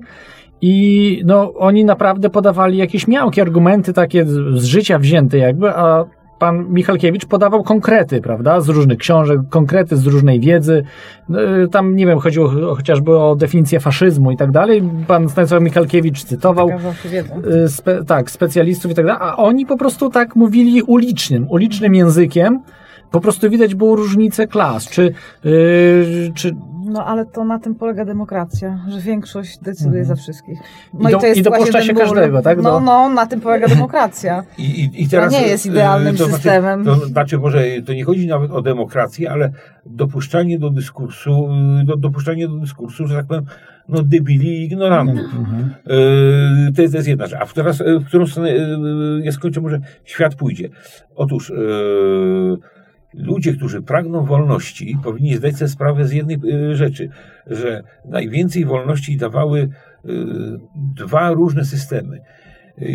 I 0.61 1.21
no, 1.25 1.53
oni 1.53 1.85
naprawdę 1.85 2.29
podawali 2.29 2.77
jakieś 2.77 3.07
miałkie 3.07 3.41
argumenty 3.41 3.93
takie 3.93 4.25
z 4.25 4.63
życia 4.63 4.99
wzięte 4.99 5.37
jakby, 5.37 5.69
a 5.69 6.05
pan 6.39 6.65
Michalkiewicz 6.69 7.25
podawał 7.25 7.63
konkrety, 7.63 8.21
prawda, 8.21 8.61
z 8.61 8.69
różnych 8.69 8.97
książek, 8.97 9.39
konkrety 9.49 9.97
z 9.97 10.05
różnej 10.05 10.39
wiedzy. 10.39 10.83
Y, 11.29 11.67
Tam, 11.71 11.95
nie 11.95 12.05
wiem, 12.05 12.19
chodziło 12.19 12.47
ch- 12.47 12.77
chociażby 12.77 13.17
o 13.17 13.35
definicję 13.35 13.79
faszyzmu 13.79 14.31
i 14.31 14.38
tak 14.38 14.51
dalej. 14.51 14.83
Pan 15.07 15.29
Stanisław 15.29 15.61
Michalkiewicz 15.63 16.23
cytował 16.23 16.69
y, 17.65 17.69
spe, 17.69 18.03
tak, 18.05 18.31
specjalistów 18.31 18.91
i 18.91 18.95
tak 18.95 19.05
dalej, 19.05 19.21
a 19.23 19.38
oni 19.38 19.65
po 19.65 19.77
prostu 19.77 20.09
tak 20.09 20.35
mówili 20.35 20.81
ulicznym, 20.81 21.47
ulicznym 21.49 21.95
językiem. 21.95 22.59
Po 23.11 23.21
prostu 23.21 23.49
widać 23.49 23.75
było 23.75 23.95
różnicę 23.95 24.47
klas. 24.47 24.89
Czy, 24.89 25.13
yy, 25.43 26.31
czy 26.35 26.55
No 26.88 27.05
ale 27.05 27.25
to 27.25 27.43
na 27.45 27.59
tym 27.59 27.75
polega 27.75 28.05
demokracja, 28.05 28.79
że 28.89 28.99
większość 29.01 29.57
decyduje 29.59 30.01
Mhm. 30.01 30.17
za 30.17 30.21
wszystkich. 30.21 30.59
I 30.99 31.03
do- 31.03 31.07
i 31.07 31.11
właśnie 31.11 31.43
dopuszcza 31.43 31.71
ten 31.77 31.88
się 31.88 31.93
ból. 31.93 32.03
każdego, 32.03 32.41
tak? 32.41 32.61
No, 32.61 32.79
no, 32.79 33.09
na 33.09 33.25
tym 33.25 33.41
polega 33.41 33.67
demokracja. 33.75 34.43
I, 34.57 34.63
i, 34.63 35.03
i 35.03 35.09
teraz, 35.09 35.33
To 35.33 35.39
nie 35.41 35.47
jest 35.47 35.65
e, 35.65 35.69
idealnym 35.69 36.15
to 36.17 36.25
systemem. 36.25 36.83
Znaczy, 36.83 36.99
to 37.01 37.07
znaczy, 37.07 37.38
może 37.38 37.63
to 37.85 37.93
nie 37.93 38.03
chodzi 38.03 38.27
nawet 38.27 38.51
o 38.51 38.61
demokrację, 38.61 39.31
ale 39.31 39.51
dopuszczanie 39.85 40.59
do 40.59 40.69
dyskursu, 40.69 41.49
e, 41.81 41.85
do, 41.85 41.97
dopuszczanie 41.97 42.47
do 42.47 42.55
dyskursu, 42.55 43.07
że 43.07 43.15
tak 43.15 43.25
powiem, 43.25 43.45
no 43.89 44.03
debili 44.03 44.49
i 44.49 44.63
ignorantów. 44.65 45.25
Mhm. 45.39 45.69
E, 46.67 46.71
To 46.75 46.81
jest, 46.81 46.93
to 46.93 46.97
jest 46.97 47.07
jedna 47.07 47.27
rzecz. 47.27 47.39
A 47.41 47.45
teraz, 47.45 47.83
w 48.01 48.05
którą 48.05 48.27
stronę 48.27 48.49
e, 48.49 48.55
ja 49.23 49.31
skończę, 49.31 49.61
może 49.61 49.79
świat 50.05 50.35
pójdzie. 50.35 50.69
Otóż 51.15 51.53
ludzie, 53.14 53.53
którzy 53.53 53.82
pragną 53.82 54.26
wolności, 54.26 54.97
powinni 55.03 55.36
zdać 55.36 55.55
sobie 55.55 55.70
sprawę 55.70 56.08
z 56.08 56.12
jednej 56.12 56.38
e, 56.53 56.76
rzeczy, 56.76 57.10
że 57.47 57.84
najwięcej 58.05 58.66
wolności 58.66 59.18
dawały 59.18 59.60
e, 59.60 60.10
dwa 60.95 61.32
różne 61.32 61.66
systemy. 61.66 62.20
E, 62.78 62.86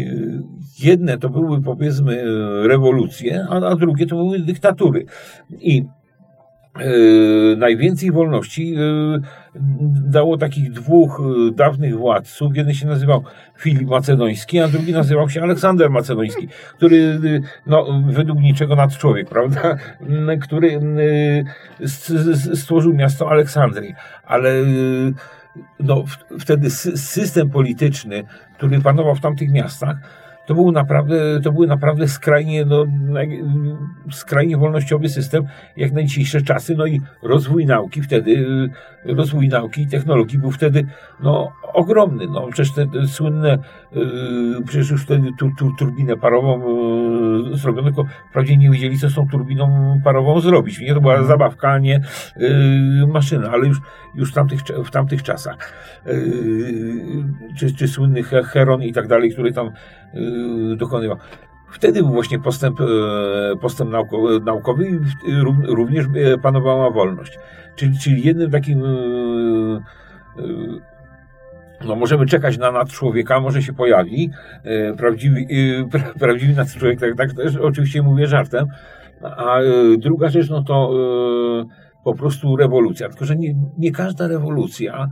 Jedne 0.78 1.18
to 1.18 1.28
były 1.28 1.62
powiedzmy 1.62 2.24
rewolucje, 2.68 3.46
a, 3.50 3.54
a 3.54 3.76
drugie 3.76 4.06
to 4.06 4.16
były 4.16 4.38
dyktatury. 4.38 5.04
I 5.50 5.84
najwięcej 7.56 8.12
wolności 8.12 8.74
dało 10.04 10.36
takich 10.38 10.72
dwóch 10.72 11.20
e, 11.20 11.52
dawnych 11.54 11.98
władców. 11.98 12.56
Jeden 12.56 12.74
się 12.74 12.86
nazywał 12.86 13.24
Filip 13.58 13.88
Macedoński, 13.88 14.60
a 14.60 14.68
drugi 14.68 14.92
nazywał 14.92 15.28
się 15.28 15.42
Aleksander 15.42 15.90
Macedoński, 15.90 16.48
który 16.76 16.96
e, 16.96 17.18
no, 17.66 17.86
według 18.06 18.38
niczego 18.38 18.76
nadczłowiek, 18.76 19.28
prawda? 19.28 19.76
M, 20.00 20.40
Który 20.40 20.80
s- 21.80 22.60
stworzył 22.60 22.94
miasto 22.94 23.30
Aleksandrii. 23.30 23.94
Ale 24.24 24.52
no, 25.80 26.04
wtedy 26.40 26.68
sy- 26.68 26.96
system 26.96 27.50
polityczny, 27.50 28.24
który 28.56 28.80
panował 28.80 29.14
w 29.14 29.20
tamtych 29.20 29.50
miastach, 29.50 29.96
to 30.46 30.54
był 30.54 30.72
naprawdę, 30.72 31.40
to 31.40 31.52
były 31.52 31.66
naprawdę 31.66 32.08
skrajnie, 32.08 32.64
no, 32.64 32.84
skrajnie 34.10 34.56
wolnościowy 34.56 35.08
system, 35.08 35.44
jak 35.76 35.92
na 35.92 36.02
dzisiejsze 36.02 36.42
czasy, 36.42 36.74
no 36.74 36.86
i 36.86 37.00
rozwój 37.22 37.66
nauki 37.66 38.02
wtedy, 38.02 38.30
y, 38.30 38.70
rozwój 39.04 39.48
nauki 39.48 39.82
i 39.82 39.86
technologii 39.86 40.38
był 40.38 40.50
wtedy, 40.50 40.86
no, 41.20 41.52
ogromny, 41.72 42.26
no, 42.26 42.46
przecież 42.52 42.74
te, 42.74 42.86
te 42.86 43.06
słynne, 43.06 43.58
y, 43.96 44.62
przecież 44.66 44.90
już 44.90 45.02
wtedy 45.02 45.30
tu, 45.38 45.50
tu, 45.58 45.70
turbinę 45.78 46.16
parową 46.16 46.62
y, 47.52 47.56
zrobiono, 47.56 47.88
tylko 47.88 48.04
wprawdzie 48.30 48.56
nie 48.56 48.70
wiedzieli, 48.70 48.98
co 48.98 49.08
z 49.08 49.14
tą 49.14 49.28
turbiną 49.28 50.00
parową 50.04 50.40
zrobić, 50.40 50.80
nie, 50.80 50.94
to 50.94 51.00
była 51.00 51.22
zabawka, 51.22 51.68
a 51.68 51.78
nie 51.78 52.00
y, 52.36 53.06
maszyna, 53.06 53.50
ale 53.50 53.66
już, 53.66 53.78
już 54.14 54.30
w 54.30 54.34
tamtych, 54.34 54.60
w 54.84 54.90
tamtych 54.90 55.22
czasach, 55.22 55.72
y, 56.06 57.24
czy, 57.58 57.74
czy 57.74 57.88
słynny 57.88 58.22
He- 58.22 58.42
Heron 58.42 58.82
i 58.82 58.92
tak 58.92 59.08
dalej, 59.08 59.32
który 59.32 59.52
tam 59.52 59.70
y, 60.14 60.76
dokonywał. 60.76 61.16
Wtedy 61.72 62.02
był 62.02 62.12
właśnie 62.12 62.38
postęp, 62.38 62.80
e, 62.80 62.84
postęp 63.60 63.90
naukowy, 64.44 65.00
również 65.68 66.06
panowała 66.42 66.90
wolność. 66.90 67.38
Czyli, 67.76 67.98
czyli 67.98 68.26
jednym 68.26 68.50
takim 68.50 68.84
e, 68.84 68.88
e, 68.88 68.92
no 71.84 71.96
możemy 71.96 72.26
czekać 72.26 72.58
na 72.58 72.72
nadczłowieka, 72.72 73.40
może 73.40 73.62
się 73.62 73.72
pojawi 73.72 74.30
e, 74.64 74.94
prawdziwy, 74.94 75.40
e, 75.40 75.88
pra, 75.88 76.00
prawdziwy 76.00 76.54
nadczłowiek, 76.54 77.00
tak, 77.00 77.16
tak 77.16 77.32
też 77.32 77.56
oczywiście 77.56 78.02
mówię 78.02 78.26
żartem, 78.26 78.66
A 79.22 79.60
e, 79.60 79.96
druga 79.98 80.28
rzecz, 80.28 80.50
no 80.50 80.62
to 80.62 80.92
e, 81.62 81.64
po 82.04 82.14
prostu 82.14 82.56
rewolucja. 82.56 83.08
Tylko, 83.08 83.24
że 83.24 83.36
nie, 83.36 83.54
nie 83.78 83.92
każda 83.92 84.28
rewolucja 84.28 85.08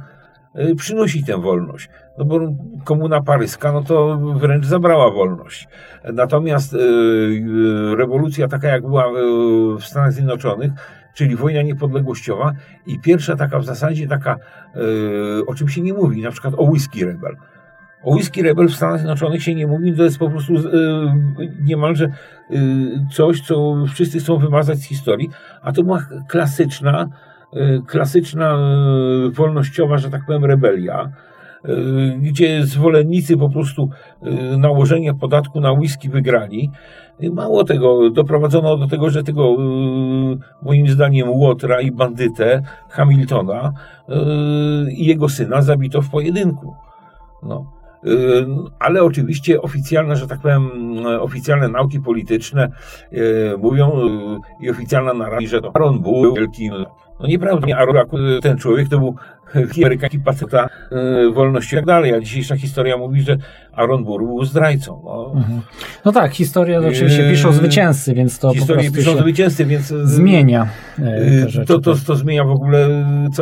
e, 0.54 0.74
przynosi 0.74 1.24
tę 1.24 1.38
wolność. 1.38 1.88
No 2.18 2.24
bo 2.24 2.40
komuna 2.84 3.22
paryska, 3.22 3.72
no 3.72 3.82
to 3.82 4.18
wręcz 4.18 4.66
zabrała 4.66 5.10
wolność. 5.10 5.68
Natomiast 6.12 6.76
rewolucja 7.96 8.48
taka, 8.48 8.68
jak 8.68 8.82
była 8.82 9.04
w 9.78 9.84
Stanach 9.84 10.12
Zjednoczonych, 10.12 10.72
czyli 11.20 11.36
wojna 11.36 11.62
niepodległościowa 11.62 12.52
i 12.86 12.98
pierwsza 12.98 13.36
taka 13.36 13.58
w 13.58 13.64
zasadzie 13.64 14.08
taka, 14.08 14.36
o 15.46 15.54
czym 15.54 15.68
się 15.68 15.80
nie 15.80 15.92
mówi, 15.92 16.22
na 16.22 16.30
przykład 16.30 16.54
o 16.56 16.62
whisky 16.62 17.04
rebel. 17.04 17.36
O 18.02 18.14
whisky 18.14 18.42
rebel 18.42 18.68
w 18.68 18.74
Stanach 18.74 18.98
Zjednoczonych 18.98 19.42
się 19.42 19.54
nie 19.54 19.66
mówi, 19.66 19.96
to 19.96 20.02
jest 20.02 20.18
po 20.18 20.30
prostu 20.30 20.54
niemalże 21.62 22.08
coś, 23.12 23.40
co 23.40 23.76
wszyscy 23.92 24.18
chcą 24.18 24.38
wymazać 24.38 24.78
z 24.78 24.84
historii, 24.84 25.30
a 25.62 25.72
to 25.72 25.82
była 25.82 26.06
klasyczna, 26.28 27.08
klasyczna 27.86 28.58
wolnościowa, 29.30 29.98
że 29.98 30.10
tak 30.10 30.26
powiem, 30.26 30.44
rebelia, 30.44 31.10
gdzie 32.18 32.66
zwolennicy 32.66 33.36
po 33.36 33.50
prostu 33.50 33.88
nałożenia 34.58 35.14
podatku 35.14 35.60
na 35.60 35.72
whisky 35.72 36.08
wygrali. 36.08 36.70
Mało 37.32 37.64
tego, 37.64 38.10
doprowadzono 38.10 38.76
do 38.76 38.86
tego, 38.86 39.10
że 39.10 39.22
tego 39.22 39.56
moim 40.62 40.88
zdaniem 40.88 41.30
Łotra 41.30 41.80
i 41.80 41.90
bandytę 41.90 42.62
Hamiltona 42.88 43.72
i 44.96 45.06
jego 45.06 45.28
syna 45.28 45.62
zabito 45.62 46.02
w 46.02 46.10
pojedynku. 46.10 46.74
No. 47.42 47.72
Ale 48.78 49.02
oczywiście 49.02 49.62
oficjalne, 49.62 50.16
że 50.16 50.26
tak 50.26 50.40
powiem, 50.40 50.70
oficjalne 51.20 51.68
nauki 51.68 52.00
polityczne 52.00 52.68
mówią 53.58 53.92
i 54.60 54.70
oficjalna 54.70 55.14
narracja, 55.14 55.48
że 55.48 55.60
to 55.60 55.70
Aaron 55.74 56.00
był 56.00 56.34
wielkim. 56.34 56.72
No 57.20 57.26
nieprawda, 57.26 57.76
Aaron, 57.76 57.96
ten 58.42 58.56
człowiek 58.56 58.88
to 58.88 58.98
był 58.98 59.14
amerykański 59.76 60.18
paceta 60.18 60.68
wolności 61.34 61.74
i 61.74 61.78
tak 61.78 61.86
dalej, 61.86 62.14
a 62.14 62.20
dzisiejsza 62.20 62.56
historia 62.56 62.96
mówi, 62.96 63.22
że 63.22 63.36
Aaron 63.72 64.04
Burr 64.04 64.24
był 64.24 64.44
zdrajcą. 64.44 65.02
No, 65.04 65.32
mhm. 65.36 65.60
no 66.04 66.12
tak, 66.12 66.32
historia 66.32 66.78
oczywiście 66.78 67.30
piszą 67.30 67.52
zwycięzcy, 67.52 68.14
więc 68.14 68.38
to 68.38 68.54
Historię 68.54 68.90
piszą 68.90 69.16
zwycięzcy, 69.16 69.64
więc 69.64 69.86
zmienia 69.86 70.68
to, 71.66 71.78
to, 71.78 71.94
to, 71.94 72.04
to, 72.06 72.16
zmienia 72.16 72.44
w 72.44 72.50
ogóle 72.50 72.88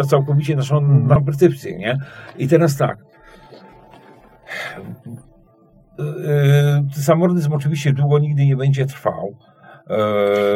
całkowicie 0.09 0.57
naszą, 0.57 0.81
naszą 0.81 1.25
percepcję, 1.25 1.79
nie? 1.79 1.99
I 2.39 2.49
teraz 2.49 2.77
tak, 2.77 2.99
Zamordyzm 6.95 7.53
oczywiście 7.53 7.93
długo 7.93 8.19
nigdy 8.19 8.47
nie 8.47 8.57
będzie 8.57 8.87
trwał. 8.87 9.35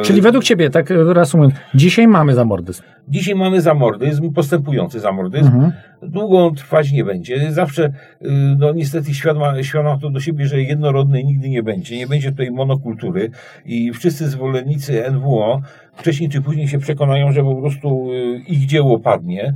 Czyli 0.03 0.21
według 0.21 0.45
Ciebie, 0.45 0.71
tak 0.71 0.91
reasumując, 0.91 1.55
dzisiaj 1.75 2.09
mamy 2.09 2.35
zamordyzm. 2.35 2.83
Dzisiaj 3.09 3.35
mamy 3.35 3.61
zamordyzm, 3.61 4.33
postępujący 4.33 5.01
zamordyzm. 5.01 5.47
Mhm. 5.47 5.73
Długo 6.03 6.47
on 6.47 6.55
trwać 6.55 6.93
nie 6.93 7.05
będzie. 7.05 7.53
Zawsze, 7.53 7.93
no 8.59 8.73
niestety, 8.73 9.15
świat 9.15 9.39
ma, 9.39 9.63
świat 9.63 9.85
ma 9.85 9.99
to 9.99 10.11
do 10.11 10.21
siebie, 10.21 10.47
że 10.47 10.63
jednorodny 10.63 11.25
nigdy 11.25 11.49
nie 11.49 11.63
będzie. 11.63 11.97
Nie 11.97 12.07
będzie 12.07 12.31
tutaj 12.31 12.51
monokultury 12.51 13.31
i 13.67 13.93
wszyscy 13.93 14.29
zwolennicy 14.29 15.11
NWO 15.11 15.61
wcześniej 15.97 16.31
czy 16.31 16.43
później 16.43 16.69
się 16.69 16.79
przekonają, 16.79 17.33
że 17.33 17.43
po 17.43 17.55
prostu 17.55 18.09
ich 18.49 18.67
dzieło 18.67 18.99
padnie. 18.99 19.55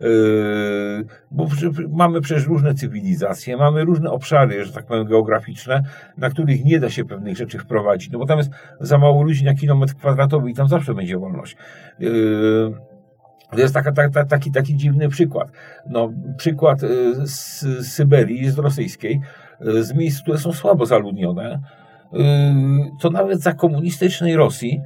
Yy, 0.00 1.04
bo 1.30 1.46
mamy 1.88 2.20
przecież 2.20 2.46
różne 2.46 2.74
cywilizacje, 2.74 3.56
mamy 3.56 3.84
różne 3.84 4.10
obszary, 4.10 4.64
że 4.64 4.72
tak 4.72 4.86
powiem, 4.86 5.04
geograficzne, 5.04 5.82
na 6.18 6.30
których 6.30 6.64
nie 6.64 6.80
da 6.80 6.90
się 6.90 7.04
pewnych 7.04 7.36
rzeczy 7.36 7.58
wprowadzić, 7.58 8.10
no 8.10 8.18
bo 8.18 8.26
tam 8.26 8.38
jest 8.38 8.50
za 8.80 8.98
mało 8.98 9.22
ludzi 9.22 9.44
na 9.44 9.54
kilometr 9.54 9.94
kwadratowy 9.94 10.50
i 10.50 10.54
tam 10.54 10.68
zawsze 10.68 10.94
będzie 10.94 11.18
wolność. 11.18 11.56
Yy, 11.98 12.10
to 13.50 13.60
jest 13.60 13.74
taka, 13.74 13.92
ta, 13.92 14.24
taki, 14.24 14.52
taki 14.52 14.76
dziwny 14.76 15.08
przykład. 15.08 15.48
No, 15.86 16.12
przykład 16.36 16.82
yy, 16.82 17.26
z 17.26 17.60
Syberii, 17.86 18.50
z 18.50 18.58
rosyjskiej, 18.58 19.20
z 19.60 19.94
miejsc, 19.94 20.22
które 20.22 20.38
są 20.38 20.52
słabo 20.52 20.86
zaludnione, 20.86 21.60
to 23.00 23.10
nawet 23.10 23.40
za 23.40 23.52
komunistycznej 23.52 24.36
Rosji 24.36 24.80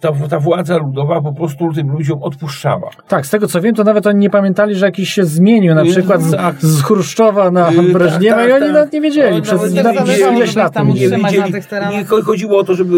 ta, 0.00 0.12
ta 0.30 0.40
władza 0.40 0.76
ludowa 0.76 1.20
po 1.20 1.32
prostu 1.32 1.72
tym 1.72 1.90
ludziom 1.90 2.22
odpuszczała. 2.22 2.90
Tak, 3.08 3.26
z 3.26 3.30
tego 3.30 3.46
co 3.46 3.60
wiem, 3.60 3.74
to 3.74 3.84
nawet 3.84 4.06
oni 4.06 4.18
nie 4.18 4.30
pamiętali, 4.30 4.74
że 4.74 4.86
jakiś 4.86 5.12
się 5.12 5.24
zmienił, 5.24 5.74
na 5.74 5.84
przykład 5.84 6.22
z, 6.22 6.30
tak. 6.30 6.56
z 6.60 6.82
Chruszczowa 6.82 7.50
na 7.50 7.64
tak, 7.64 7.92
Breżniewa 7.92 8.36
tak, 8.36 8.48
i 8.48 8.52
oni 8.52 8.64
tak. 8.64 8.72
nawet 8.72 8.92
nie 8.92 9.00
wiedzieli 9.00 9.36
no, 9.36 9.42
przez 9.42 9.74
ileś 10.32 10.56
lat. 10.56 10.72
Tam 10.72 10.88
nie, 10.88 10.94
wiedzieli, 10.94 11.22
nie 11.90 12.04
chodziło 12.04 12.58
o 12.58 12.64
to, 12.64 12.74
żeby 12.74 12.96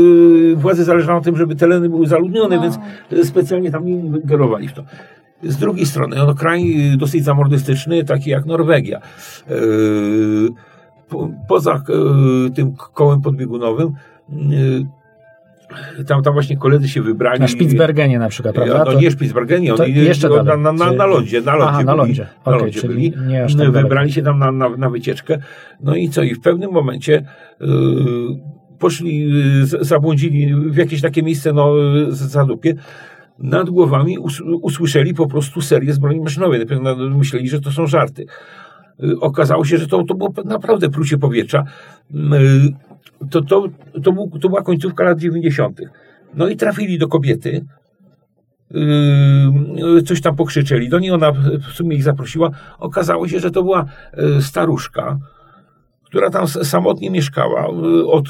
władze 0.56 0.84
zależało 0.84 1.18
na 1.18 1.24
tym, 1.24 1.36
żeby 1.36 1.56
tereny 1.56 1.88
były 1.88 2.06
zaludnione, 2.06 2.56
no. 2.56 2.62
więc 2.62 2.78
specjalnie 3.28 3.70
tam 3.70 3.84
nie 3.84 3.92
ingerowali 3.92 4.68
w 4.68 4.72
to. 4.72 4.82
Z 5.42 5.56
drugiej 5.56 5.86
strony, 5.86 6.16
no, 6.16 6.34
kraj 6.34 6.74
dosyć 6.98 7.24
zamordystyczny, 7.24 8.04
taki 8.04 8.30
jak 8.30 8.46
Norwegia. 8.46 9.00
Yy, 9.48 9.56
po, 11.08 11.28
poza 11.48 11.82
yy, 11.88 12.50
tym 12.50 12.74
kołem 12.94 13.20
podbiegunowym 13.20 13.92
yy, 14.28 14.86
tam, 16.06 16.22
tam 16.22 16.32
właśnie 16.32 16.56
koledzy 16.56 16.88
się 16.88 17.02
wybrali. 17.02 17.40
Na 17.40 17.48
Spitsbergenie 17.48 18.18
na 18.18 18.28
przykład, 18.28 18.54
prawda? 18.54 18.84
No 18.84 19.00
nie 19.00 19.10
Spitsbergenie, 19.10 19.74
oni 19.74 19.94
jeszcze 19.94 20.28
na, 20.28 20.56
na, 20.56 20.72
na, 20.72 20.92
na 20.92 21.06
lądzie, 21.06 21.40
na 21.40 21.54
lądzie, 21.56 21.68
Aha, 21.68 21.84
na 21.84 21.94
lądzie. 21.94 22.22
Byli, 22.24 22.30
okay, 22.44 22.52
na 22.52 22.58
lądzie 22.58 22.88
byli. 22.88 23.12
Tak 23.58 23.72
wybrali 23.72 24.12
się 24.12 24.22
tam 24.22 24.38
na, 24.38 24.52
na, 24.52 24.68
na 24.68 24.90
wycieczkę. 24.90 25.38
No 25.80 25.94
i 25.96 26.08
co? 26.08 26.22
I 26.22 26.34
w 26.34 26.40
pewnym 26.40 26.70
momencie 26.70 27.24
yy, 27.60 27.68
poszli, 28.78 29.20
yy, 29.20 29.84
zabłądzili 29.84 30.54
w 30.54 30.76
jakieś 30.76 31.00
takie 31.00 31.22
miejsce, 31.22 31.52
no, 31.52 31.74
zadupie. 32.10 32.74
Nad 33.38 33.70
głowami 33.70 34.18
us, 34.18 34.40
usłyszeli 34.62 35.14
po 35.14 35.26
prostu 35.26 35.60
serię 35.60 35.92
z 35.92 35.98
broni 35.98 36.20
maszynowej. 36.20 36.66
Myśleli, 37.16 37.48
że 37.48 37.60
to 37.60 37.72
są 37.72 37.86
żarty. 37.86 38.26
Yy, 38.98 39.20
okazało 39.20 39.64
się, 39.64 39.78
że 39.78 39.86
to, 39.86 40.04
to 40.04 40.14
było 40.14 40.32
naprawdę 40.44 40.90
prucie 40.90 41.18
powietrza. 41.18 41.64
Yy, 42.10 42.20
to, 43.30 43.42
to, 43.42 43.68
to, 44.02 44.12
był, 44.12 44.30
to 44.40 44.48
była 44.48 44.62
końcówka 44.62 45.04
lat 45.04 45.18
90. 45.18 45.80
No 46.34 46.48
i 46.48 46.56
trafili 46.56 46.98
do 46.98 47.08
kobiety, 47.08 47.64
yy, 48.70 50.02
coś 50.02 50.20
tam 50.20 50.36
pokrzyczeli. 50.36 50.88
Do 50.88 50.98
niej 50.98 51.10
ona 51.10 51.32
w 51.32 51.72
sumie 51.72 51.96
ich 51.96 52.02
zaprosiła. 52.02 52.50
Okazało 52.78 53.28
się, 53.28 53.40
że 53.40 53.50
to 53.50 53.62
była 53.62 53.84
yy, 54.16 54.42
staruszka, 54.42 55.18
która 56.04 56.30
tam 56.30 56.48
samotnie 56.48 57.10
mieszkała 57.10 57.68
yy, 57.82 58.06
od 58.06 58.28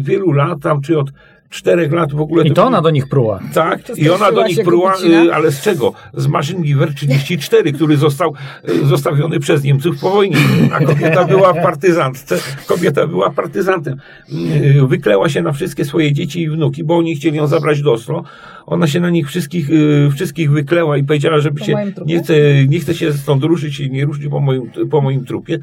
wielu 0.00 0.32
lat, 0.32 0.60
tam 0.62 0.80
czy 0.80 0.98
od 0.98 1.10
czterech 1.50 1.92
lat 1.92 2.12
w 2.12 2.20
ogóle. 2.20 2.44
I 2.44 2.52
to, 2.52 2.64
ona 2.64 2.80
do 2.80 2.90
nich 2.90 3.08
pruła. 3.08 3.40
Tak, 3.54 3.98
i 3.98 4.10
ona 4.10 4.32
do 4.32 4.46
nich 4.46 4.64
pruła, 4.64 4.94
y, 5.04 5.34
ale 5.34 5.52
z 5.52 5.60
czego? 5.60 5.92
Z 6.14 6.26
maszyn 6.26 6.62
Giver 6.62 6.94
34, 6.94 7.72
który 7.72 7.96
został 7.96 8.34
y, 8.68 8.86
zostawiony 8.86 9.40
przez 9.40 9.64
Niemców 9.64 10.00
po 10.00 10.10
wojnie. 10.10 10.36
A 10.72 10.80
kobieta 10.84 11.24
była 11.24 11.52
w 11.52 11.62
partyzantce, 11.62 12.38
kobieta 12.66 13.06
była 13.06 13.30
partyzantem. 13.30 13.98
Y, 14.32 14.86
wykleła 14.86 15.28
się 15.28 15.42
na 15.42 15.52
wszystkie 15.52 15.84
swoje 15.84 16.12
dzieci 16.12 16.42
i 16.42 16.50
wnuki, 16.50 16.84
bo 16.84 16.96
oni 16.96 17.16
chcieli 17.16 17.36
ją 17.36 17.46
zabrać 17.46 17.82
do 17.82 17.92
Oslo. 17.92 18.24
Ona 18.66 18.86
się 18.86 19.00
na 19.00 19.10
nich 19.10 19.28
wszystkich, 19.28 19.68
wszystkich 20.14 20.50
wykleła 20.50 20.96
i 20.96 21.04
powiedziała, 21.04 21.38
żeby 21.38 21.64
się 21.64 21.74
nie 22.06 22.18
chce, 22.18 22.34
nie 22.68 22.80
chce 22.80 22.94
się 22.94 23.12
stąd 23.12 23.44
ruszyć 23.44 23.80
i 23.80 23.90
nie 23.90 24.04
ruszyć 24.04 24.28
po 24.28 24.40
moim, 24.40 24.70
po 24.90 25.00
moim 25.00 25.24
trupie. 25.24 25.58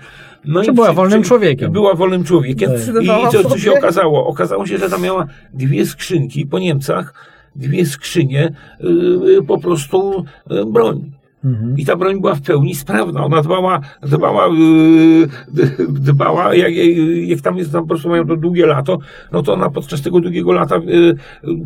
No 0.46 0.64
Czy 0.64 0.74
była 0.74 0.94
wolnym 0.94 1.24
człowiekiem. 1.24 1.72
Była 1.72 1.94
wolnym 1.94 2.24
człowiekiem. 2.24 2.72
I 3.02 3.32
co, 3.32 3.50
co 3.50 3.58
się 3.58 3.74
okazało? 3.74 4.28
Okazało 4.28 4.66
się, 4.66 4.78
że 4.78 4.90
tam 4.90 5.02
miała 5.02 5.28
dwie 5.54 5.86
skrzynki 5.86 6.46
po 6.46 6.60
Niemcach, 6.60 7.14
dwie 7.56 7.86
skrzynie, 7.86 8.54
yy, 8.80 9.44
po 9.44 9.58
prostu 9.58 10.26
yy, 10.50 10.66
broń. 10.66 11.12
Mhm. 11.44 11.78
I 11.78 11.86
ta 11.86 11.96
broń 11.96 12.22
była 12.22 12.36
w 12.36 12.42
pełni 12.42 12.76
sprawna. 12.76 13.26
Ona 13.26 13.42
dbała, 13.42 13.80
dbała, 14.04 14.48
yy, 14.48 15.28
dbała 15.90 16.56
jak, 16.56 16.72
jak 17.28 17.42
tam 17.42 17.58
jest, 17.58 17.72
tam 17.72 17.82
po 17.82 17.88
prostu 17.88 18.10
mają 18.10 18.28
to 18.28 18.36
długie 18.36 18.66
lato, 18.66 18.98
no 19.32 19.44
to 19.44 19.54
ona 19.54 19.70
podczas 19.70 20.02
tego 20.02 20.20
długiego 20.20 20.52
lata 20.52 20.76
yy, 20.76 21.16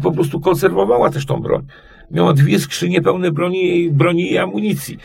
po 0.03 0.11
prostu 0.11 0.39
konserwowała 0.39 1.09
też 1.09 1.25
tą 1.25 1.41
broń 1.41 1.65
miała 2.11 2.33
dwie 2.33 2.59
skrzynie 2.59 3.01
pełne 3.01 3.31
broni, 3.31 3.89
broni 3.91 4.31
i 4.31 4.37
amunicji. 4.37 4.97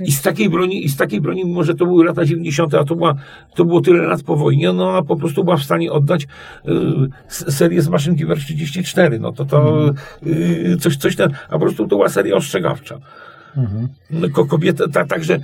I 0.00 0.12
z 0.12 0.22
takiej 0.22 0.50
broni, 0.50 0.84
i 0.84 0.88
z 0.88 0.96
takiej 0.96 1.20
broni, 1.20 1.44
mimo 1.44 1.64
że 1.64 1.74
to 1.74 1.86
były 1.86 2.04
lata 2.04 2.24
90., 2.24 2.74
a 2.74 2.84
to, 2.84 2.96
była, 2.96 3.14
to 3.54 3.64
było 3.64 3.80
tyle 3.80 4.02
lat 4.02 4.22
po 4.22 4.36
wojnie, 4.36 4.72
no 4.72 4.88
ona 4.90 5.02
po 5.02 5.16
prostu 5.16 5.44
była 5.44 5.56
w 5.56 5.62
stanie 5.62 5.92
oddać 5.92 6.26
y, 6.26 7.52
serię 7.52 7.82
z 7.82 7.88
maszyn 7.88 8.14
Giver 8.14 8.38
34. 8.38 9.18
No 9.18 9.32
to 9.32 9.44
to 9.44 9.90
y, 10.26 10.76
coś, 10.80 10.96
coś 10.96 11.16
ten, 11.16 11.30
a 11.48 11.52
po 11.52 11.58
prostu 11.58 11.82
to 11.82 11.96
była 11.96 12.08
seria 12.08 12.36
ostrzegawcza. 12.36 12.98
Mhm. 13.56 13.88
No, 14.10 14.28
kobieta, 14.28 14.88
ta, 14.88 15.04
także, 15.04 15.38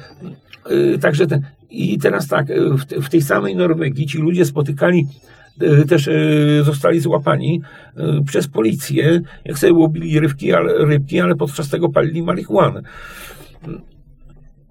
y, 0.70 0.98
także 0.98 1.26
ten. 1.26 1.42
I 1.70 1.98
teraz 1.98 2.28
tak, 2.28 2.46
w, 2.70 3.05
w 3.05 3.09
tej 3.09 3.22
samej 3.22 3.56
Norwegii 3.56 4.06
ci 4.06 4.18
ludzie 4.18 4.44
spotykali 4.44 5.06
też 5.89 6.09
e, 6.09 6.12
zostali 6.64 7.01
złapani 7.01 7.62
e, 7.97 8.22
przez 8.24 8.48
policję, 8.48 9.20
jak 9.44 9.59
sobie 9.59 9.72
łobili 9.72 10.20
rybki, 10.20 10.52
ale, 10.52 10.86
rybki, 10.86 11.20
ale 11.20 11.35
podczas 11.35 11.68
tego 11.68 11.89
palili 11.89 12.22
marihuanę. 12.22 12.82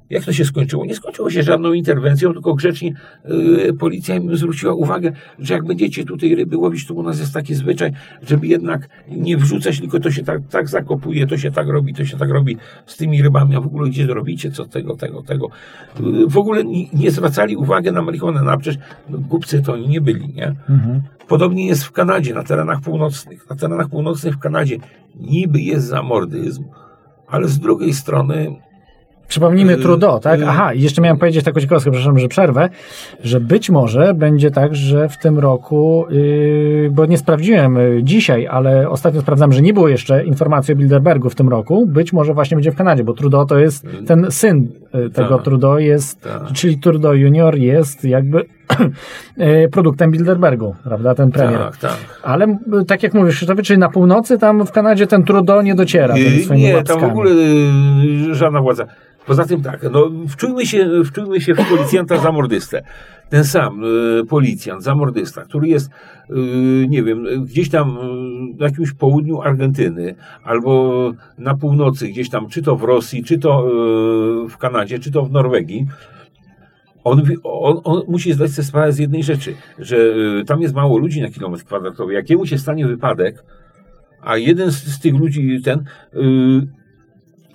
Jak 0.09 0.25
to 0.25 0.33
się 0.33 0.45
skończyło? 0.45 0.85
Nie 0.85 0.95
skończyło 0.95 1.29
się 1.29 1.43
żadną 1.43 1.73
interwencją, 1.73 2.33
tylko 2.33 2.53
grzecznie 2.53 2.93
y, 3.69 3.73
policja 3.79 4.15
im 4.15 4.37
zwróciła 4.37 4.73
uwagę, 4.73 5.11
że 5.39 5.53
jak 5.53 5.65
będziecie 5.65 6.05
tutaj 6.05 6.35
ryby 6.35 6.57
łowić, 6.57 6.87
to 6.87 6.93
u 6.93 7.03
nas 7.03 7.19
jest 7.19 7.33
taki 7.33 7.55
zwyczaj, 7.55 7.91
żeby 8.27 8.47
jednak 8.47 8.89
nie 9.09 9.37
wrzucać, 9.37 9.79
tylko 9.79 9.99
to 9.99 10.11
się 10.11 10.23
tak, 10.23 10.41
tak 10.49 10.69
zakopuje, 10.69 11.27
to 11.27 11.37
się 11.37 11.51
tak 11.51 11.67
robi, 11.67 11.93
to 11.93 12.05
się 12.05 12.17
tak 12.17 12.29
robi 12.29 12.57
z 12.85 12.97
tymi 12.97 13.21
rybami, 13.21 13.55
a 13.55 13.61
w 13.61 13.65
ogóle 13.65 13.89
gdzie 13.89 14.07
robicie, 14.07 14.51
co 14.51 14.65
tego, 14.65 14.95
tego, 14.95 15.23
tego. 15.23 15.49
Y, 15.99 16.27
w 16.27 16.37
ogóle 16.37 16.63
nie, 16.63 16.89
nie 16.93 17.11
zwracali 17.11 17.55
uwagi 17.55 17.91
na 17.91 18.01
marihuanę, 18.01 18.41
no, 18.43 18.51
a 18.51 18.57
przecież 18.57 18.83
no, 19.09 19.17
głupcy 19.17 19.61
to 19.61 19.73
oni 19.73 19.87
nie 19.87 20.01
byli, 20.01 20.33
nie? 20.33 20.55
Mhm. 20.69 21.01
Podobnie 21.27 21.67
jest 21.67 21.83
w 21.83 21.91
Kanadzie, 21.91 22.33
na 22.33 22.43
terenach 22.43 22.81
północnych. 22.81 23.49
Na 23.49 23.55
terenach 23.55 23.89
północnych 23.89 24.33
w 24.33 24.39
Kanadzie 24.39 24.77
niby 25.15 25.59
jest 25.59 25.87
zamordyzm, 25.87 26.63
ale 27.27 27.47
z 27.47 27.59
drugiej 27.59 27.93
strony 27.93 28.55
Przypomnijmy 29.27 29.73
Y, 29.73 29.77
Trudeau, 29.77 30.19
tak? 30.19 30.39
y. 30.39 30.47
Aha, 30.47 30.73
i 30.73 30.81
jeszcze 30.81 31.01
miałem 31.01 31.17
powiedzieć 31.17 31.45
taką 31.45 31.59
ciekawostkę, 31.59 31.91
przepraszam, 31.91 32.19
że 32.19 32.27
przerwę, 32.27 32.69
że 33.23 33.39
być 33.39 33.69
może 33.69 34.13
będzie 34.13 34.51
tak, 34.51 34.75
że 34.75 35.09
w 35.09 35.17
tym 35.17 35.39
roku, 35.39 36.05
yy, 36.09 36.89
bo 36.91 37.05
nie 37.05 37.17
sprawdziłem 37.17 37.75
yy, 37.75 38.03
dzisiaj, 38.03 38.47
ale 38.47 38.89
ostatnio 38.89 39.21
sprawdzam, 39.21 39.51
że 39.51 39.61
nie 39.61 39.73
było 39.73 39.87
jeszcze 39.87 40.25
informacji 40.25 40.73
o 40.73 40.77
Bilderbergu 40.77 41.29
w 41.29 41.35
tym 41.35 41.49
roku, 41.49 41.85
być 41.87 42.13
może 42.13 42.33
właśnie 42.33 42.57
będzie 42.57 42.71
w 42.71 42.75
Kanadzie, 42.75 43.03
bo 43.03 43.13
Trudeau 43.13 43.45
to 43.45 43.59
jest 43.59 43.87
ten 44.07 44.31
syn 44.31 44.67
tego 45.13 45.35
Tak. 45.35 45.43
Trudeau 45.43 45.79
jest, 45.79 46.21
Tak. 46.21 46.53
czyli 46.53 46.77
Trudeau 46.77 47.13
junior 47.15 47.55
jest 47.57 48.03
jakby 48.03 48.45
produktem 49.71 50.11
Bilderbergu, 50.11 50.75
prawda, 50.83 51.15
ten 51.15 51.31
premier. 51.31 51.59
tak, 51.59 51.77
tak. 51.77 51.97
Ale 52.23 52.57
tak 52.87 53.03
jak 53.03 53.13
mówisz, 53.13 53.35
Krzysztofie, 53.35 53.63
czyli 53.63 53.79
na 53.79 53.89
północy 53.89 54.37
tam 54.37 54.65
w 54.65 54.71
Kanadzie 54.71 55.07
ten 55.07 55.23
Trudeau 55.23 55.61
nie 55.61 55.75
dociera 55.75 56.15
Nie, 56.55 56.83
tam 56.83 56.99
w 56.99 57.03
ogóle 57.03 57.31
yy, 57.31 58.35
żadna 58.35 58.61
władza. 58.61 58.85
Poza 59.27 59.45
tym 59.45 59.61
tak, 59.61 59.85
no, 59.91 60.11
wczujmy, 60.29 60.65
się, 60.65 60.89
wczujmy 61.05 61.41
się 61.41 61.53
w 61.53 61.69
policjanta 61.69 62.17
zamordystę. 62.17 62.83
Ten 63.29 63.43
sam 63.43 63.81
yy, 63.81 64.25
policjant, 64.25 64.83
zamordysta, 64.83 65.41
który 65.41 65.67
jest, 65.67 65.89
yy, 66.29 66.87
nie 66.89 67.03
wiem, 67.03 67.25
gdzieś 67.45 67.69
tam 67.69 67.97
yy, 68.01 68.55
na 68.59 68.65
jakimś 68.65 68.91
południu 68.91 69.41
Argentyny, 69.41 70.15
albo 70.43 71.11
na 71.37 71.55
północy, 71.57 72.07
gdzieś 72.07 72.29
tam, 72.29 72.47
czy 72.49 72.61
to 72.61 72.75
w 72.75 72.83
Rosji, 72.83 73.23
czy 73.23 73.39
to 73.39 73.67
yy, 74.43 74.49
w 74.49 74.57
Kanadzie, 74.57 74.99
czy 74.99 75.11
to 75.11 75.23
w 75.23 75.31
Norwegii, 75.31 75.87
on, 77.07 77.23
on, 77.43 77.81
on 77.83 78.01
musi 78.07 78.33
zdać 78.33 78.51
sobie 78.51 78.65
sprawę 78.67 78.91
z 78.93 78.99
jednej 78.99 79.23
rzeczy, 79.23 79.55
że 79.79 79.97
y, 79.97 80.45
tam 80.45 80.61
jest 80.61 80.73
mało 80.73 80.97
ludzi 80.97 81.21
na 81.21 81.29
kilometr 81.29 81.63
kwadratowy. 81.63 82.13
Jak 82.13 82.29
jemu 82.29 82.45
się 82.45 82.57
stanie 82.57 82.87
wypadek, 82.87 83.43
a 84.21 84.37
jeden 84.37 84.71
z, 84.71 84.75
z 84.75 84.99
tych 84.99 85.13
ludzi, 85.13 85.61
ten, 85.63 85.79
y, 85.79 86.19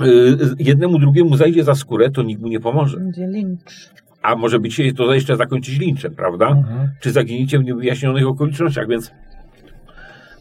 y, 0.05 0.55
jednemu 0.59 0.99
drugiemu 0.99 1.37
zajdzie 1.37 1.65
za 1.65 1.75
skórę, 1.75 2.11
to 2.11 2.23
nikt 2.23 2.43
mu 2.43 2.49
nie 2.49 2.61
pomoże. 2.61 2.97
Będzie 2.97 3.27
lincz. 3.27 3.91
A 4.23 4.37
może 4.37 4.61
być 4.61 4.75
się 4.75 4.93
to 4.93 5.15
jeszcze 5.15 5.37
zakończyć 5.37 5.79
linczem, 5.79 6.15
prawda? 6.15 6.49
Mhm. 6.49 6.89
Czy 7.01 7.13
zaginięciem 7.13 7.63
w 7.63 7.65
niewyjaśnionych 7.65 8.27
okolicznościach, 8.27 8.89
więc 8.89 9.11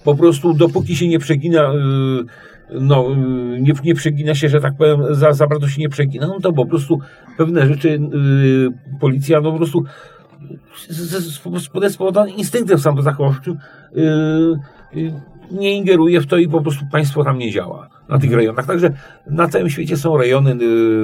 po 0.03 0.15
prostu 0.15 0.53
dopóki 0.53 0.95
się 0.95 1.07
nie 1.07 1.19
przegina, 1.19 1.73
y, 1.73 2.50
no, 2.71 3.15
nie, 3.59 3.73
nie 3.83 3.95
przegina 3.95 4.35
się, 4.35 4.49
że 4.49 4.61
tak 4.61 4.77
powiem, 4.77 5.15
za, 5.15 5.33
za 5.33 5.47
bardzo 5.47 5.67
się 5.67 5.81
nie 5.81 5.89
przegina, 5.89 6.27
no 6.27 6.39
to 6.39 6.53
po 6.53 6.65
prostu 6.65 6.99
pewne 7.37 7.67
rzeczy 7.67 7.89
y, 7.89 8.99
policja 8.99 9.41
no 9.41 9.51
po 9.51 9.57
prostu 9.57 9.83
spowodowanym 11.89 12.35
instynktem 12.35 12.79
samozachowawczym 12.79 13.57
y, 13.97 14.01
y, 14.95 15.13
nie 15.51 15.77
ingeruje 15.77 16.21
w 16.21 16.27
to 16.27 16.37
i 16.37 16.47
po 16.47 16.61
prostu 16.61 16.85
państwo 16.91 17.23
tam 17.23 17.37
nie 17.37 17.51
działa 17.51 17.89
na 18.11 18.19
tych 18.19 18.33
rejonach. 18.33 18.65
Także 18.65 18.93
na 19.27 19.47
całym 19.47 19.69
świecie 19.69 19.97
są 19.97 20.17
rejony, 20.17 20.51
y, 20.51 20.55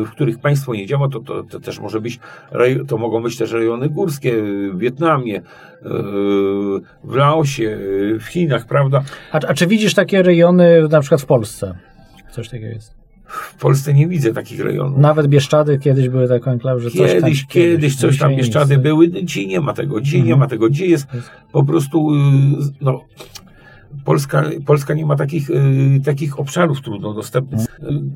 w 0.06 0.10
których 0.12 0.40
państwo 0.40 0.74
nie 0.74 0.86
działa. 0.86 1.10
To, 1.10 1.20
to, 1.20 1.44
to 1.44 1.60
też 1.60 1.80
może 1.80 2.02
być, 2.02 2.20
to 2.88 2.98
mogą 2.98 3.24
być 3.24 3.38
też 3.38 3.52
rejony 3.52 3.90
górskie 3.90 4.34
y, 4.34 4.72
w 4.74 4.78
Wietnamie, 4.78 5.38
y, 5.38 5.42
w 7.04 7.16
Laosie, 7.16 7.78
w 8.20 8.24
Chinach, 8.24 8.66
prawda? 8.66 9.04
A, 9.32 9.40
a 9.48 9.54
czy 9.54 9.68
widzisz 9.68 9.94
takie 9.94 10.24
rejony 10.24 10.88
na 10.92 11.02
przykład 11.02 11.22
w 11.22 11.26
Polsce? 11.26 11.78
Coś 12.32 12.50
takiego 12.50 12.68
jest. 12.68 12.98
W 13.28 13.60
Polsce 13.60 13.94
nie 13.94 14.08
widzę 14.08 14.34
takich 14.34 14.60
rejonów. 14.60 15.00
Nawet 15.00 15.28
Bieszczady 15.28 15.80
kiedyś 15.80 16.10
były 16.10 16.28
taką 16.28 16.52
enklawą, 16.52 16.80
że 16.80 16.92
coś 16.92 17.12
tam, 17.12 17.22
Kiedyś, 17.22 17.46
kiedyś 17.46 17.96
coś 17.96 18.18
tam 18.18 18.30
Dzisiaj 18.30 18.44
Bieszczady 18.46 18.78
były. 18.78 19.10
Dzisiaj 19.10 19.48
nie 19.48 19.62
ma 19.62 19.74
tego. 19.74 20.02
Dzisiaj 20.02 20.20
Mhm. 20.20 20.36
nie 20.36 20.40
ma 20.40 20.48
tego. 20.48 20.70
Gdzie 20.70 20.86
jest 20.86 21.08
po 21.52 21.64
prostu, 21.64 22.10
no, 22.82 23.02
Polska, 24.08 24.44
Polska 24.66 24.94
nie 24.94 25.06
ma 25.06 25.16
takich, 25.16 25.50
y, 25.50 26.02
takich 26.06 26.40
obszarów 26.40 26.82
trudno 26.82 27.14
dostępnych. 27.14 27.62
Y, 27.62 27.68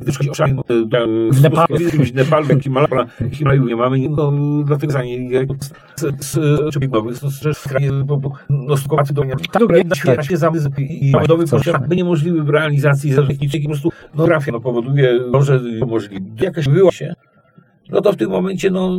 Gdyż 0.01 0.21
obszary, 0.29 0.53
no, 0.53 0.63
y, 0.71 1.31
W 1.31 1.41
Nepalu. 1.41 1.77
w 2.05 2.13
Nepalu, 2.13 2.45
w 2.47 3.35
Himalaju, 3.35 3.65
nie 3.65 3.75
mamy, 3.75 4.09
no, 4.09 4.31
dlatego 4.65 4.93
za 4.93 5.03
nie, 5.03 5.29
jak 5.31 5.47
z, 5.95 6.25
z, 6.25 6.39
czy 6.73 6.79
biegowych, 6.79 7.21
no, 7.23 7.29
z 7.53 7.67
kraju, 7.67 8.05
bo, 8.05 8.31
no, 8.49 8.77
skopaty 8.77 9.13
do 9.13 9.23
Tak, 9.51 9.95
świecie 9.97 10.23
się 10.23 10.37
zamysł 10.37 10.69
i 10.77 11.11
Tak, 11.11 11.21
budowy 11.21 11.43
coś. 11.45 11.65
potrzeby 11.65 11.95
niemożliwy 11.95 12.43
w 12.43 12.49
realizacji 12.49 13.15
technicznej, 13.27 13.61
po 13.63 13.69
prostu, 13.69 13.89
no, 14.15 14.25
grafia, 14.25 14.51
no, 14.51 14.59
powoduje, 14.59 15.19
to, 15.31 15.43
że 15.43 15.61
możliwe. 15.87 16.25
Jakaś 16.41 16.67
była 16.69 16.91
się, 16.91 17.13
no 17.89 18.01
to 18.01 18.13
w 18.13 18.15
tym 18.15 18.29
momencie, 18.29 18.69
no, 18.71 18.89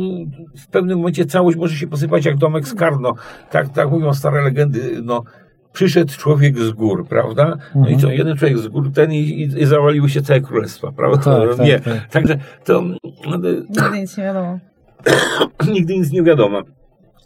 w 0.57 0.67
pewnym 0.67 0.97
momencie 0.97 1.25
całość 1.25 1.57
może 1.57 1.75
się 1.75 1.87
posypać 1.87 2.25
jak 2.25 2.37
domek 2.37 2.67
z 2.67 2.73
kar, 2.73 2.99
no, 2.99 3.13
tak, 3.51 3.69
tak 3.69 3.91
mówią 3.91 4.13
stare 4.13 4.41
legendy, 4.43 5.01
no, 5.03 5.23
przyszedł 5.73 6.13
człowiek 6.17 6.59
z 6.59 6.71
gór, 6.71 7.07
prawda? 7.07 7.57
No 7.75 7.89
i 7.89 7.97
co, 7.97 8.11
jeden 8.11 8.37
człowiek 8.37 8.57
z 8.57 8.67
gór, 8.67 8.91
ten 8.93 9.13
i, 9.13 9.17
i, 9.17 9.61
i 9.61 9.65
zawaliły 9.65 10.09
się 10.09 10.21
całe 10.21 10.41
królestwa, 10.41 10.91
prawda? 10.91 11.17
Tak, 11.17 11.49
tak, 11.57 11.65
nie, 11.65 11.79
tak. 11.79 12.07
także 12.09 12.37
to 12.63 12.81
no, 12.81 13.37
Nigdy 13.37 13.99
nic 13.99 14.17
nie 14.17 14.23
wiadomo. 14.23 14.59
nigdy 15.73 15.97
nic 15.97 16.11
nie 16.11 16.23
wiadomo. 16.23 16.61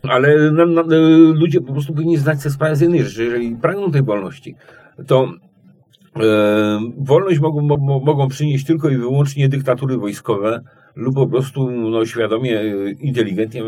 Ale 0.04 0.52
na, 0.52 0.66
na, 0.66 0.84
ludzie 1.34 1.62
po 1.62 1.74
prostu 1.74 1.94
powinni 1.94 2.18
zdać 2.18 2.42
sobie 2.42 2.54
sprawę 2.54 2.76
z 2.76 2.82
jednej 2.82 3.04
rzeczy, 3.04 3.24
jeżeli 3.24 3.56
pragną 3.56 3.92
tej 3.92 4.04
wolności, 4.04 4.56
to 5.08 5.28
e, 6.16 6.80
wolność 6.98 7.40
mogą, 7.40 7.62
mo, 7.62 8.00
mogą 8.00 8.28
przynieść 8.28 8.66
tylko 8.66 8.90
i 8.90 8.98
wyłącznie 8.98 9.50
dyktatury 9.50 9.98
wojskowe 9.98 10.62
lub 10.96 11.16
po 11.16 11.28
prostu 11.28 11.72
no, 11.72 12.06
świadomie, 12.06 12.60
e, 12.60 12.92
inteligentnie 12.92 13.62
e, 13.62 13.66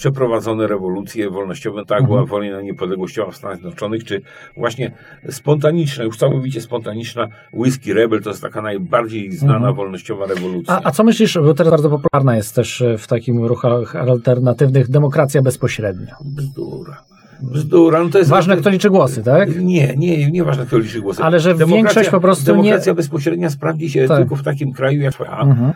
przeprowadzone 0.00 0.66
rewolucje 0.66 1.30
wolnościowe, 1.30 1.84
tak 1.84 2.06
była 2.06 2.24
wojna 2.24 2.60
niepodległościowa 2.62 3.30
w 3.32 3.36
Stanach 3.36 3.56
Zjednoczonych, 3.56 4.04
czy 4.04 4.22
właśnie 4.56 4.92
spontaniczna, 5.30 6.04
już 6.04 6.16
całkowicie 6.18 6.60
spontaniczna 6.60 7.28
Whisky 7.52 7.92
Rebel, 7.94 8.22
to 8.22 8.30
jest 8.30 8.42
taka 8.42 8.62
najbardziej 8.62 9.32
znana 9.32 9.56
Mhm. 9.56 9.74
wolnościowa 9.74 10.26
rewolucja. 10.26 10.74
A, 10.74 10.80
a 10.84 10.90
co 10.90 11.04
myślisz, 11.04 11.38
bo 11.38 11.54
teraz 11.54 11.70
bardzo 11.70 11.90
popularna 11.90 12.36
jest 12.36 12.54
też 12.54 12.82
e, 12.82 12.98
w 12.98 13.06
takim 13.06 13.44
ruchach 13.44 13.96
alternatywnych 13.96 14.88
demokracja 14.90 15.42
bezpośrednia. 15.42 16.16
Bzdura. 16.24 17.02
Bzdura. 17.42 18.02
No 18.04 18.10
to 18.10 18.18
jest 18.18 18.30
Ważne, 18.30 18.56
kto 18.56 18.70
liczy 18.70 18.90
głosy, 18.90 19.22
tak? 19.22 19.56
Nie, 19.60 19.94
nie, 19.96 20.30
nie 20.30 20.44
ważne, 20.44 20.66
kto 20.66 20.78
liczy 20.78 21.00
głosy. 21.00 21.22
Ale 21.22 21.40
że 21.40 21.54
większość 21.54 22.10
po 22.10 22.20
prostu 22.20 22.50
nie- 22.56 22.62
Demokracja 22.62 22.94
bezpośrednia 22.94 23.50
sprawdzi 23.50 23.90
się 23.90 24.08
Tak. 24.08 24.18
tylko 24.18 24.36
w 24.36 24.42
takim 24.42 24.72
kraju 24.72 25.00
jak 25.00 25.12
Twoja, 25.14 25.38
Mhm. 25.38 25.72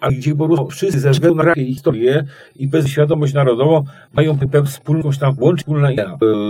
a 0.00 0.10
gdzie 0.10 0.34
po 0.34 0.46
prostu 0.46 0.68
wszyscy 0.68 1.00
ze 1.00 1.10
względu 1.10 1.42
na 1.44 1.54
historię 1.54 2.24
i 2.56 2.68
bez 2.68 2.86
świadomość 2.86 3.34
narodową 3.34 3.84
mają 4.12 4.38
jakąś 4.54 5.18
tam 5.18 5.34
łączną 5.38 5.56
wspólną 5.56 5.90
ideę. 5.90 6.06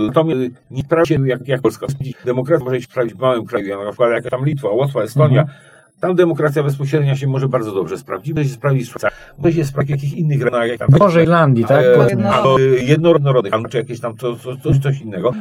E, 0.07 0.11
To 0.13 0.23
mnie 0.23 0.35
nie 0.71 0.81
sprawdzi 0.83 1.13
się 1.13 1.27
jak, 1.27 1.47
jak 1.47 1.61
Polska. 1.61 1.87
Demokracja 2.25 2.65
może 2.65 2.79
się 2.81 2.85
sprawdzić 2.85 3.15
w 3.15 3.19
małym 3.19 3.45
kraju, 3.45 3.67
jak 3.67 3.79
na 3.79 3.89
przykład 3.89 4.11
jak 4.11 4.29
tam 4.29 4.45
Litwa, 4.45 4.69
Łotwa, 4.69 5.01
Estonia. 5.01 5.41
Mhm. 5.41 5.57
Tam 5.99 6.15
demokracja 6.15 6.63
bezpośrednia 6.63 7.15
się 7.15 7.27
może 7.27 7.47
bardzo 7.47 7.71
dobrze 7.71 7.97
sprawdzić. 7.97 8.33
Może 8.35 8.45
się 8.47 8.53
sprawdzić 8.53 8.93
może 9.37 9.53
się 9.53 9.65
sprawdzić 9.65 9.95
w 9.95 9.97
jakichś 9.99 10.13
innych 10.13 10.41
krajach, 10.41 10.69
jak 10.69 10.79
tam 10.79 10.99
Może 10.99 11.23
Irlandii, 11.23 11.65
tak? 11.65 11.85
E, 11.85 12.09
Jedno- 12.09 12.29
albo 12.29 12.59
jednorodnych, 12.59 13.53
albo 13.53 13.69
czy 13.69 13.77
jakieś 13.77 13.99
tam 13.99 14.17
to, 14.17 14.35
to, 14.35 14.57
coś, 14.57 14.77
coś 14.77 15.01
innego. 15.01 15.31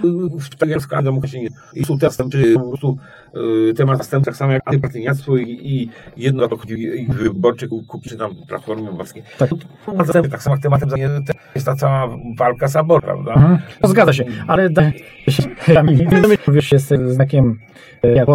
W 0.40 0.56
tajemnicach 0.56 1.05
demokracji 1.05 1.40
nie. 1.40 1.48
I 1.74 1.85
są 1.85 1.98
teraz 1.98 2.16
czy 2.30 2.55
po 2.55 2.60
prostu 2.60 2.97
e, 3.70 3.74
temat 3.74 3.98
następny, 3.98 4.24
tak 4.24 4.36
samo 4.36 4.52
jak 4.52 4.62
antypartyjniactwo 4.66 5.36
i, 5.36 5.51
i 5.62 5.90
jedno 6.16 6.48
i 6.74 7.06
wyborcze 7.06 7.68
kuki, 7.68 8.10
czy 8.10 8.16
tam 8.16 8.30
platformy 8.48 8.82
obywatelskie. 8.82 9.22
Tak. 9.39 9.51
Tak. 10.12 10.28
tak 10.28 10.43
samo 10.43 10.56
jak 10.56 10.62
tematem 10.62 10.89
jest 11.55 11.66
ta 11.66 11.74
cała 11.74 12.09
walka 12.39 12.68
Sabor, 12.68 13.02
prawda? 13.02 13.32
Mhm. 13.35 13.59
To 13.80 13.89
zgadza 13.89 14.12
się, 14.12 14.24
ale 14.47 14.70
da- 14.70 14.93
wiesz, 16.48 16.72
jest 16.72 16.94
znakiem 17.09 17.59
e, 18.02 18.09
jak. 18.09 18.28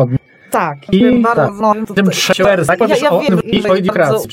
Tak, 0.53 0.77
I 0.91 1.23
tak, 1.23 1.35
bardzo 1.35 1.61
no, 1.61 1.73
tym 1.95 2.05
ja, 2.39 2.45
ja, 2.87 2.95
ja 2.97 3.09
o 3.09 3.21
wiem, 3.21 3.39
i 3.43 3.61
bardzo 3.61 4.23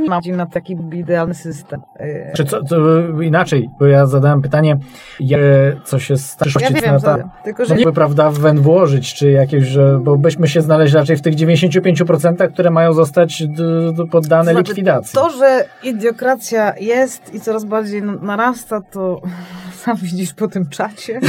Nie 0.00 0.08
mam 0.08 0.22
na 0.36 0.46
taki 0.46 0.76
idealny 0.92 1.34
system. 1.34 1.80
Ym, 2.00 2.06
Czy 2.34 2.44
co, 2.44 2.60
inaczej, 3.22 3.70
bo 3.80 3.86
ja 3.86 4.06
zadałem 4.06 4.42
pytanie, 4.42 4.78
co 5.84 5.98
się 5.98 6.16
z 6.16 6.36
Ja 6.40 6.40
przyszłości 6.40 6.74
wiem, 6.74 6.92
na 6.92 6.98
że, 6.98 7.06
ta, 7.06 7.30
tylko 7.44 7.62
no 7.62 7.68
że 7.68 7.74
by, 7.74 7.92
prawda, 7.92 8.30
w 8.30 8.38
weń 8.38 8.58
włożyć, 8.58 9.14
czy 9.14 9.30
jakieś, 9.30 9.64
że, 9.64 10.00
bo 10.02 10.16
byśmy 10.16 10.48
się 10.48 10.62
znaleźli 10.62 10.98
raczej 10.98 11.16
w 11.16 11.22
tych 11.22 11.34
95%, 11.34 12.52
które 12.52 12.70
mają 12.70 12.92
zostać 12.92 13.42
poddane 14.10 14.52
Znaczy, 14.52 14.68
likwidacji. 14.68 15.14
to, 15.14 15.30
że 15.30 15.64
idiokracja 15.82 16.72
jest 16.80 17.34
i 17.34 17.40
coraz 17.40 17.64
bardziej 17.64 18.02
narasta, 18.02 18.80
to 18.80 19.20
sam 19.78 19.96
widzisz 20.02 20.34
po 20.34 20.48
tym 20.48 20.68
czacie. 20.68 21.20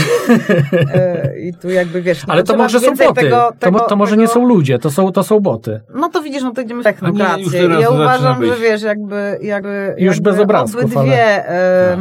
E, 0.94 1.40
I 1.40 1.54
tu 1.54 1.70
jakby 1.70 2.02
wiesz... 2.02 2.28
no 2.28 2.34
Ale 2.34 2.44
to 2.44 2.58
może 2.58 2.80
są 2.80 2.96
boty. 2.96 3.22
Tego, 3.22 3.36
to, 3.60 3.72
mo- 3.72 3.78
tego, 3.78 3.80
to 3.90 3.96
może 3.96 4.12
tego... 4.12 4.22
nie 4.22 4.28
są 4.28 4.46
ludzie, 4.46 4.80
to 4.80 4.92
są, 4.92 5.12
to 5.12 5.24
są 5.24 5.40
boty. 5.40 5.82
No 5.96 6.10
to 6.10 6.22
widzisz, 6.22 6.44
no 6.44 6.52
to 6.52 6.62
idziemy 6.62 6.82
w 6.82 6.84
technokrację. 6.84 7.64
Ja 7.80 7.88
to 7.88 7.94
uważam, 7.94 8.40
być. 8.40 8.50
że 8.50 8.56
wiesz, 8.58 8.82
jakby, 8.82 9.40
jakby, 9.42 9.96
Już 9.98 10.16
jakby 10.16 10.32
bez 10.32 10.40
obrazków, 10.40 10.84
obydwie 10.84 11.00
ale- 11.46 11.96
cały 11.96 11.98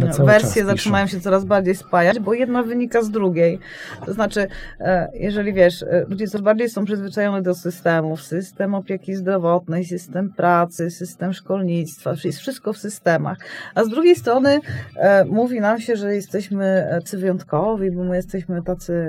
wersje 0.00 0.62
czas 0.62 0.62
piszą. 0.62 0.66
zaczynają 0.66 1.06
się 1.06 1.20
coraz 1.20 1.44
bardziej 1.44 1.74
spajać, 1.74 2.18
bo 2.18 2.34
jedna 2.34 2.62
wynika 2.62 3.02
z 3.02 3.10
drugiej. 3.10 3.58
To 4.06 4.12
znaczy, 4.12 4.46
e, 4.80 5.10
jeżeli 5.14 5.52
wiesz, 5.52 5.82
e, 5.82 6.04
ludzie 6.08 6.26
coraz 6.26 6.44
bardziej 6.44 6.68
są 6.68 6.84
przyzwyczajeni 6.84 7.42
do 7.42 7.54
systemów, 7.54 8.22
system 8.22 8.74
opieki 8.74 9.14
zdrowotnej, 9.14 9.84
system 9.84 10.32
pracy, 10.32 10.90
system 10.90 11.32
szkolnictwa, 11.32 12.14
jest 12.24 12.38
wszystko 12.38 12.72
w 12.72 12.78
systemach. 12.78 13.38
A 13.74 13.84
z 13.84 13.88
drugiej 13.88 14.16
strony 14.16 14.60
e, 14.96 15.24
mówi 15.24 15.60
nam 15.60 15.80
się, 15.80 15.96
że 15.96 16.14
jesteśmy 16.14 17.00
wyjątkowi, 17.18 17.90
bo 17.90 18.04
my 18.04 18.16
jesteśmy 18.16 18.62
tacy 18.62 19.08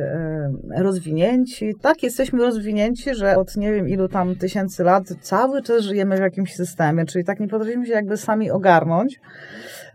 rozwinięci. 0.77 1.75
Tak, 1.81 2.03
jesteśmy 2.03 2.39
rozwinięci, 2.39 3.15
że 3.15 3.37
od 3.37 3.57
nie 3.57 3.73
wiem 3.73 3.89
ilu 3.89 4.07
tam 4.07 4.35
tysięcy 4.35 4.83
lat 4.83 5.03
cały 5.21 5.61
czas 5.61 5.83
żyjemy 5.83 6.17
w 6.17 6.19
jakimś 6.19 6.55
systemie, 6.55 7.05
czyli 7.05 7.25
tak 7.25 7.39
nie 7.39 7.47
potrafimy 7.47 7.85
się 7.85 7.93
jakby 7.93 8.17
sami 8.17 8.51
ogarnąć 8.51 9.19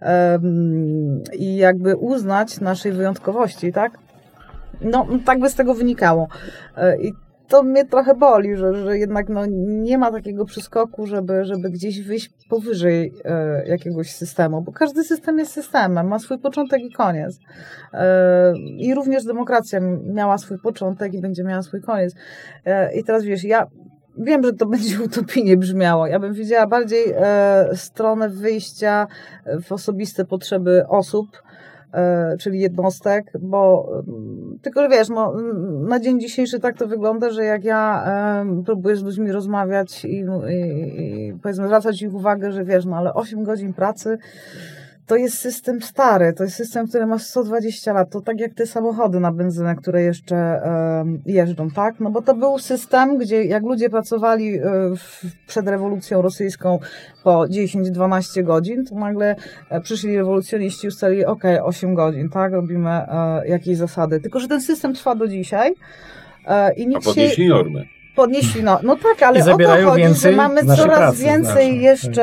em, 0.00 0.79
i 1.32 1.56
jakby 1.56 1.96
uznać 1.96 2.60
naszej 2.60 2.92
wyjątkowości, 2.92 3.72
tak? 3.72 3.92
No, 4.80 5.06
tak 5.24 5.40
by 5.40 5.50
z 5.50 5.54
tego 5.54 5.74
wynikało. 5.74 6.28
E, 6.76 7.02
I 7.02 7.12
to 7.50 7.62
mnie 7.62 7.84
trochę 7.84 8.14
boli, 8.14 8.56
że, 8.56 8.74
że 8.74 8.98
jednak 8.98 9.28
no, 9.28 9.46
nie 9.66 9.98
ma 9.98 10.12
takiego 10.12 10.44
przeskoku, 10.44 11.06
żeby, 11.06 11.44
żeby 11.44 11.70
gdzieś 11.70 12.02
wyjść 12.02 12.30
powyżej 12.50 13.12
e, 13.24 13.66
jakiegoś 13.68 14.10
systemu, 14.10 14.62
bo 14.62 14.72
każdy 14.72 15.04
system 15.04 15.38
jest 15.38 15.52
systemem, 15.52 16.08
ma 16.08 16.18
swój 16.18 16.38
początek 16.38 16.80
i 16.82 16.92
koniec. 16.92 17.38
E, 17.92 18.52
I 18.58 18.94
również 18.94 19.24
demokracja 19.24 19.80
miała 20.04 20.38
swój 20.38 20.58
początek 20.58 21.14
i 21.14 21.20
będzie 21.20 21.44
miała 21.44 21.62
swój 21.62 21.80
koniec. 21.80 22.14
E, 22.64 22.94
I 22.94 23.04
teraz 23.04 23.24
wiesz, 23.24 23.44
ja 23.44 23.66
wiem, 24.18 24.44
że 24.44 24.52
to 24.52 24.66
będzie 24.76 25.02
utopijnie 25.02 25.56
brzmiało. 25.56 26.06
Ja 26.06 26.18
bym 26.18 26.32
widziała 26.32 26.66
bardziej 26.66 27.04
e, 27.16 27.68
stronę 27.74 28.28
wyjścia 28.28 29.06
w 29.62 29.72
osobiste 29.72 30.24
potrzeby 30.24 30.84
osób, 30.88 31.42
e, 31.92 32.36
czyli 32.36 32.60
jednostek, 32.60 33.32
bo 33.40 33.88
mm, 34.08 34.58
tylko, 34.62 34.88
wiesz, 34.88 35.08
no, 35.08 35.34
na 35.88 36.00
dzień 36.00 36.20
dzisiejszy 36.20 36.60
tak 36.60 36.78
to 36.78 36.86
wygląda, 36.86 37.30
że 37.30 37.44
jak 37.44 37.64
ja 37.64 38.04
em, 38.40 38.64
próbuję 38.64 38.96
z 38.96 39.02
ludźmi 39.02 39.32
rozmawiać 39.32 40.04
i, 40.04 40.08
i, 40.08 41.28
i 41.28 41.34
powiedzmy 41.42 41.66
zwracać 41.66 42.02
ich 42.02 42.14
uwagę, 42.14 42.52
że 42.52 42.64
wiesz, 42.64 42.84
no 42.84 42.96
ale 42.96 43.14
8 43.14 43.44
godzin 43.44 43.72
pracy 43.72 44.18
to 45.10 45.16
jest 45.16 45.38
system 45.38 45.82
stary, 45.82 46.32
to 46.32 46.44
jest 46.44 46.56
system, 46.56 46.88
który 46.88 47.06
ma 47.06 47.18
120 47.18 47.92
lat. 47.92 48.10
To 48.10 48.20
tak 48.20 48.40
jak 48.40 48.54
te 48.54 48.66
samochody 48.66 49.20
na 49.20 49.32
benzynę, 49.32 49.76
które 49.76 50.02
jeszcze 50.02 50.60
jeżdżą, 51.26 51.70
tak? 51.70 52.00
No 52.00 52.10
bo 52.10 52.22
to 52.22 52.34
był 52.34 52.58
system, 52.58 53.18
gdzie 53.18 53.44
jak 53.44 53.62
ludzie 53.62 53.90
pracowali 53.90 54.54
e, 54.54 54.60
w, 54.96 55.22
przed 55.46 55.68
rewolucją 55.68 56.22
rosyjską 56.22 56.78
po 57.24 57.40
10-12 57.40 58.44
godzin, 58.44 58.84
to 58.84 58.94
nagle 58.94 59.36
e, 59.70 59.80
przyszli 59.80 60.16
rewolucjoniści 60.16 60.86
i 60.86 60.88
ustalili, 60.88 61.24
ok, 61.24 61.42
8 61.62 61.94
godzin, 61.94 62.28
tak? 62.28 62.52
Robimy 62.52 62.90
e, 62.90 63.42
jakieś 63.48 63.76
zasady. 63.76 64.20
Tylko, 64.20 64.40
że 64.40 64.48
ten 64.48 64.60
system 64.60 64.94
trwa 64.94 65.14
do 65.14 65.28
dzisiaj. 65.28 65.74
E, 66.46 66.74
I 66.74 66.82
A 66.84 66.88
nikt 66.88 67.02
się 67.02 67.08
podnieśli 67.08 67.48
normy. 67.48 67.99
Podnieśli, 68.16 68.62
no, 68.62 68.78
no 68.82 68.96
tak, 68.96 69.22
ale 69.22 69.38
I 69.38 69.42
o 69.42 69.44
to 69.44 69.50
zabierają 69.50 69.88
chodzi, 69.88 70.02
więcej 70.02 70.30
że 70.32 70.36
mamy 70.36 70.64
coraz 70.64 70.98
pracy, 70.98 71.24
więcej 71.24 71.66
znaczy. 71.66 71.82
jeszcze 71.82 72.22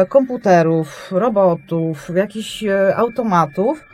e, 0.00 0.06
komputerów, 0.06 1.08
robotów, 1.12 2.10
jakichś 2.16 2.64
e, 2.64 2.96
automatów, 2.96 3.84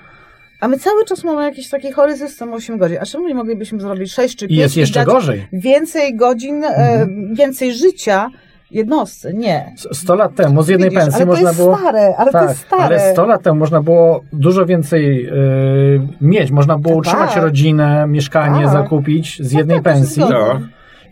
a 0.60 0.68
my 0.68 0.78
cały 0.78 1.04
czas 1.04 1.24
mamy 1.24 1.42
jakiś 1.44 1.68
taki 1.68 1.92
chory 1.92 2.16
system 2.16 2.52
8 2.52 2.78
godzin. 2.78 2.98
A 3.00 3.06
czemu 3.06 3.28
nie 3.28 3.34
moglibyśmy 3.34 3.80
zrobić 3.80 4.12
6 4.12 4.36
czy 4.38 4.46
5 4.48 4.56
I 4.58 4.60
jest 4.60 4.76
jeszcze 4.76 5.00
dać 5.00 5.08
gorzej. 5.08 5.48
więcej 5.52 6.16
godzin, 6.16 6.64
e, 6.64 6.68
Mhm. 6.68 7.34
więcej 7.34 7.74
życia 7.74 8.30
jednostce? 8.70 9.32
Nie. 9.34 9.74
100 9.92 10.14
lat 10.14 10.34
temu 10.34 10.62
z 10.62 10.68
jednej 10.68 10.90
Widzisz, 10.90 11.02
pensji 11.04 11.16
ale 11.22 11.24
to 11.26 11.32
można 11.32 11.48
jest 11.48 11.60
było... 11.62 11.76
stare, 11.78 12.14
ale 12.18 12.32
to 12.32 12.38
tak, 12.38 12.48
jest 12.48 12.60
stare. 12.60 12.82
ale 12.84 13.12
100 13.12 13.26
lat 13.26 13.42
temu 13.42 13.58
można 13.58 13.82
było 13.82 14.20
dużo 14.32 14.66
więcej 14.66 15.26
y, 15.28 16.00
mieć. 16.20 16.50
Można 16.50 16.78
było 16.78 16.94
Tak. 16.94 16.98
utrzymać 16.98 17.36
rodzinę, 17.36 18.06
mieszkanie, 18.08 18.64
Tak. 18.64 18.72
zakupić 18.72 19.38
z 19.42 19.52
jednej 19.52 19.76
tak, 19.82 19.84
to 19.84 19.90
pensji, 20.00 20.22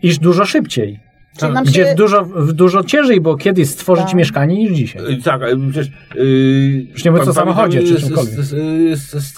Tak. 0.01 0.03
iż 0.03 0.19
dużo 0.19 0.45
szybciej. 0.45 0.99
Czyli 1.39 1.53
nam 1.53 1.63
Gdzie 1.65 1.85
się- 1.85 1.95
dużo, 1.97 2.25
dużo 2.53 2.83
ciężej 2.83 3.21
było 3.21 3.37
kiedyś 3.37 3.69
stworzyć 3.69 4.05
Tak. 4.05 4.13
mieszkanie 4.15 4.55
niż 4.55 4.71
dzisiaj. 4.71 5.13
Y, 5.13 5.21
Tak, 5.23 5.41
y, 5.41 5.57
przecież. 5.71 5.91
Yy, 6.15 6.23
Już 6.93 7.05
nie 7.05 7.11
mówiąc 7.11 7.29
o 7.29 7.33
samochodzie 7.33 7.83
czy 7.83 8.01
czymkolwiek. 8.01 8.33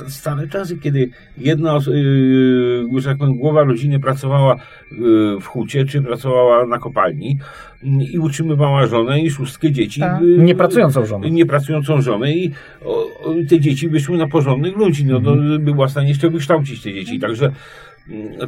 Stare 0.08 0.48
czasy, 0.48 0.78
kiedy 0.78 1.10
jedna, 1.38 1.80
yy, 1.88 3.02
tak 3.04 3.18
powiem, 3.18 3.38
głowa 3.38 3.64
rodziny 3.64 4.00
pracowała 4.00 4.56
yy, 4.92 5.40
w 5.42 5.46
hucie, 5.46 5.86
czy 5.86 6.02
pracowała 6.02 6.66
na 6.66 6.78
kopalni 6.80 7.38
yy, 7.84 8.06
i 8.06 8.20
utrzymywała 8.20 8.88
żonę 8.88 9.22
i 9.22 9.30
szóstkę 9.30 9.72
dzieci. 9.72 10.00
Tak. 10.00 10.22
yy, 10.22 10.38
Niepracującą 10.38 11.06
żonę. 11.06 11.30
Niepracującą 11.32 12.02
żonę 12.02 12.34
i 12.34 12.52
o, 12.86 13.04
o, 13.24 13.34
te 13.50 13.60
dzieci 13.60 13.90
wyszły 13.90 14.18
na 14.18 14.28
porządnych 14.28 14.78
ludzi. 14.78 15.06
No, 15.06 15.22
to 15.22 15.34
Mhm. 15.34 15.64
była 15.64 15.88
w 15.88 15.92
stanie 15.92 16.10
jeszcze 16.10 16.30
wykształcić 16.30 16.82
te 16.82 16.94
dzieci. 16.94 17.20
Także, 17.20 17.46
mm, 17.46 17.58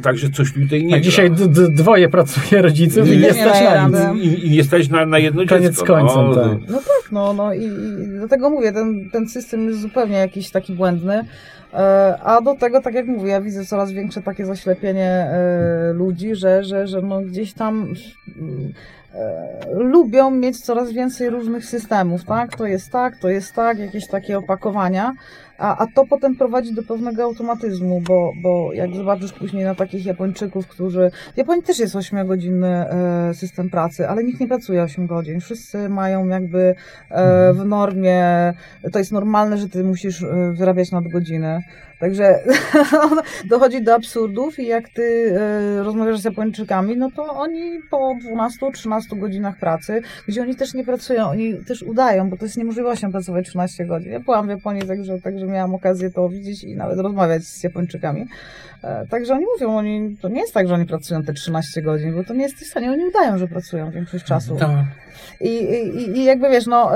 także 0.02 0.30
coś 0.30 0.52
tutaj 0.52 0.84
nie 0.84 0.94
A 0.94 0.96
gra. 0.98 1.04
dzisiaj 1.04 1.30
d- 1.30 1.48
d- 1.48 1.68
dwoje 1.70 2.08
pracuje 2.08 2.62
rodziców 2.62 3.06
i 3.06 3.10
Nie 3.10 3.16
nie 3.16 3.22
daje 3.22 3.34
stać 3.34 3.62
na 3.92 4.12
nic. 4.12 4.24
I, 4.24 4.46
I 4.46 4.50
nie 4.50 4.64
stać 4.64 4.88
na, 4.88 5.06
na 5.06 5.18
jedno 5.18 5.42
Koniec 5.46 5.62
dziecko. 5.70 5.84
z 5.84 5.88
końcem, 5.88 6.24
no, 6.24 6.34
tak. 6.34 6.58
No 6.68 6.78
tak, 6.78 7.12
no, 7.12 7.32
no 7.32 7.54
i, 7.54 7.64
i 7.64 8.06
dlatego 8.18 8.50
mówię, 8.50 8.72
ten, 8.72 9.10
ten 9.12 9.28
system 9.28 9.68
jest 9.68 9.80
zupełnie 9.80 10.16
jakiś 10.16 10.50
taki 10.50 10.72
błędny. 10.72 11.24
E, 11.74 12.18
A 12.22 12.40
do 12.40 12.54
tego, 12.54 12.80
tak 12.82 12.94
jak 12.94 13.06
mówię, 13.06 13.30
ja 13.30 13.40
widzę 13.40 13.64
coraz 13.64 13.92
większe 13.92 14.22
takie 14.22 14.46
zaślepienie 14.46 15.10
e, 15.10 15.92
ludzi, 15.92 16.34
że, 16.34 16.64
że, 16.64 16.86
że 16.86 17.02
no 17.02 17.20
gdzieś 17.20 17.52
tam 17.52 17.94
e, 19.14 19.74
lubią 19.74 20.30
mieć 20.30 20.60
coraz 20.60 20.92
więcej 20.92 21.30
różnych 21.30 21.64
systemów, 21.64 22.24
tak? 22.24 22.56
To 22.56 22.66
jest 22.66 22.90
tak, 22.92 23.16
to 23.18 23.28
jest 23.28 23.54
tak, 23.54 23.78
jakieś 23.78 24.06
takie 24.08 24.38
opakowania, 24.38 25.12
a, 25.62 25.76
a 25.78 25.86
to 25.86 26.06
potem 26.06 26.36
prowadzi 26.36 26.74
do 26.74 26.82
pewnego 26.82 27.22
automatyzmu, 27.22 28.00
bo, 28.00 28.32
bo 28.42 28.72
jak 28.72 28.94
zobaczysz 28.94 29.32
później 29.32 29.64
na 29.64 29.74
takich 29.74 30.06
Japończyków, 30.06 30.68
którzy... 30.68 31.10
W 31.34 31.38
Japonii 31.38 31.62
też 31.62 31.78
jest 31.78 31.94
8-godzinny 31.94 32.68
e, 32.68 33.34
system 33.34 33.70
pracy, 33.70 34.08
ale 34.08 34.24
nikt 34.24 34.40
nie 34.40 34.48
pracuje 34.48 34.82
8 34.82 35.06
godzin. 35.06 35.40
Wszyscy 35.40 35.88
mają 35.88 36.26
jakby 36.26 36.74
e, 37.10 37.52
w 37.52 37.64
normie, 37.64 38.52
to 38.92 38.98
jest 38.98 39.12
normalne, 39.12 39.58
że 39.58 39.68
ty 39.68 39.84
musisz 39.84 40.22
e, 40.22 40.52
wyrabiać 40.52 40.90
nadgodziny. 40.90 41.62
Także 42.00 42.38
dochodzi 43.50 43.82
do 43.82 43.94
absurdów 43.94 44.58
i 44.58 44.66
jak 44.66 44.88
ty 44.88 45.34
rozmawiasz 45.82 46.20
z 46.20 46.24
Japończykami, 46.24 46.96
no 46.96 47.10
to 47.10 47.34
oni 47.34 47.80
po 47.90 48.14
12-13 48.60 49.18
godzinach 49.18 49.58
pracy, 49.58 50.02
gdzie 50.28 50.42
oni 50.42 50.56
też 50.56 50.74
nie 50.74 50.84
pracują, 50.84 51.28
oni 51.28 51.64
też 51.64 51.82
udają, 51.82 52.30
bo 52.30 52.36
to 52.36 52.44
jest 52.44 52.56
niemożliwością 52.56 53.12
pracować 53.12 53.46
13 53.46 53.84
godzin. 53.84 54.12
Ja 54.12 54.20
byłam 54.20 54.46
w 54.46 54.50
Japonii, 54.50 54.82
także, 54.82 55.20
także 55.20 55.46
miałam 55.52 55.74
okazję 55.74 56.10
to 56.10 56.28
widzieć 56.28 56.64
i 56.64 56.76
nawet 56.76 56.98
rozmawiać 56.98 57.44
z 57.44 57.64
Japończykami. 57.64 58.26
E, 58.84 59.06
Także 59.06 59.34
oni 59.34 59.44
mówią, 59.54 59.76
oni, 59.76 60.16
to 60.20 60.28
nie 60.28 60.40
jest 60.40 60.54
tak, 60.54 60.68
że 60.68 60.74
oni 60.74 60.86
pracują 60.86 61.22
te 61.22 61.32
13 61.32 61.82
godzin, 61.82 62.14
bo 62.14 62.24
to 62.24 62.34
nie 62.34 62.42
jest 62.42 62.56
w 62.56 62.66
stanie, 62.66 62.90
oni 62.90 63.04
udają, 63.04 63.38
że 63.38 63.48
pracują 63.48 63.90
większość 63.90 64.24
czasu. 64.24 64.56
Tak. 64.56 64.70
I, 65.40 65.48
i, 65.48 66.18
I 66.18 66.24
jakby 66.24 66.50
wiesz, 66.50 66.66
no 66.66 66.90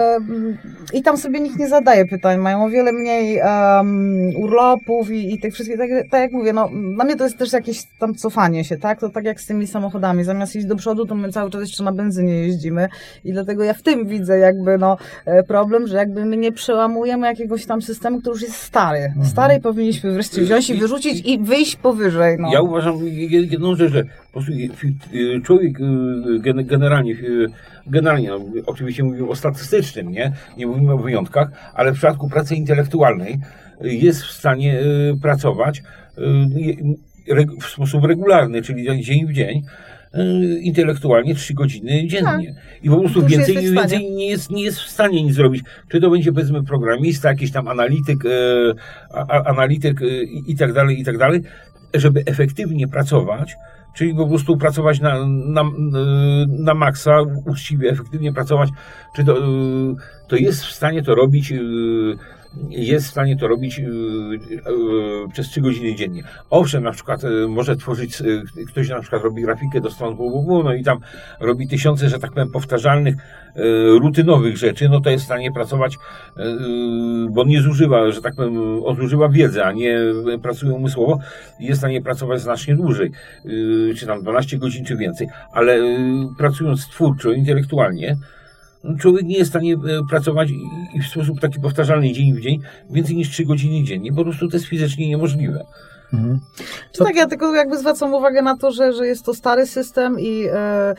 i 0.92 1.02
tam 1.02 1.16
sobie 1.16 1.40
nikt 1.40 1.58
nie 1.58 1.68
zadaje 1.68 2.06
pytań, 2.06 2.38
mają 2.38 2.64
o 2.64 2.68
wiele 2.68 2.92
mniej 2.92 3.38
em, 3.38 4.30
urlopów 4.36 5.10
i, 5.10 5.34
i 5.34 5.40
tych 5.40 5.54
wszystkich, 5.54 5.78
tak, 5.78 5.88
tak 6.10 6.20
jak 6.20 6.32
mówię, 6.32 6.52
no 6.52 6.70
dla 6.94 7.04
mnie 7.04 7.16
to 7.16 7.24
jest 7.24 7.38
też 7.38 7.52
jakieś 7.52 7.82
tam 7.98 8.14
cofanie 8.14 8.64
się, 8.64 8.76
tak? 8.76 9.00
To 9.00 9.08
tak 9.08 9.24
jak 9.24 9.40
z 9.40 9.46
tymi 9.46 9.66
samochodami, 9.66 10.24
zamiast 10.24 10.56
iść 10.56 10.66
do 10.66 10.76
przodu, 10.76 11.06
to 11.06 11.14
my 11.14 11.32
cały 11.32 11.50
czas 11.50 11.60
jeszcze 11.60 11.84
na 11.84 11.92
benzynie 11.92 12.34
jeździmy 12.34 12.88
i 13.24 13.32
dlatego 13.32 13.64
ja 13.64 13.74
w 13.74 13.82
tym 13.82 14.06
widzę 14.06 14.38
jakby 14.38 14.78
no 14.78 14.96
e, 15.24 15.42
problem, 15.42 15.86
że 15.86 15.96
jakby 15.96 16.24
my 16.24 16.36
nie 16.36 16.52
przełamujemy 16.52 17.26
jakiegoś 17.26 17.66
tam 17.66 17.82
systemu, 17.82 18.20
który 18.20 18.34
już 18.34 18.42
jest 18.46 18.56
stary. 18.62 19.14
Stary 19.24 19.54
i 19.54 19.60
powinniśmy 19.60 20.12
wreszcie 20.12 20.42
wziąć 20.42 20.70
i 20.70 20.74
wyrzucić 20.74 21.26
i 21.26 21.38
wyjść 21.38 21.76
powyżej, 21.76 22.36
no. 22.40 22.52
Ja 22.52 22.60
uważam 22.60 22.94
jed- 22.98 23.52
jedną 23.52 23.74
rzecz, 23.74 23.92
że 23.92 24.04
po 24.04 24.32
prostu 24.32 24.52
y, 24.52 25.40
człowiek 25.44 25.80
y, 25.80 25.84
gen- 26.40 26.66
generalnie, 26.66 27.12
y, 27.12 27.46
generalnie 27.86 28.28
no, 28.28 28.40
oczywiście 28.66 29.04
mówimy 29.04 29.28
o 29.28 29.36
statystycznym, 29.36 30.10
nie? 30.10 30.32
nie 30.56 30.66
mówimy 30.66 30.92
o 30.92 30.98
wyjątkach, 30.98 31.48
ale 31.74 31.92
w 31.92 31.94
przypadku 31.94 32.28
pracy 32.28 32.54
intelektualnej 32.54 33.38
jest 33.80 34.22
w 34.22 34.30
stanie 34.30 34.80
pracować 35.22 35.82
w 37.62 37.64
sposób 37.66 38.04
regularny, 38.04 38.62
czyli 38.62 39.04
dzień 39.04 39.26
w 39.26 39.32
dzień, 39.32 39.62
intelektualnie 40.60 41.34
3 41.34 41.54
godziny 41.54 42.06
dziennie. 42.06 42.54
I 42.82 42.90
po 42.90 42.96
prostu 42.96 43.20
Tak. 43.20 43.30
Więcej, 43.30 43.54
jesteś 43.54 43.70
w 43.70 43.72
stanie. 43.72 43.88
więcej 43.88 44.16
nie, 44.16 44.28
jest, 44.28 44.50
nie 44.50 44.62
jest 44.62 44.80
w 44.80 44.88
stanie 44.88 45.22
nic 45.22 45.34
zrobić. 45.34 45.64
Czy 45.88 46.00
to 46.00 46.10
będzie 46.10 46.32
powiedzmy 46.32 46.64
programista, 46.64 47.28
jakiś 47.28 47.52
tam 47.52 47.68
analityk, 47.68 48.24
e, 48.26 48.28
a, 49.14 49.44
analityk 49.44 50.02
e, 50.02 50.04
i, 50.46 50.56
tak 50.56 50.72
dalej, 50.72 51.00
i 51.00 51.04
tak 51.04 51.18
dalej, 51.18 51.42
żeby 51.94 52.22
efektywnie 52.26 52.88
pracować, 52.88 53.56
czyli 53.94 54.14
po 54.14 54.26
prostu 54.26 54.56
pracować 54.56 55.00
na, 55.00 55.26
na, 55.26 55.64
na 56.48 56.74
maksa, 56.74 57.22
uczciwie, 57.46 57.90
efektywnie 57.90 58.32
pracować, 58.32 58.68
czy 59.16 59.24
to, 59.24 59.36
to 60.28 60.36
jest 60.36 60.64
w 60.64 60.72
stanie 60.72 61.02
to 61.02 61.14
robić 61.14 61.52
jest 62.70 63.06
w 63.06 63.10
stanie 63.10 63.36
to 63.36 63.48
robić 63.48 63.78
yy, 63.78 63.88
yy, 63.88 65.28
przez 65.32 65.48
3 65.48 65.60
godziny 65.60 65.94
dziennie. 65.94 66.22
Owszem, 66.50 66.82
na 66.82 66.92
przykład 66.92 67.22
yy, 67.22 67.48
może 67.48 67.76
tworzyć, 67.76 68.20
yy, 68.20 68.64
ktoś 68.66 68.88
na 68.88 69.00
przykład 69.00 69.22
robi 69.22 69.42
grafikę 69.42 69.80
do 69.80 69.90
stron 69.90 70.16
www, 70.16 70.62
no 70.64 70.74
i 70.74 70.84
tam 70.84 70.98
robi 71.40 71.68
tysiące, 71.68 72.08
że 72.08 72.18
tak 72.18 72.32
powiem, 72.32 72.50
powtarzalnych, 72.50 73.14
yy, 73.56 73.98
rutynowych 73.98 74.56
rzeczy, 74.56 74.88
no 74.88 75.00
to 75.00 75.10
jest 75.10 75.24
w 75.24 75.26
stanie 75.26 75.52
pracować, 75.52 75.98
bo 77.30 77.44
nie 77.44 77.62
zużywa, 77.62 78.10
że 78.12 78.22
tak 78.22 78.34
powiem, 78.34 78.82
odużywa 78.84 79.28
wiedzy, 79.28 79.64
a 79.64 79.72
nie 79.72 79.98
pracuje 80.42 80.72
umysłowo, 80.72 81.18
jest 81.60 81.78
w 81.78 81.80
stanie 81.80 82.02
pracować 82.02 82.40
znacznie 82.40 82.76
dłużej, 82.76 83.10
czy 83.96 84.06
tam 84.06 84.22
12 84.22 84.58
godzin, 84.58 84.84
czy 84.84 84.96
więcej, 84.96 85.28
ale 85.52 85.78
pracując 86.38 86.88
twórczo, 86.88 87.32
intelektualnie, 87.32 88.16
człowiek 88.98 89.22
nie 89.26 89.38
jest 89.38 89.50
w 89.50 89.52
stanie 89.52 89.74
e, 89.74 89.78
pracować 90.10 90.50
i- 90.94 91.02
w 91.02 91.06
sposób 91.06 91.40
taki 91.40 91.60
powtarzalny 91.60 92.12
dzień 92.12 92.34
w 92.34 92.40
dzień 92.40 92.60
więcej 92.90 93.16
niż 93.16 93.30
3 93.30 93.44
godziny 93.44 93.84
dziennie. 93.84 94.12
Po 94.12 94.22
prostu 94.24 94.48
to 94.48 94.56
jest 94.56 94.66
fizycznie 94.66 95.08
niemożliwe. 95.08 95.64
Mhm. 96.14 96.40
Czy 96.92 97.04
tak, 97.04 97.16
ja 97.16 97.26
tylko 97.26 97.54
jakby 97.54 97.78
zwracam 97.78 98.14
uwagę 98.14 98.42
na 98.42 98.56
to, 98.56 98.70
że, 98.70 98.92
że 98.92 99.06
jest 99.06 99.24
to 99.24 99.34
stary 99.34 99.66
system 99.66 100.20
i 100.20 100.44
e, 100.46 100.54
e, 100.54 100.94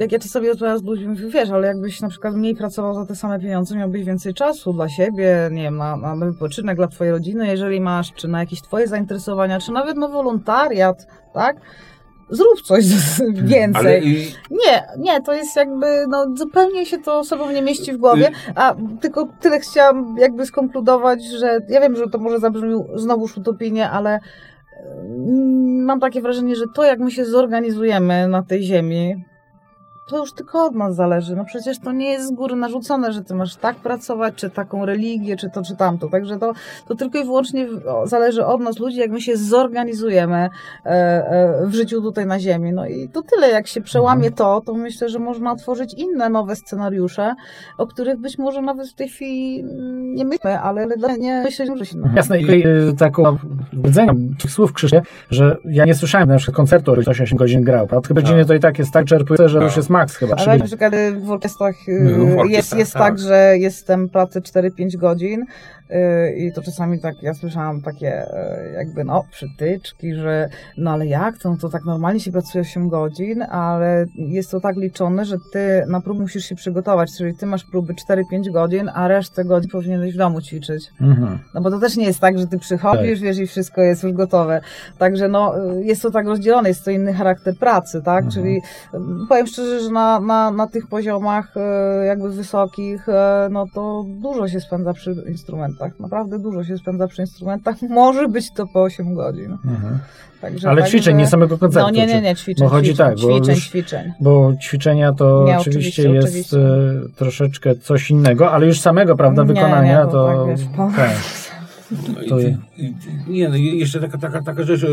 jak 0.00 0.12
ja 0.12 0.18
czasami 0.18 0.48
rozmawiam 0.48 0.78
z 0.78 0.82
ludźmi, 0.82 1.06
mówię, 1.08 1.28
wiesz, 1.30 1.50
ale 1.50 1.66
jakbyś 1.66 2.00
na 2.00 2.08
przykład 2.08 2.34
mniej 2.34 2.54
pracował 2.56 2.94
za 2.94 3.06
te 3.06 3.14
same 3.16 3.40
pieniądze, 3.40 3.76
miałbyś 3.76 4.04
więcej 4.04 4.34
czasu 4.34 4.72
dla 4.72 4.88
siebie, 4.88 5.48
nie 5.52 5.62
wiem, 5.62 5.76
na, 5.76 5.96
na 5.96 6.16
wypoczynek 6.16 6.76
dla 6.76 6.88
twojej 6.88 7.12
rodziny, 7.12 7.46
jeżeli 7.46 7.80
masz, 7.80 8.12
czy 8.12 8.28
na 8.28 8.40
jakieś 8.40 8.62
twoje 8.62 8.86
zainteresowania, 8.88 9.60
czy 9.60 9.72
nawet 9.72 9.96
na 9.96 10.08
wolontariat, 10.08 11.06
tak? 11.34 11.56
Zrób 12.30 12.62
coś 12.62 12.84
więcej. 13.32 13.80
Ale 13.80 13.98
y, 13.98 14.02
Nie, 14.50 14.86
nie, 14.98 15.20
to 15.20 15.32
jest 15.32 15.56
jakby, 15.56 15.86
no 16.08 16.26
zupełnie 16.36 16.86
się 16.86 16.98
to 16.98 17.18
osobom 17.18 17.54
nie 17.54 17.62
mieści 17.62 17.92
w 17.92 17.96
głowie, 17.96 18.30
a 18.54 18.74
tylko 19.00 19.28
tyle 19.40 19.60
chciałam 19.60 20.16
jakby 20.18 20.46
skonkludować, 20.46 21.24
że 21.24 21.60
ja 21.68 21.80
wiem, 21.80 21.96
że 21.96 22.08
to 22.08 22.18
może 22.18 22.38
zabrzmi 22.38 22.74
znowuż 22.94 23.36
utopijnie, 23.36 23.90
ale 23.90 24.20
mm, 25.00 25.84
mam 25.84 26.00
takie 26.00 26.22
wrażenie, 26.22 26.56
że 26.56 26.64
to 26.74 26.84
jak 26.84 26.98
my 26.98 27.10
się 27.10 27.24
zorganizujemy 27.24 28.28
na 28.28 28.42
tej 28.42 28.62
ziemi, 28.62 29.24
to 30.08 30.18
już 30.18 30.32
tylko 30.32 30.64
od 30.66 30.74
nas 30.74 30.94
zależy. 30.94 31.36
No 31.36 31.44
przecież 31.44 31.78
to 31.78 31.92
nie 31.92 32.10
jest 32.10 32.28
z 32.28 32.32
góry 32.32 32.56
narzucone, 32.56 33.12
że 33.12 33.24
ty 33.24 33.34
masz 33.34 33.56
tak 33.56 33.76
pracować, 33.76 34.34
czy 34.34 34.50
taką 34.50 34.86
religię, 34.86 35.36
czy 35.36 35.50
to, 35.50 35.62
czy 35.62 35.76
tamto. 35.76 36.08
Także 36.08 36.38
to, 36.38 36.52
to 36.88 36.94
tylko 36.94 37.18
i 37.18 37.24
wyłącznie 37.24 37.68
zależy 38.04 38.46
od 38.46 38.60
nas 38.60 38.78
ludzi, 38.78 38.98
jak 38.98 39.10
my 39.10 39.20
się 39.20 39.36
zorganizujemy 39.36 40.36
e, 40.36 40.88
e, 40.90 41.66
w 41.66 41.74
życiu 41.74 42.02
tutaj 42.02 42.26
na 42.26 42.40
ziemi. 42.40 42.72
No 42.72 42.86
i 42.86 43.08
to 43.08 43.22
tyle. 43.22 43.50
Jak 43.50 43.66
się 43.66 43.80
przełamie 43.80 44.30
to, 44.30 44.60
to 44.60 44.74
myślę, 44.74 45.08
że 45.08 45.18
można 45.18 45.52
otworzyć 45.52 45.94
inne 45.94 46.28
nowe 46.28 46.56
scenariusze, 46.56 47.34
o 47.78 47.86
których 47.86 48.18
być 48.18 48.38
może 48.38 48.62
nawet 48.62 48.88
w 48.88 48.94
tej 48.94 49.08
chwili 49.08 49.64
nie 50.14 50.24
myślimy, 50.24 50.60
ale 50.60 50.86
dla 50.86 51.16
nie 51.16 51.42
myślę, 51.44 51.66
że 51.76 51.86
się 51.86 51.98
Jasne, 52.16 52.40
i 52.40 52.66
y, 52.66 52.94
taką 52.98 53.38
widzenia 53.72 54.14
tych 54.38 54.50
słów 54.50 54.72
Krzysztof, 54.72 55.02
że 55.30 55.56
ja 55.64 55.84
nie 55.84 55.94
słyszałem 55.94 56.28
na 56.28 56.36
przykład 56.36 56.56
koncertu, 56.56 56.92
ktoś 57.02 57.20
8 57.20 57.38
godzin 57.38 57.62
grał. 57.62 57.88
A 57.90 58.08
chyba 58.08 58.22
dziennie 58.22 58.44
to 58.44 58.54
i 58.54 58.60
tak 58.60 58.78
jest 58.78 58.92
tak 58.92 59.06
czerpujące, 59.06 59.48
że 59.48 59.58
Tak. 59.58 59.68
już 59.68 59.76
jest 59.76 59.90
maks 59.98 60.16
chyba. 60.16 60.36
Ale 60.36 60.58
na 60.58 60.64
przykład 60.64 60.94
y, 60.94 61.12
w 61.12 61.30
orkiestrach 61.30 61.88
y, 61.88 62.14
w 62.14 62.38
orkiestrach, 62.38 62.50
jest, 62.50 62.76
jest 62.76 62.92
tak. 62.92 63.02
tak, 63.02 63.18
że 63.18 63.58
jestem 63.58 64.08
pracy 64.08 64.40
4-5 64.40 64.96
godzin 64.96 65.42
y, 65.42 65.46
i 66.36 66.52
to 66.52 66.62
czasami 66.62 67.00
tak, 67.00 67.22
ja 67.22 67.34
słyszałam 67.34 67.82
takie 67.82 68.22
y, 68.22 68.72
jakby 68.72 69.04
no 69.04 69.24
przytyczki, 69.30 70.14
że 70.14 70.48
no 70.76 70.90
ale 70.90 71.06
jak 71.06 71.38
to, 71.38 71.50
no 71.50 71.56
to 71.56 71.68
tak 71.68 71.84
normalnie 71.84 72.20
się 72.20 72.32
pracuje 72.32 72.62
8 72.62 72.88
godzin, 72.88 73.42
ale 73.42 74.06
jest 74.14 74.50
to 74.50 74.60
tak 74.60 74.76
liczone, 74.76 75.24
że 75.24 75.36
ty 75.52 75.84
na 75.88 76.00
próbę 76.00 76.20
musisz 76.20 76.44
się 76.44 76.54
przygotować, 76.54 77.10
czyli 77.18 77.34
ty 77.34 77.46
masz 77.46 77.64
próby 77.64 77.94
4-5 77.94 78.52
godzin, 78.52 78.90
a 78.94 79.08
resztę 79.08 79.44
godzin 79.44 79.70
powinieneś 79.70 80.14
w 80.14 80.18
domu 80.18 80.40
ćwiczyć. 80.40 80.90
Mhm. 81.00 81.38
No 81.54 81.60
bo 81.60 81.70
to 81.70 81.78
też 81.78 81.96
nie 81.96 82.04
jest 82.04 82.20
tak, 82.20 82.38
że 82.38 82.46
ty 82.46 82.58
przychodzisz, 82.58 83.20
wiesz, 83.20 83.38
i 83.38 83.46
wszystko 83.46 83.82
jest 83.82 84.02
już 84.02 84.12
gotowe. 84.12 84.60
Także 84.98 85.28
no, 85.28 85.54
jest 85.82 86.02
to 86.02 86.10
tak 86.10 86.26
rozdzielone, 86.26 86.68
jest 86.68 86.84
to 86.84 86.90
inny 86.90 87.12
charakter 87.12 87.56
pracy, 87.56 88.02
tak? 88.02 88.24
Mhm. 88.24 88.32
Czyli 88.32 88.56
y, 88.94 89.28
powiem 89.28 89.46
szczerze, 89.46 89.80
że 89.80 89.90
na, 89.90 90.20
na, 90.20 90.50
na 90.50 90.66
tych 90.66 90.86
poziomach 90.86 91.56
y, 91.56 92.06
jakby 92.06 92.30
wysokich, 92.30 93.08
y, 93.08 93.12
no 93.50 93.66
to 93.74 94.04
dużo 94.08 94.48
się 94.48 94.60
spędza 94.60 94.92
przy 94.92 95.24
instrumentach. 95.28 95.77
Naprawdę 96.00 96.38
dużo 96.38 96.64
się 96.64 96.78
spędza 96.78 97.08
przy 97.08 97.22
instrumentach. 97.22 97.76
Może 97.90 98.28
być 98.28 98.52
to 98.52 98.66
po 98.66 98.82
8 98.82 99.14
godzin. 99.14 99.52
Mhm. 99.64 99.98
Także, 100.40 100.68
Ale 100.68 100.82
także- 100.82 100.90
ćwiczeń, 100.98 101.16
nie 101.16 101.26
samego 101.26 101.58
koncertu. 101.58 101.88
No 101.88 101.94
nie, 101.94 102.06
nie, 102.06 102.20
nie, 102.20 102.36
ćwiczeń, 102.36 102.66
bo 102.66 102.70
chodzi 102.70 102.88
ćwiczeń, 102.88 103.06
tak, 103.06 103.14
bo 103.20 103.32
ćwiczeń, 103.32 103.54
już- 103.54 103.68
ćwiczeń. 103.68 104.12
Bo 104.20 104.52
ćwiczenia 104.62 105.12
to 105.12 105.44
Nie, 105.46 105.58
oczywiście, 105.58 106.02
oczywiście, 106.02 106.10
jest 106.14 106.28
oczywiście. 106.28 106.58
e, 106.58 107.16
troszeczkę 107.16 107.74
coś 107.76 108.10
innego, 108.10 108.52
ale 108.52 108.66
już 108.66 108.80
samego, 108.80 109.16
prawda, 109.16 109.42
Nie, 109.42 109.48
wykonania 109.48 110.04
nie, 110.04 110.10
to 110.10 110.26
tak, 110.26 110.46
wiesz, 110.48 110.66
po- 110.76 110.90
tak. 110.96 111.10
No 112.30 112.38
i 112.38 112.56
i- 112.76 112.94
Nie, 113.28 113.48
no 113.48 113.56
jeszcze 113.56 114.00
taka, 114.00 114.18
taka, 114.18 114.42
taka 114.42 114.62
rzecz, 114.62 114.82
y, 114.82 114.88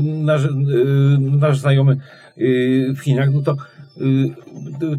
nasz, 0.00 0.44
y, 0.44 0.48
nasz 1.18 1.58
znajomy 1.58 1.96
y, 2.38 2.92
w 2.96 3.00
Chinach, 3.00 3.28
no 3.34 3.40
to 3.42 3.52
y, 3.52 3.56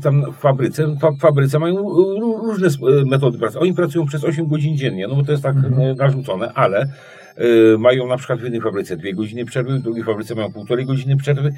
tam 0.03 0.31
w 0.31 0.35
fabryce, 0.35 0.95
fa- 1.01 1.11
fabryce 1.19 1.59
mają 1.59 1.75
ró- 1.75 2.41
różne 2.47 2.67
sp- 2.75 2.85
metody 3.05 3.37
pracy. 3.37 3.59
Oni 3.59 3.73
pracują 3.73 4.05
przez 4.05 4.23
8 4.23 4.47
godzin 4.47 4.77
dziennie, 4.77 5.07
no 5.07 5.15
bo 5.15 5.23
to 5.23 5.31
jest 5.31 5.43
tak 5.43 5.55
Mhm. 5.55 5.81
y, 5.81 5.95
narzucone, 5.95 6.51
ale 6.53 6.87
y, 7.73 7.77
mają 7.77 8.07
na 8.07 8.17
przykład 8.17 8.39
w 8.39 8.43
jednej 8.43 8.61
fabryce 8.61 8.97
dwie 8.97 9.13
godziny 9.13 9.45
przerwy, 9.45 9.79
w 9.79 9.81
drugiej 9.81 10.03
fabryce 10.03 10.35
mają 10.35 10.51
półtorej 10.51 10.85
godziny 10.85 11.17
przerwy. 11.17 11.53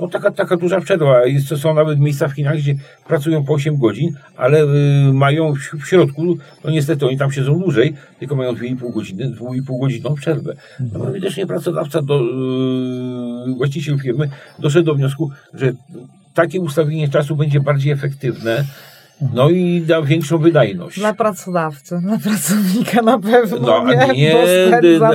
No 0.00 0.08
taka, 0.08 0.30
taka 0.30 0.56
duża 0.56 0.80
przerwa. 0.80 1.26
Jest, 1.26 1.56
są 1.56 1.74
nawet 1.74 2.00
miejsca 2.00 2.28
w 2.28 2.32
Chinach, 2.32 2.56
gdzie 2.56 2.74
pracują 3.08 3.44
po 3.44 3.52
8 3.54 3.76
godzin, 3.78 4.10
ale 4.36 4.62
y, 4.64 5.12
mają 5.12 5.54
w, 5.54 5.58
w 5.58 5.86
środku, 5.88 6.36
no 6.64 6.70
niestety 6.70 7.06
oni 7.06 7.18
tam 7.18 7.32
siedzą 7.32 7.58
dłużej, 7.58 7.94
tylko 8.18 8.36
mają 8.36 8.52
2,5 8.52 8.92
godziny, 8.94 9.30
2,5 9.30 9.80
godzinną 9.80 10.14
przerwę. 10.14 10.54
No 10.92 11.12
widocznie 11.12 11.46
pracodawca, 11.46 12.02
do, 12.02 12.20
y, 12.20 13.54
właściciel 13.56 13.98
firmy 13.98 14.28
doszedł 14.58 14.86
do 14.86 14.94
wniosku, 14.94 15.30
że 15.54 15.72
takie 16.36 16.60
ustawienie 16.60 17.08
czasu 17.08 17.36
będzie 17.36 17.60
bardziej 17.60 17.92
efektywne, 17.92 18.64
no 19.34 19.50
i 19.50 19.80
da 19.80 20.02
większą 20.02 20.38
wydajność. 20.38 20.98
Dla 20.98 21.14
pracodawcy, 21.14 21.98
dla 22.02 22.18
pracownika 22.18 23.02
na 23.02 23.18
pewno 23.18 23.58
No, 23.60 23.84
nie, 23.94 24.14
nie, 24.14 24.34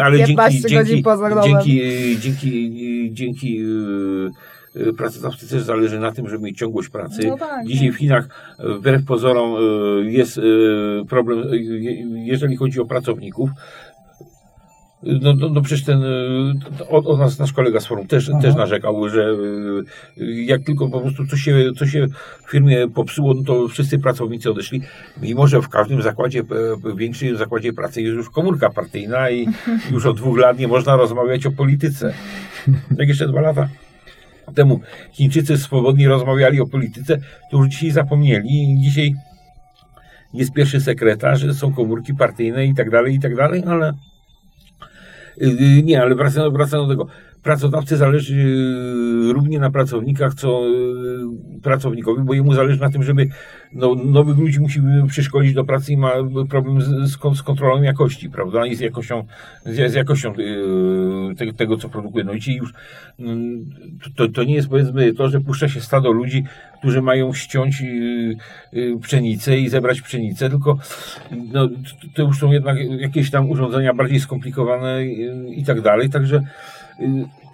ale 0.03 0.17
15 0.25 0.59
dzięki, 0.69 0.85
dzięki, 0.85 1.03
dzięki, 1.43 1.81
dzięki, 2.19 3.09
dzięki 3.13 3.61
y, 4.75 4.81
y, 4.89 4.93
pracodawcy 4.93 5.47
też 5.49 5.61
zależy 5.63 5.99
na 5.99 6.11
tym, 6.11 6.29
żeby 6.29 6.43
mieć 6.43 6.57
ciągłość 6.57 6.89
pracy. 6.89 7.27
No 7.27 7.37
tak, 7.37 7.67
Dzisiaj 7.67 7.91
w 7.91 7.95
Chinach, 7.97 8.27
wbrew 8.59 9.05
pozorom, 9.05 9.55
y, 10.07 10.11
jest 10.11 10.37
y, 10.37 10.41
problem, 11.09 11.39
je- 11.53 12.25
jeżeli 12.25 12.55
chodzi 12.55 12.79
o 12.79 12.85
pracowników. 12.85 13.49
No, 15.03 15.33
no, 15.33 15.49
no 15.49 15.61
przecież 15.61 15.85
ten, 15.85 16.03
od, 16.89 17.07
od 17.07 17.19
nas 17.19 17.39
nasz 17.39 17.53
kolega 17.53 17.79
z 17.79 17.85
forum 17.85 18.07
też, 18.07 18.29
Aha. 18.29 18.41
też 18.41 18.55
narzekał, 18.55 19.09
że 19.09 19.35
y, 20.17 20.43
jak 20.43 20.63
tylko 20.63 20.89
po 20.89 21.01
prostu 21.01 21.27
coś 21.27 21.41
się, 21.41 21.55
coś 21.77 21.91
się 21.91 22.07
w 22.45 22.51
firmie 22.51 22.87
popsuło, 22.87 23.33
no 23.33 23.43
to 23.43 23.67
wszyscy 23.67 23.99
pracownicy 23.99 24.51
odeszli, 24.51 24.81
mimo 25.21 25.47
że 25.47 25.61
w 25.61 25.69
każdym 25.69 26.01
zakładzie, 26.01 26.39
e, 26.39 26.43
w 26.93 26.97
większym 26.97 27.37
zakładzie 27.37 27.73
pracy 27.73 28.01
jest 28.01 28.15
już 28.15 28.29
komórka 28.29 28.69
partyjna 28.69 29.29
i 29.29 29.47
już 29.93 30.05
od 30.05 30.17
dwóch 30.17 30.37
lat 30.37 30.59
nie 30.59 30.67
można 30.67 30.95
rozmawiać 30.95 31.45
o 31.45 31.51
polityce. 31.51 32.13
Jak 32.97 33.07
jeszcze 33.07 33.27
dwa 33.27 33.41
lata 33.41 33.69
temu 34.55 34.79
Chińczycy 35.11 35.57
swobodnie 35.57 36.07
rozmawiali 36.07 36.61
o 36.61 36.67
polityce, 36.67 37.17
to 37.51 37.57
już 37.57 37.67
dzisiaj 37.67 37.91
zapomnieli 37.91 38.49
i 38.49 38.81
dzisiaj 38.81 39.13
jest 40.33 40.53
pierwszy 40.53 40.81
sekretarz, 40.81 41.55
są 41.55 41.73
komórki 41.73 42.13
partyjne 42.13 42.65
i 42.65 42.75
tak 42.75 42.89
dalej, 42.89 43.15
i 43.15 43.19
tak 43.19 43.35
dalej, 43.35 43.63
ale 43.67 43.93
Yy, 45.37 45.83
Nie, 45.83 46.01
ale 46.01 46.15
wracając, 46.15 46.53
wracając 46.53 46.89
do 46.89 46.93
tego. 46.93 47.07
Pracodawcy 47.43 47.97
zależy 47.97 48.35
yy, 48.35 49.33
równie 49.33 49.59
na 49.59 49.71
pracownikach, 49.71 50.33
co 50.33 50.67
yy, 50.67 51.61
pracownikowi, 51.63 52.23
bo 52.23 52.33
jemu 52.33 52.53
zależy 52.53 52.79
na 52.79 52.89
tym, 52.89 53.03
żeby 53.03 53.29
no, 53.73 53.95
nowych 53.95 54.37
ludzi 54.37 54.59
musi 54.59 54.81
przeszkolić 55.07 55.53
do 55.53 55.63
pracy 55.63 55.93
i 55.93 55.97
ma 55.97 56.11
problem 56.49 56.81
z, 56.81 57.11
z, 57.11 57.17
kon- 57.17 57.35
z 57.35 57.43
kontrolą 57.43 57.81
jakości, 57.81 58.29
prawda? 58.29 58.65
I 58.65 58.75
z 58.75 58.79
jakością, 58.79 59.25
z, 59.65 59.91
z 59.91 59.93
jakością 59.93 60.33
yy, 60.37 61.35
tego, 61.35 61.53
tego, 61.53 61.77
co 61.77 61.89
produkuje. 61.89 62.23
No 62.23 62.33
i 62.33 62.39
dzisiaj 62.39 62.55
już 62.55 62.73
mm, 63.19 63.65
to, 64.15 64.27
to 64.27 64.43
nie 64.43 64.55
jest 64.55 64.69
powiedzmy 64.69 65.13
to, 65.13 65.29
że 65.29 65.41
puszcza 65.41 65.69
się 65.69 65.81
stado 65.81 66.11
ludzi, 66.11 66.43
którzy 66.79 67.01
mają 67.01 67.33
ściąć 67.33 67.83
pszenicę 69.01 69.57
i 69.57 69.69
zebrać 69.69 70.01
pszenicę, 70.01 70.49
tylko 70.49 70.77
no, 71.53 71.69
to, 72.15 72.21
już 72.21 72.37
są 72.37 72.51
jednak 72.51 72.77
jakieś 72.99 73.31
tam 73.31 73.49
urządzenia 73.49 73.93
bardziej 73.93 74.19
skomplikowane 74.19 75.05
i, 75.05 75.59
i 75.59 75.65
tak 75.65 75.81
dalej, 75.81 76.09
także 76.09 76.43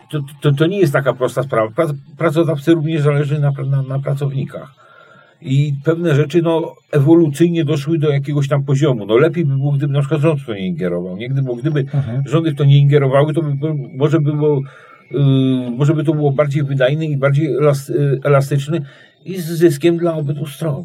to, 0.09 0.19
to, 0.41 0.51
to 0.51 0.68
nie 0.68 0.80
jest 0.80 0.93
taka 0.93 1.14
prosta 1.14 1.43
sprawa. 1.43 1.72
Prac, 1.72 1.91
pracodawcy 2.18 2.73
również 2.73 3.01
zależy 3.01 3.39
na, 3.39 3.51
na, 3.69 3.81
na 3.81 3.99
pracownikach. 3.99 4.72
I 5.41 5.73
pewne 5.84 6.15
rzeczy 6.15 6.41
no, 6.41 6.76
ewolucyjnie 6.91 7.65
doszły 7.65 7.99
do 7.99 8.09
jakiegoś 8.09 8.47
tam 8.47 8.64
poziomu. 8.64 9.05
No 9.05 9.18
lepiej 9.18 9.45
by 9.45 9.55
było, 9.55 9.72
gdyby 9.72 9.93
na 9.93 9.99
przykład 9.99 10.22
rząd 10.22 10.41
w 10.41 10.45
to 10.45 10.53
nie 10.53 10.68
ingerował. 10.68 11.18
Nie? 11.18 11.30
Gdyby, 11.30 11.55
gdyby 11.55 11.80
Mhm. 11.80 12.23
rządy 12.26 12.51
w 12.51 12.55
to 12.55 12.65
nie 12.65 12.77
ingerowały, 12.80 13.34
to 13.34 13.41
by, 13.41 13.73
może 13.95 14.19
by 14.19 14.34
było, 14.34 14.61
y, 15.11 15.15
może 15.77 15.93
by 15.93 16.03
to 16.03 16.14
było 16.14 16.31
bardziej 16.31 16.64
wydajne 16.64 17.05
i 17.05 17.18
bardziej 17.18 17.55
y, 17.55 18.19
elastyczne 18.23 18.80
i 19.26 19.38
z 19.38 19.45
zyskiem 19.45 19.97
dla 19.97 20.14
obydwu 20.14 20.45
stron. 20.45 20.84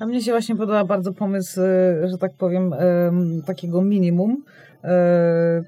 A 0.00 0.06
mnie 0.06 0.22
się 0.22 0.30
właśnie 0.32 0.56
podoba 0.56 0.84
bardzo 0.84 1.12
pomysł, 1.12 1.60
e, 1.60 2.08
że 2.08 2.18
tak 2.18 2.32
powiem, 2.34 2.72
em, 2.72 3.42
takiego 3.46 3.82
minimum, 3.82 4.42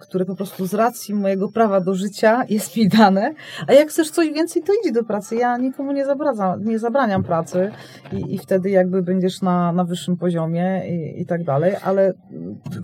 które 0.00 0.24
po 0.24 0.36
prostu 0.36 0.66
z 0.66 0.74
racji 0.74 1.14
mojego 1.14 1.48
prawa 1.48 1.80
do 1.80 1.94
życia 1.94 2.44
jest 2.48 2.76
mi 2.76 2.88
dane, 2.88 3.34
a 3.66 3.72
jak 3.72 3.88
chcesz 3.88 4.10
coś 4.10 4.32
więcej, 4.32 4.62
to 4.62 4.72
idź 4.84 4.92
do 4.92 5.04
pracy. 5.04 5.36
Ja 5.36 5.56
nikomu 5.56 5.92
nie, 5.92 6.04
zabradza, 6.04 6.56
nie 6.60 6.78
zabraniam 6.78 7.22
pracy 7.22 7.70
i, 8.12 8.34
i 8.34 8.38
wtedy 8.38 8.70
jakby 8.70 9.02
będziesz 9.02 9.42
na, 9.42 9.72
na 9.72 9.84
wyższym 9.84 10.16
poziomie 10.16 10.82
i, 10.88 11.20
i 11.20 11.26
tak 11.26 11.44
dalej, 11.44 11.74
ale 11.84 12.12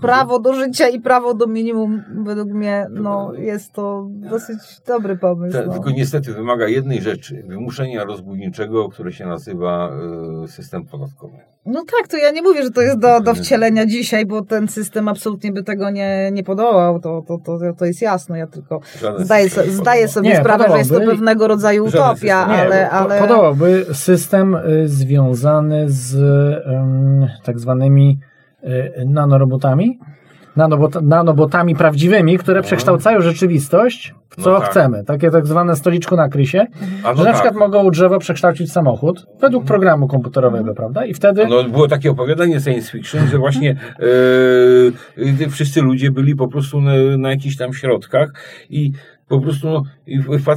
prawo 0.00 0.38
do 0.38 0.54
życia 0.54 0.88
i 0.88 1.00
prawo 1.00 1.34
do 1.34 1.46
minimum 1.46 2.02
według 2.24 2.48
mnie 2.48 2.86
no, 2.90 3.34
jest 3.34 3.72
to 3.72 4.08
dosyć 4.10 4.58
dobry 4.86 5.16
pomysł. 5.16 5.58
Te, 5.58 5.66
no. 5.66 5.72
Tylko 5.72 5.90
niestety 5.90 6.32
wymaga 6.32 6.68
jednej 6.68 7.02
rzeczy, 7.02 7.44
wymuszenia 7.46 8.04
rozbójniczego, 8.04 8.88
które 8.88 9.12
się 9.12 9.26
nazywa 9.26 9.90
e, 10.44 10.48
system 10.48 10.84
podatkowy. 10.84 11.36
No 11.66 11.84
tak, 11.98 12.08
to 12.08 12.16
ja 12.16 12.30
nie 12.30 12.42
mówię, 12.42 12.62
że 12.62 12.70
to 12.70 12.80
jest 12.80 12.98
do, 12.98 13.20
do 13.20 13.34
wcielenia 13.34 13.86
dzisiaj, 13.86 14.26
bo 14.26 14.42
ten 14.42 14.68
system 14.68 15.08
absolutnie 15.08 15.52
by 15.52 15.62
tego 15.62 15.90
nie, 15.90 16.15
nie 16.32 16.44
podołał, 16.44 17.00
to, 17.00 17.22
to, 17.28 17.38
to, 17.38 17.58
to 17.78 17.84
jest 17.84 18.02
jasne, 18.02 18.38
ja 18.38 18.46
tylko 18.46 18.80
Żaden 19.00 19.24
zdaję, 19.24 19.50
so, 19.50 19.60
zdaję 19.68 20.08
sobie 20.08 20.28
Nie, 20.28 20.36
sprawę, 20.36 20.64
że 20.70 20.78
jest 20.78 20.90
to 20.90 21.00
pewnego 21.00 21.48
rodzaju 21.48 21.84
utopia, 21.84 22.46
nie, 22.46 22.54
ale... 22.54 22.90
ale... 22.90 23.20
Podobałby 23.20 23.86
system 23.92 24.54
y, 24.54 24.88
związany 24.88 25.84
z 25.88 26.14
ym, 26.66 27.26
tak 27.44 27.58
zwanymi 27.58 28.18
y, 28.64 28.92
nanorobotami. 29.06 29.98
Nanobot, 30.56 31.02
nanobotami 31.02 31.74
prawdziwymi, 31.76 32.38
które 32.38 32.62
przekształcają 32.62 33.20
rzeczywistość 33.20 34.14
w 34.30 34.42
co 34.42 34.50
No 34.52 34.60
tak. 34.60 34.70
chcemy. 34.70 35.04
Takie 35.04 35.30
tak 35.30 35.46
zwane 35.46 35.76
stoliczku 35.76 36.16
na 36.16 36.28
krysie, 36.28 36.66
A 37.04 37.14
że 37.14 37.18
na 37.18 37.24
tak. 37.24 37.34
przykład 37.34 37.54
mogą 37.54 37.90
drzewo 37.90 38.18
przekształcić 38.18 38.72
samochód 38.72 39.26
według 39.40 39.64
programu 39.64 40.08
komputerowego, 40.08 40.74
prawda? 40.74 41.04
I 41.04 41.14
wtedy 41.14 41.46
No, 41.46 41.64
było 41.64 41.88
takie 41.88 42.10
opowiadanie 42.10 42.60
science 42.60 42.90
fiction, 42.92 43.26
że 43.26 43.38
właśnie 43.38 43.76
e, 45.42 45.48
wszyscy 45.50 45.82
ludzie 45.82 46.10
byli 46.10 46.36
po 46.36 46.48
prostu 46.48 46.80
na, 46.80 46.92
na 47.18 47.30
jakichś 47.30 47.56
tam 47.56 47.72
środkach 47.74 48.32
i 48.70 48.92
po 49.28 49.40
prostu 49.40 49.68
no, 49.68 49.82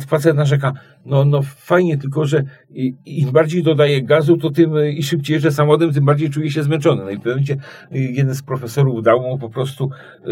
facet 0.08 0.36
narzeka, 0.36 0.74
no, 1.06 1.26
no 1.26 1.41
fajnie, 1.41 1.98
tylko 1.98 2.26
że 2.26 2.44
im 3.06 3.32
bardziej 3.32 3.64
dodaje 3.64 4.04
gazu, 4.04 4.38
to 4.38 4.50
tym 4.50 4.78
e, 4.78 4.91
i 4.91 5.04
szybciej 5.04 5.34
jeżdżę 5.34 5.52
samochodem, 5.52 5.94
tym 5.94 6.06
bardziej 6.06 6.30
czuje 6.30 6.52
się 6.52 6.64
zmęczony. 6.64 7.04
No 7.04 7.10
i 7.10 7.16
w 7.16 7.18
pewnym 7.18 7.34
momencie 7.34 7.58
e, 7.91 8.00
jeden 8.00 8.36
z 8.36 8.44
profesorów 8.44 9.04
dał 9.04 9.22
mu 9.22 9.38
po 9.38 9.50
prostu 9.50 9.90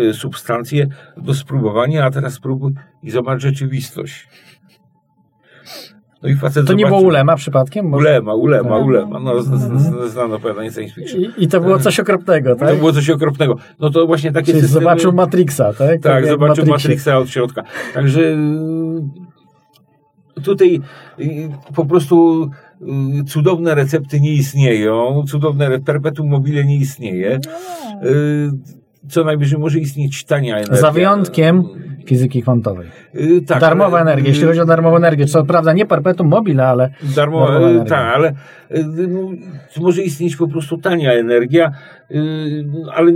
e, 0.09 0.13
substancję 0.13 0.87
do 1.17 1.33
spróbowania, 1.33 2.05
a 2.05 2.11
teraz 2.11 2.33
spróbuj 2.33 2.73
i 3.03 3.11
zobacz 3.11 3.41
rzeczywistość. 3.41 4.27
No 6.27 6.33
i 6.33 6.35
facet 6.35 6.67
to 6.67 6.73
nie 6.73 6.85
było 6.85 6.97
zobaczył- 6.99 7.07
ulema 7.07 7.35
przypadkiem? 7.35 7.91
Bo- 7.91 7.97
Ulema, 7.97 8.33
ulema, 8.33 8.77
ulema. 8.77 9.19
No, 9.19 9.41
z- 9.41 9.45
z- 9.47 9.87
Mhm. 9.87 10.39
science 10.71 10.95
fiction. 11.01 11.21
I, 11.21 11.43
I 11.43 11.47
to 11.47 11.61
było 11.61 11.79
coś 11.79 11.99
okropnego, 11.99 12.55
tak? 12.55 12.69
To 12.69 12.75
było 12.75 12.93
coś 12.93 13.09
okropnego. 13.09 13.55
No 13.79 13.89
to 13.89 14.07
właśnie 14.07 14.31
takie 14.31 14.45
Czyli 14.51 14.61
systemy... 14.61 14.79
zobaczył 14.83 15.13
Matrixa, 15.13 15.73
tak? 15.77 16.01
Tak, 16.01 16.13
jak 16.23 16.25
zobaczył 16.27 16.65
Matrixie. 16.65 16.89
Matrixa 16.89 17.17
od 17.17 17.29
środka. 17.29 17.63
Także 17.93 18.21
y, 20.37 20.41
tutaj 20.43 20.81
y, 21.19 21.49
po 21.75 21.85
prostu 21.85 22.43
y, 23.21 23.23
cudowne 23.23 23.75
recepty 23.75 24.19
nie 24.19 24.33
istnieją, 24.33 25.23
cudowne 25.27 25.79
perpetuum 25.79 26.29
mobile 26.29 26.65
nie 26.65 26.77
istnieje. 26.77 27.39
Y, 28.03 28.49
Co 29.09 29.23
najwyżej 29.23 29.59
może 29.59 29.79
istnieć 29.79 30.25
tania 30.25 30.55
energia. 30.55 30.77
Za 30.77 30.91
wyjątkiem 30.91 31.63
fizyki 32.07 32.41
kwantowej. 32.41 32.87
Y, 33.15 33.41
tak, 33.41 33.59
Darmowa 33.61 33.99
ale- 33.99 34.11
energia, 34.11 34.29
jeśli 34.29 34.47
chodzi 34.47 34.59
o 34.59 34.65
darmową 34.65 34.97
energię. 34.97 35.25
Co 35.25 35.45
prawda 35.45 35.73
nie 35.73 35.85
perpetuum 35.85 36.29
mobile, 36.29 36.67
ale 36.67 36.89
Darmowa, 37.15 37.45
Darmowa 37.47 37.67
y, 37.67 37.71
energia. 37.71 37.97
tak, 37.97 38.15
ale 38.15 38.29
y, 38.71 38.83
no, 39.07 39.19
może 39.81 40.01
istnieć 40.01 40.35
po 40.35 40.47
prostu 40.47 40.77
tania 40.77 41.13
energia, 41.13 41.71
y, 42.11 42.65
ale 42.93 43.11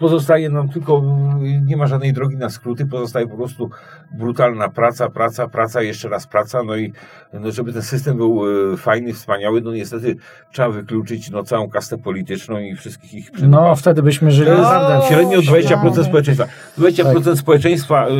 pozostaje 0.00 0.50
nam 0.50 0.68
tylko, 0.68 1.02
y, 1.44 1.60
nie 1.64 1.76
ma 1.76 1.86
żadnej 1.86 2.12
drogi 2.12 2.36
na 2.36 2.50
skróty, 2.50 2.86
pozostaje 2.86 3.26
po 3.28 3.36
prostu 3.36 3.70
brutalna 4.18 4.68
praca, 4.68 5.08
praca, 5.10 5.48
praca, 5.48 5.82
jeszcze 5.82 6.08
raz 6.08 6.26
praca, 6.26 6.62
no 6.62 6.76
i 6.76 6.92
no, 7.32 7.50
żeby 7.50 7.72
ten 7.72 7.82
system 7.82 8.16
był 8.16 8.42
y, 8.72 8.76
fajny, 8.76 9.12
wspaniały, 9.12 9.60
no 9.60 9.72
niestety 9.72 10.16
trzeba 10.52 10.68
wykluczyć 10.70 11.30
no, 11.30 11.42
całą 11.42 11.68
kastę 11.68 11.98
polityczną 11.98 12.58
i 12.58 12.74
wszystkich 12.76 13.14
ich 13.14 13.30
no 13.42 13.74
wtedy 13.74 14.02
byśmy 14.02 14.30
żyli 14.30 14.50
naprawdę... 14.50 15.08
średnio 15.08 15.38
20% 15.38 15.42
świetnie. 15.44 16.04
społeczeństwa. 16.04 16.46
20% 16.78 17.36
społeczeństwa, 17.36 18.08
y, 18.08 18.12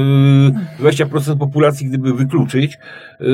20% 0.80 1.38
populacji, 1.38 1.86
gdyby 1.86 2.14
wykluczyć, 2.14 2.78
y, 3.20 3.26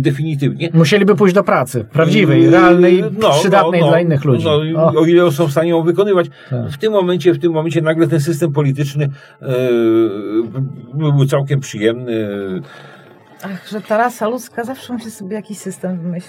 definitywnie. 0.00 0.70
Musieliby 0.74 1.14
pójść 1.14 1.34
do 1.34 1.44
pracy, 1.44 1.84
prawdziwej, 1.92 2.42
Yy, 2.42 2.50
realnej, 2.50 3.04
no, 3.20 3.30
przydatnej 3.30 3.80
no, 3.80 3.86
no, 3.86 3.92
dla 3.92 4.00
innych 4.00 4.24
ludzi. 4.24 4.44
No, 4.44 4.92
O, 5.00 5.06
ile 5.06 5.32
są 5.32 5.46
w 5.46 5.50
stanie 5.50 5.70
ją 5.70 5.82
wykonywać. 5.82 6.26
Tak. 6.50 6.70
W 6.70 6.78
tym 6.78 6.92
momencie, 6.92 7.32
w 7.32 7.38
tym 7.38 7.52
momencie 7.52 7.80
nagle 7.82 8.06
ten 8.08 8.20
system 8.20 8.52
polityczny 8.52 9.08
yy, 9.42 9.48
był 10.94 11.26
całkiem 11.26 11.60
przyjemny. 11.60 12.28
Ach, 13.46 13.68
że 13.68 13.80
ta 13.80 13.96
rasa 13.98 14.28
ludzka 14.28 14.64
zawsze 14.64 14.92
musi 14.92 15.10
sobie 15.10 15.36
jakiś 15.36 15.58
system 15.58 16.14
jest, 16.14 16.28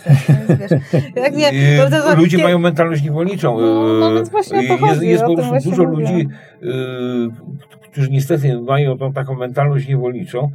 wiesz, 0.59 0.81
jak 1.23 1.35
nie, 1.35 1.51
to, 1.89 2.15
ludzie 2.15 2.37
mają 2.37 2.59
mentalność 2.59 3.03
niewolniczą. 3.03 3.61
No, 3.61 3.83
no 3.99 4.15
więc 4.15 4.29
właśnie 4.29 4.59
o 4.59 4.61
to 4.61 4.67
jest, 4.67 4.79
chodzi, 4.79 5.07
jest 5.07 5.23
po 5.23 5.35
prostu 5.35 5.69
dużo 5.69 5.83
mówię. 5.83 6.03
ludzi, 6.03 6.27
którzy 7.95 8.11
niestety 8.11 8.61
mają 8.61 8.97
tą 8.97 9.13
taką 9.13 9.35
mentalność 9.35 9.87
niewolniczą. 9.87 10.51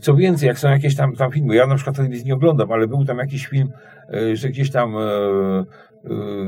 Co 0.00 0.14
więcej, 0.14 0.46
jak 0.46 0.58
są 0.58 0.70
jakieś 0.70 0.96
tam, 0.96 1.16
tam 1.16 1.32
filmy, 1.32 1.54
ja 1.54 1.66
na 1.66 1.74
przykład 1.74 1.96
telewizji 1.96 2.26
nie 2.26 2.34
oglądam, 2.34 2.72
ale 2.72 2.86
był 2.86 3.04
tam 3.04 3.18
jakiś 3.18 3.46
film, 3.46 3.72
e, 4.14 4.36
że 4.36 4.48
gdzieś 4.48 4.70
tam 4.70 4.96
e, 4.96 5.00
e, 5.00 5.64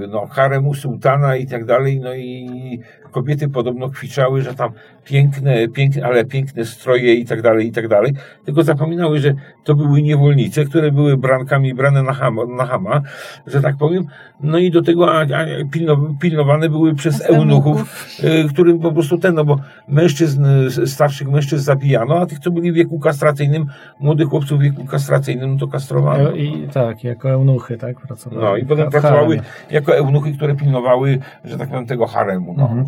no, 0.08 0.26
haremu 0.26 0.74
sułtana 0.74 1.36
i 1.36 1.46
tak 1.46 1.64
dalej, 1.64 2.00
no 2.00 2.14
i 2.14 2.80
kobiety 3.12 3.48
podobno 3.48 3.90
kwiczały, 3.90 4.42
że 4.42 4.54
tam 4.54 4.70
piękne, 5.04 5.68
piękne, 5.68 6.04
ale 6.04 6.24
piękne 6.24 6.64
stroje 6.64 7.14
i 7.14 7.24
tak 7.24 7.42
dalej, 7.42 7.66
i 7.66 7.72
tak 7.72 7.88
dalej, 7.88 8.12
tylko 8.44 8.62
zapominały, 8.62 9.20
że 9.20 9.34
to 9.64 9.74
były 9.74 10.02
niewolnice, 10.02 10.64
które 10.64 10.92
były 10.92 11.16
brankami 11.16 11.74
brane 11.74 12.02
na 12.02 12.12
hama, 12.12 12.42
na 12.46 12.66
hama 12.66 13.02
że 13.46 13.60
tak 13.60 13.76
powiem, 13.76 14.06
no 14.40 14.58
i 14.58 14.70
do 14.70 14.82
tego 14.82 15.12
a, 15.12 15.20
a, 15.22 15.46
pilno, 15.70 16.14
pilnowane 16.20 16.68
były 16.68 16.94
przez 16.94 17.20
eunuchów, 17.20 18.08
e, 18.22 18.48
którym 18.48 18.78
po 18.78 18.92
prostu 18.92 19.18
ten, 19.18 19.34
no 19.34 19.44
bo 19.44 19.58
mężczyzn, 19.88 20.44
starszych 20.86 21.28
mężczyzn 21.28 21.64
zabijano, 21.64 22.18
a 22.18 22.26
tych, 22.26 22.38
co 22.38 22.50
byli 22.50 22.72
w 22.72 22.74
wieku 22.74 22.98
kastracyjnym, 22.98 23.66
młodych 24.00 24.28
chłopców 24.28 24.58
w 24.58 24.62
wieku 24.62 24.84
kastracyjnym, 24.84 25.52
no 25.52 25.58
to 25.58 25.68
kastrowano. 25.68 26.32
I 26.32 26.68
tak, 26.72 27.04
jako 27.04 27.30
eunuchy, 27.30 27.76
tak? 27.76 28.00
Pracowały 28.00 28.42
No 28.42 28.56
i 28.56 28.64
potem 28.64 28.90
pracowały 28.90 29.40
jako 29.70 29.96
eunuchy, 29.96 30.32
które 30.32 30.54
pilnowały, 30.54 31.18
że 31.44 31.58
tak 31.58 31.68
powiem, 31.68 31.86
tego 31.86 32.06
haremu. 32.06 32.54
No. 32.56 32.62
Mhm. 32.62 32.86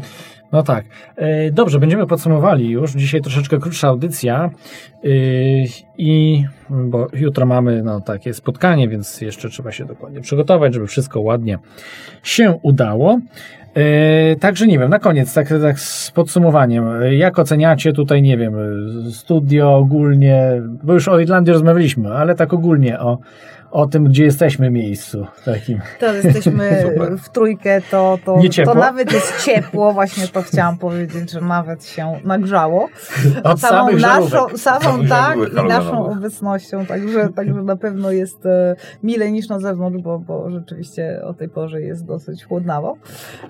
No 0.55 0.63
tak. 0.63 0.85
E, 1.17 1.51
Dobrze, 1.51 1.79
będziemy 1.79 2.07
podsumowali 2.07 2.71
już. 2.71 2.93
Dzisiaj 2.93 3.21
troszeczkę 3.21 3.59
krótsza 3.59 3.89
audycja. 3.89 4.51
E, 5.05 5.09
I 5.99 6.45
bo 6.71 7.07
jutro 7.13 7.47
mamy 7.47 7.83
no, 7.83 8.01
takie 8.01 8.35
spotkanie, 8.35 8.89
więc 8.89 9.21
jeszcze 9.21 9.49
trzeba 9.49 9.73
się 9.73 9.85
dokładnie 9.85 10.21
przygotować, 10.21 10.75
żeby 10.75 10.87
wszystko 10.87 11.21
ładnie 11.21 11.59
się 12.23 12.59
udało. 12.63 13.21
E, 13.75 14.37
Także 14.37 14.67
nie 14.67 14.79
wiem, 14.79 14.91
na 14.91 14.99
koniec, 14.99 15.35
tak, 15.35 15.49
tak 15.63 15.81
z 15.81 16.11
podsumowaniem, 16.11 16.85
jak 17.11 17.39
oceniacie 17.39 17.93
tutaj, 17.93 18.23
nie 18.23 18.39
wiem, 18.39 18.55
studio 19.13 19.77
ogólnie, 19.77 20.63
bo 20.83 20.95
już 20.95 21.09
o 21.09 21.19
Irlandii 21.19 21.53
rozmawialiśmy, 21.53 22.13
ale 22.13 22.35
tak 22.35 22.53
ogólnie 22.53 23.01
o, 23.01 23.19
o 23.75 23.87
tym, 23.87 24.05
gdzie 24.05 24.25
jesteśmy 24.25 24.71
miejscu 24.71 25.27
takim. 25.45 25.81
Teraz 26.01 26.25
jesteśmy 26.25 26.71
Super. 26.93 27.19
w 27.19 27.29
trójkę, 27.29 27.81
to, 27.91 28.19
to, 28.25 28.39
to 28.65 28.75
nawet 28.75 29.13
jest 29.13 29.45
ciepło, 29.45 29.93
właśnie 29.93 30.29
to 30.29 30.43
chciałam 30.43 30.79
powiedzieć, 30.79 31.31
że 31.31 31.41
nawet 31.41 31.85
się 31.87 32.13
nagrzało. 32.25 32.89
Od 33.45 33.61
Samą 33.61 33.87
samych 33.87 34.03
naszą, 34.03 34.29
żarówek. 34.29 34.59
samą 34.59 34.81
Samych 34.81 35.09
tak 35.09 35.39
żarówek 35.39 35.65
i 35.65 35.69
naszą 35.69 36.07
obecnością, 36.07 36.87
także, 36.87 37.29
także 37.29 37.55
na 37.63 37.77
pewno 37.77 38.11
jest 38.11 38.47
e, 38.47 38.77
milej 39.03 39.33
niż 39.33 39.49
na 39.49 39.59
zewnątrz, 39.61 40.03
bo, 40.03 40.19
bo 40.19 40.51
rzeczywiście 40.51 41.21
o 41.25 41.35
tej 41.35 41.49
porze 41.49 41.83
jest 41.83 42.05
dosyć 42.05 42.45
chłodnawo. 42.45 42.97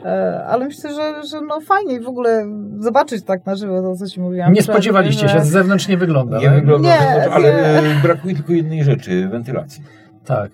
E, 0.04 0.44
ale 0.48 0.64
myślę, 0.64 0.90
że, 0.94 1.22
że 1.30 1.40
no 1.40 1.60
fajnie 1.60 2.00
w 2.00 2.08
ogóle 2.08 2.46
zobaczyć 2.78 3.24
tak 3.24 3.46
na 3.46 3.56
żywo 3.56 3.82
to, 3.82 3.96
co 3.96 4.06
ci 4.06 4.20
mówiłam. 4.20 4.52
Nie 4.52 4.62
spodziewaliście 4.62 5.28
się, 5.28 5.38
że- 5.38 5.44
z 5.44 5.48
zewnątrz 5.48 5.88
nie 5.88 5.96
wygląda. 5.96 6.38
Nie 6.38 6.46
tak? 6.46 6.54
wygląda, 6.54 6.88
Nie, 6.88 6.98
zewnątrz, 6.98 7.28
ale 7.32 7.82
nie. 7.82 7.94
brakuje 8.02 8.34
tylko 8.34 8.52
jednej 8.52 8.84
rzeczy, 8.84 9.28
wentylacji. 9.28 9.82
Tak. 10.26 10.50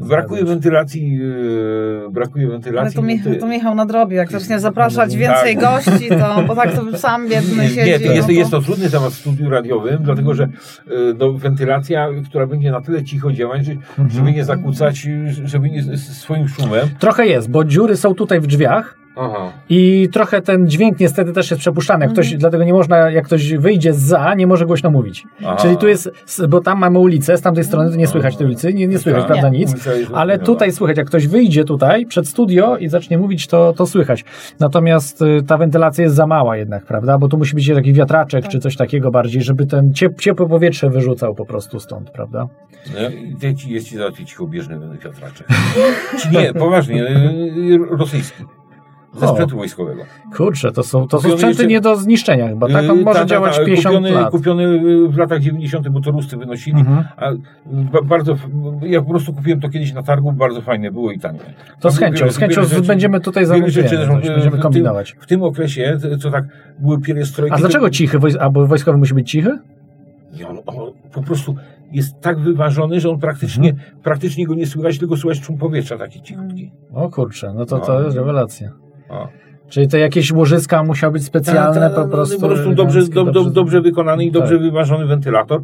Brakuje 0.00 0.44
wentylacji, 0.44 1.20
e, 2.06 2.10
brakuje 2.10 2.44
Ale 2.44 2.52
wentylacji. 2.52 2.96
to, 2.96 3.02
Michał, 3.02 3.32
Ty- 3.32 3.38
to 3.38 3.46
Michał 3.46 3.74
nadrobi, 3.74 4.16
jak 4.16 4.32
zacznie 4.32 4.60
zapraszać 4.60 5.10
Tak. 5.10 5.18
więcej 5.20 5.56
gości, 5.56 6.08
to 6.08 6.42
bo 6.46 6.54
tak 6.54 6.72
to 6.72 6.98
sam 6.98 7.28
biedny 7.28 7.68
siedzi. 7.68 7.90
nie, 7.90 8.00
to 8.00 8.12
jest, 8.12 8.28
no 8.28 8.34
jest 8.34 8.50
to 8.50 8.60
trudny 8.60 8.90
temat 8.90 9.12
w 9.12 9.14
studiu 9.16 9.50
radiowym, 9.50 9.98
dlatego 10.02 10.34
że 10.34 10.44
e, 10.44 10.48
no, 11.18 11.32
wentylacja, 11.32 12.08
która 12.28 12.46
będzie 12.46 12.70
na 12.70 12.80
tyle 12.80 13.04
cicho 13.04 13.32
działać, 13.32 13.64
że, 13.66 13.72
Mhm. 13.72 14.10
żeby 14.10 14.32
nie 14.32 14.44
zakłócać, 14.44 15.06
żeby 15.44 15.70
nie 15.70 15.96
swoim 15.98 16.48
szumem. 16.48 16.88
Trochę 16.98 17.26
jest, 17.26 17.50
bo 17.50 17.64
dziury 17.64 17.96
są 17.96 18.14
tutaj 18.14 18.40
w 18.40 18.46
drzwiach, 18.46 18.98
Aha. 19.16 19.52
I 19.68 20.08
trochę 20.12 20.42
ten 20.42 20.68
dźwięk 20.68 21.00
niestety 21.00 21.32
też 21.32 21.50
jest 21.50 21.60
przepuszczany. 21.60 22.04
Jak 22.04 22.12
ktoś, 22.12 22.26
Mhm. 22.26 22.40
Dlatego 22.40 22.64
nie 22.64 22.72
można, 22.72 23.10
jak 23.10 23.24
ktoś 23.24 23.54
wyjdzie 23.54 23.94
za, 23.94 24.34
nie 24.34 24.46
może 24.46 24.66
głośno 24.66 24.90
mówić. 24.90 25.24
Aha. 25.44 25.56
Czyli 25.56 25.76
tu 25.76 25.88
jest, 25.88 26.10
bo 26.48 26.60
tam 26.60 26.78
mamy 26.78 26.98
ulicę, 26.98 27.36
z 27.36 27.40
tamtej 27.40 27.64
strony 27.64 27.90
to 27.90 27.96
nie 27.96 28.06
słychać 28.06 28.36
tej 28.36 28.46
ulicy, 28.46 28.74
nie, 28.74 28.86
nie 28.86 28.98
słychać, 28.98 29.22
Tak. 29.22 29.30
prawda, 29.30 29.48
Nie. 29.48 29.58
nic. 29.58 29.74
Ale 30.14 30.38
tutaj 30.38 30.72
słychać, 30.72 30.96
jak 30.96 31.06
ktoś 31.06 31.26
wyjdzie 31.26 31.64
tutaj 31.64 32.06
przed 32.06 32.28
studio 32.28 32.76
i 32.76 32.88
zacznie 32.88 33.18
mówić, 33.18 33.46
to, 33.46 33.72
to 33.72 33.86
słychać. 33.86 34.24
Natomiast 34.60 35.22
y, 35.22 35.42
ta 35.46 35.58
wentylacja 35.58 36.04
jest 36.04 36.16
za 36.16 36.26
mała 36.26 36.56
jednak, 36.56 36.84
prawda? 36.86 37.18
Bo 37.18 37.28
tu 37.28 37.38
musi 37.38 37.54
być 37.54 37.68
taki 37.74 37.92
wiatraczek 37.92 38.48
czy 38.48 38.58
coś 38.58 38.76
takiego 38.76 39.10
bardziej, 39.10 39.42
żeby 39.42 39.66
ten 39.66 39.94
ciep, 39.94 40.20
ciepłe 40.20 40.48
powietrze 40.48 40.90
wyrzucał 40.90 41.34
po 41.34 41.46
prostu 41.46 41.80
stąd, 41.80 42.10
prawda? 42.10 42.48
No, 42.94 43.00
jest 43.68 43.88
ci 43.88 43.96
załatwić 43.96 44.30
cichobieżny 44.30 44.78
wiatraczek. 45.04 45.46
nie, 46.32 46.54
poważnie, 46.54 47.02
y, 47.06 47.78
rosyjski. 47.90 48.44
Ze 49.14 49.28
sprzętu 49.28 49.56
wojskowego. 49.56 50.02
Kurczę, 50.36 50.72
to 50.72 50.82
są, 50.82 51.08
to 51.08 51.16
są 51.20 51.22
sprzęty 51.28 51.46
jeszcze- 51.46 51.66
nie 51.66 51.80
do 51.80 51.96
zniszczenia 51.96 52.48
chyba, 52.48 52.68
tak? 52.68 52.90
On 52.90 52.98
Y, 52.98 53.02
może 53.02 53.14
ta- 53.18 53.24
ta- 53.24 53.26
działać 53.26 53.58
ta, 53.58 53.64
50 53.64 53.96
kupiony, 53.96 54.10
lat. 54.14 54.30
Kupiony 54.30 54.62
y, 54.64 55.08
w 55.08 55.16
latach 55.16 55.40
90., 55.40 55.88
bo 55.88 56.00
to 56.00 56.10
Ruscy 56.10 56.36
wynosili. 56.36 56.80
Mhm. 56.80 57.04
A 57.16 57.30
ba, 57.66 58.02
bardzo, 58.02 58.36
ja 58.82 59.02
po 59.02 59.08
prostu 59.10 59.32
kupiłem 59.32 59.60
to 59.60 59.68
kiedyś 59.68 59.92
na 59.92 60.02
targu, 60.02 60.32
bardzo 60.32 60.60
fajne 60.60 60.90
było 60.90 61.12
i 61.12 61.18
tanie. 61.18 61.38
To 61.80 61.90
z 61.90 61.98
chęcią, 61.98 62.30
z 62.30 62.36
chęcią 62.36 62.64
rzeczy- 62.64 62.82
będziemy 62.82 63.20
tutaj 63.20 63.46
zamówić, 63.46 63.76
y, 63.76 63.80
będziemy 63.82 64.40
w 64.48 64.50
tym- 64.52 64.60
kombinować. 64.60 65.16
W 65.20 65.26
tym 65.26 65.42
okresie, 65.42 65.98
co 66.20 66.30
tak 66.30 66.44
były 66.78 67.00
pierestrojki... 67.00 67.54
A 67.54 67.58
dlaczego 67.58 67.90
cichy? 67.90 68.18
Woj- 68.18 68.38
Albo 68.38 68.66
wojskowy 68.66 68.98
musi 68.98 69.14
być 69.14 69.30
cichy? 69.30 69.58
I 70.40 70.44
on, 70.44 70.58
on 70.66 70.92
po 71.12 71.22
prostu 71.22 71.54
jest 71.92 72.20
tak 72.20 72.38
wyważony, 72.40 73.00
że 73.00 73.10
on 73.10 73.18
praktycznie, 73.18 73.70
Mhm. 73.70 73.90
praktycznie 74.02 74.46
go 74.46 74.54
nie 74.54 74.66
słychać, 74.66 74.98
tylko 74.98 75.16
słychać 75.16 75.44
szum 75.44 75.58
powietrza 75.58 75.98
taki 75.98 76.22
cichutki. 76.22 76.70
O 76.94 77.08
kurczę, 77.10 77.52
no 77.56 77.66
to, 77.66 77.78
No. 77.78 77.84
to 77.84 78.02
jest 78.02 78.16
rewelacja. 78.16 78.70
Czyli 79.68 79.88
to 79.88 79.96
jakieś 79.96 80.32
łożyska 80.32 80.82
musiały 80.82 81.12
być 81.12 81.24
specjalne 81.24 81.80
Ta- 81.80 81.90
ta- 81.90 82.02
po 82.02 82.08
prostu. 82.08 82.40
Po 82.40 82.48
prostu 82.48 82.74
dobrze, 82.74 83.02
do, 83.02 83.24
do, 83.24 83.44
dobrze 83.44 83.80
wykonany 83.80 84.24
i 84.24 84.30
dobrze 84.32 84.54
Tak. 84.54 84.62
wyważony 84.62 85.06
wentylator. 85.06 85.60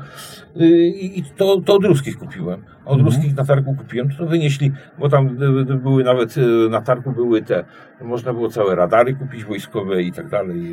Y, 0.61 0.67
I, 0.87 1.19
i 1.19 1.23
to, 1.37 1.61
to 1.65 1.75
od 1.75 1.85
ruskich 1.85 2.19
kupiłem. 2.19 2.61
Od 2.85 2.99
Mhm. 2.99 3.07
ruskich 3.07 3.37
na 3.37 3.45
targu 3.45 3.75
kupiłem. 3.75 4.09
To 4.19 4.27
wynieśli, 4.27 4.73
bo 4.99 5.09
tam 5.09 5.27
y, 5.27 5.73
y, 5.73 5.75
były 5.75 6.05
nawet 6.05 6.35
na 6.71 6.81
targu 6.83 7.13
były 7.13 7.43
te, 7.43 7.65
można 8.03 8.33
było 8.33 8.49
całe 8.49 8.75
radary 8.75 9.15
kupić 9.15 9.45
wojskowe 9.45 10.03
i 10.03 10.13
tak 10.13 10.29
dalej. 10.29 10.73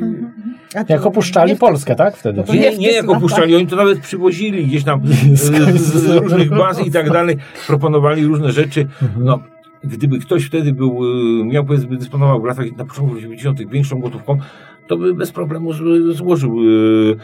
A 0.74 0.84
to 0.84 0.92
Jak 0.92 1.06
opuszczali 1.06 1.56
Polskę, 1.56 1.94
tak? 1.94 2.16
Wtedy. 2.16 2.38
No 2.38 2.44
to 2.46 2.52
nie 2.54 2.60
Nie, 2.60 2.76
nie 2.78 2.92
jak 2.92 3.08
opuszczali, 3.10 3.56
oni 3.56 3.66
to 3.66 3.76
nawet 3.76 3.98
przywozili 4.00 4.66
gdzieś 4.66 4.84
tam 4.84 5.00
z, 5.34 5.40
z 5.84 6.10
różnych 6.16 6.50
baz 6.50 6.86
i 6.86 6.90
tak 6.90 7.10
dalej, 7.18 7.36
proponowali 7.66 8.24
różne 8.26 8.52
rzeczy. 8.52 8.80
Mhm. 9.02 9.24
No, 9.24 9.38
gdyby 9.86 10.18
ktoś 10.18 10.44
wtedy 10.44 10.72
był, 10.72 11.00
y, 11.40 11.44
miał 11.44 11.64
powiedzmy, 11.64 11.96
dysponował 11.96 12.42
w 12.42 12.44
latach 12.44 12.76
na 12.76 12.84
początku 12.84 13.14
lat 13.14 13.22
90. 13.22 13.70
większą 13.70 14.00
gotówką, 14.00 14.38
to 14.86 14.96
by 14.96 15.14
bez 15.14 15.32
problemu 15.32 15.72
złożył 16.12 16.60
y, 16.60 17.16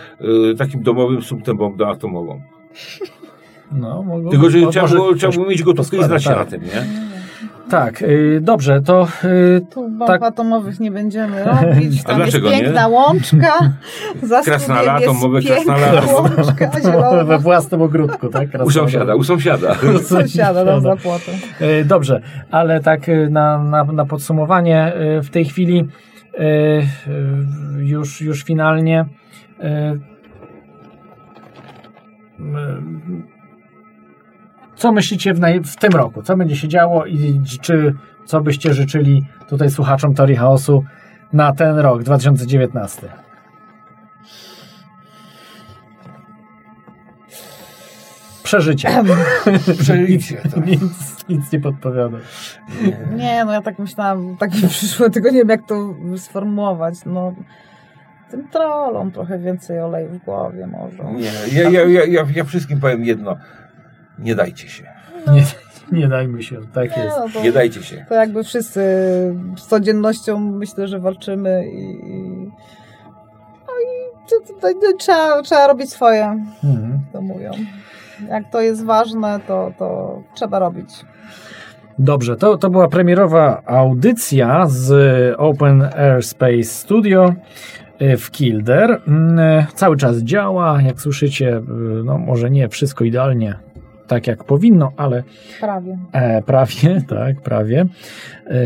y, 0.51 0.55
takim 0.57 0.83
domowym 0.83 1.23
subtem 1.23 1.57
bombę 1.57 1.89
atomową. 1.89 2.41
No, 3.73 4.03
mogło, 4.03 4.31
Tylko, 4.31 4.51
że 4.51 4.67
trzeba 4.67 4.89
było, 4.89 5.49
mieć 5.49 5.63
gotówkę 5.63 5.97
i 5.97 6.05
znać 6.05 6.23
się 6.23 6.29
tak. 6.29 6.39
na 6.39 6.45
tym, 6.45 6.63
nie? 6.63 7.12
Tak, 7.71 8.03
y, 8.03 8.39
dobrze, 8.43 8.81
to 8.83 9.09
y, 9.25 9.61
Tu 9.71 9.89
bomb 9.89 10.07
Tak. 10.07 10.23
atomowych 10.23 10.81
nie 10.81 10.91
będziemy 10.91 11.45
robić. 11.45 12.01
A 12.05 12.09
Tam 12.09 12.21
jest 12.21 12.31
dlaczego 12.31 12.51
nie? 12.51 12.61
piękna 12.61 12.89
łączka. 12.89 13.53
Za 14.23 14.43
Krasna 14.43 14.75
studiem 14.75 14.87
lato, 14.95 15.05
jest 15.05 15.23
mowe 15.23 15.43
krasna 15.43 15.75
piękna 15.75 15.93
lato. 15.93 16.23
łączka 16.23 16.71
we 17.29 17.39
własnym 17.39 17.83
ogródku, 17.83 18.29
tak? 18.29 18.49
U 18.65 18.71
sąsiada, 18.71 19.15
u 19.15 19.25
sąsiada. 19.25 19.75
Sąsiada 20.03 20.65
nam 20.65 20.81
zapłatą. 20.81 21.33
E, 21.61 21.85
Dobrze, 21.85 22.21
ale 22.51 22.81
tak 22.81 23.09
e, 23.09 23.31
na, 23.31 23.59
na, 23.59 23.85
na 23.85 24.07
podsumowanie 24.07 24.95
e, 24.95 25.23
w 25.23 25.31
tej 25.31 25.45
chwili 25.45 25.89
e, 26.39 26.45
już, 27.79 28.21
już 28.21 28.45
finalnie 28.45 29.05
co 34.83 34.93
myślicie 34.93 35.35
w, 35.35 35.41
naj, 35.41 35.61
w 35.61 35.77
tym 35.77 35.93
roku? 35.93 36.23
Co 36.23 36.37
będzie 36.37 36.57
się 36.57 36.69
działo 36.69 37.07
i 37.07 37.41
czy 37.61 37.95
co 38.25 38.41
byście 38.41 38.75
życzyli 38.75 39.27
tutaj 39.49 39.71
słuchaczom 39.71 40.15
Teorii 40.15 40.37
Chaosu 40.37 40.85
na 41.33 41.53
ten 41.53 41.79
rok 41.79 42.03
2019? 42.03 43.09
Przeżycie. 48.43 48.89
Przejdźcie 49.81 50.43
to. 50.55 50.61
nic, 50.61 50.83
nic 51.29 51.53
nie 51.53 51.61
podpowiada. 51.61 52.19
Nie, 53.17 53.45
no 53.45 53.53
ja 53.53 53.63
tak 53.63 53.79
myślałam, 53.79 54.37
tak 54.37 54.55
mi 54.55 54.69
przyszło, 54.69 55.11
tylko 55.11 55.29
nie 55.29 55.39
wiem 55.39 55.49
jak 55.49 55.67
to 55.67 55.95
sformułować. 56.17 56.95
No, 57.07 57.35
tym 58.31 58.49
trollom 58.49 59.11
trochę 59.11 59.39
więcej 59.39 59.81
oleju 59.81 60.09
w 60.09 60.19
głowie 60.19 60.67
może. 60.67 61.05
Nie, 61.05 61.61
ja, 61.61 61.71
ja, 61.71 61.85
ja, 61.85 62.05
ja, 62.05 62.27
ja 62.35 62.45
wszystkim 62.45 62.81
powiem 62.81 63.05
jedno. 63.05 63.37
Nie 64.19 64.35
dajcie 64.35 64.69
się. 64.69 64.85
Nie, 65.33 65.43
nie 66.01 66.09
dajmy 66.09 66.43
się, 66.43 66.57
tak 66.75 66.97
Nie, 66.97 67.03
jest. 67.05 67.17
no 67.19 67.27
to, 67.35 67.43
Nie 67.43 67.53
dajcie 67.53 67.83
się. 67.83 68.05
to 68.09 68.15
jakby 68.15 68.45
wszyscy 68.45 68.81
z 69.57 69.67
codziennością 69.67 70.39
myślę, 70.41 70.89
że 70.89 71.01
walczymy 71.01 71.65
i, 71.73 71.97
no 73.67 73.73
i 73.83 74.29
to, 74.31 74.53
to, 74.61 74.69
to, 74.81 74.97
trzeba, 74.99 75.43
trzeba 75.43 75.67
robić 75.67 75.91
swoje, 75.91 76.25
Mhm. 76.65 77.01
to 77.13 77.23
mówią. 77.23 77.51
Jak 78.29 78.51
to 78.51 78.61
jest 78.61 78.85
ważne, 78.85 79.41
to, 79.47 79.73
to 79.79 80.19
trzeba 80.35 80.59
robić. 80.59 80.89
Dobrze, 81.99 82.37
to, 82.37 82.57
to 82.59 82.71
była 82.71 82.89
premierowa 82.89 83.63
audycja 83.67 84.67
z 84.67 84.91
Open 85.39 85.83
Airspace 85.83 86.65
Studio 86.65 87.35
y, 88.03 88.17
w 88.17 88.31
Kilder. 88.31 89.01
Mm, 89.09 89.39
y, 89.39 89.67
Cały 89.75 89.97
czas 89.97 90.19
działa, 90.19 90.83
jak 90.83 91.01
słyszycie, 91.01 91.57
y, 91.57 91.63
no 92.05 92.19
może 92.19 92.51
nie 92.51 92.69
wszystko 92.69 93.05
idealnie 93.05 93.55
tak 94.13 94.27
jak 94.27 94.45
powinno, 94.45 94.93
ale 94.97 95.23
Prawie. 95.61 95.99
E, 96.13 96.43
prawie, 96.43 97.03
tak, 97.09 97.41
prawie. 97.41 97.81
E, 98.47 98.57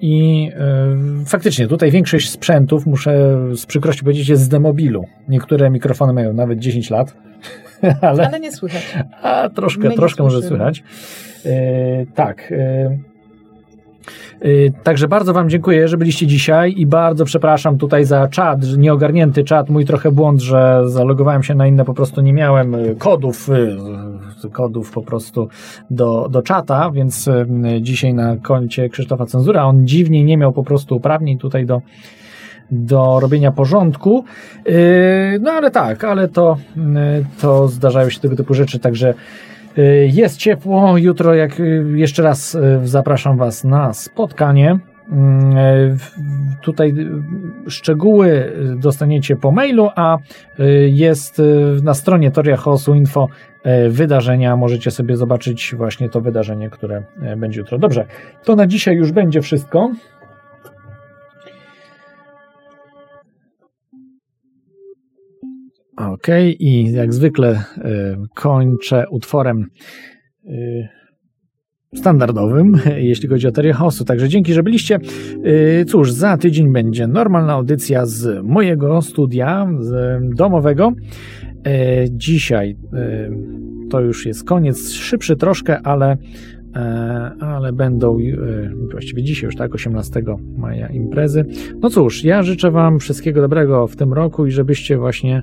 I 0.00 0.50
e, 0.54 1.24
faktycznie 1.26 1.66
tutaj 1.66 1.90
większość 1.90 2.30
sprzętów, 2.30 2.86
muszę 2.86 3.38
z 3.56 3.66
przykrością 3.66 4.04
powiedzieć, 4.04 4.28
jest 4.28 4.42
z 4.42 4.48
demobilu. 4.48 5.04
Niektóre 5.28 5.70
mikrofony 5.70 6.12
mają 6.12 6.32
nawet 6.32 6.58
10 6.58 6.90
lat, 6.90 7.16
ale, 8.00 8.26
Ale 8.28 8.40
nie 8.40 8.52
słychać. 8.52 8.98
a 9.22 9.48
troszkę, 9.48 9.88
My 9.88 9.94
troszkę 9.94 10.22
może 10.22 10.42
słychać. 10.42 10.82
E, 11.46 12.06
tak. 12.14 12.52
E, 12.52 12.98
e, 14.42 14.70
Także 14.82 15.08
bardzo 15.08 15.32
Wam 15.32 15.50
dziękuję, 15.50 15.88
że 15.88 15.96
byliście 15.96 16.26
dzisiaj 16.26 16.74
i 16.76 16.86
bardzo 16.86 17.24
przepraszam 17.24 17.78
tutaj 17.78 18.04
za 18.04 18.28
czat, 18.28 18.76
nieogarnięty 18.76 19.44
czat, 19.44 19.70
mój 19.70 19.84
trochę 19.84 20.12
błąd, 20.12 20.42
że 20.42 20.82
zalogowałem 20.86 21.42
się 21.42 21.54
na 21.54 21.66
inne, 21.66 21.84
po 21.84 21.94
prostu 21.94 22.20
nie 22.20 22.32
miałem 22.32 22.76
kodów, 22.98 23.48
kodów 24.52 24.92
po 24.92 25.02
prostu 25.02 25.48
do, 25.90 26.28
do 26.30 26.42
czata, 26.42 26.90
więc 26.90 27.28
e, 27.28 27.46
dzisiaj 27.80 28.14
na 28.14 28.36
koncie 28.36 28.88
Krzysztofa 28.88 29.26
Cenzura 29.26 29.64
on 29.64 29.86
dziwnie 29.86 30.24
nie 30.24 30.36
miał 30.36 30.52
po 30.52 30.64
prostu 30.64 30.96
uprawnień 30.96 31.38
tutaj 31.38 31.66
do, 31.66 31.82
do 32.70 33.20
robienia 33.20 33.52
porządku. 33.52 34.24
Yy, 34.66 34.72
No 35.40 35.50
ale 35.50 35.70
tak, 35.70 36.04
ale 36.04 36.28
to, 36.28 36.56
yy, 36.76 37.24
to 37.40 37.68
zdarzają 37.68 38.10
się 38.10 38.20
tego 38.20 38.36
typu 38.36 38.54
rzeczy, 38.54 38.78
także 38.78 39.14
jest 40.12 40.36
ciepło. 40.36 40.98
Jutro, 40.98 41.34
jak 41.34 41.62
jeszcze 41.94 42.22
raz 42.22 42.56
zapraszam 42.84 43.36
Was 43.36 43.64
na 43.64 43.92
spotkanie. 43.92 44.78
Yy, 45.10 45.96
w- 45.96 46.14
Tutaj 46.62 46.94
yy, 46.94 47.22
szczegóły 47.70 48.52
dostaniecie 48.76 49.36
po 49.36 49.52
mailu, 49.52 49.88
a 49.96 50.18
yy, 50.58 50.90
jest 50.90 51.38
yy, 51.38 51.80
na 51.82 51.94
stronie 51.94 52.30
Toria 52.30 52.56
Chaosu 52.56 52.94
Info 52.94 53.28
yy, 53.64 53.90
wydarzenia. 53.90 54.56
Możecie 54.56 54.90
sobie 54.90 55.16
zobaczyć 55.16 55.74
właśnie 55.76 56.08
to 56.08 56.20
wydarzenie, 56.20 56.70
które 56.70 57.02
yy, 57.22 57.36
będzie 57.36 57.60
jutro. 57.60 57.78
Dobrze, 57.78 58.06
to 58.44 58.56
na 58.56 58.66
dzisiaj 58.66 58.96
już 58.96 59.12
będzie 59.12 59.40
wszystko. 59.42 59.90
Okej, 65.96 66.64
i 66.64 66.92
jak 66.92 67.14
zwykle 67.14 67.50
y, 67.52 68.16
kończę 68.34 69.04
utworem 69.10 69.66
y, 70.44 70.88
standardowym, 71.94 72.72
jeśli 72.96 73.28
chodzi 73.28 73.46
o 73.46 73.52
teorię 73.52 73.72
chaosu. 73.72 74.04
Także 74.04 74.28
dzięki, 74.28 74.52
że 74.52 74.62
byliście. 74.62 74.98
Y, 75.80 75.84
cóż, 75.84 76.12
za 76.12 76.36
tydzień 76.36 76.72
będzie 76.72 77.06
normalna 77.06 77.52
audycja 77.52 78.06
z 78.06 78.44
mojego 78.44 79.02
studia, 79.02 79.68
z 79.80 80.20
domowego. 80.36 80.92
Y, 81.66 82.08
dzisiaj 82.10 82.70
y, 82.70 83.88
to 83.90 84.00
już 84.00 84.26
jest 84.26 84.44
koniec, 84.44 84.90
szybszy 84.90 85.36
troszkę, 85.36 85.80
ale 85.82 86.16
e, 86.76 86.80
ale 87.40 87.72
będą 87.72 88.18
właściwie 88.90 89.22
dzisiaj 89.22 89.46
już 89.46 89.56
tak, 89.56 89.74
18 89.74 90.22
maja 90.56 90.88
imprezy. 90.88 91.44
No 91.80 91.90
cóż, 91.90 92.24
ja 92.24 92.42
życzę 92.42 92.70
Wam 92.70 92.98
wszystkiego 92.98 93.40
dobrego 93.40 93.86
w 93.86 93.96
tym 93.96 94.12
roku 94.12 94.46
i 94.46 94.50
żebyście 94.50 94.98
właśnie 94.98 95.42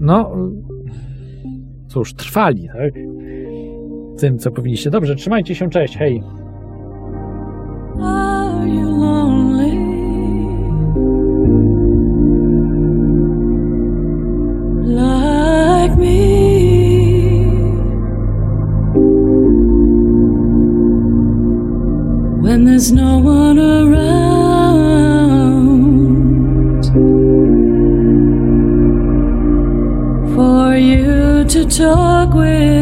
no 0.00 0.36
cóż, 1.88 2.14
trwali, 2.14 2.68
tak? 2.68 2.94
tym, 4.20 4.38
co 4.38 4.50
powinniście. 4.50 4.90
Dobrze, 4.90 5.16
trzymajcie 5.16 5.54
się, 5.54 5.70
cześć, 5.70 5.96
hej! 5.96 6.22
when 22.42 22.64
there's 22.64 22.90
no 22.90 23.18
one 23.18 23.58
around 23.58 24.10
for 30.34 30.76
you 30.76 31.44
to 31.44 31.64
talk 31.64 32.34
with. 32.34 32.79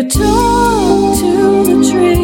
You 0.00 0.08
talk 0.08 1.18
to 1.18 1.64
the 1.64 1.90
trees? 1.90 2.19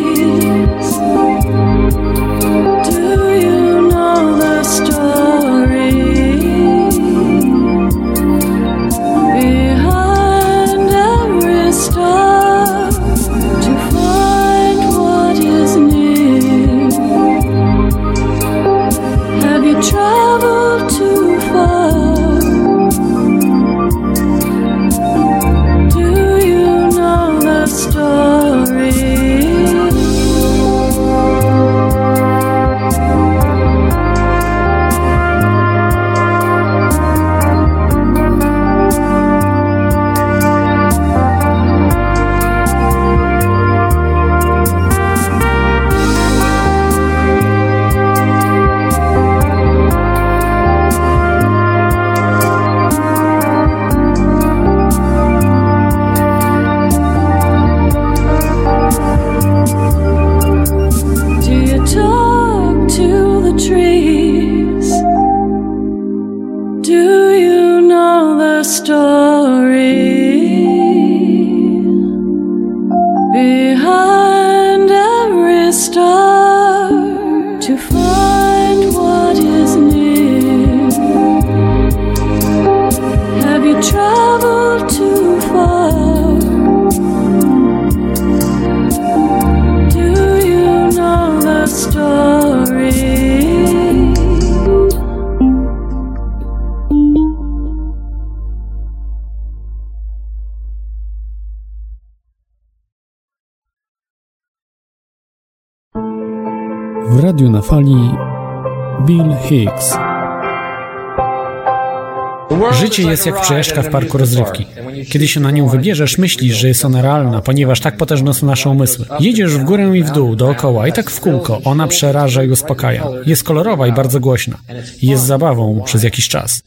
Życie 112.96 113.10
jest 113.10 113.26
jak 113.26 113.40
przejażdżka 113.40 113.82
w 113.82 113.90
parku 113.90 114.18
rozrywki. 114.18 114.66
Kiedy 115.08 115.28
się 115.28 115.40
na 115.40 115.50
nią 115.50 115.68
wybierzesz, 115.68 116.18
myślisz, 116.18 116.56
że 116.56 116.68
jest 116.68 116.84
ona 116.84 117.02
realna, 117.02 117.40
ponieważ 117.40 117.80
tak 117.80 117.96
potężne 117.96 118.34
są 118.34 118.46
nasze 118.46 118.70
umysły. 118.70 119.04
Jedziesz 119.20 119.52
w 119.52 119.64
górę 119.64 119.98
i 119.98 120.02
w 120.02 120.10
dół, 120.10 120.36
dookoła 120.36 120.88
i 120.88 120.92
tak 120.92 121.10
w 121.10 121.20
kółko. 121.20 121.60
Ona 121.64 121.86
przeraża 121.86 122.44
i 122.44 122.50
uspokaja. 122.50 123.08
Jest 123.26 123.44
kolorowa 123.44 123.86
i 123.86 123.92
bardzo 123.92 124.20
głośna. 124.20 124.58
Jest 125.02 125.24
zabawą 125.24 125.82
przez 125.84 126.02
jakiś 126.02 126.28
czas. 126.28 126.62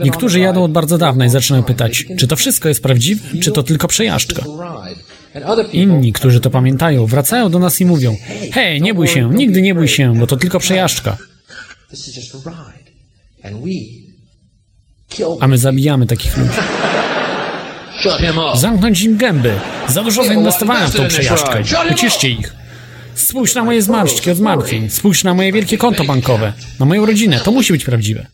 Niektórzy 0.00 0.40
jadą 0.40 0.64
od 0.64 0.72
bardzo 0.72 0.98
dawna 0.98 1.26
i 1.26 1.30
zaczynają 1.30 1.64
pytać, 1.64 2.06
czy 2.18 2.26
to 2.26 2.36
wszystko 2.36 2.68
jest 2.68 2.82
prawdziwe, 2.82 3.38
czy 3.40 3.52
to 3.52 3.62
tylko 3.62 3.88
przejażdżka. 3.88 4.44
Inni, 5.72 6.12
którzy 6.12 6.40
to 6.40 6.50
pamiętają, 6.50 7.06
wracają 7.06 7.50
do 7.50 7.58
nas 7.58 7.80
i 7.80 7.84
mówią: 7.84 8.16
Hej, 8.52 8.82
nie 8.82 8.94
bój 8.94 9.08
się, 9.08 9.30
nigdy 9.34 9.62
nie 9.62 9.74
bój 9.74 9.88
się, 9.88 10.14
bo 10.14 10.26
to 10.26 10.36
tylko 10.36 10.58
przejażdżka. 10.58 11.16
A 15.40 15.46
my 15.46 15.58
zabijamy 15.58 16.06
takich 16.06 16.36
ludzi. 16.36 16.58
Zamknąć 18.54 19.02
im 19.02 19.16
gęby. 19.16 19.52
Za 19.88 20.02
dużo 20.02 20.24
zainwestowałem 20.24 20.90
w 20.90 20.94
tą 20.96 21.08
przejażdżkę. 21.08 21.62
Uciszcie 21.92 22.30
ich. 22.30 22.54
Spójrz 23.14 23.54
na 23.54 23.64
moje 23.64 23.82
zmarszczki 23.82 24.30
od 24.30 24.36
zmartwień. 24.36 24.90
Spójrz 24.90 25.24
na 25.24 25.34
moje 25.34 25.52
wielkie 25.52 25.78
konto 25.78 26.04
bankowe. 26.04 26.52
Na 26.80 26.86
moją 26.86 27.06
rodzinę. 27.06 27.40
To 27.40 27.52
musi 27.52 27.72
być 27.72 27.84
prawdziwe. 27.84 28.26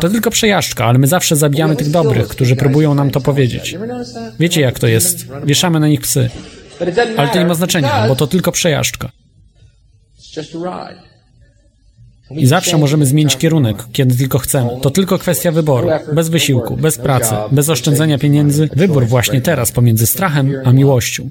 To 0.00 0.08
tylko 0.08 0.30
przejażdżka, 0.30 0.84
ale 0.84 0.98
my 0.98 1.06
zawsze 1.06 1.36
zabijamy 1.36 1.76
tych 1.76 1.90
dobrych, 1.90 2.28
którzy 2.28 2.56
próbują 2.56 2.94
nam 2.94 3.10
to 3.10 3.20
powiedzieć. 3.20 3.76
Wiecie 4.40 4.60
jak 4.60 4.78
to 4.78 4.86
jest. 4.86 5.26
Wieszamy 5.44 5.80
na 5.80 5.88
nich 5.88 6.00
psy. 6.00 6.30
Ale 7.16 7.28
to 7.28 7.38
nie 7.38 7.46
ma 7.46 7.54
znaczenia, 7.54 8.08
bo 8.08 8.16
to 8.16 8.26
tylko 8.26 8.52
przejażdżka. 8.52 9.10
I 12.30 12.46
zawsze 12.46 12.78
możemy 12.78 13.06
zmienić 13.06 13.36
kierunek, 13.36 13.84
kiedy 13.92 14.16
tylko 14.16 14.38
chcemy. 14.38 14.70
To 14.82 14.90
tylko 14.90 15.18
kwestia 15.18 15.52
wyboru. 15.52 15.88
Bez 16.12 16.28
wysiłku, 16.28 16.76
bez 16.76 16.98
pracy, 16.98 17.34
bez 17.52 17.68
oszczędzania 17.68 18.18
pieniędzy. 18.18 18.68
Wybór 18.76 19.06
właśnie 19.06 19.40
teraz 19.40 19.72
pomiędzy 19.72 20.06
strachem 20.06 20.52
a 20.64 20.72
miłością. 20.72 21.30